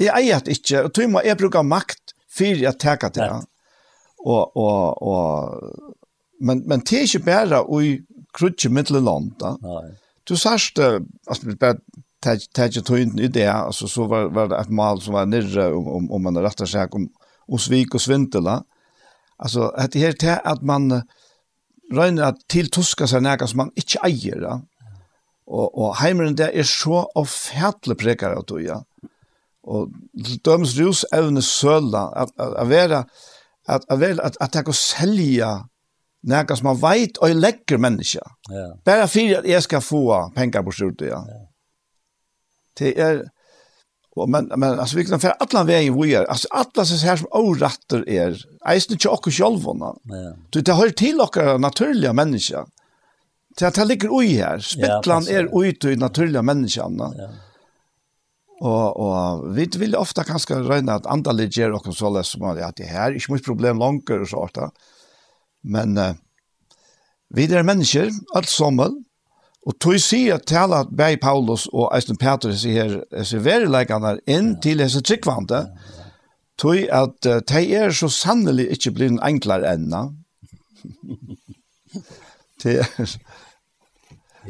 Jeg 0.00 0.12
eier 0.16 0.40
det 0.44 0.58
ikke, 0.58 0.86
og 0.86 0.94
tog 0.96 1.12
må 1.12 1.22
jeg 1.24 1.38
bruke 1.40 1.62
makt 1.64 2.16
for 2.36 2.64
jeg 2.64 2.80
teka 2.80 3.10
til 3.12 3.24
det. 3.24 3.44
Og, 4.26 4.56
og, 4.58 5.02
og, 5.02 5.92
men, 6.40 6.64
men 6.68 6.82
det 6.84 6.98
er 6.98 7.06
ikke 7.06 7.24
bare 7.28 7.62
i 7.84 7.98
krutje 8.36 8.72
middeland. 8.72 9.36
Du 10.28 10.34
sørst, 10.36 10.80
altså, 10.80 11.56
bare 11.60 11.78
tætje 12.24 12.82
tøynden 12.82 13.20
i 13.22 13.28
det, 13.28 13.46
altså, 13.48 13.88
så 13.88 14.08
var, 14.10 14.32
var 14.34 14.50
det 14.50 14.60
et 14.60 14.72
mal 14.72 15.00
som 15.00 15.14
var 15.14 15.28
nirre 15.30 15.70
om, 15.72 15.88
om, 16.00 16.08
om 16.16 16.26
man 16.28 16.40
rettar 16.44 16.68
seg 16.68 16.96
om, 16.96 17.06
om 17.46 17.60
svik 17.60 17.94
og 17.94 18.02
svindela. 18.02 18.58
Altså, 19.38 19.70
det 19.92 20.00
her 20.00 20.16
til 20.16 20.40
at 20.44 20.64
man 20.64 21.02
røyner 21.92 22.32
at 22.32 22.40
tiltuska 22.50 23.06
seg 23.06 23.22
nægge 23.22 23.46
som 23.48 23.62
man 23.62 23.76
ikke 23.78 24.02
eier, 24.08 24.40
da. 24.42 24.56
Ja 24.56 24.75
Og, 25.46 25.78
og 25.78 25.94
heimeren 26.00 26.36
der 26.38 26.50
er 26.54 26.66
så 26.66 27.04
offentlig 27.14 27.96
prekar 28.00 28.34
av 28.34 28.44
tog, 28.48 28.64
ja. 28.64 28.80
Og 29.66 29.90
til 30.24 30.40
dømes 30.46 30.74
rus 30.78 31.04
evne 31.14 31.42
søla, 31.42 32.08
at, 32.22 32.34
at, 32.38 32.52
at 32.62 32.68
være, 32.70 33.04
at, 33.68 33.86
at, 33.90 34.02
at, 34.02 34.36
at 34.40 34.54
jeg 34.54 34.66
kan 34.66 34.78
selge 34.78 35.50
nekka 36.26 36.56
som 36.58 36.70
man 36.70 36.82
veit 36.82 37.18
og 37.22 37.34
legger 37.34 37.78
menneska. 37.82 38.22
Ja. 38.50 38.66
Bare 38.86 39.08
for 39.10 39.38
at 39.38 39.48
jeg 39.48 39.62
skal 39.62 39.82
få 39.84 40.02
penger 40.34 40.66
på 40.66 40.74
slutt, 40.74 41.06
ja. 41.06 41.22
ja. 41.22 41.42
Det 42.76 42.92
er, 43.00 43.22
og, 44.16 44.28
men, 44.30 44.50
men 44.56 44.80
alltså 44.80 44.96
vi 44.96 45.04
kan 45.04 45.20
för 45.20 45.34
alla 45.38 45.64
vägen 45.64 46.00
vi 46.00 46.14
är 46.14 46.24
alltså 46.24 46.48
alla 46.50 46.84
så 46.84 47.06
här 47.06 47.16
som 47.16 47.28
avratter 47.30 48.08
er, 48.08 48.36
är 48.64 48.92
inte 48.92 49.08
okker 49.08 49.30
sjølvåna. 49.30 49.94
Ja. 50.04 50.32
Du, 50.50 50.60
det 50.60 50.74
hører 50.74 50.90
til 50.96 51.20
okker 51.20 51.58
naturliga 51.58 52.12
mennesker. 52.12 52.66
Så 53.58 53.70
det 53.70 53.84
ligger 53.84 54.08
oj 54.12 54.26
här. 54.26 54.58
Spittlan 54.58 55.28
er 55.28 55.48
oj 55.52 55.78
till 55.78 55.98
naturliga 55.98 56.42
människan. 56.42 56.98
Ja. 56.98 57.28
Och, 58.60 58.96
och 58.96 59.58
vi 59.58 59.68
vill 59.76 59.96
ofta 59.96 60.24
kanske 60.24 60.54
regne 60.54 60.92
att 60.92 61.06
andre 61.06 61.32
ligger 61.32 61.72
och 61.72 61.96
så 61.96 62.10
løs 62.10 62.28
som 62.28 62.42
att 62.42 62.58
ja, 62.58 62.72
det 62.76 62.84
här 62.84 63.10
är 63.10 63.14
inte 63.14 63.32
mitt 63.32 63.44
problem 63.44 63.78
långt 63.78 64.10
och 64.10 64.28
så. 64.28 64.48
Men 65.62 65.98
uh, 65.98 66.14
vi 67.34 67.44
er 67.52 67.62
mennesker, 67.66 68.10
alt 68.34 68.48
sammen, 68.48 69.04
og 69.66 69.74
tog 69.82 69.98
si 70.00 70.28
at 70.30 70.46
tala 70.46 70.84
at 70.84 70.92
Bei 70.94 71.16
Paulus 71.16 71.66
og 71.72 71.90
Eisen 71.96 72.16
Petrus 72.16 72.60
sier 72.62 73.00
disse 73.10 73.40
verileggene 73.42 74.18
inn 74.30 74.52
ja. 74.54 74.60
til 74.62 74.78
disse 74.78 75.02
tryggvante, 75.02 75.64
tog 76.58 76.84
at 76.86 77.26
uh, 77.26 77.40
de 77.50 77.64
er 77.74 77.90
så 77.90 78.08
sannelig 78.08 78.68
ikke 78.76 78.94
blir 78.94 79.18
enklere 79.26 79.74
ennå. 79.74 80.04
det 82.62 82.78
er... 82.84 83.16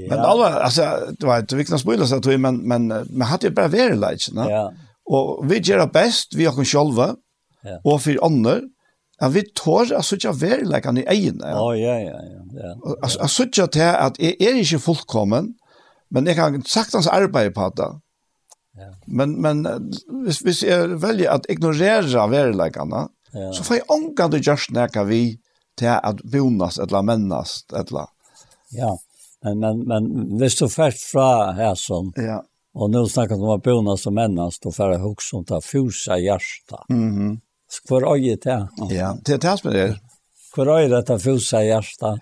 Men 0.09 0.18
alla 0.18 0.60
alltså 0.60 1.14
du 1.18 1.27
vet 1.27 1.52
vi 1.52 1.64
kan 1.64 1.78
spoila 1.78 2.06
så 2.06 2.16
att 2.16 2.27
vi 2.27 2.39
men 2.39 2.56
men 2.56 2.89
man 2.89 3.28
hade 3.28 3.47
ju 3.47 3.52
bara 3.52 3.68
varit 3.68 3.97
lite, 3.97 4.35
va? 4.35 4.51
Ja. 4.51 4.73
Och 5.05 5.51
vi 5.51 5.59
gör 5.59 5.78
det 5.78 5.93
bäst 5.93 6.35
vi 6.35 6.44
har 6.44 6.64
själva. 6.64 7.16
Ja. 7.62 7.81
Och 7.85 8.02
för 8.02 8.24
andra 8.24 8.60
Ja, 9.20 9.28
vi 9.28 9.43
tår 9.55 9.94
at 9.94 10.05
suttja 10.05 10.32
verilegan 10.32 10.98
i 10.98 11.05
egen. 11.09 11.40
Ja, 11.40 11.74
ja, 11.74 11.98
ja, 11.98 12.18
ja. 12.20 12.40
ja. 12.52 12.97
At 13.24 13.31
suttja 13.31 13.66
til 13.66 13.86
at 13.89 14.18
jeg 14.20 14.36
er 14.40 14.59
ikke 14.60 14.78
fullkommen, 14.78 15.55
men 16.10 16.27
jeg 16.28 16.36
kan 16.36 16.60
sagtens 16.68 17.09
arbeide 17.09 17.55
på 17.56 17.70
det. 17.77 17.89
Ja. 18.77 18.90
Men, 19.06 19.40
men 19.40 19.64
hvis, 20.24 20.43
hvis 20.44 20.62
jeg 20.62 21.01
velger 21.02 21.32
at 21.32 21.48
ignorere 21.48 22.28
verilegene, 22.31 23.06
ja. 23.32 23.52
så 23.52 23.64
får 23.64 23.74
jeg 23.74 23.89
ångan 23.90 24.32
det 24.32 24.43
gjørst 24.44 24.77
når 24.77 25.05
vi 25.09 25.23
til 25.78 25.97
at 25.97 26.20
bonas 26.32 26.78
eller 26.78 27.02
mennast 27.02 27.73
eller. 27.73 28.12
Ja, 28.73 28.85
ja. 28.85 28.94
Men, 29.44 29.58
men, 29.58 29.82
men 29.88 30.38
hvis 30.40 30.56
du 30.58 30.68
først 30.68 31.04
fra 31.10 31.52
her 31.56 31.74
sånn, 31.78 32.12
ja. 32.16 32.40
og 32.74 32.90
nå 32.90 33.04
snakker 33.10 33.38
du 33.38 33.46
om 33.46 33.60
bøna 33.62 33.96
som 34.00 34.16
mennast, 34.16 34.62
du 34.64 34.72
får 34.74 34.96
hos 35.02 35.28
som 35.30 35.44
tar 35.44 35.60
fyrsa 35.64 36.18
hjärsta. 36.18 36.84
Mm 36.90 37.10
-hmm. 37.16 37.40
Hvor 37.88 38.14
øye 38.14 38.36
det? 38.36 38.68
Ja, 38.90 39.16
det 39.24 39.34
er 39.34 39.38
det 39.38 39.58
som 39.58 39.70
er 39.70 39.74
det. 39.74 40.00
Hvor 40.54 40.66
øye 40.78 40.88
det 40.88 41.06
tar 41.06 41.18
fyrsa 41.18 41.62
hjärsta, 41.62 42.18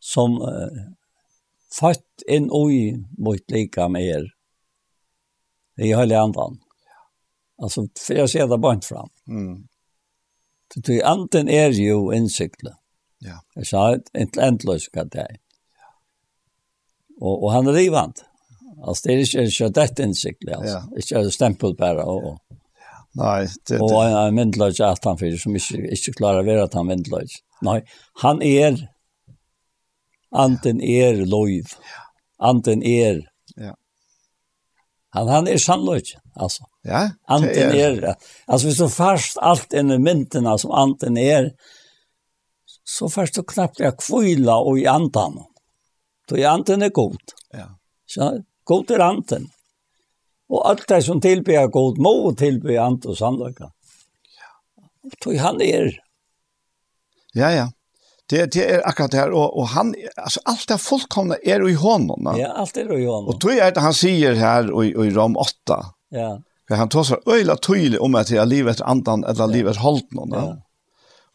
som 0.00 0.42
uh, 0.42 0.94
fatt 1.80 2.22
inn 2.28 2.50
oi 2.50 2.96
mot 3.18 3.50
lika 3.50 3.88
med 3.88 4.02
er, 4.02 4.26
i 5.78 5.94
hele 5.94 6.18
andan. 6.18 6.58
Altså, 7.62 7.88
for 7.98 8.14
jeg 8.14 8.28
ser 8.28 8.46
det 8.46 8.60
bara 8.60 8.80
fram. 8.80 9.10
Mm. 9.28 9.68
Det 10.74 11.00
er 11.00 11.06
anten 11.06 11.48
er 11.48 11.74
jo 11.74 12.10
insiktet. 12.12 12.76
Ja. 13.20 13.40
Jeg 13.56 13.66
sa, 13.66 13.96
inte 14.14 14.40
ändlöst 14.40 14.92
kan 14.92 15.08
det 15.08 15.20
er 15.20 15.38
og, 17.20 17.44
og 17.44 17.52
han 17.52 17.68
er 17.68 17.78
rivant. 17.78 18.24
Altså, 18.80 19.08
det 19.08 19.14
är 19.14 19.42
ju 19.42 19.50
så 19.50 19.68
det 19.68 19.98
insikligt 19.98 20.56
alltså. 20.56 20.82
Det 20.90 21.12
är 21.12 21.22
ju 21.22 21.30
stämpel 21.30 21.74
bara 21.74 22.04
och 22.04 22.38
Nej, 23.12 23.48
det 23.68 23.76
det. 23.76 23.82
Och 23.82 24.04
en 24.04 24.34
myndlös 24.34 24.80
at 24.80 25.04
han 25.04 25.18
för 25.18 25.36
som 25.36 25.56
ikke, 25.56 25.80
ikke 25.92 26.12
klarer 26.12 26.44
å 26.44 26.46
være 26.46 26.64
at 26.68 26.74
han 26.74 26.86
myndlös. 26.86 27.40
Nei, 27.62 27.80
han 28.22 28.42
er... 28.42 28.78
anten 30.30 30.80
er 30.80 31.24
lov. 31.26 31.74
Anten 32.38 32.82
er... 32.82 33.24
Ja. 33.56 33.74
Han 35.10 35.28
han 35.28 35.48
er 35.48 35.58
sannløs, 35.58 36.14
altså. 36.36 36.64
Ja. 36.86 37.08
Anten 37.26 37.72
det 37.74 37.82
er, 37.82 38.14
altså 38.46 38.68
hvis 38.68 38.78
du 38.78 38.88
først 38.88 39.38
alt 39.42 39.74
inn 39.74 39.90
i 39.90 39.98
mynden 39.98 40.46
som 40.58 40.70
anten 40.70 41.18
er, 41.18 41.50
så 42.86 43.08
først 43.10 43.34
du 43.34 43.42
knappt 43.42 43.80
er 43.80 43.96
kvila 43.98 44.60
og 44.62 44.78
i 44.78 44.86
antan. 44.86 45.40
Då 46.30 46.36
är 46.36 46.48
anten 46.48 46.82
er 46.82 46.88
god. 46.88 47.20
Ja. 47.52 47.66
Så 48.06 48.42
god 48.64 48.90
er 48.90 49.00
anten. 49.00 49.48
Og 50.50 50.68
alt 50.68 50.88
det 50.88 51.02
som 51.02 51.20
tillber 51.20 51.66
god 51.66 51.98
må 51.98 52.12
tilbyr 52.38 52.78
ant 52.78 53.06
og 53.06 53.18
sannlöka. 53.18 53.70
Ja. 54.38 54.84
Då 55.24 55.34
han 55.38 55.60
er. 55.62 55.90
Ja, 57.34 57.50
ja. 57.50 57.68
Det 58.30 58.52
det 58.54 58.64
er 58.74 58.82
akkurat 58.86 59.10
det 59.10 59.18
her, 59.18 59.32
og, 59.34 59.56
og 59.58 59.68
han 59.68 59.94
altså, 60.16 60.40
alt 60.46 60.68
det 60.68 60.78
fullkomna 60.78 61.34
är 61.34 61.68
i 61.68 61.74
hånden. 61.74 62.24
Va? 62.24 62.38
Ja, 62.38 62.52
allt 62.52 62.76
är 62.76 62.98
i 62.98 63.06
honom. 63.06 63.28
Och 63.28 63.38
då 63.38 63.50
är 63.50 63.74
det 63.74 63.80
han 63.80 63.94
sier 63.94 64.34
her 64.34 64.84
i, 64.84 64.88
i 64.88 65.10
Rom 65.10 65.36
8. 65.36 65.50
Ja. 66.08 66.42
For 66.68 66.74
han 66.74 66.88
tar 66.88 67.02
så 67.02 67.16
øyla 67.26 67.56
tydelig 67.56 68.00
om 68.00 68.14
at 68.14 68.28
det 68.28 68.38
er 68.38 68.46
livet 68.46 68.80
andan 68.80 69.24
eller 69.24 69.46
livet 69.46 69.76
hållt 69.76 70.12
någon. 70.12 70.30
Ja. 70.30 70.56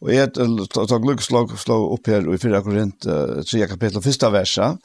Og 0.03 0.11
jeg 0.11 0.31
tar 0.35 1.01
glukk 1.01 1.23
slå 1.23 1.77
opp 1.95 2.07
her 2.11 2.27
i 2.27 2.37
4 2.41 2.61
Korint 2.65 3.07
3 3.07 3.67
kapittel 3.71 4.01
1 4.03 4.31
verset. 4.33 4.77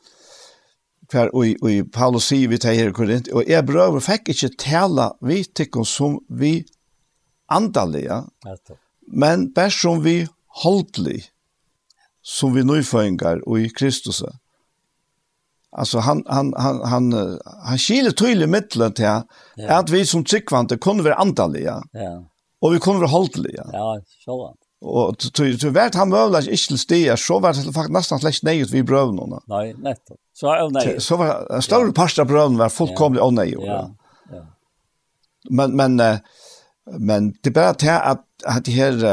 hver 1.11 1.31
og 1.35 1.71
i 1.71 1.83
Paulus 1.83 2.29
sier 2.31 2.49
vi 2.49 2.59
til 2.59 2.77
her 2.79 2.93
i 2.93 2.95
Korint, 2.95 3.29
og 3.35 3.49
jeg 3.49 3.67
brøver 3.67 4.01
fikk 4.01 4.31
ikke 4.31 4.55
tala 4.59 5.11
vi 5.21 5.43
tikkun 5.45 5.85
som 5.85 6.21
vi 6.29 6.65
andalige, 7.51 8.23
men 9.11 9.51
bare 9.55 9.71
som 9.71 10.05
vi 10.05 10.29
holdlig, 10.63 11.25
som 12.23 12.55
vi 12.55 12.63
nøyføyngar 12.63 13.43
og 13.47 13.59
i 13.61 13.69
Kristus. 13.75 14.23
Altså 15.73 16.01
han 16.01 16.23
han 16.27 16.53
han 16.59 16.81
han 16.87 17.13
han 17.67 17.79
skiljer 17.79 18.13
tydlig 18.13 18.49
mittlen 18.49 18.93
til 18.93 19.05
ja. 19.57 19.79
att 19.79 19.91
vi 19.91 20.07
som 20.07 20.25
tryckvante 20.25 20.79
kunne 20.79 21.03
vara 21.03 21.15
antaliga. 21.15 21.83
Ja. 21.93 22.23
Og 22.63 22.73
vi 22.73 22.79
kunne 22.79 23.01
vara 23.01 23.09
hålltliga. 23.09 23.65
Ja, 23.73 24.01
så 24.25 24.55
Og 24.81 25.19
til 25.21 25.73
hvert 25.75 25.97
han 25.99 26.09
møvla 26.09 26.41
ikke 26.41 26.73
til 26.73 26.79
sted, 26.81 27.09
så 27.21 27.37
var 27.45 27.53
det 27.53 27.69
faktisk 27.69 27.93
nesten 27.93 28.23
slett 28.23 28.47
nøyet 28.49 28.73
vi 28.73 28.81
brøvene. 28.87 29.41
Nei, 29.53 29.67
nettopp. 29.77 30.17
Så 30.33 30.49
var 30.49 30.63
det 30.63 30.71
nøyet. 30.79 31.03
Så 31.05 31.19
var 31.21 31.43
en 31.53 31.65
større 31.65 31.93
part 31.97 32.19
av 32.23 32.31
brøvene 32.31 32.63
var 32.63 32.73
fullkomlig 32.73 33.21
nøyet. 33.37 33.67
Ja, 33.69 33.83
ja. 34.33 34.41
Men, 35.51 35.77
men, 35.77 36.01
men 36.97 37.29
det 37.45 37.53
er 37.53 37.59
bare 37.61 37.77
til 37.81 37.93
at, 37.93 38.25
at 38.49 38.65
de 38.67 38.73
her, 38.73 39.05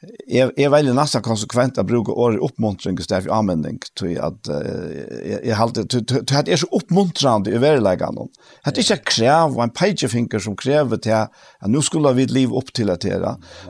Jeg, 0.00 0.48
jeg 0.56 0.70
velger 0.72 0.94
nesten 0.96 1.20
konsekvent 1.20 1.76
å 1.76 1.84
bruke 1.84 2.14
året 2.16 2.40
oppmuntring 2.40 2.96
i 2.96 3.04
stedet 3.04 3.26
for 3.26 3.36
anvending, 3.36 3.76
til 4.00 4.14
at 4.16 4.48
uh, 4.48 4.94
jeg, 4.96 5.40
jeg 5.50 5.58
halte, 5.58 5.84
til, 5.92 6.06
til, 6.08 6.24
til 6.24 6.38
at 6.38 6.48
jeg 6.48 6.56
er 6.56 6.62
så 6.62 6.70
oppmuntrende 6.78 7.52
i 7.52 7.60
verleggene. 7.60 8.24
At 8.64 8.76
det 8.78 8.86
ikke 8.86 8.96
er 8.96 9.10
krev, 9.12 9.58
og 9.58 9.64
en 9.66 9.74
peikefinger 9.76 10.40
som 10.40 10.56
krever 10.56 11.02
til 11.04 11.18
at 11.18 11.68
nå 11.68 11.84
skulle 11.84 12.14
vi 12.16 12.24
et 12.24 12.32
liv 12.32 12.54
opp 12.56 12.72
til 12.72 12.92
at 12.92 13.04
det 13.04 13.20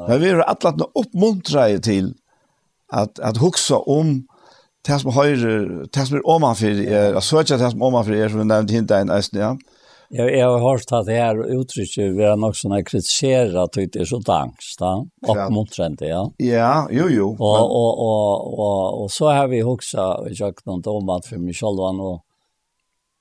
Men 0.07 0.20
vi 0.23 0.31
er 0.31 0.44
alle 0.47 0.90
oppmuntrende 0.94 1.82
til 1.82 2.15
at, 2.94 3.19
at 3.19 3.43
hukse 3.43 3.82
om 3.90 4.20
det 4.86 5.01
som 5.01 5.12
høyre, 5.12 5.85
det 5.93 6.07
som 6.07 6.16
er 6.16 6.28
omanfyr, 6.31 6.78
er, 6.86 7.16
at 7.16 7.27
søke 7.27 7.59
det 7.59 7.73
som 7.74 7.82
omanfyr 7.82 8.23
er, 8.23 8.31
som 8.31 8.40
vi 8.40 8.47
nevnte 8.48 8.74
hinta 8.74 9.01
en 9.01 9.12
eisen, 9.12 9.39
ja. 9.43 9.55
Jag 10.12 10.37
jag 10.37 10.59
har 10.59 10.70
hört 10.70 10.81
att 10.91 11.07
det 11.07 11.12
här 11.12 11.61
uttrycket 11.61 12.16
vi 12.16 12.24
har 12.24 12.37
nog 12.37 12.57
såna 12.57 12.85
kritisera 12.85 13.62
att 13.62 13.73
det 13.73 13.97
är 13.97 14.05
så 14.05 14.19
dansk 14.19 14.78
då 14.78 15.07
och 15.28 15.53
motsänt 15.53 16.01
ja. 16.01 16.32
Ja, 16.37 16.89
jo 16.91 17.07
jo. 17.09 17.37
Och 17.39 17.62
och 17.62 17.99
och 17.99 18.59
och 18.59 19.03
och 19.03 19.11
så 19.11 19.31
har 19.31 19.49
vi 19.49 19.62
också 19.62 20.27
jag 20.31 20.57
kan 20.57 20.74
inte 20.74 20.91
om 20.91 21.09
att 21.09 21.27
för 21.27 21.39
mig 21.39 21.55
själv 21.55 22.01
och 22.01 22.24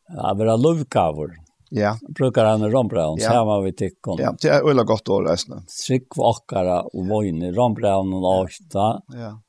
ja, 0.08 0.34
vara 0.38 0.56
lovkavor. 0.56 1.32
Ja. 1.70 1.98
Brukar 2.16 2.46
han 2.46 2.72
rombraun 2.72 3.20
så 3.20 3.30
har 3.30 3.62
vi 3.62 3.74
tyckon. 3.74 4.18
Ja, 4.20 4.36
det 4.42 4.48
är 4.48 4.70
ölla 4.70 4.84
gott 4.84 5.10
år 5.10 5.24
resten. 5.24 5.64
Sick 5.68 6.08
vackra 6.18 6.82
och 6.82 7.08
vojne 7.08 7.52
rombraun 7.52 8.14
och 8.14 8.40
åtta. 8.40 9.02
Ja. 9.08 9.42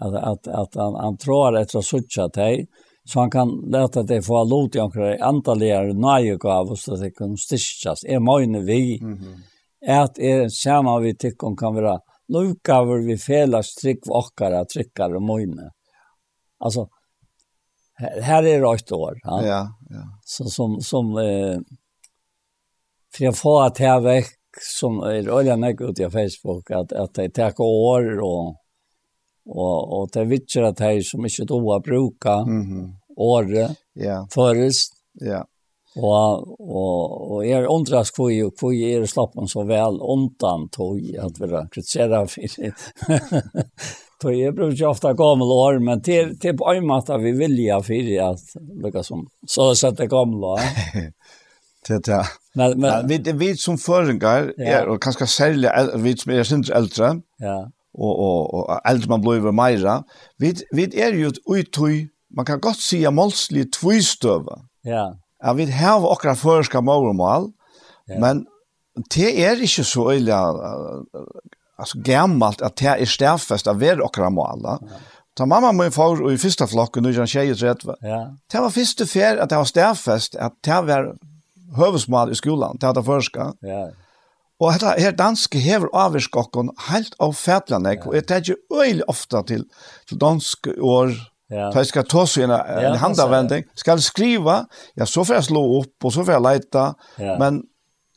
Att 0.00 0.14
att 0.14 0.48
att 0.48 0.74
han, 0.74 0.94
han 0.94 1.16
tror 1.16 1.56
att 1.56 1.68
det 1.72 1.78
är 1.78 1.82
så 1.82 2.00
tjat 2.08 2.36
hej. 2.36 2.66
Så 3.06 3.20
han 3.20 3.30
kan 3.30 3.48
leta 3.70 4.02
det 4.02 4.24
få 4.26 4.42
lov 4.44 4.70
til 4.70 4.82
omkring 4.82 5.20
antalligere 5.22 5.94
nøyegav 5.94 6.72
og 6.74 6.78
så 6.78 6.96
det 6.98 7.12
kan 7.14 7.36
styrkjas. 7.38 8.02
Jeg 8.04 8.22
mener 8.22 8.64
vi 8.66 8.98
mm 9.02 9.14
-hmm. 9.14 9.36
at 9.82 10.18
jeg 10.18 10.50
sammen 10.50 11.02
vi 11.02 11.12
tykker 11.14 11.54
kan 11.54 11.74
være 11.74 11.98
lovgaver 12.28 13.06
vi 13.06 13.16
felas 13.16 13.74
trygg 13.74 14.10
okkara, 14.10 14.64
trykkar 14.64 15.14
og 15.14 15.22
møyne. 15.22 15.70
Altså, 16.60 16.86
her, 17.98 18.22
her 18.22 18.42
er 18.42 18.60
det 18.60 18.74
ett 18.74 18.92
år. 18.92 19.14
Ja, 19.24 19.46
ja. 19.46 19.68
ja. 19.90 20.02
Så 20.24 20.44
som, 20.44 20.80
som 20.80 21.18
eh, 21.18 21.58
för 23.16 23.24
jag 23.24 23.36
får 23.36 23.66
att 23.66 23.80
jag 23.80 24.00
väck 24.00 24.26
som 24.60 25.00
är 25.00 25.30
oljan 25.30 25.64
ut 25.64 26.00
i 26.00 26.10
Facebook 26.10 26.70
att, 26.70 26.92
att 26.92 27.14
det 27.14 27.30
tar 27.30 27.60
år 27.60 28.20
och 28.20 28.56
og 29.46 29.92
og 29.92 30.10
det 30.14 30.24
vitcher 30.28 30.62
at 30.62 30.80
här 30.80 31.02
som 31.02 31.24
inte 31.24 31.44
doa 31.44 31.80
bruka 31.80 32.44
mhm 32.44 32.96
åre 33.16 33.68
ja 33.94 34.26
förrest 34.34 34.92
ja 35.20 35.44
og 35.96 36.60
og 36.60 37.30
och 37.30 37.46
är 37.46 37.70
ondras 37.70 38.10
kvoi 38.10 38.42
och 38.42 38.58
kvoi 38.58 38.82
er 38.92 39.06
slappen 39.06 39.48
så 39.48 39.64
vel 39.64 40.00
ontan 40.00 40.68
tog 40.68 41.00
at 41.18 41.40
vi 41.40 41.48
kritisera 41.70 42.26
for 42.26 42.40
Då 44.22 44.32
är 44.32 44.52
det 44.52 44.76
ju 44.76 44.86
ofte 44.86 45.12
gamla 45.12 45.44
år, 45.44 45.78
men 45.78 46.02
til 46.02 46.38
til 46.40 46.56
på 46.56 46.72
en 46.72 46.86
måte 46.86 47.18
vi 47.18 47.32
vilja 47.32 47.82
for 47.82 48.30
at 48.30 48.40
lukka 48.82 49.02
som 49.02 49.26
så 49.46 49.74
sette 49.74 50.06
gamla 50.06 50.46
år. 50.46 50.60
det 51.88 52.04
det. 52.06 52.24
Men, 52.54 52.80
men, 52.80 53.06
men 53.06 53.08
vi, 53.08 53.32
vi 53.32 53.56
som 53.56 53.78
föringar, 53.78 54.52
ja. 54.56 54.64
är, 54.64 54.88
och 54.88 55.02
kanske 55.02 55.26
sälja 55.26 55.96
vi 55.96 56.16
som 56.16 56.32
är 56.32 56.42
syns 56.42 56.70
äldre, 56.70 57.20
ja 57.38 57.70
och 57.96 58.18
och 58.18 58.54
och 58.54 58.88
allt 58.88 59.06
man 59.06 59.20
blir 59.20 59.52
mera 59.52 60.04
Vi, 60.38 60.54
vi 60.70 61.00
är 61.00 61.12
ju 61.12 61.32
utoj 61.46 62.08
man 62.36 62.44
kan 62.44 62.60
gott 62.60 62.80
se 62.80 63.10
målsli 63.10 63.64
tvistöva 63.64 64.58
ja 64.82 65.16
ja 65.42 65.52
vi 65.52 65.70
har 65.72 66.00
var 66.00 66.10
också 66.10 66.34
förska 66.34 66.80
målmal 66.80 67.52
ja. 68.06 68.20
men 68.20 68.46
det 69.14 69.44
är 69.44 69.60
inte 69.60 69.84
så 69.84 70.12
illa 70.12 70.54
alltså 71.76 71.98
gammalt 71.98 72.62
att 72.62 72.76
det 72.76 72.86
är 72.86 73.04
stärfast 73.04 73.66
av 73.66 73.78
väl 73.78 74.00
och 74.00 74.18
mål. 74.32 74.60
ja. 74.62 74.78
Ta 75.36 75.44
mamma 75.46 75.72
min 75.72 75.92
far 75.92 76.22
og 76.24 76.32
i 76.32 76.38
fyrsta 76.40 76.64
flokken, 76.66 77.04
nu 77.04 77.10
er 77.12 77.18
han 77.20 77.28
tjejer 77.28 77.58
rett. 77.60 77.82
Ja. 78.02 78.20
Det 78.52 78.60
var 78.64 78.72
første 78.72 79.06
fer 79.06 79.36
at 79.42 79.50
det 79.52 79.58
var 79.60 79.68
stærfest, 79.68 80.36
at 80.40 80.54
det 80.64 80.78
var 80.86 81.10
høvesmal 81.76 82.32
i 82.32 82.38
skolan, 82.38 82.80
det 82.80 82.88
var 82.88 82.96
det 82.96 83.04
første. 83.04 83.50
Ja. 83.62 83.82
Og 84.60 84.72
dette 84.72 84.94
her 85.02 85.16
danske 85.16 85.60
hever 85.60 85.90
avvirskokken 85.92 86.70
helt 86.88 87.16
av 87.20 87.34
fætlene, 87.36 87.96
ja. 87.98 88.04
og 88.08 88.14
jeg 88.16 88.26
tenker 88.30 88.60
øyelig 88.72 89.04
ofte 89.12 89.42
til, 89.52 89.66
til 90.08 90.20
dansk 90.20 90.70
år, 90.80 91.16
Ja. 91.46 91.68
da 91.70 91.78
jeg 91.78 91.86
skal 91.92 92.02
ta 92.10 92.24
seg 92.26 92.48
en, 92.48 92.52
en 92.58 92.82
ja, 92.82 92.88
handavending, 92.98 93.68
skal 93.78 94.00
skriva, 94.02 94.64
ja, 94.98 95.06
så 95.06 95.22
får 95.22 95.36
jeg 95.36 95.44
slå 95.46 95.60
opp, 95.76 95.94
og 96.02 96.10
så 96.10 96.24
får 96.26 96.34
jeg 96.34 96.42
leita, 96.42 96.86
ja. 97.22 97.36
men 97.38 97.60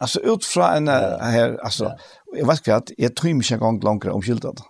alltså 0.01 0.19
ut 0.25 0.45
fra 0.49 0.71
en 0.79 0.89
ja. 0.89 1.19
her, 1.29 1.53
altså, 1.61 1.91
jeg 2.33 2.47
vet 2.49 2.63
ikke 2.63 2.79
at 2.79 2.91
jeg 2.97 3.13
tror 3.13 3.29
ikke 3.35 3.59
engang 3.59 3.79
langere 3.85 4.15
om 4.17 4.25
skiltet. 4.25 4.63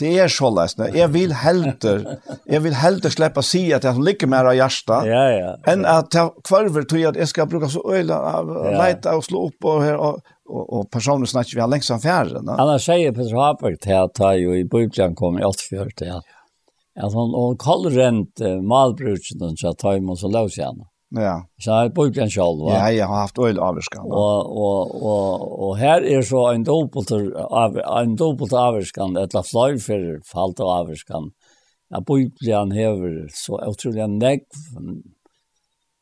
Det 0.00 0.10
er 0.22 0.30
så 0.32 0.48
løsende. 0.48 0.86
Jeg 0.96 1.12
vil 1.12 1.34
helter, 1.36 2.06
jeg 2.48 2.62
vil 2.64 2.76
helter 2.80 3.12
slippe 3.12 3.42
å 3.42 3.44
si 3.44 3.66
at 3.76 3.84
jeg 3.84 4.00
ligger 4.00 4.30
mer 4.32 4.48
av 4.48 4.56
hjertet, 4.56 5.10
ja, 5.10 5.24
ja, 5.34 5.50
enn 5.68 5.84
at 5.84 6.16
jeg 6.16 6.46
kvarver 6.48 6.86
tror 6.88 7.10
at 7.10 7.18
jeg 7.20 7.28
skal 7.34 7.50
bruke 7.50 7.68
så 7.68 7.82
øyla, 7.84 8.22
leita 8.78 9.18
og 9.18 9.26
slå 9.28 9.50
opp, 9.50 9.58
og, 9.68 9.84
her, 9.84 10.00
og 10.00 10.22
og, 10.48 10.64
og 10.72 10.90
personer 10.92 11.26
snackar 11.26 11.56
vi 11.56 11.60
har 11.60 11.68
lengst 11.68 11.90
av 11.90 12.00
längst 12.00 12.04
affären. 12.04 12.48
Alla 12.48 12.78
sier 12.78 13.12
Peter 13.12 13.36
Haberg 13.36 13.80
til 13.80 13.96
at 13.96 14.18
han 14.18 14.40
jo 14.40 14.54
i 14.54 14.64
Bulgarien 14.64 15.14
kom 15.16 15.38
i 15.38 15.44
84 15.44 15.94
til 15.96 16.08
Ja. 16.08 16.20
at 16.96 17.12
han 17.12 17.34
och 17.34 17.60
kallar 17.60 17.98
uh, 18.42 18.62
malbruken 18.62 19.42
och 19.42 19.58
så 19.58 19.72
tar 19.72 20.00
man 20.00 20.16
så 20.16 20.28
løs 20.28 20.58
igjen. 20.58 20.84
Ja. 21.10 21.42
Så 21.58 21.72
han 21.72 21.86
er 21.86 21.94
Bulgarien 21.94 22.30
selv. 22.30 22.62
va. 22.62 22.74
Ja, 22.74 22.86
jeg 22.92 23.06
har 23.06 23.20
haft 23.20 23.38
öl 23.38 23.58
avskan. 23.58 24.04
Og, 24.04 24.56
og, 24.56 25.02
og, 25.02 25.60
og 25.60 25.78
her 25.78 26.02
er 26.02 26.22
så 26.22 26.52
en 26.52 26.64
dobbelt, 26.64 27.10
av 27.50 27.76
en 27.76 28.16
dobbelt 28.16 28.50
dubbelt 28.50 28.52
avskan 28.52 29.16
eller 29.16 29.78
flyg 29.78 30.24
falt 30.26 30.60
av 30.60 30.68
avskan. 30.88 31.30
Ja, 31.90 32.00
Bulgarien 32.00 32.70
hever 32.72 33.28
så 33.34 33.60
utrolig 33.70 34.08
näck 34.10 34.46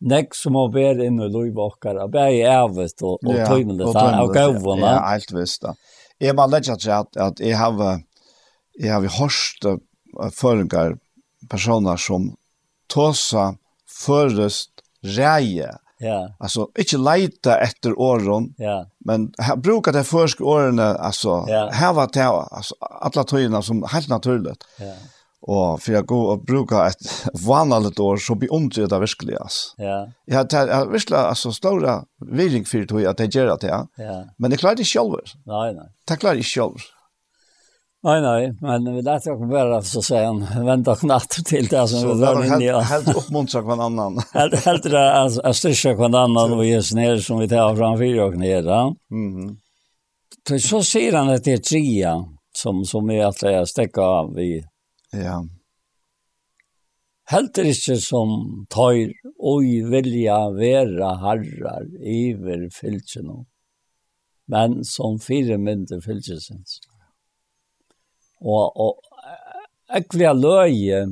nek 0.02 0.34
som 0.34 0.56
har 0.58 0.72
vært 0.74 1.02
inn 1.04 1.20
i 1.22 1.28
løyvåkere, 1.30 2.08
bare 2.12 2.34
i 2.34 2.42
ævet 2.46 3.04
og, 3.06 3.20
og 3.22 3.38
tøymelig, 3.46 3.86
og 3.86 3.96
ja, 3.96 4.22
og 4.22 4.34
gøvene. 4.34 4.88
Ja, 4.88 5.00
helt 5.12 5.34
visst 5.36 5.62
da. 5.64 5.76
Jeg 6.22 6.36
må 6.38 6.46
legge 6.50 6.76
til 6.78 6.94
at, 6.94 7.16
at 7.18 7.40
jeg 7.42 7.58
har, 7.58 8.02
jeg 8.78 8.92
har 8.92 9.08
hørt 9.18 9.68
føringer, 10.36 10.98
personer 11.50 11.98
som 11.98 12.32
tåsa 12.92 13.52
først 13.90 14.84
reie. 15.02 15.70
Ja. 16.02 16.18
Altså, 16.42 16.66
ikke 16.78 16.98
leta 16.98 17.56
etter 17.62 17.94
åren. 17.98 18.52
Ja. 18.58 18.86
Men 19.04 19.32
här 19.38 19.56
brukar 19.56 19.92
det 19.92 20.04
försk 20.04 20.40
åren 20.40 20.78
alltså 20.78 21.44
ja. 21.48 21.70
her 21.72 21.92
var 21.92 22.08
det 22.12 22.26
altså, 22.26 22.74
alle 22.80 23.24
tøyene 23.24 23.62
som 23.62 23.84
helt 23.92 24.08
naturligt. 24.08 24.64
Ja. 24.78 24.94
Og 25.42 25.80
for 25.82 25.96
jeg 25.96 26.06
går 26.06 26.28
og 26.36 26.46
bruker 26.46 26.84
et 26.86 27.08
vanlig 27.42 27.96
år, 27.98 28.20
så 28.22 28.36
blir 28.38 28.52
ondre 28.54 28.86
det 28.86 29.00
virkelig, 29.02 29.36
ass. 29.42 29.58
Ja. 29.82 30.04
Jeg 30.30 30.38
har 30.38 30.46
tatt, 30.46 30.70
jeg 30.70 30.90
virkelig, 30.92 31.18
altså, 31.18 31.50
større 31.56 31.96
viring 32.22 32.66
for 32.68 32.86
det, 32.86 33.06
at 33.10 33.22
jeg 33.24 33.34
gjør 33.34 33.56
det, 33.56 33.72
ja. 33.72 33.80
Ja. 33.98 34.18
Men 34.38 34.54
jeg 34.54 34.62
klarer 34.62 34.78
det 34.78 34.86
selv. 34.86 35.32
Nei, 35.50 35.72
nei. 35.74 35.88
Det 36.06 36.20
klarer 36.22 36.38
jeg 36.38 36.50
selv. 36.52 36.84
Nei, 38.02 38.16
nei, 38.18 38.48
men 38.58 38.86
vi 38.96 39.02
lærte 39.06 39.30
jo 39.30 39.36
ikke 39.36 39.48
bare 39.52 39.76
så 39.86 40.00
sier 40.02 40.24
han, 40.26 40.40
vent 40.66 40.88
dere 40.88 40.98
knatt 40.98 41.36
til 41.46 41.68
det 41.70 41.82
som 41.90 42.02
vi 42.08 42.16
var 42.18 42.40
inne 42.42 42.58
i. 42.58 42.70
Så 42.72 42.80
helt 42.90 43.10
oppmuntret 43.20 43.66
hver 43.68 43.82
annan. 43.86 44.18
Helt, 44.38 44.56
helt 44.64 44.88
det, 44.88 44.98
altså, 44.98 45.44
jeg 45.44 45.58
styrker 45.60 46.00
hver 46.00 46.16
annen 46.24 46.56
og 46.56 46.64
gjør 46.66 46.88
ned 46.98 47.22
som 47.22 47.38
vi 47.38 47.46
tar 47.52 47.78
framfyr 47.78 48.18
og 48.26 48.38
ned, 48.42 48.70
ja. 48.70 48.84
Mm 49.14 49.52
Så 50.58 50.82
sier 50.82 51.14
han 51.14 51.30
at 51.30 51.46
det 51.46 51.60
er 51.60 51.62
tria 51.62 52.16
som, 52.58 52.82
som 52.84 53.06
vi 53.06 53.20
alltid 53.22 53.54
jeg 53.54 53.70
stekket 53.70 54.02
av 54.02 54.38
i 54.42 54.50
Ja. 55.12 55.40
Helt 57.32 57.58
er 57.58 57.68
ikke 57.70 57.96
som 58.02 58.32
tøyr 58.72 59.12
og 59.38 59.64
vilja 59.92 60.38
vera 60.56 61.14
herrar 61.22 61.86
iver 62.00 62.66
og 62.66 63.46
men 64.52 64.82
som 64.84 65.18
fire 65.22 65.56
mindre 65.58 66.00
fylkjesens. 66.04 66.80
Og, 68.42 68.74
og 68.76 68.98
jeg 69.92 70.08
vil 70.12 70.42
løye, 70.42 71.04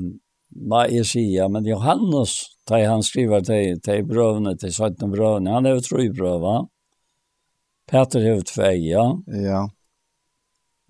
hva 0.66 0.82
jeg 0.90 1.06
sier, 1.06 1.48
men 1.52 1.68
Johannes, 1.68 2.34
da 2.68 2.82
han 2.82 3.04
skriver 3.06 3.44
til, 3.46 3.78
til 3.84 4.04
brøvene, 4.06 4.56
til 4.58 4.72
17 4.74 5.12
brøvene, 5.12 5.54
han 5.54 5.66
er 5.66 5.78
jo 5.78 5.84
tro 5.86 6.02
i 6.02 6.10
brøvene. 6.12 6.66
Peter 7.90 8.22
er 8.22 8.36
jo 8.36 8.46
tvei, 8.46 8.74
ja. 8.90 9.06
Ja. 9.40 9.62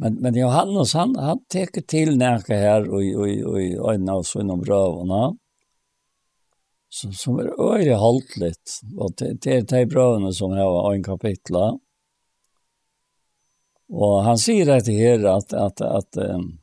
Men 0.00 0.14
men 0.14 0.34
Johannes 0.34 0.94
han 0.94 1.16
han 1.16 1.44
tek 1.44 1.86
till 1.86 2.16
närke 2.16 2.54
här 2.54 2.88
och 2.88 3.02
och 3.20 3.84
och 3.84 3.94
en 3.94 4.08
av 4.08 4.22
sina 4.22 4.56
bröderna. 4.56 5.36
Så 6.88 7.12
som 7.12 7.38
är 7.38 7.60
öre 7.60 7.94
haltligt 7.94 8.80
och 8.98 9.12
det 9.16 9.42
det 9.42 9.68
de 9.68 9.86
bröderna 9.86 10.32
som 10.32 10.50
har 10.50 10.94
en 10.94 11.02
kapitel. 11.02 11.56
Och 13.88 14.22
han 14.22 14.38
säger 14.38 14.66
det 14.66 14.92
här 14.92 15.24
att 15.24 15.52
att 15.52 15.80
att 15.80 16.16
um, 16.16 16.58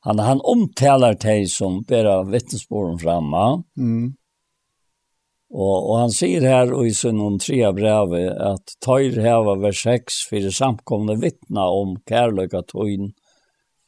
han 0.00 0.18
han 0.18 0.40
omtalar 0.40 1.14
dig 1.14 1.46
som 1.46 1.84
bara 1.88 2.22
vittnesbörden 2.22 2.98
framma. 2.98 3.62
Mm. 3.76 4.14
Og, 5.56 5.76
og 5.88 5.94
han 6.02 6.10
sier 6.12 6.44
her 6.44 6.72
og 6.76 6.84
i 6.84 6.92
sin 6.92 7.20
trea 7.40 7.70
brev 7.72 8.12
at 8.12 8.74
tøyr 8.84 9.14
heva 9.24 9.54
vers 9.62 9.78
6 9.86 10.18
for 10.28 10.44
det 10.44 10.52
samkomne 10.52 11.16
vittna 11.22 11.64
om 11.72 11.94
kärlöka 12.04 12.60
tøyn 12.68 13.14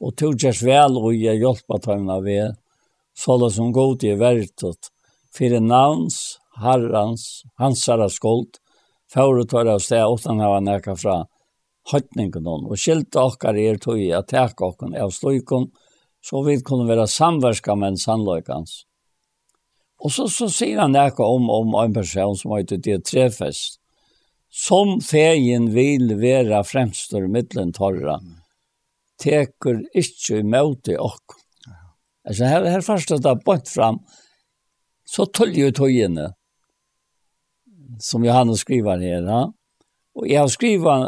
og 0.00 0.14
togjers 0.16 0.62
väl 0.62 0.96
och 0.96 1.14
ge 1.14 1.34
hjälpa 1.36 1.78
tøyna 1.84 2.20
ved 2.24 2.56
det 3.26 3.50
som 3.52 3.72
god 3.72 4.04
i 4.04 4.14
verktøt 4.14 4.88
for 5.34 5.52
det 5.52 5.60
navns, 5.60 6.38
herrans, 6.56 7.42
hansara 7.58 8.08
skuld 8.08 8.56
for 9.12 9.36
å 9.36 9.44
ta 9.44 9.66
av 9.68 9.84
steg 9.84 10.08
utan 10.08 10.40
hava 10.40 10.64
näka 10.64 10.96
fra 10.96 11.20
høytningen 11.92 12.48
og 12.48 12.76
skilt 12.80 13.12
okkar 13.16 13.60
er 13.60 13.76
tøy 13.76 14.08
at 14.16 14.32
teka 14.32 14.72
okkar 14.72 14.96
av 14.96 15.12
sløykon 15.12 15.68
så 16.24 16.40
vi 16.48 16.62
kunne 16.64 16.88
være 16.88 17.06
samverska 17.06 17.76
med 17.76 17.92
en 17.92 18.00
sannløykans. 18.00 18.87
Og 19.98 20.12
så, 20.14 20.28
så 20.30 20.46
sier 20.52 20.78
han 20.82 20.94
noe 20.94 21.26
om, 21.26 21.48
om 21.50 21.74
en 21.80 21.94
person 21.96 22.36
som 22.38 22.54
heter 22.54 22.80
det 22.82 23.00
trefest. 23.08 23.80
Som 24.48 24.98
fegen 25.04 25.68
vil 25.74 26.14
være 26.20 26.62
fremstår 26.64 27.26
mittlen 27.28 27.74
torra, 27.76 28.16
teker 29.20 29.82
ikke 29.92 30.40
imot 30.40 30.88
i 30.88 30.96
ok. 30.96 31.36
Altså 32.28 32.48
her, 32.48 32.64
her 32.70 32.84
først 32.84 33.12
det 33.24 33.34
bort 33.44 33.68
fram, 33.68 34.00
så 35.08 35.26
tuller 35.26 35.66
jo 35.66 35.74
togene, 35.76 36.30
som 38.00 38.24
Johannes 38.24 38.64
skriver 38.64 39.00
her. 39.04 39.24
Ja? 39.24 39.44
Og 40.16 40.28
jeg 40.28 40.40
har 40.40 40.52
skrivet 40.52 41.06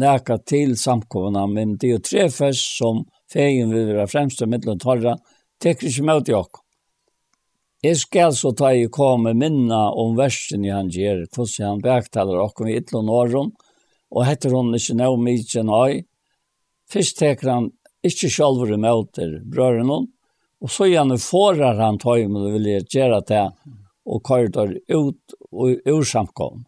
noe 0.00 0.38
til 0.46 0.76
samkomna, 0.78 1.46
men 1.50 1.76
det 1.80 1.94
er 1.94 2.02
trefest 2.06 2.78
som 2.78 3.04
fegen 3.30 3.74
vil 3.74 3.94
være 3.94 4.10
fremstår 4.10 4.50
mittlen 4.50 4.78
torra, 4.82 5.16
teker 5.62 5.90
ikke 5.90 6.04
imot 6.04 6.30
i 6.30 6.36
ok. 6.38 6.62
Jeg 7.80 7.96
skal 7.96 8.34
så 8.36 8.50
ta 8.52 8.74
i 8.76 8.90
komme 8.92 9.30
minna 9.32 9.86
om 9.96 10.12
versen 10.18 10.66
i 10.66 10.72
han 10.72 10.90
gjør, 10.92 11.22
hvordan 11.32 11.66
han 11.66 11.78
baktaler 11.84 12.42
okkur 12.42 12.68
i 12.68 12.76
ytlån 12.76 13.08
åren, 13.08 13.54
og 14.12 14.26
heter 14.28 14.52
hun 14.52 14.74
ikke 14.76 14.98
nå 14.98 15.14
mykje 15.16 15.64
nøy. 15.64 16.02
Først 16.92 17.16
teker 17.22 17.48
han 17.54 17.70
ikke 18.04 18.28
sjølver 18.28 18.76
møter 18.76 19.38
brøren 19.48 19.88
hun, 19.88 20.10
og 20.60 20.74
så 20.76 20.90
gjerne 20.90 21.16
forar 21.24 21.80
han 21.80 21.96
tøy 22.02 22.28
med 22.28 22.44
det 22.44 22.54
vilje 22.58 22.84
gjøre 22.98 23.24
det, 23.32 23.48
og 24.04 24.24
kører 24.28 24.76
ut 24.92 25.36
og 25.48 25.80
ur 25.88 26.04
samkom. 26.04 26.66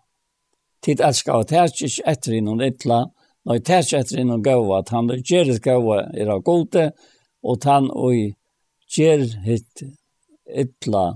Tid 0.81 1.05
elskar 1.05 1.45
at 1.45 1.53
her 1.53 1.69
ikke 1.77 2.09
etter 2.09 2.41
innom 2.41 2.65
ytla, 2.65 3.05
når 3.45 3.61
jeg 3.61 3.85
ikke 3.85 4.01
etter 4.01 4.25
innom 4.25 4.41
gava, 4.43 4.81
at 4.81 4.97
han 4.97 5.13
gjør 5.13 5.53
det 5.53 5.61
gava 5.61 6.07
er 6.17 6.33
av 6.33 6.41
gode, 6.47 6.93
og 7.45 7.67
han 7.69 7.93
og 7.93 8.33
gjør 8.97 9.29
hitt 9.45 9.91
ytla 10.49 11.07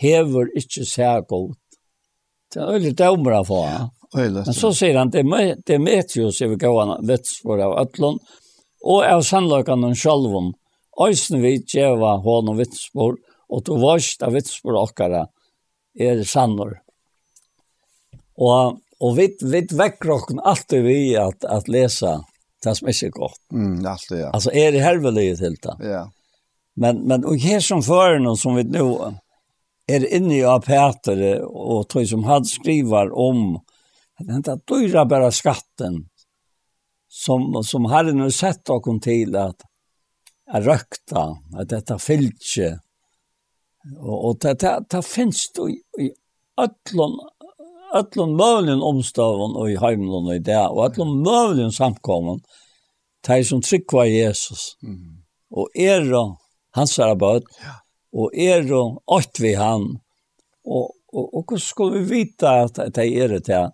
hever 0.00 0.50
ikkje 0.58 0.86
seg 0.88 1.26
godt. 1.30 1.58
Det 2.52 2.60
er 2.60 2.72
veldig 2.76 2.94
dømer 2.98 3.38
av 3.40 3.48
for 3.48 3.68
han. 3.68 3.90
Men 4.12 4.52
så 4.52 4.72
sier 4.76 4.98
han, 5.00 5.10
det 5.12 5.22
er 5.24 5.80
Meteos 5.80 6.42
er 6.42 6.50
vi 6.52 6.58
gåan 6.60 6.98
vitsfor 7.08 7.62
av 7.64 7.78
Øtlund, 7.80 8.20
og 8.82 9.06
av 9.06 9.22
sannløkene 9.24 9.94
sjølven, 9.96 10.52
Øysen 11.00 11.40
vi 11.40 11.54
djeva 11.64 12.18
hån 12.20 12.50
og 12.52 12.58
vitsfor, 12.58 13.14
og 13.48 13.62
to 13.64 13.78
varst 13.80 14.20
av 14.26 14.34
vitsfor 14.36 14.76
okkara 14.76 15.22
er 15.96 16.20
sannor. 16.28 16.74
Og, 18.36 18.76
og 19.00 19.16
vi, 19.16 19.30
vi 19.40 19.62
vekker 19.72 20.12
okken 20.12 20.42
alltid 20.44 20.84
vi 20.84 20.98
at, 21.16 21.46
at 21.48 21.70
lesa 21.72 22.18
det 22.62 22.74
som 22.78 22.90
ikke 22.92 23.08
er 23.08 23.14
godt. 23.16 23.40
Mm, 23.52 23.78
alltid, 23.80 24.18
ja. 24.20 24.30
Altså 24.36 24.52
er 24.54 24.74
det 24.74 24.84
helvelige 24.84 25.38
til 25.40 25.56
det. 25.64 25.76
Ja. 25.88 26.04
Men, 26.74 26.96
men 27.02 27.24
och 27.24 27.38
här 27.38 27.60
som 27.60 27.82
för 27.82 28.18
någon 28.18 28.36
som 28.36 28.54
vi 28.54 28.64
nu 28.64 28.98
är 29.86 30.14
inne 30.14 30.38
i 30.38 30.60
Peter 30.66 31.40
och 31.42 31.88
tror 31.88 32.04
som 32.04 32.24
hade 32.24 32.44
skrivar 32.44 33.18
om 33.18 33.56
att 34.18 34.26
det 34.26 34.34
inte 34.34 34.58
dyra 34.66 35.04
bara 35.04 35.32
skatten 35.32 36.08
som, 37.08 37.64
som 37.64 37.84
hade 37.84 38.12
nu 38.12 38.30
sett 38.30 38.70
och 38.70 38.82
kom 38.82 39.00
till 39.00 39.36
att, 39.36 39.62
är 40.52 40.62
rökta, 40.62 41.36
att 41.56 41.68
detta 41.68 41.98
fylltje. 41.98 42.78
Och, 44.00 44.28
och 44.28 44.38
det, 44.40 44.54
det, 44.54 44.84
det 44.90 45.02
finns 45.02 45.52
då 45.54 45.70
i, 45.70 45.72
i 46.00 46.12
ötlån 46.56 47.18
öllum 47.94 48.36
mövlin 48.36 48.82
omstövun 48.82 49.56
och 49.56 49.70
i 49.70 49.76
heimlun 49.76 50.26
och 50.26 50.34
i 50.34 50.38
det, 50.38 50.68
och 50.68 50.84
öllum 50.84 51.22
mövlin 51.22 51.72
samkommen 51.72 52.40
de 53.26 53.44
som 53.44 53.60
tryggva 53.62 54.06
Jesus, 54.06 54.76
mm. 54.82 55.22
og 55.50 55.68
era 55.74 56.36
hansara 56.76 57.16
bød, 57.18 57.46
og 58.12 58.34
er 58.36 58.66
og 58.76 59.02
ått 59.06 59.40
vi 59.40 59.54
han, 59.56 59.86
og, 60.64 60.92
og, 61.12 61.24
og 61.24 61.44
hvordan 61.44 61.62
skulle 61.64 62.00
vi 62.02 62.20
vite 62.20 62.50
at 62.66 62.80
det 62.96 63.06
er 63.06 63.36
det 63.36 63.44
til? 63.48 63.70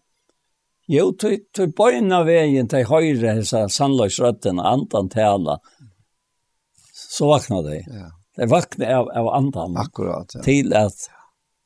Jo, 0.88 1.10
til 1.20 1.72
bøyna 1.76 2.22
veien 2.24 2.68
til 2.70 2.86
høyre, 2.88 3.34
hessa 3.36 3.66
sannløysrøtten, 3.68 4.60
andan 4.64 5.10
tala, 5.12 5.58
så 6.96 7.28
vakna 7.28 7.60
de. 7.66 7.82
Ja. 7.82 8.08
De 8.38 8.48
vakna 8.48 8.88
av, 9.00 9.10
av 9.12 9.28
andan. 9.36 9.76
Akkurat, 9.82 10.32
ja. 10.38 10.44
Til 10.46 10.72
at 10.78 11.08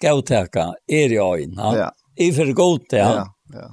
gauteka 0.02 0.72
er 0.90 1.14
i 1.14 1.20
øyn, 1.22 1.54
Ja. 1.54 1.90
I 2.18 2.28
for 2.32 2.50
godt, 2.52 2.92
ja. 2.92 3.12
Ja, 3.14 3.26
ja. 3.54 3.68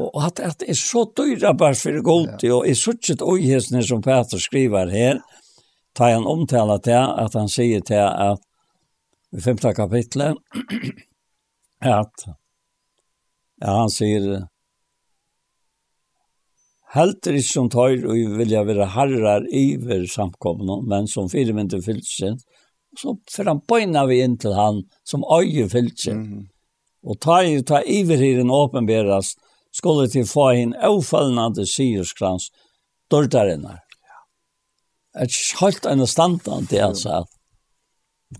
Og 0.00 0.22
at 0.22 0.36
det 0.60 0.68
er 0.70 0.76
så 0.78 1.04
dyra 1.16 1.52
bare 1.58 1.74
for 1.74 2.02
godt, 2.02 2.42
ja. 2.42 2.54
og 2.54 2.66
i 2.68 2.74
suttet 2.74 3.22
øyhesne 3.22 3.82
som 3.82 4.02
Peter 4.02 4.38
skriver 4.38 4.90
her, 4.90 5.20
ja 5.20 5.39
tar 6.00 6.14
han 6.14 6.26
omtala 6.26 6.78
til 6.80 6.96
at 6.96 7.34
han 7.36 7.50
sier 7.52 7.82
til 7.84 8.00
at 8.00 8.40
i 9.36 9.42
femte 9.44 9.72
kapitlet 9.76 10.38
at 11.98 12.24
ja, 13.60 13.74
han 13.74 13.92
sier 13.92 14.30
Helter 16.90 17.36
ikke 17.38 17.46
som 17.46 17.68
tøyr 17.70 18.08
og 18.10 18.38
vilja 18.40 18.64
være 18.66 18.88
herrar 18.96 19.44
iver 19.54 20.08
samkomne, 20.10 20.80
men 20.90 21.04
som 21.06 21.28
firmynd 21.30 21.70
til 21.70 21.84
fylsen, 21.84 22.40
så 22.98 23.14
for 23.30 23.46
han 23.46 23.60
bøyna 23.62 24.02
vi 24.10 24.16
inn 24.24 24.34
til 24.42 24.56
han 24.58 24.80
som 25.06 25.22
øye 25.22 25.68
fylsen. 25.70 26.16
Mm 26.16 26.32
-hmm. 26.32 26.48
Og 27.06 27.20
ta, 27.20 27.36
ta 27.62 27.82
iver 27.86 28.16
hiren 28.16 28.50
åpenberes, 28.50 29.36
skulle 29.72 30.08
til 30.08 30.26
få 30.26 30.50
inn 30.50 30.74
avfallnande 30.74 31.66
sierskrans 31.66 32.50
dørdarinnar 33.10 33.78
et 35.18 35.36
helt 35.60 35.86
en 35.86 36.06
standan 36.06 36.66
til 36.70 36.84
han 36.84 36.96
sa. 36.96 37.24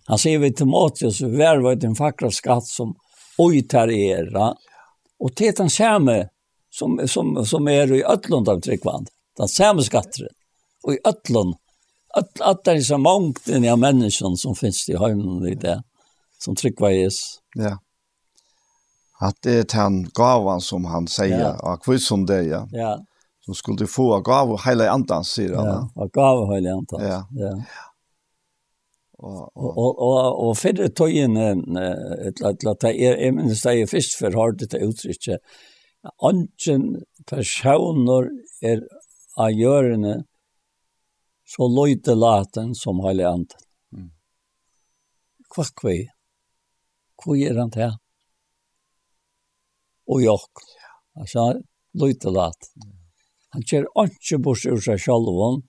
Han 0.06 0.20
sier 0.22 0.38
vi 0.38 0.52
Timotheus, 0.54 1.20
vær 1.22 1.62
var 1.64 1.78
din 1.80 1.96
fakra 1.98 2.30
skatt 2.30 2.66
som 2.66 2.94
oitar 3.40 3.90
era, 3.90 4.52
og 5.20 5.34
til 5.36 5.54
den 5.56 5.70
samme 5.70 6.28
som, 6.70 7.00
som, 7.06 7.34
som 7.44 7.68
er 7.68 7.90
i 7.92 8.04
ötlund 8.04 8.48
av 8.48 8.60
tryggvand, 8.62 9.10
den 9.38 9.50
samme 9.50 9.82
skatteren, 9.82 10.30
og 10.86 10.94
i 10.94 11.02
ötlund, 11.04 11.56
at, 12.16 12.30
at 12.40 12.64
det 12.64 12.76
er 12.76 12.86
så 12.86 12.98
mangt 12.98 13.48
enn 13.50 13.66
av 13.70 13.78
menneskene 13.82 14.38
som 14.38 14.56
finnes 14.58 14.86
i 14.90 14.98
høymen 14.98 15.44
i 15.50 15.56
det, 15.58 15.76
som 16.42 16.56
tryggva 16.58 16.92
jes. 16.94 17.40
Ja. 17.58 17.76
At 19.20 19.36
det 19.44 19.56
er 19.58 19.68
den 19.74 20.04
gavan 20.16 20.62
som 20.64 20.86
han 20.88 21.06
sier, 21.10 21.50
ja. 21.50 21.52
akkurat 21.74 22.02
som 22.02 22.24
det, 22.26 22.44
ja. 22.48 22.64
Ja 22.72 22.94
som 23.50 23.54
skulle 23.54 23.86
få 23.86 24.14
av 24.14 24.22
gav 24.22 24.50
och 24.50 24.60
hela 24.64 24.90
andan, 24.90 25.24
säger 25.24 25.54
han. 25.54 25.66
Ja, 25.66 25.90
av 25.94 26.08
gav 26.10 26.38
och 26.38 26.56
hela 26.56 26.70
andan. 26.70 27.00
Ja. 27.00 27.28
ja. 27.30 27.64
Och 29.18 29.56
og, 29.56 29.78
och 29.78 30.02
og, 30.02 30.48
og 30.48 30.56
det 30.76 30.88
tog 30.96 31.10
in 31.10 31.36
ett 31.36 32.40
ett 32.40 32.66
att 32.66 32.80
det 32.80 33.26
är 33.26 33.32
men 33.32 33.48
det 33.48 33.56
säger 33.56 33.86
först 33.86 34.14
för 34.18 34.32
har 34.32 34.52
det 34.52 34.78
uttrykket, 34.78 35.40
Anken 36.22 37.02
personer 37.26 38.30
er 38.62 38.80
av 39.36 39.52
gjørende 39.52 40.14
så 41.44 41.66
løyte 41.68 42.14
laten 42.14 42.72
som 42.74 43.02
hela 43.04 43.34
andan. 43.34 43.66
Mm. 43.92 44.08
Kvakvei. 45.52 46.06
Hva 47.20 47.36
gjør 47.36 47.60
han 47.60 47.74
til? 47.74 47.98
Og 50.08 50.24
jokk. 50.24 50.64
Altså, 51.20 51.46
løyte 52.00 52.32
laten. 52.32 52.89
Han 53.54 53.66
kjer 53.66 53.86
ikke 54.04 54.38
bort 54.44 54.66
ur 54.66 54.82
seg 54.82 55.00
sjalvån, 55.02 55.62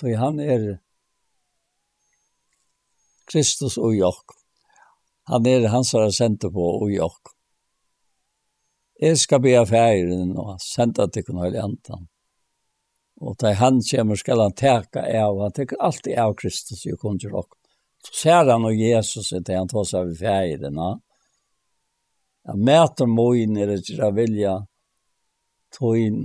tog 0.00 0.16
han 0.18 0.40
er 0.42 0.64
Kristus 3.30 3.78
og 3.78 3.94
jokk. 3.94 4.34
Han 5.30 5.46
er 5.46 5.68
hans 5.70 5.92
har 5.94 6.10
sendt 6.10 6.48
på 6.52 6.64
og 6.82 6.90
jokk. 6.90 7.30
Jeg 9.02 9.18
skal 9.18 9.40
be 9.42 9.54
av 9.58 9.70
feiren 9.70 10.34
og 10.38 10.58
senda 10.62 11.08
til 11.10 11.24
kunne 11.26 11.46
høyre 11.46 11.62
antan. 11.64 12.08
Og 13.22 13.38
da 13.38 13.52
han 13.54 13.80
kommer 13.86 14.18
skal 14.18 14.42
han 14.42 14.54
teka 14.58 15.06
av, 15.06 15.38
han 15.42 15.54
teker 15.54 15.78
alltid 15.78 16.18
av 16.18 16.34
Kristus 16.38 16.84
i 16.86 16.94
kun 16.98 17.18
til 17.22 17.34
jokk. 17.34 17.54
Så 18.02 18.14
ser 18.18 18.50
han 18.50 18.66
og 18.66 18.78
Jesus 18.78 19.30
etter 19.32 19.60
han 19.60 19.70
tar 19.70 19.86
seg 19.86 20.10
av 20.10 20.14
feiren. 20.18 20.78
Jeg 22.42 22.62
møter 22.66 23.06
moen 23.06 23.58
i 23.58 23.66
det 23.70 24.12
vilja, 24.18 24.56
tog 25.78 25.98
inn 25.98 26.22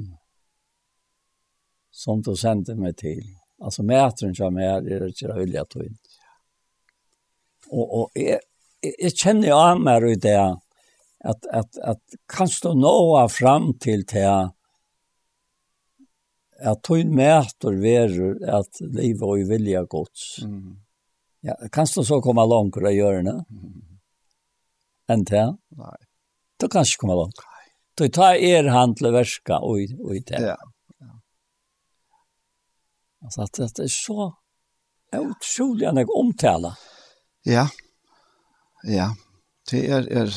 som 1.97 2.21
du 2.21 2.35
sendte 2.37 2.75
meg 2.77 2.97
til. 2.99 3.23
Alltså 3.61 3.83
mätaren 3.83 4.35
som 4.35 4.57
er 4.57 4.77
är 4.77 4.99
det 4.99 5.21
jag 5.21 5.35
vill 5.35 5.53
jag 5.53 5.69
ta 5.69 5.79
og 5.79 5.89
Och 7.69 8.01
och 8.01 8.11
jeg 8.15 8.39
jag 8.99 9.11
känner 9.11 9.47
jag 9.47 9.87
av 9.87 10.03
i 10.03 10.15
det 10.15 10.21
där 10.21 10.57
att 11.19 11.45
att 11.45 11.77
att 11.77 12.03
kan 12.37 12.47
stå 12.47 12.73
nå 12.73 13.29
fram 13.29 13.73
till 13.79 14.03
det 14.05 14.51
at 16.59 16.83
ta 16.83 16.97
in 16.97 17.15
mätor 17.15 17.73
verur 17.73 18.49
att 18.49 18.79
livet 18.79 19.21
och 19.21 19.37
vilja 19.37 19.83
gods. 19.83 20.41
Mm. 20.43 20.79
Ja, 21.41 21.55
kan 21.71 21.85
du 21.95 22.03
så 22.03 22.21
komma 22.21 22.45
langt 22.45 22.77
og 22.77 22.93
gjøre 22.93 23.21
det. 23.23 23.43
Mm. 23.49 23.97
Inte? 25.11 25.57
Nej. 25.69 25.97
Då 26.59 26.65
ikke 26.65 26.97
komma 26.97 27.15
langt. 27.15 27.35
Då 27.97 28.07
tar 28.07 28.33
er 28.33 28.63
hand 28.63 28.97
till 28.97 29.11
verska 29.11 29.59
og, 29.59 29.79
og 29.99 30.15
i 30.15 30.19
det. 30.19 30.41
Ja. 30.41 30.57
Alltså 33.23 33.41
att, 33.41 33.53
det 33.53 33.83
är 33.83 33.87
så 33.87 34.37
otroligt 35.11 35.93
när 35.93 36.01
jag 36.01 36.15
omtalar. 36.15 36.73
Ja. 37.43 37.69
Ja. 38.83 39.15
Det 39.71 39.89
är... 39.89 40.07
är... 40.07 40.33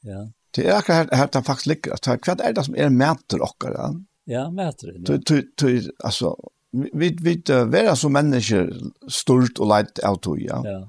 Ja. 0.00 0.30
Det 0.50 0.66
är 0.66 0.76
akkurat 0.76 0.96
här, 1.10 1.16
här 1.16 1.28
det 1.32 1.42
faktiskt 1.42 1.66
ligger. 1.66 1.90
Alltså, 1.90 2.18
vad 2.26 2.40
är 2.40 2.52
det 2.52 2.64
som 2.64 2.74
är 2.74 2.88
mäter 2.88 3.42
och 3.42 3.56
Ja, 3.60 3.94
ja 4.24 4.50
mäter 4.50 4.86
det. 4.86 5.12
Ja. 5.12 5.18
Du, 5.26 5.52
du, 5.56 5.92
alltså, 6.04 6.36
vi, 6.70 7.16
vi, 7.20 7.42
vi 7.66 7.96
som 7.96 8.12
människor 8.12 8.74
stort 9.10 9.58
och 9.58 9.68
lejt 9.68 9.98
av 9.98 10.16
tog, 10.16 10.40
ja. 10.40 10.62
Ja. 10.64 10.88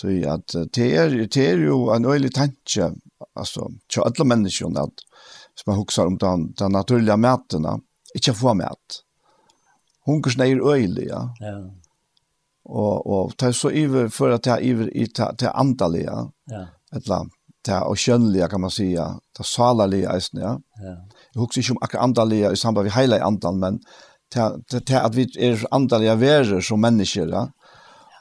Tui 0.00 0.24
at 0.26 0.54
det 0.72 0.96
är, 0.96 1.28
det 1.34 1.50
är 1.50 1.56
ju 1.56 1.94
en 1.94 2.04
ölig 2.04 2.34
tanke, 2.34 2.94
alltså 3.34 3.70
till 3.88 4.02
alla 4.02 4.24
människor 4.24 4.78
att 4.78 4.94
som 5.54 5.72
man 5.72 5.76
huxar 5.76 6.06
om 6.06 6.18
den, 6.18 6.52
den 6.52 6.72
naturlige 6.72 7.16
mætene, 7.16 7.80
ikke 8.14 8.34
få 8.34 8.54
med 8.54 8.70
at. 8.70 9.02
Hungersen 10.06 10.40
er 10.40 10.62
øyelig, 10.64 11.06
ja. 11.10 11.22
ja. 11.40 11.56
Og, 12.68 13.06
og 13.06 13.32
det 13.40 13.48
er 13.48 13.56
så 13.56 13.68
iver 13.68 14.08
for 14.12 14.32
at 14.34 14.44
det 14.44 14.52
er 14.52 14.64
iver 14.64 14.88
i 14.92 15.06
det 15.08 15.52
antallet, 15.54 16.04
ja. 16.04 16.22
ja. 16.52 16.64
Etla, 16.96 17.22
det 17.66 17.74
er 17.74 18.00
kjønnelige, 18.04 18.48
kan 18.48 18.60
man 18.60 18.72
si, 18.72 18.90
ja. 18.94 19.08
Det 19.36 19.44
er 19.44 19.48
salerlige, 19.48 20.08
eisen, 20.14 20.40
ja. 20.44 20.56
ja. 20.84 20.96
Jeg 21.34 21.40
husker 21.42 21.62
ikke 21.62 21.76
om 21.76 21.82
akkurat 21.82 22.08
antallet 22.08 22.52
i 22.52 22.60
samband 22.60 22.88
med 22.88 22.96
hele 22.96 23.20
antallet, 23.24 23.60
men 23.60 23.80
det 24.34 24.92
er 24.92 25.04
at 25.06 25.16
vi 25.16 25.24
er 25.40 25.64
antallet 25.72 26.20
verer 26.20 26.60
som 26.64 26.84
mennesker, 26.84 27.32
ja. 27.32 27.46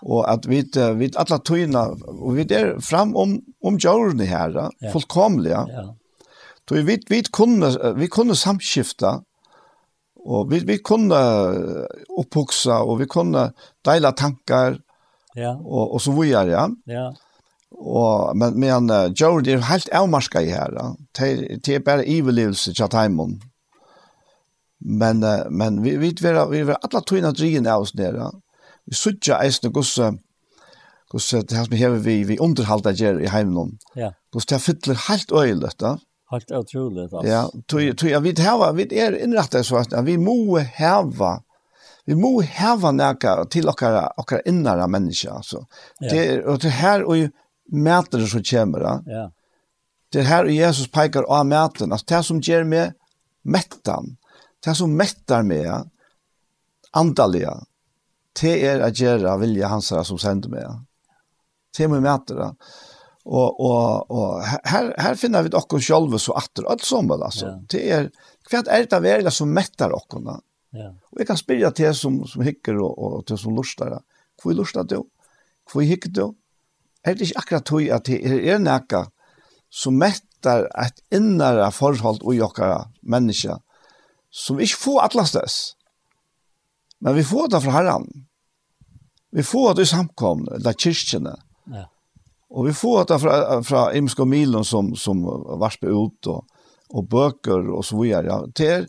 Og 0.05 0.27
at 0.29 0.45
vi, 0.45 0.59
vi 0.99 1.07
alle 1.17 1.39
tøyene, 1.41 1.79
og 2.05 2.35
vi 2.37 2.43
er 2.53 2.75
fram 2.85 3.15
om, 3.17 3.39
om 3.65 3.79
jorden 3.81 4.19
her, 4.19 4.53
ja. 4.53 4.91
fullkomlige, 4.93 5.63
ja. 5.71 5.81
ja. 5.81 5.87
Så 6.67 6.81
vi, 6.83 6.97
vi, 7.09 7.21
kunne, 7.31 7.69
vi 7.95 8.07
kunne 8.11 8.35
samskifte 8.35 9.13
Og 10.27 10.51
vi, 10.51 10.59
vi 10.67 10.77
kunne 10.83 11.17
opphoksa, 12.19 12.81
og 12.83 12.99
vi 13.01 13.07
kunne 13.09 13.47
deila 13.87 14.11
tankar, 14.11 14.75
ja. 15.37 15.53
og, 15.55 15.93
og 15.95 16.01
så 16.03 16.11
videre, 16.11 16.51
ja. 16.51 16.65
Ja. 16.91 17.07
Og, 17.77 18.35
men, 18.35 18.57
men 18.59 18.91
uh, 18.91 19.07
Joe, 19.11 19.41
det 19.43 19.53
er 19.53 19.67
helt 19.69 19.89
avmarska 19.95 20.41
i 20.43 20.51
her, 20.51 20.73
ja. 20.75 20.89
det, 21.19 21.61
det 21.65 21.75
er 21.75 21.85
bare 21.85 22.07
ivelivelse 22.07 22.73
til 22.73 22.91
Taimon. 22.91 23.37
Men, 24.79 25.23
uh, 25.23 25.47
men 25.51 25.81
vi, 25.83 25.95
vi, 25.97 26.11
vi, 26.19 26.33
vi 26.51 26.63
er 26.65 26.79
alle 26.81 27.03
tøyne 27.07 27.31
drien 27.35 27.67
av 27.67 27.85
oss 27.85 27.95
nere. 27.95 28.31
Vi 28.87 28.95
sutja 28.99 29.39
eisne 29.43 29.71
gosse, 29.71 30.11
gosse, 31.11 31.43
det 31.43 31.55
her 31.55 31.69
som 31.69 31.79
hever 31.79 32.03
vi, 32.03 32.21
vi 32.27 32.39
underhalda 32.43 32.91
gjer 32.95 33.23
i 33.23 33.31
heimen. 33.31 33.77
Ja. 33.95 34.11
Gosse, 34.35 34.51
det 34.51 34.59
er 34.59 34.65
fytler 34.67 35.01
helt 35.07 35.31
øyelig, 35.31 35.71
da. 35.79 35.95
Ja 35.95 36.06
Helt 36.29 36.51
utroligt 36.51 37.13
alltså. 37.13 37.31
Ja, 37.31 37.51
tror 37.67 37.93
tror 37.93 38.11
jag 38.11 38.21
vet 38.21 38.39
här 38.39 38.73
vi 38.73 38.99
är 38.99 39.23
inrättat 39.23 39.65
så 39.65 39.77
att 39.77 39.93
vi 40.03 40.17
må 40.17 40.57
härva. 40.57 41.43
Vi 42.05 42.15
må 42.15 42.41
härva 42.41 42.91
näka 42.91 43.45
till 43.45 43.67
och 43.67 43.81
våra 43.81 44.41
inre 44.45 44.87
människor 44.87 45.31
alltså. 45.31 45.65
Ja. 45.99 46.09
Det 46.11 46.45
och 46.45 46.59
det 46.59 46.69
här 46.69 47.03
och 47.03 47.15
mäter 47.71 48.17
det 48.17 48.27
så 48.27 48.43
kommer 48.43 48.79
det. 48.79 49.03
Ja. 49.05 49.31
Det 50.09 50.21
här 50.21 50.43
och 50.43 50.51
Jesus 50.51 50.91
pekar 50.91 51.23
av 51.23 51.45
mäten, 51.45 51.91
alltså 51.91 52.05
det 52.07 52.23
som 52.23 52.39
ger 52.39 52.63
mig 52.63 52.93
mättan. 53.41 54.17
Det 54.65 54.75
som 54.75 54.95
mättar 54.95 55.43
mig 55.43 55.71
andaliga. 56.91 57.63
Det 58.41 58.65
är 58.65 58.79
att 58.79 58.99
göra 58.99 59.37
vilja 59.37 59.67
hans 59.67 59.87
som 59.87 60.17
sänder 60.17 60.49
mig. 60.49 60.65
Det 61.77 61.83
är 61.83 61.87
mig 61.87 62.01
mäter 62.01 62.35
det. 62.35 62.55
Og, 63.27 63.59
og, 63.59 64.11
og 64.11 64.43
her, 64.71 64.93
her 64.95 65.17
finner 65.19 65.43
vi 65.43 65.51
dere 65.51 65.81
selv 65.83 66.13
så 66.23 66.35
atter, 66.39 66.63
alt 66.71 66.85
sammen, 66.87 67.19
altså. 67.19 67.49
Ja. 67.49 67.55
Det 67.73 67.81
er, 67.91 68.05
hva 68.47 68.61
er 68.71 68.85
det 68.87 68.99
verre 69.03 69.33
som 69.35 69.51
metter 69.51 69.91
dere? 69.91 70.37
Ja. 70.77 70.93
Og 71.11 71.19
jeg 71.19 71.27
kan 71.27 71.39
spørre 71.39 71.71
til 71.75 71.95
som, 71.95 72.21
som 72.27 72.45
hikker 72.47 72.79
og, 72.79 72.93
og 72.95 73.25
til 73.27 73.39
som 73.41 73.55
lurer. 73.57 73.99
Hvor 74.39 74.55
lurer 74.55 74.87
du? 74.87 75.01
Hvor 75.67 75.83
hikker 75.83 76.13
du? 76.13 76.25
Er 77.03 77.15
det 77.15 77.27
ikke 77.27 77.41
akkurat 77.41 77.65
tog 77.67 77.89
at 77.97 78.07
det 78.07 78.19
er, 78.23 78.37
er 78.55 78.61
noe 78.63 79.03
som 79.67 79.97
metter 79.99 80.67
et 80.79 81.01
innere 81.11 81.67
forhold 81.75 82.23
i 82.31 82.39
dere 82.39 82.85
mennesker 83.03 83.59
som 84.31 84.61
ikke 84.63 84.79
får 84.85 85.01
atlastes? 85.09 85.57
Men 87.03 87.17
vi 87.17 87.27
får 87.27 87.51
det 87.51 87.61
fra 87.65 87.75
herren. 87.75 88.07
Vi 89.35 89.43
får 89.43 89.75
det 89.75 89.83
i 89.83 89.91
samkomne, 89.91 90.55
eller 90.55 90.79
kyrkjene. 90.79 91.35
Mm 91.35 91.46
Och 92.49 92.67
vi 92.67 92.73
får 92.73 93.05
det 93.05 93.19
från 93.19 93.63
från 93.63 93.95
Imsko 93.95 94.25
Milon 94.25 94.65
som 94.65 94.95
som 94.95 95.23
varsper 95.59 96.05
ut 96.05 96.27
och 96.27 96.45
og 96.89 97.07
böcker 97.07 97.69
och 97.69 97.85
så 97.85 98.01
vidare. 98.01 98.27
Ja, 98.27 98.47
till 98.55 98.87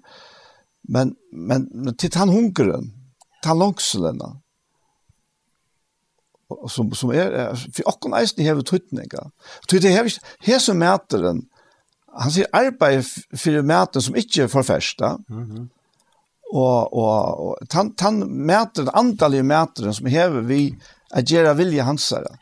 men 0.83 1.17
men 1.33 1.97
till 1.97 2.11
han 2.15 2.29
hunkeren, 2.29 2.93
han 3.45 3.59
langselen, 3.59 4.21
Och 6.49 6.71
som 6.71 6.93
som 6.93 7.11
är 7.11 7.55
för 7.73 7.89
och 7.89 8.03
kan 8.03 8.21
inte 8.21 8.55
ha 8.55 8.63
tøytninger. 8.63 9.31
Tut 9.69 9.83
det 9.83 9.91
er 9.93 10.05
ikke, 10.05 10.21
her 10.41 10.59
som 10.59 10.79
mäter 10.79 11.23
den. 11.23 11.43
Han 12.19 12.31
säger 12.31 12.49
arbete 12.53 13.03
för 13.37 13.63
mäten 13.63 14.03
som 14.03 14.17
inte 14.17 14.49
får 14.49 14.63
första. 14.63 15.19
Mhm. 15.29 15.69
og, 16.53 16.93
och 16.93 17.49
och 17.49 17.59
han 17.73 17.95
han 18.01 18.19
mäter 18.47 18.89
antalet 18.93 19.45
mäter 19.45 19.93
som 19.93 20.07
häver 20.07 20.41
vi 20.41 20.75
att 21.11 21.31
göra 21.31 21.55
vilja 21.55 21.83
hansare 21.83 22.39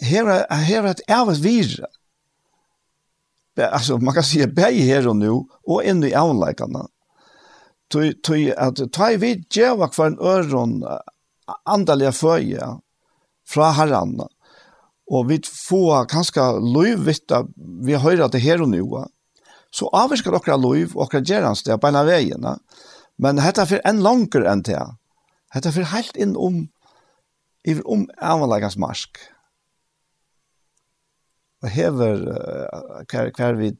her 0.00 0.46
här 0.50 0.84
et 0.84 1.00
ævas 1.08 1.38
vad 1.38 1.86
Be, 3.56 3.66
altså, 3.66 3.98
man 3.98 4.14
kan 4.14 4.22
säga 4.22 4.46
bäj 4.46 4.80
her 4.86 5.08
og 5.08 5.16
nå, 5.16 5.36
og 5.66 5.84
inn 5.84 6.04
i 6.06 6.14
avleikene. 6.14 6.86
Tøy, 7.90 8.12
tøy, 8.22 8.52
at 8.54 8.78
ta 8.94 9.10
vi 9.18 9.34
djeva 9.50 9.88
hver 9.90 10.12
en 10.12 10.20
øron 10.22 10.76
andalige 11.66 12.12
føye 12.14 12.68
fra 13.48 13.72
herren, 13.74 14.20
og 15.10 15.26
vi 15.28 15.40
får 15.42 16.06
ganska 16.12 16.52
lövvitta 16.52 17.46
vi 17.56 17.96
hører 17.96 18.24
att 18.24 18.32
det 18.32 18.38
her 18.38 18.62
og 18.62 18.68
nå, 18.70 19.06
så 19.70 19.90
avskar 19.92 20.34
okra 20.34 20.54
og 20.54 21.10
dere 21.10 21.22
gjør 21.24 21.46
hans 21.46 21.62
det 21.62 21.80
på 21.80 21.86
en 21.88 21.96
av 21.96 22.06
veiene. 22.06 22.58
men 23.18 23.36
dette 23.36 23.60
er 23.60 23.66
for 23.66 23.80
en 23.84 24.02
långare 24.02 24.48
enn 24.48 24.62
det. 24.62 24.80
Dette 25.54 25.68
er 25.68 25.72
for 25.72 25.92
helt 25.92 26.16
inn 26.16 26.36
om 26.36 26.68
om 27.68 27.82
om 27.84 28.06
avläggas 28.16 28.76
mask 28.76 29.18
och 31.62 31.68
häver 31.68 32.16
kvar 33.08 33.30
kvar 33.30 33.52
vid 33.52 33.78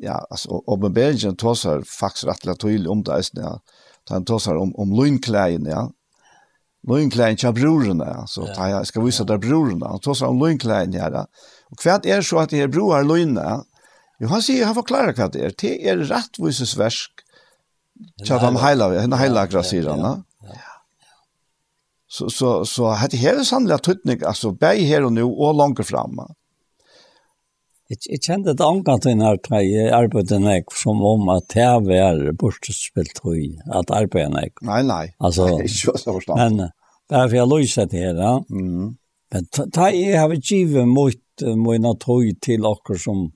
ja 0.00 0.26
alltså 0.30 0.50
om 0.50 0.92
Belgien 0.92 1.36
tossar 1.36 1.82
faktiskt 1.82 2.26
rätt 2.26 2.44
lätt 2.44 2.58
till 2.58 2.88
om 2.88 3.02
det 3.02 3.12
är 3.12 3.24
ja. 3.32 3.60
han 4.08 4.24
tossar 4.24 4.56
om 4.56 4.76
om 4.76 4.92
lönklein 4.92 5.66
ja 5.66 5.90
lönklein 6.88 7.36
tja 7.36 7.52
brorna 7.52 8.26
så 8.26 8.48
ja. 8.56 8.68
jag 8.68 8.86
ska 8.86 9.00
visa 9.00 9.24
där 9.24 9.38
brorna 9.38 9.88
han 9.88 10.00
tossar 10.00 10.26
om 10.26 10.38
lönklein 10.38 10.92
ja 10.92 11.26
och 11.70 11.78
kvart 11.78 12.06
är 12.06 12.22
så 12.22 12.38
att 12.38 12.50
det 12.50 12.60
är 12.60 12.68
broar 12.68 13.04
Lundna 13.04 13.64
Jo, 14.20 14.28
han 14.28 14.42
sier, 14.44 14.66
han 14.68 14.76
forklarer 14.76 15.16
hva 15.16 15.30
det 15.32 15.44
er. 15.46 15.54
Det 15.56 15.76
er 15.88 16.02
rettvisesversk. 16.10 17.22
Tja, 18.24 18.36
han 18.40 18.58
heilar, 18.60 18.98
han 19.00 19.16
heilar 19.16 19.48
grassirene. 19.48 20.18
Så, 22.10 22.26
så, 22.34 22.50
så 22.66 22.90
hette 22.98 23.20
hever 23.20 23.46
sannelig 23.46 23.76
at 23.78 23.84
tøytning, 23.86 24.24
altså, 24.26 24.50
beg 24.52 24.82
her 24.88 25.06
og 25.06 25.14
nå, 25.14 25.24
og 25.24 25.56
langer 25.56 25.86
framme. 25.86 26.26
Jeg 27.90 28.20
kjente 28.22 28.52
det 28.54 28.62
annet 28.62 29.02
til 29.02 29.16
når 29.18 29.38
jeg 29.64 29.88
arbeidde 29.90 30.36
nek 30.38 30.68
som 30.78 31.00
om 31.02 31.26
at 31.34 31.48
TV 31.50 31.88
var 31.90 32.20
bortspilt 32.38 33.18
høy, 33.24 33.56
at 33.66 33.90
arbeidde 33.90 34.30
nek. 34.36 34.62
Nei, 34.62 34.84
nei. 34.86 35.06
Altså, 35.18 35.48
ikke 35.66 35.96
så 35.98 36.14
forstand. 36.14 36.38
Men 36.38 36.70
derfor 37.10 37.36
jeg 37.40 37.50
løser 37.50 37.90
det 37.90 38.04
her. 38.04 38.22
Ja. 38.22 38.36
Mm. 38.46 38.94
Men 39.34 39.50
ta, 39.50 39.90
jeg 39.90 40.22
har 40.22 40.36
givet 40.38 40.86
mot 40.86 41.44
mine 41.66 41.94
tøy 41.98 42.30
til 42.38 42.62
dere 42.62 42.98
som 43.02 43.26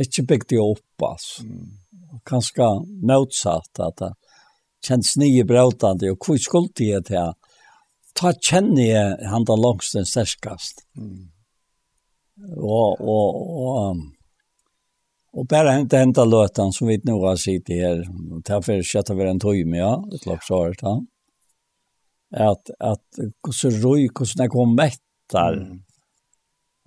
ikke 0.00 0.28
bygde 0.32 0.64
opp, 0.64 1.04
altså. 1.04 1.44
Mm. 1.44 2.20
Kanskje 2.24 2.66
motsatt, 3.04 3.74
at 3.76 4.00
det 4.00 4.14
kjennes 4.86 5.18
nye 5.20 5.44
brautende, 5.44 6.14
og 6.14 6.24
hvor 6.24 6.38
skulle 6.40 6.72
jeg 6.80 7.04
til? 7.10 7.34
Ta 8.16 8.32
kjenner 8.32 8.86
jeg 8.86 9.26
han 9.28 9.44
da 9.44 9.56
langs 9.58 9.92
den 9.92 10.08
sterskast. 10.08 10.88
Mm 10.96 11.28
og, 12.56 13.00
og, 13.00 13.36
og, 13.66 13.96
og 15.32 15.46
bare 15.48 15.74
hente, 15.76 15.98
hente 15.98 16.24
låten 16.24 16.72
som 16.72 16.88
vi 16.88 17.00
nå 17.04 17.18
har 17.26 17.36
sitt 17.36 17.68
här. 17.68 18.04
Därför 18.44 18.82
sätter 18.82 19.14
vi 19.14 19.28
en 19.30 19.40
tøy 19.40 19.64
med, 19.64 19.80
ja, 19.80 20.04
et 20.14 20.26
lopp 20.26 20.50
år, 20.50 20.74
här, 20.82 21.00
ja. 22.30 22.50
at 22.50 22.70
att 22.78 23.54
så 23.54 23.70
roj 23.70 24.08
hur 24.18 24.24
snäck 24.24 24.52
hon 24.52 24.74
mättar. 24.74 25.52
Mm. 25.52 25.82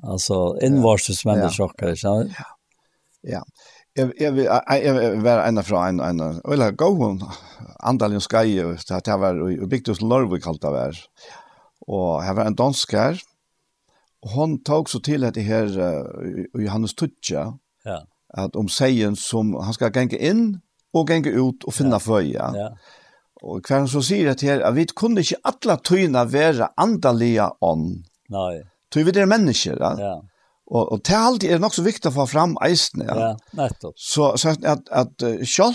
altså, 0.03 0.57
innvarses 0.61 1.25
människor, 1.25 1.71
ja. 1.79 1.95
Ja. 2.03 2.45
Ja 3.21 3.43
Jeg, 3.91 4.11
jeg, 4.19 4.31
vil, 4.33 4.45
jeg, 4.47 4.83
jeg 4.85 4.93
vil 4.95 5.23
være 5.23 5.47
en 5.49 5.59
fra 5.67 5.81
en 5.89 5.99
en 5.99 6.21
eller 6.23 6.71
gå 6.79 6.87
hon 6.95 7.17
andalen 7.83 8.23
skai 8.23 8.53
så 8.79 8.99
det 8.99 9.11
jag 9.11 9.19
var 9.19 9.49
i 9.51 9.57
Victor's 9.67 9.99
Lorvik 9.99 10.45
det 10.61 10.71
var. 10.71 10.95
Og 11.87 12.23
här 12.23 12.33
var 12.33 12.45
en 12.45 12.55
danskar 12.55 13.19
hon 14.21 14.63
tog 14.63 14.89
så 14.89 14.99
till 14.99 15.23
att 15.23 15.33
det 15.33 15.41
här 15.41 15.79
uh, 15.79 16.63
Johannes 16.63 16.95
Tutja. 16.95 17.53
Ja. 17.83 18.03
Att 18.33 18.55
om 18.55 18.69
sägen 18.69 19.15
som 19.15 19.53
han 19.55 19.73
ska 19.73 19.91
gänga 19.95 20.17
in 20.17 20.59
och 20.93 21.09
gänga 21.09 21.29
ut 21.29 21.63
och 21.63 21.73
finna 21.73 21.89
ja. 21.89 21.99
föja. 21.99 22.51
Ja. 22.55 22.77
Och 23.41 23.65
kvar 23.65 23.87
så 23.87 24.01
säger 24.01 24.25
det 24.25 24.41
här 24.41 24.61
att 24.61 24.75
vi 24.75 24.85
kunde 24.85 25.21
inte 25.21 25.35
alla 25.41 25.77
tyna 25.77 26.25
vara 26.25 26.71
andaliga 26.75 27.51
on. 27.59 28.03
Nej. 28.29 28.63
Tror 28.93 29.03
vi 29.03 29.11
det 29.11 29.21
är 29.21 29.25
människor. 29.25 29.77
Ja. 29.79 29.95
ja. 29.99 30.23
Och 30.73 31.03
til 31.03 31.39
det 31.41 31.51
er 31.51 31.55
är 31.55 31.59
nok 31.59 31.73
så 31.73 31.83
viktigt 31.83 32.05
att 32.05 32.13
få 32.13 32.25
fram 32.25 32.57
isen 32.71 33.01
ja. 33.01 33.19
Ja, 33.19 33.35
nettopp. 33.53 33.93
Så 33.97 34.37
så 34.37 34.49
att 34.49 34.89
att 34.91 35.17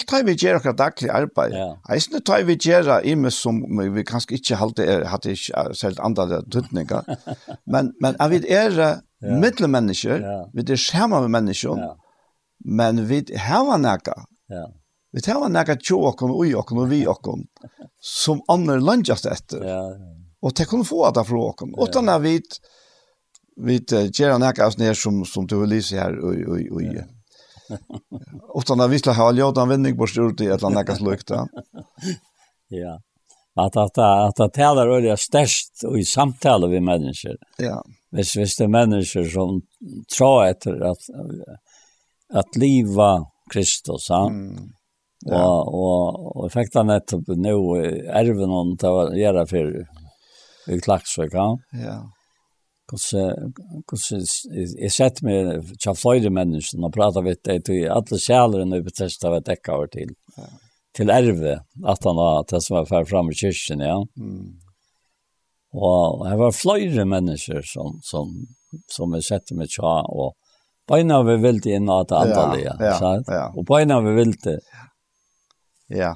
tar 0.09 0.24
vi 0.24 0.32
gör 0.32 0.55
akkurat 0.55 0.78
daglig 0.78 1.10
arbeid. 1.10 1.52
Ja. 1.52 1.94
Isen 1.94 2.23
tar 2.23 2.43
vi 2.43 2.59
göra 2.64 3.02
i 3.02 3.14
med 3.14 3.32
som 3.32 3.78
vi 3.94 4.02
kanske 4.02 4.35
inte 4.35 4.55
hade 4.55 5.06
hade 5.06 5.31
ikke 5.31 5.74
selv 5.74 6.01
andra 6.01 6.43
tøtninger. 6.52 7.02
men 7.66 7.93
men 8.01 8.16
är 8.18 8.28
vi 8.28 8.52
är 8.52 8.78
ja. 8.78 8.97
middelmennesker, 9.20 10.20
ja. 10.20 10.51
vi 10.52 10.73
er 10.73 10.77
skärmar 10.77 11.20
med 11.20 11.31
mennesker, 11.31 11.68
Ja. 11.68 11.97
Men 12.64 13.09
vi 13.09 13.24
har 13.36 13.78
näka. 13.78 14.14
Ja. 14.48 14.70
Vi 15.12 15.32
har 15.32 15.48
näka 15.48 15.77
tjock 15.77 16.23
och 16.23 16.39
oj 16.39 16.55
och 16.55 16.93
vi 16.93 17.06
och 17.06 17.39
som 18.01 18.40
andra 18.48 18.77
lunchast 18.77 19.27
efter. 19.27 19.64
Ja. 19.64 19.93
Och 20.40 20.55
til 20.55 20.66
kan 20.66 20.85
få 20.85 21.05
att 21.05 21.27
fråga. 21.27 21.66
Och 21.77 21.89
då 21.93 22.01
när 22.01 22.18
vi 22.18 22.40
vi 23.57 23.85
ger 24.12 24.31
en 24.31 24.41
näka 24.41 24.66
oss 24.66 24.78
ned 24.78 24.97
som 24.97 25.24
som 25.24 25.47
du 25.47 25.61
vill 25.61 25.85
se 25.85 25.99
här 25.99 26.19
oj 26.23 26.45
oj 26.49 26.69
oj. 26.70 27.05
Utan 28.59 28.81
att 28.81 28.91
vi 28.91 28.99
skulle 28.99 29.16
ha 29.16 29.33
gjort 29.33 29.57
vändning 29.57 29.97
på 29.97 30.07
stort 30.07 30.41
i 30.41 30.47
ett 30.47 30.62
land 30.62 30.74
näka 30.74 30.97
lukta. 31.01 31.47
Ja. 32.69 33.01
Att 33.55 33.77
att 33.77 33.99
att 33.99 34.41
att 34.41 34.55
tala 34.55 34.87
rörliga 34.87 35.16
störst 35.16 35.85
och 35.87 35.99
i 35.99 36.05
samtal 36.05 36.70
vi 36.70 36.81
människor. 36.81 37.37
Ja. 37.59 37.85
Vis 38.11 38.37
vis 38.37 38.57
det 38.57 38.69
människor 38.69 39.24
som 39.24 39.62
tror 40.16 40.47
efter 40.47 40.81
att 40.81 41.03
att 42.35 42.57
leva 42.57 43.27
Kristus, 43.53 44.07
ja. 44.09 44.28
Mm. 44.28 44.57
Ja. 45.27 45.62
Och 45.62 46.37
och 46.37 46.45
och 46.45 46.51
att 46.57 46.87
nettopp 46.87 47.24
nu 47.27 47.53
ärven 48.09 48.51
om 48.51 48.77
det 48.77 48.89
var 48.89 49.15
göra 49.15 49.47
för 49.47 49.87
i 50.69 50.81
så 51.05 51.28
ja. 51.33 51.59
Ja. 51.73 52.12
Hvordan 52.87 54.27
jeg 54.79 54.93
sett 54.95 55.23
meg 55.27 55.73
tja 55.83 55.95
fløyre 55.97 56.31
mennesker 56.31 56.85
og 56.87 56.95
prater 56.95 57.25
vidt 57.27 57.43
deg 57.49 57.65
til 57.67 57.89
alle 57.91 58.21
sjælerne 58.23 58.79
i 58.79 58.85
av 58.87 59.33
var 59.33 59.43
dekka 59.49 59.75
over 59.75 59.91
til. 59.91 60.15
Til 60.95 61.11
erve, 61.11 61.57
at 61.85 62.07
han 62.07 62.17
var 62.17 62.47
det 62.49 62.63
som 62.63 62.79
var 62.79 62.87
færre 62.89 63.09
fram 63.11 63.33
i 63.33 63.37
kyrkjen, 63.37 63.83
ja. 63.85 63.99
Mm. 64.17 64.55
Og 65.77 66.23
det 66.25 66.39
var 66.41 66.55
fløyre 66.57 67.05
mennesker 67.05 67.67
som, 67.67 67.99
som, 68.07 68.31
som 68.89 69.19
jeg 69.19 69.27
sett 69.27 69.53
meg 69.59 69.69
tja, 69.75 69.99
og 70.07 70.37
beina 70.89 71.21
vi 71.27 71.37
vilt 71.43 71.67
inn 71.67 71.91
at 71.91 72.09
det 72.09 72.23
andalige, 72.23 72.79
ja, 72.81 72.95
ja, 73.03 73.13
ja. 73.27 73.45
og 73.51 73.67
beina 73.69 73.99
vi 74.07 74.15
vilt 74.17 74.47
det. 74.47 74.61
Ja. 75.91 76.15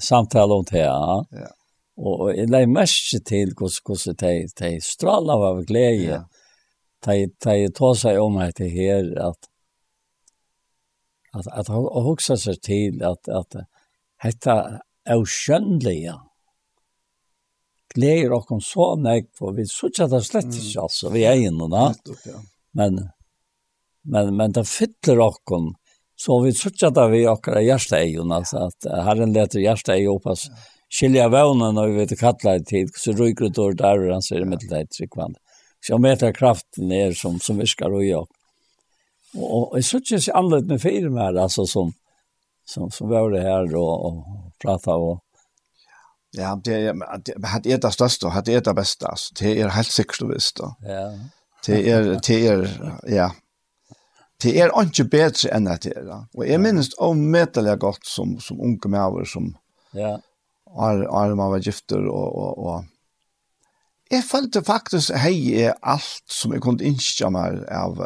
Samtale 0.00 0.60
om 0.60 0.68
det, 0.68 0.84
ja. 0.84 1.24
Ja 1.32 1.52
Og 1.96 2.32
jeg 2.34 2.50
legger 2.50 2.72
mest 2.74 3.12
til 3.26 3.52
hvordan 3.54 4.16
de 4.18 4.32
de 4.58 4.70
strala 4.82 5.36
av 5.50 5.62
glede. 5.68 6.24
De 7.06 7.28
de 7.44 7.70
tar 7.70 7.94
seg 8.00 8.18
om 8.18 8.38
at 8.42 8.58
det 8.58 8.70
her, 8.72 9.10
at 9.28 9.50
at 11.34 11.46
at 11.54 11.68
hugsa 12.02 12.36
seg 12.36 12.60
til 12.62 13.02
at 13.02 13.28
at 13.28 13.58
dette 14.24 14.56
er 15.04 15.24
skønliga. 15.28 16.18
Gleder 17.94 18.32
dere 18.32 18.60
så 18.64 18.94
meg 18.98 19.28
for 19.38 19.54
vi 19.54 19.66
søkja 19.70 20.08
det 20.10 20.24
slett 20.26 20.50
ikke, 20.50 20.82
altså, 20.82 21.10
vi 21.14 21.22
er 21.28 21.38
inne 21.46 21.68
da. 21.70 21.92
Men, 22.74 22.98
men, 24.02 24.34
men 24.34 24.54
det 24.56 24.66
fyller 24.66 25.20
dere 25.20 25.60
så 26.16 26.38
vi 26.42 26.52
søkja 26.54 26.90
det 26.94 27.04
vi 27.10 27.24
akkurat 27.26 27.62
hjertet 27.62 28.18
altså, 28.32 28.68
at 28.70 28.88
herren 29.06 29.34
leter 29.34 29.62
hjertet 29.62 29.96
eion, 29.96 30.22
altså, 30.24 30.50
skilja 30.94 31.28
vånen 31.28 31.74
når 31.74 31.90
vi 31.90 31.98
vet 32.02 32.14
kallar 32.18 32.60
det 32.60 32.70
tid, 32.70 32.92
så 32.96 33.12
ryker 33.12 33.48
det 33.48 33.56
dårlig 33.58 33.80
der, 33.80 34.06
og 34.06 34.14
han 34.14 34.24
sier 34.24 34.44
det 34.44 34.50
med 34.50 34.62
det 34.70 34.86
tryggvann. 34.94 35.36
Så 35.82 35.94
jeg 35.94 36.04
meter 36.04 36.32
kraften 36.32 36.92
er 36.94 37.12
som, 37.18 37.40
som 37.42 37.60
viskar 37.60 37.92
og 37.92 38.06
jobb. 38.06 38.30
Og 39.34 39.60
og 39.64 39.76
jeg 39.80 39.88
synes 39.88 40.12
ikke 40.28 40.36
annerledes 40.38 40.70
med 40.70 40.82
fire 40.84 41.10
mer, 41.10 41.38
altså 41.42 41.66
som, 41.66 41.92
som, 42.66 42.90
som 42.94 43.10
var 43.10 43.32
det 43.34 43.42
her 43.42 43.74
og, 43.76 43.92
og 44.06 44.50
prata 44.62 44.96
og 44.96 45.20
Ja, 46.34 46.56
det 46.58 46.74
er, 46.74 46.96
det 47.22 47.72
er 47.72 47.78
det 47.78 47.92
største, 47.94 48.26
det 48.42 48.56
er 48.56 48.62
det 48.66 48.72
beste, 48.74 49.06
altså. 49.06 49.34
Det 49.38 49.52
er 49.54 49.68
helt 49.70 49.92
sikkert 49.92 50.22
og 50.24 50.32
visst, 50.32 50.58
da. 50.58 50.70
Ja. 50.82 51.04
Det 51.62 51.76
er, 51.92 52.08
det 52.26 52.38
er, 52.50 52.64
ja. 53.06 53.28
Det 54.42 54.56
er 54.58 54.74
ikke 54.82 55.04
bedre 55.12 55.52
enn 55.54 55.68
det 55.70 55.92
er, 55.92 56.02
da. 56.08 56.16
Og 56.34 56.48
jeg 56.48 56.58
minnes 56.58 56.90
om 56.98 57.22
medelig 57.30 57.76
godt 57.78 58.02
som, 58.10 58.34
som 58.42 58.58
unge 58.58 58.90
med 58.90 59.30
som, 59.30 59.52
ja 59.94 60.16
og 60.74 61.06
og 61.06 61.36
man 61.38 61.52
var 61.54 61.62
gifter 61.62 62.08
og 62.10 62.36
og 62.38 62.58
og 62.58 62.84
Jeg 64.10 64.24
følte 64.24 64.62
faktisk 64.62 65.14
hei 65.16 65.54
er 65.64 65.78
alt 65.82 66.22
som 66.28 66.52
jeg 66.52 66.60
kunne 66.62 66.84
innskja 66.84 67.30
meg 67.32 67.62
av, 67.72 68.00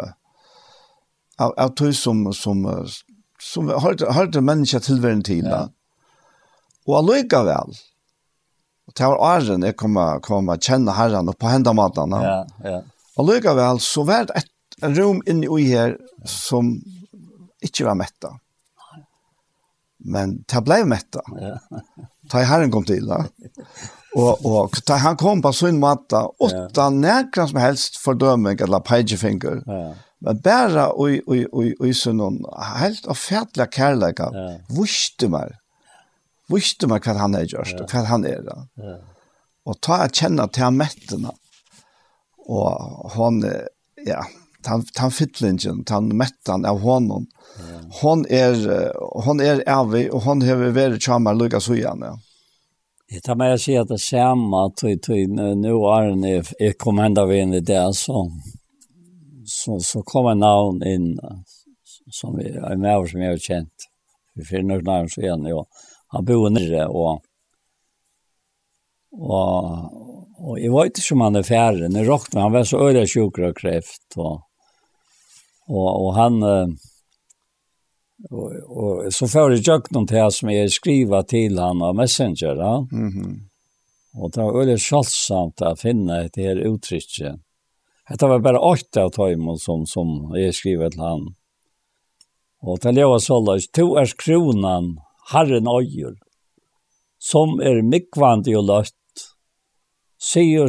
av, 1.38 1.52
av 1.58 1.74
tog 1.74 1.92
som, 1.94 2.32
som, 2.32 2.62
som 3.42 3.68
hørte, 3.68 4.06
hørte 4.14 4.40
mennesker 4.40 4.78
tilværen 4.78 5.24
til. 5.26 5.44
Ja. 5.44 5.66
Og 6.86 7.00
allikevel, 7.00 7.74
til 8.94 9.18
åren 9.18 9.66
jeg 9.66 9.76
kom, 9.76 9.98
kom 10.24 10.48
å 10.48 10.56
kjenne 10.56 10.94
herren 10.96 11.28
på 11.34 11.50
hendamatene. 11.50 12.22
Ja, 12.24 12.38
ja. 12.64 12.80
Allikevel, 13.18 13.82
så 13.82 14.06
var 14.06 14.30
det 14.30 14.44
et 14.44 14.94
rom 14.96 15.18
inne 15.26 15.50
ui 15.50 15.66
her 15.66 15.98
som 16.24 16.76
ikke 17.60 17.88
var 17.90 17.98
mettet. 17.98 18.38
Men 19.98 20.38
det 20.46 20.62
ble 20.64 20.84
mettet. 20.88 21.34
Ja. 21.42 21.56
ta 22.30 22.42
herren 22.46 22.70
kom 22.70 22.84
til 22.84 23.06
da. 23.08 23.22
Og, 24.16 24.44
og 24.46 24.76
ta 24.88 24.96
han 25.02 25.16
kom 25.20 25.42
på 25.44 25.52
sin 25.52 25.78
måte, 25.80 26.20
åtta 26.40 26.88
nærkere 26.90 27.48
som 27.50 27.60
helst 27.60 27.98
fördömning 28.02 28.60
eller 28.64 28.80
pegefinger. 28.80 29.62
Ja. 29.66 29.94
Men 30.20 30.40
bare 30.42 30.88
oj 30.98 31.20
oj 31.30 31.44
oj 31.52 31.74
oj 31.78 31.92
sånn 31.94 32.18
någon 32.18 32.38
helt 32.80 33.06
fætlig 33.14 33.68
kærlighet, 33.70 34.34
Ja. 34.34 34.56
visste 34.74 35.28
meg, 35.30 35.52
visste 36.50 36.88
meg 36.90 37.04
hva 37.06 37.14
han 37.20 37.34
er 37.38 37.44
gjørst, 37.46 37.80
och 37.80 37.90
hva 37.92 38.02
han 38.04 38.24
er 38.26 38.42
da. 38.42 38.56
Ja. 38.76 38.96
Og 39.66 39.80
ta 39.80 39.94
att 40.02 40.14
känna 40.14 40.48
till 40.48 40.70
mettene. 40.70 41.30
Og 42.48 43.10
hon 43.14 43.44
ja, 44.06 44.24
han 44.66 44.84
han 44.94 45.10
fittlingen 45.10 45.84
han 45.88 46.16
mettan 46.16 46.64
av 46.64 46.80
honom. 46.80 47.26
Yeah. 47.70 47.84
Hon 48.02 48.26
är 48.28 48.92
hon 49.24 49.40
er 49.40 49.62
ärvig 49.66 50.14
och 50.14 50.22
hon 50.22 50.42
har 50.42 50.56
varit 50.56 51.02
charmar 51.02 51.60
så 51.60 51.72
Hujan. 51.72 51.98
Ja. 52.00 52.18
Jag 53.10 53.22
tar 53.22 53.34
med 53.34 53.60
sig 53.60 53.76
att 53.76 53.88
det 53.88 53.98
samma 53.98 54.70
till 54.70 55.00
till 55.00 55.28
nu 55.30 55.68
är 55.68 56.16
ni 56.16 56.42
jag 56.58 56.78
kommer 56.78 57.04
ända 57.04 57.26
vi 57.26 57.38
in 57.38 57.54
i 57.54 57.60
det 57.60 57.94
så 57.94 58.30
så 59.46 59.80
så 59.80 60.02
kommer 60.02 60.34
navn 60.34 60.82
in 60.82 61.18
som 62.10 62.36
vi 62.36 62.44
är 62.44 62.76
med 62.76 63.10
som 63.10 63.22
jag 63.22 63.30
har 63.30 63.38
känt. 63.38 63.74
Vi 64.34 64.44
finner 64.44 64.80
navn 64.82 65.08
så 65.08 65.20
igen 65.20 65.44
ja. 65.44 65.66
Han 66.06 66.24
bor 66.24 66.50
nere 66.50 66.86
och 66.86 67.22
Og, 69.18 69.64
og 70.38 70.58
jeg 70.60 70.72
vet 70.72 71.00
ikke 71.00 71.16
om 71.16 71.24
han 71.24 71.40
er 71.40 71.46
färre. 71.46 71.88
Nu 71.88 72.02
rocknar 72.04 72.42
han 72.42 72.52
var 72.52 72.66
så 72.68 72.80
øyre 72.88 73.06
sjukker 73.08 73.48
og 73.48 73.56
kreft. 73.56 74.04
Og, 74.16 74.42
Og, 75.68 75.88
og 75.88 76.14
han 76.16 76.42
uh, 76.42 76.68
og, 78.30 78.52
og, 78.66 79.12
så 79.14 79.28
får 79.30 79.52
jeg 79.54 79.66
gjøre 79.68 79.94
noen 79.94 80.08
til 80.10 80.32
som 80.34 80.50
jeg 80.50 80.72
skriver 80.74 81.26
til 81.28 81.60
han 81.60 81.82
av 81.84 81.94
Messenger. 81.94 82.56
Ja? 82.56 82.86
Mm 82.90 83.10
-hmm. 83.10 83.48
Och 84.14 84.30
det 84.30 84.42
var 84.42 84.58
veldig 84.58 84.80
självsamt 84.80 85.62
å 85.62 85.76
finne 85.76 86.24
et 86.24 86.36
her 86.36 86.56
uttrycket. 86.56 87.38
Dette 88.08 88.26
var 88.26 88.40
bare 88.40 88.58
åtte 88.58 89.02
av 89.04 89.10
tøymen 89.14 89.58
som, 89.58 89.84
som 89.86 90.32
jeg 90.34 90.54
skriver 90.54 90.90
til 90.90 91.00
han. 91.00 91.26
Och 92.62 92.78
det 92.82 93.04
var 93.04 93.18
så 93.18 93.38
løs, 93.40 93.68
To 93.68 93.94
er 94.00 94.10
kronan, 94.18 94.96
herren 95.32 95.68
øyer, 95.68 96.16
som 97.18 97.60
är 97.60 97.82
myckvand 97.82 98.48
och 98.48 98.64
löst. 98.64 98.94
Sigur 100.18 100.68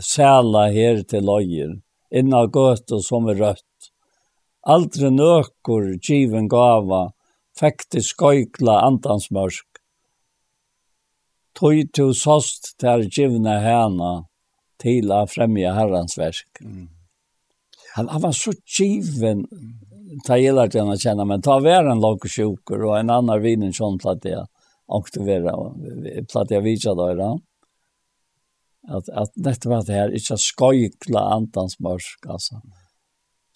sæla 0.00 0.70
her 0.72 1.02
til 1.02 1.28
øyer, 1.28 1.80
innan 2.10 2.50
gøte 2.50 3.02
som 3.02 3.28
er 3.28 3.34
rødt 3.34 3.75
aldri 4.66 5.10
nøkur 5.14 5.94
given 6.02 6.48
gava, 6.50 7.10
fekti 7.56 8.02
skoikla 8.04 8.80
andansmørk. 8.88 9.80
Tøy 11.56 11.86
tu 11.94 12.10
sost 12.12 12.74
ter 12.80 13.06
givna 13.08 13.56
hana 13.64 14.12
til 14.82 15.12
a 15.14 15.22
fremja 15.30 15.72
herrans 15.78 16.18
verk. 16.18 16.60
Mm. 16.60 16.88
Han, 17.94 18.10
han 18.12 18.22
var 18.26 18.34
så 18.36 18.52
given 18.68 19.46
ta 20.26 20.36
gillar 20.36 20.68
til 20.68 20.84
han 20.84 21.00
kjenne, 21.00 21.24
men 21.24 21.42
ta 21.42 21.56
vær 21.64 21.88
en 21.88 22.02
lag 22.02 22.20
sjuker 22.28 22.84
og 22.84 22.98
en 22.98 23.12
annan 23.14 23.42
vinen 23.42 23.72
sånn 23.74 23.96
platt 24.02 24.26
jeg 24.28 24.44
aktivera, 24.92 25.54
platt 26.30 26.52
jeg 26.52 26.62
vidja 26.62 26.94
da 26.94 27.32
At, 28.86 29.08
at 29.08 29.32
dette 29.34 29.66
var 29.66 29.82
det 29.82 29.94
her, 29.96 30.12
ikke 30.14 30.36
skoikla 30.38 31.24
andans 31.34 31.80
mørk, 31.82 32.28
altså. 32.28 32.60
Mm 32.60 32.85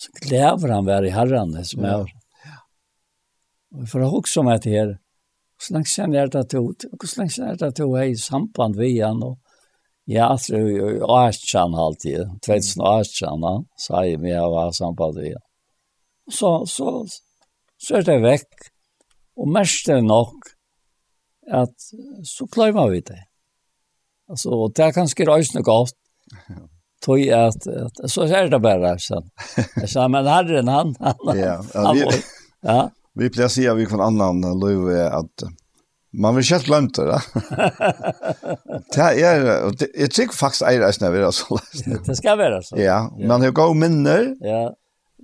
så 0.01 0.13
kläver 0.13 0.69
han 0.69 0.85
var 0.85 1.03
i 1.03 1.11
herran 1.11 1.65
som 1.65 1.85
är. 1.85 1.89
Ja. 1.89 2.07
Och 3.75 3.89
för 3.89 4.01
att 4.01 4.13
också 4.13 4.43
med 4.43 4.61
det 4.63 4.71
här, 4.71 4.99
så 5.63 5.75
länge 5.75 5.85
sen 5.85 6.15
är 6.15 6.27
det 6.27 6.41
att 6.41 6.55
och 6.55 7.09
så 7.09 7.21
länge 7.21 7.31
sen 7.31 7.49
är 7.49 7.57
det 7.57 7.67
att 7.67 7.79
jag 7.79 8.09
i 8.09 8.17
samband 8.17 8.77
vid 8.77 9.05
han 9.05 9.23
och 9.23 9.39
ja, 10.05 10.39
så 10.39 10.55
jag 10.55 10.97
är 10.97 11.79
alltid, 11.79 12.19
2018, 12.47 13.67
så 13.77 13.97
är 13.97 14.27
jag 14.27 14.51
var 14.51 14.73
samband 14.73 15.19
vid 15.19 15.33
han. 15.33 15.43
Så, 16.33 16.67
så, 16.67 17.07
så 17.77 17.95
är 17.95 18.03
det 18.03 18.19
väck. 18.19 18.49
Och 19.37 19.49
mest 19.49 19.89
är 19.89 20.01
nog 20.01 20.35
att 21.51 21.77
så 22.25 22.49
klarar 22.49 22.89
vi 22.89 23.01
det. 23.01 23.25
Alltså, 24.29 24.51
och 24.51 24.73
det 24.75 24.83
är 24.83 24.93
ganska 24.93 25.25
röjsna 25.25 25.61
gott 25.61 25.97
tog 27.01 27.31
att, 27.31 27.67
att 27.67 28.11
så 28.11 28.23
är 28.23 28.49
det 28.49 28.59
bara 28.59 28.99
så. 28.99 29.25
Så 29.87 30.09
men 30.09 30.27
herren 30.27 30.69
han 30.69 30.97
han. 31.01 31.17
Ja, 31.39 31.65
ja 31.75 31.93
vi 31.93 32.23
ja. 32.61 32.91
Vi 33.15 33.31
placerar 33.31 33.75
vi 33.75 33.87
från 33.87 34.01
annan 34.01 34.41
löv 34.41 35.13
att 35.13 35.43
man 36.13 36.35
vill 36.35 36.45
själv 36.45 36.63
glömt 36.63 36.95
det. 36.95 37.07
Da. 37.07 37.23
det 38.95 39.01
är 39.01 39.45
jag 39.95 40.11
tycker 40.11 40.37
faktiskt 40.37 40.63
är 40.63 40.81
det 40.81 40.93
så 40.93 41.25
alltså. 41.25 41.59
det 42.07 42.17
ska 42.17 42.37
vara 42.37 42.63
så. 42.63 42.79
Ja, 42.79 43.17
man 43.29 43.43
har 43.43 43.51
gå 43.51 43.75
minner. 43.75 44.37
Ja. 44.41 44.75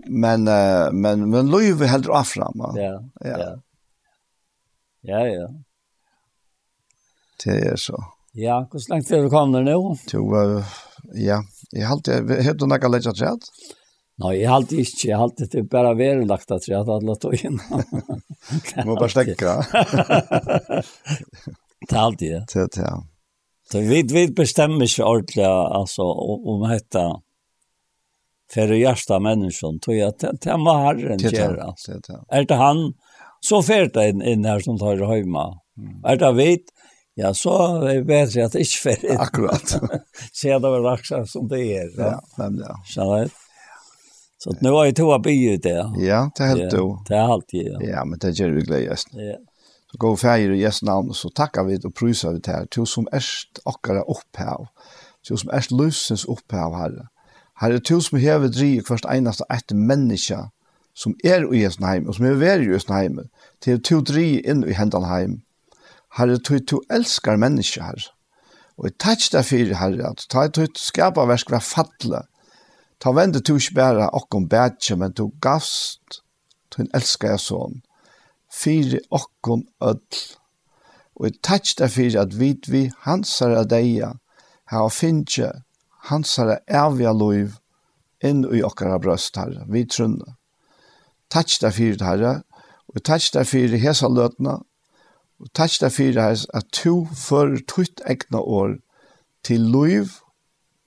Men 0.08 0.44
men 1.00 1.30
men 1.30 1.50
löv 1.50 1.82
helt 1.82 2.08
av 2.08 2.22
fram. 2.22 2.54
Ja. 2.56 3.02
Ja. 3.20 3.62
Ja, 5.00 5.26
ja. 5.26 5.48
Det 7.44 7.50
är 7.50 7.76
så. 7.76 8.04
Ja, 8.32 8.68
hur 8.72 8.90
långt 8.90 9.10
är 9.10 9.22
du 9.22 9.30
kommer 9.30 9.62
nu? 9.62 9.96
Jo, 10.12 10.62
ja, 11.14 11.40
jeg 11.72 11.86
har 11.86 11.96
alltid, 11.96 12.30
har 12.44 12.54
du 12.54 12.66
noe 12.66 12.90
lett 12.92 13.06
rett? 13.20 13.50
Nei, 14.16 14.32
jeg 14.38 14.48
har 14.48 14.62
alltid 14.62 14.80
ikke, 14.80 15.08
jeg 15.08 15.16
har 15.16 15.26
alltid 15.26 15.50
det 15.52 15.62
bare 15.72 15.92
være 15.96 16.24
lagt 16.28 16.50
rett 16.50 16.68
rett, 16.72 16.88
alle 16.88 17.16
togene. 17.20 17.82
Må 18.88 18.96
bare 18.96 19.12
stekke. 19.12 19.36
Det 21.86 21.98
halte 22.06 22.30
jeg. 22.30 22.46
Det, 22.52 22.66
det, 22.76 22.86
ja. 22.86 22.96
Så 23.70 23.82
vi, 23.82 24.02
vi 24.08 24.28
bestemmer 24.30 24.86
ikke 24.86 25.04
ordentlig, 25.04 25.44
altså, 25.44 26.06
om 26.06 26.64
dette, 26.70 27.04
för 28.52 28.68
det 28.68 28.78
hjärsta 28.78 29.18
människan 29.20 29.80
tror 29.80 29.96
jag 29.96 30.08
att 30.08 30.40
det 30.40 30.52
var 30.52 30.84
Herren 30.84 31.18
gör. 31.18 31.74
Är 32.28 32.44
det 32.44 32.54
han 32.54 32.94
så 33.40 33.62
färdar 33.62 34.02
en, 34.02 34.22
en 34.22 34.44
här 34.44 34.60
som 34.60 34.78
tar 34.78 35.16
hemma. 35.16 35.60
Mm. 35.78 36.04
Är 36.04 36.16
det 36.16 36.32
vet 36.32 36.64
Ja, 37.18 37.34
så 37.34 37.82
är 37.82 37.94
det 37.94 38.04
bättre 38.04 38.44
att 38.44 38.54
inte 38.54 38.70
färdigt. 38.70 39.20
Akkurat. 39.20 39.80
Se 40.32 40.52
att 40.52 40.62
det 40.62 40.68
var 40.68 40.80
laxar 40.80 41.24
som 41.24 41.48
det 41.48 41.60
är. 41.60 41.90
Ja, 41.96 42.22
men 42.36 42.58
ja. 42.58 42.82
Så 42.86 43.28
Så 44.38 44.54
nu 44.60 44.70
har 44.70 44.84
jag 44.84 44.96
två 44.96 45.18
byar 45.18 45.56
det. 45.56 46.06
Ja, 46.06 46.30
det 46.36 46.44
er 46.44 46.46
helt 46.46 46.70
då. 46.70 47.02
Det 47.08 47.14
er 47.14 47.32
alltid, 47.32 47.66
ja. 47.66 47.80
Ja, 47.80 48.04
men 48.04 48.18
det 48.18 48.30
gjør 48.30 48.50
vi 48.50 48.62
glädjest. 48.62 49.08
Ja. 49.12 49.36
Så 49.90 49.98
gå 49.98 50.16
färger 50.16 50.50
i 50.50 50.60
Jesu 50.60 50.86
namn 50.86 51.14
så 51.14 51.28
tackar 51.28 51.64
vi 51.64 51.78
och 51.84 51.94
prysar 51.94 52.32
vi 52.32 52.40
til 52.40 52.52
här. 52.52 52.66
Till 52.66 52.86
som 52.86 53.08
erst 53.12 53.58
akkara 53.64 54.02
opphav. 54.02 54.66
Till 55.26 55.38
som 55.38 55.50
erst 55.50 55.70
løsens 55.70 56.24
opphav, 56.24 56.74
Herre. 56.74 57.08
Herre, 57.54 57.80
till 57.80 58.02
som 58.02 58.18
hever 58.18 58.48
driver 58.48 58.82
hverst 58.82 59.04
enast 59.04 59.40
ett 59.50 59.72
människa 59.72 60.50
som 60.94 61.14
er 61.24 61.54
i 61.54 61.62
Jesu 61.62 61.84
heim, 61.84 62.08
og 62.08 62.14
som 62.14 62.24
er 62.24 62.34
veri 62.34 62.64
i 62.64 62.72
Jesu 62.72 62.92
heim, 62.92 63.18
til 63.60 63.82
to 63.82 64.00
dri 64.00 64.40
inn 64.40 64.64
i 64.64 64.72
hendan 64.72 65.04
heim, 65.04 65.42
Herre, 66.16 66.38
du, 66.38 66.58
du 66.58 66.80
elskar 66.88 67.36
menneske, 67.36 67.82
Herre. 67.84 68.12
Og 68.76 68.90
i 68.90 68.94
takk 69.00 69.26
deg 69.32 69.44
for, 69.48 69.74
Herre, 69.80 70.12
at 70.12 70.24
ta 70.32 70.46
et 70.48 70.80
skapa 70.80 71.26
versk 71.28 71.52
var 71.52 71.64
fatle. 71.64 72.22
Ta 73.00 73.12
vende 73.12 73.42
du 73.44 73.56
ikke 73.56 73.76
bare 73.76 74.08
okkom 74.16 74.48
bætje, 74.48 74.96
men 74.96 75.12
du 75.12 75.28
gavst, 75.44 76.22
du 76.72 76.84
elskar 76.86 77.34
jeg 77.34 77.44
sånn. 77.44 77.80
Fyre 78.52 79.02
okkom 79.12 79.66
ødel. 79.84 80.22
Og 81.16 81.28
i 81.30 81.36
takk 81.44 81.72
deg 81.78 81.92
for 81.92 82.18
at 82.20 82.34
vi, 82.36 82.50
vi 82.68 82.82
hansar 83.04 83.54
av 83.56 83.68
deg, 83.72 84.04
her 84.72 84.88
finnkje, 84.92 85.50
hansar 86.10 86.56
av 86.56 86.64
evige 86.68 87.12
liv, 87.16 87.56
inn 88.24 88.44
i 88.52 88.62
okkara 88.64 88.98
brøst, 89.00 89.36
Herre, 89.36 89.64
vi 89.68 89.84
trunne. 89.88 90.36
Takk 91.32 91.56
deg 91.60 91.76
for, 91.76 92.04
Herre, 92.08 92.34
og 92.92 93.04
takk 93.04 93.28
deg 93.36 93.48
for 93.48 93.78
hesa 93.84 94.08
løtene, 94.12 94.58
Og 95.40 95.50
takk 95.52 95.80
deg 95.82 95.92
for 95.92 96.20
at 96.58 96.68
du 96.82 97.06
fører 97.12 97.60
tutt 97.68 98.00
egna 98.08 98.40
år 98.40 98.78
til 99.44 99.66
liv 99.72 100.14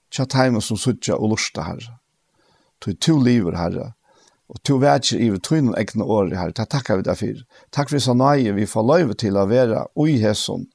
tja 0.09 0.26
teima 0.26 0.61
som 0.61 0.77
suttja 0.77 1.17
og 1.17 1.35
lusta 1.35 1.65
herre. 1.67 1.99
Tu 2.81 2.93
tu 2.93 3.17
liver 3.21 3.57
herre. 3.57 3.93
Og 4.49 4.57
tu 4.63 4.80
i 4.81 5.26
iver 5.26 5.38
tuin 5.38 5.73
egna 5.77 6.03
år 6.03 6.34
herre. 6.34 6.53
Ta 6.53 6.65
takka 6.65 6.97
vi 6.97 7.03
deg 7.03 7.17
for. 7.17 7.43
Takk 7.71 7.89
for 7.89 7.99
så 7.99 8.13
nøye 8.13 8.53
vi 8.53 8.65
får 8.65 8.84
løyve 8.84 9.13
til 9.13 9.38
å 9.38 9.45
være 9.45 9.85
ui 9.95 10.17
hesson. 10.17 10.65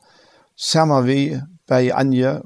Sama 0.56 1.00
vi, 1.00 1.40
bei 1.68 1.90
anje 1.90 2.40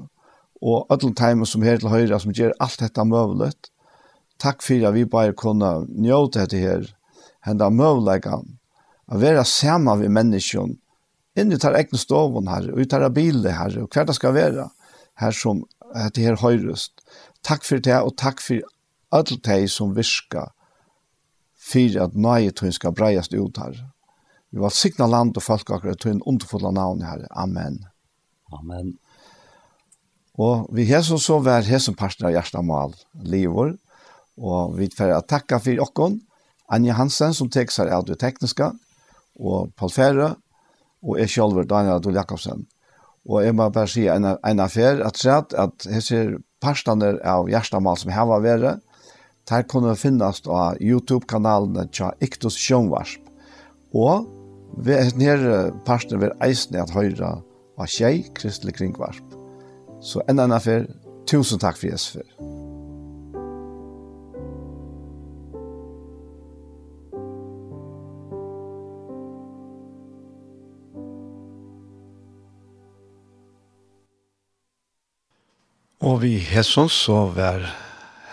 og 0.61 0.87
öllum 0.89 1.13
teimen 1.15 1.45
som 1.45 1.61
her 1.61 1.77
til 1.77 1.89
høyre 1.89 2.19
som 2.19 2.33
gjør 2.33 2.55
alt 2.59 2.79
dette 2.79 3.05
møvlet. 3.05 3.69
Takk 4.39 4.63
for 4.63 4.87
at 4.87 4.95
vi 4.95 5.05
bare 5.05 5.33
kunne 5.33 5.85
njóta 5.93 6.47
dette 6.47 6.57
her. 6.57 6.95
Henda 7.45 7.69
møvleggene, 7.69 8.57
Å 9.09 9.17
være 9.17 9.41
sama 9.41 9.95
vi 9.97 10.05
menneskene, 10.05 10.75
inn 11.39 11.53
i 11.55 11.59
tar 11.61 11.77
egne 11.77 11.99
stoven 11.99 12.49
her, 12.51 12.69
og 12.73 12.81
i 12.81 12.87
tar 12.89 13.07
bilen 13.15 13.47
her, 13.47 13.75
og 13.81 13.89
hver 13.93 14.07
det 14.09 14.17
skal 14.17 14.35
være 14.35 14.69
her 15.19 15.35
som 15.35 15.63
det 16.13 16.23
her 16.23 16.37
høyrest. 16.39 17.01
Takk 17.43 17.65
for 17.65 17.81
det, 17.83 17.97
og 17.97 18.15
takk 18.19 18.43
for 18.43 18.61
alle 19.15 19.39
de 19.45 19.67
som 19.71 19.95
virker 19.95 20.51
for 21.69 22.01
at 22.03 22.15
nøye 22.15 22.53
tøyen 22.55 22.75
skal 22.75 22.95
breiast 22.95 23.33
ut 23.33 23.57
her. 23.57 23.77
Vi 24.49 24.61
var 24.61 24.73
sikna 24.73 25.05
land 25.09 25.37
og 25.37 25.45
folk 25.45 25.69
akkurat 25.69 25.99
tøyen 26.01 26.23
underfodla 26.25 26.71
navn 26.73 27.03
her. 27.05 27.25
Amen. 27.31 27.83
Amen. 28.53 28.95
Og 30.39 30.69
vi 30.73 30.87
har 30.89 31.03
så 31.03 31.19
så 31.19 31.39
vær 31.43 31.67
hesen 31.67 31.97
parten 31.99 32.29
av 32.29 32.33
Gjersta 32.33 32.61
Mal, 32.63 32.95
Livor, 33.27 33.75
og 34.39 34.77
vi 34.77 34.87
får 34.95 35.17
takka 35.27 35.59
for 35.59 35.83
okkon, 35.83 36.21
Anja 36.71 36.95
Hansen 36.95 37.33
som 37.33 37.49
tek 37.51 37.73
seg 37.73 37.89
av 37.91 38.05
det 38.07 38.19
tekniske, 38.21 38.71
og 39.39 39.73
Paul 39.75 39.91
Fære, 39.91 40.29
og 41.03 41.19
jeg 41.19 41.29
selv, 41.29 41.63
Daniel 41.69 41.99
Adol 41.99 42.17
Jakobsen. 42.19 42.67
Og 43.29 43.43
jeg 43.43 43.55
må 43.55 43.69
bare 43.69 43.87
si 43.91 44.07
en, 44.09 44.25
en 44.25 44.63
affær, 44.63 45.03
at 45.05 45.19
sett 45.19 45.53
at 45.53 45.87
hesser 45.91 46.37
parstene 46.63 47.17
av 47.27 47.49
Gjerstamal 47.51 47.99
som 47.99 48.11
her 48.13 48.27
var 48.29 48.43
være, 48.43 48.77
der 49.49 49.65
kunne 49.69 49.95
finnes 49.97 50.41
av 50.45 50.77
YouTube-kanalene 50.81 51.87
til 51.93 52.25
Iktus 52.25 52.57
Sjønvarsp. 52.59 53.23
Og 53.97 54.27
ved 54.77 55.17
nere 55.17 55.71
parstene 55.87 56.21
vil 56.25 56.35
eisne 56.45 56.83
at 56.83 56.93
høyre 56.93 57.39
av 57.79 57.89
Kjei 57.89 58.27
Kristelig 58.37 58.77
Kringvarsp. 58.77 59.37
Så 60.01 60.21
en 60.27 60.37
annen 60.37 60.55
affær, 60.55 60.87
tusen 61.27 61.59
takk 61.61 61.79
for 61.79 61.89
Jesper. 61.89 62.68
Og 75.99 76.21
vi 76.21 76.37
hessons 76.39 76.95
så 76.95 77.25
var 77.35 77.65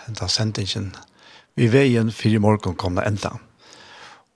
henta 0.05 0.29
sendingen 0.31 0.93
vi 1.57 1.65
veien 1.73 2.13
fire 2.13 2.39
morgen 2.39 2.77
kom 2.77 2.95
det 2.95 3.03
enda. 3.09 3.33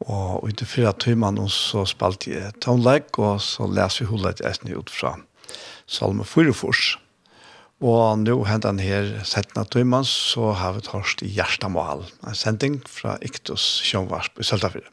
Og 0.01 0.47
ut 0.49 0.63
i 0.63 0.65
fyra 0.65 0.91
timer 0.97 1.35
nå 1.35 1.45
så 1.53 1.85
spalte 1.85 2.33
jeg 2.33 2.55
tonelag, 2.65 3.07
og 3.21 3.37
så 3.45 3.69
leser 3.69 4.03
vi 4.03 4.09
hullet 4.09 4.41
etter 4.41 4.73
ut 4.73 4.89
fra 4.89 5.13
Salme 5.85 6.25
4. 6.25 6.55
Og 7.85 8.01
nå 8.25 8.35
hentan 8.49 8.81
her 8.81 9.21
17. 9.23 9.61
timen 9.69 10.03
så 10.05 10.51
har 10.57 10.75
vi 10.75 10.83
tørst 10.89 11.21
i 11.21 11.29
Gjerstamal, 11.37 12.07
en 12.25 12.37
sending 12.37 12.81
fra 12.89 13.15
Iktus 13.21 13.79
Sjønvarsp 13.85 14.41
i 14.41 14.49
Søltafire. 14.49 14.89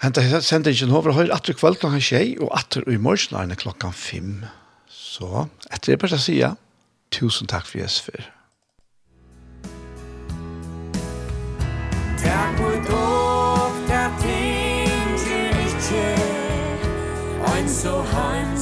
Hentan 0.00 0.40
sendingen 0.42 0.96
over 0.96 1.14
høyre 1.16 1.36
atter 1.36 1.56
kveld 1.56 1.78
klokka 1.80 2.00
tjei, 2.00 2.38
og 2.40 2.50
atter 2.56 2.88
i 2.88 2.96
morgen 2.96 3.52
er 3.52 3.60
klokka 3.60 3.92
5. 3.92 4.40
Så 5.16 5.46
etter 5.72 5.94
det 5.94 6.00
bare 6.02 6.16
å 6.18 6.20
sier, 6.20 6.56
tusen 7.14 7.48
takk 7.48 7.64
for 7.70 7.78
Jesus 7.80 8.02
for. 8.04 8.26
Takk 12.20 12.58
for 12.60 12.76
dere, 12.90 14.02
ting 14.20 15.16
til 15.22 15.62
ikke, 15.70 16.04
ein 17.54 17.72
så 17.78 17.96
heim 18.12 18.55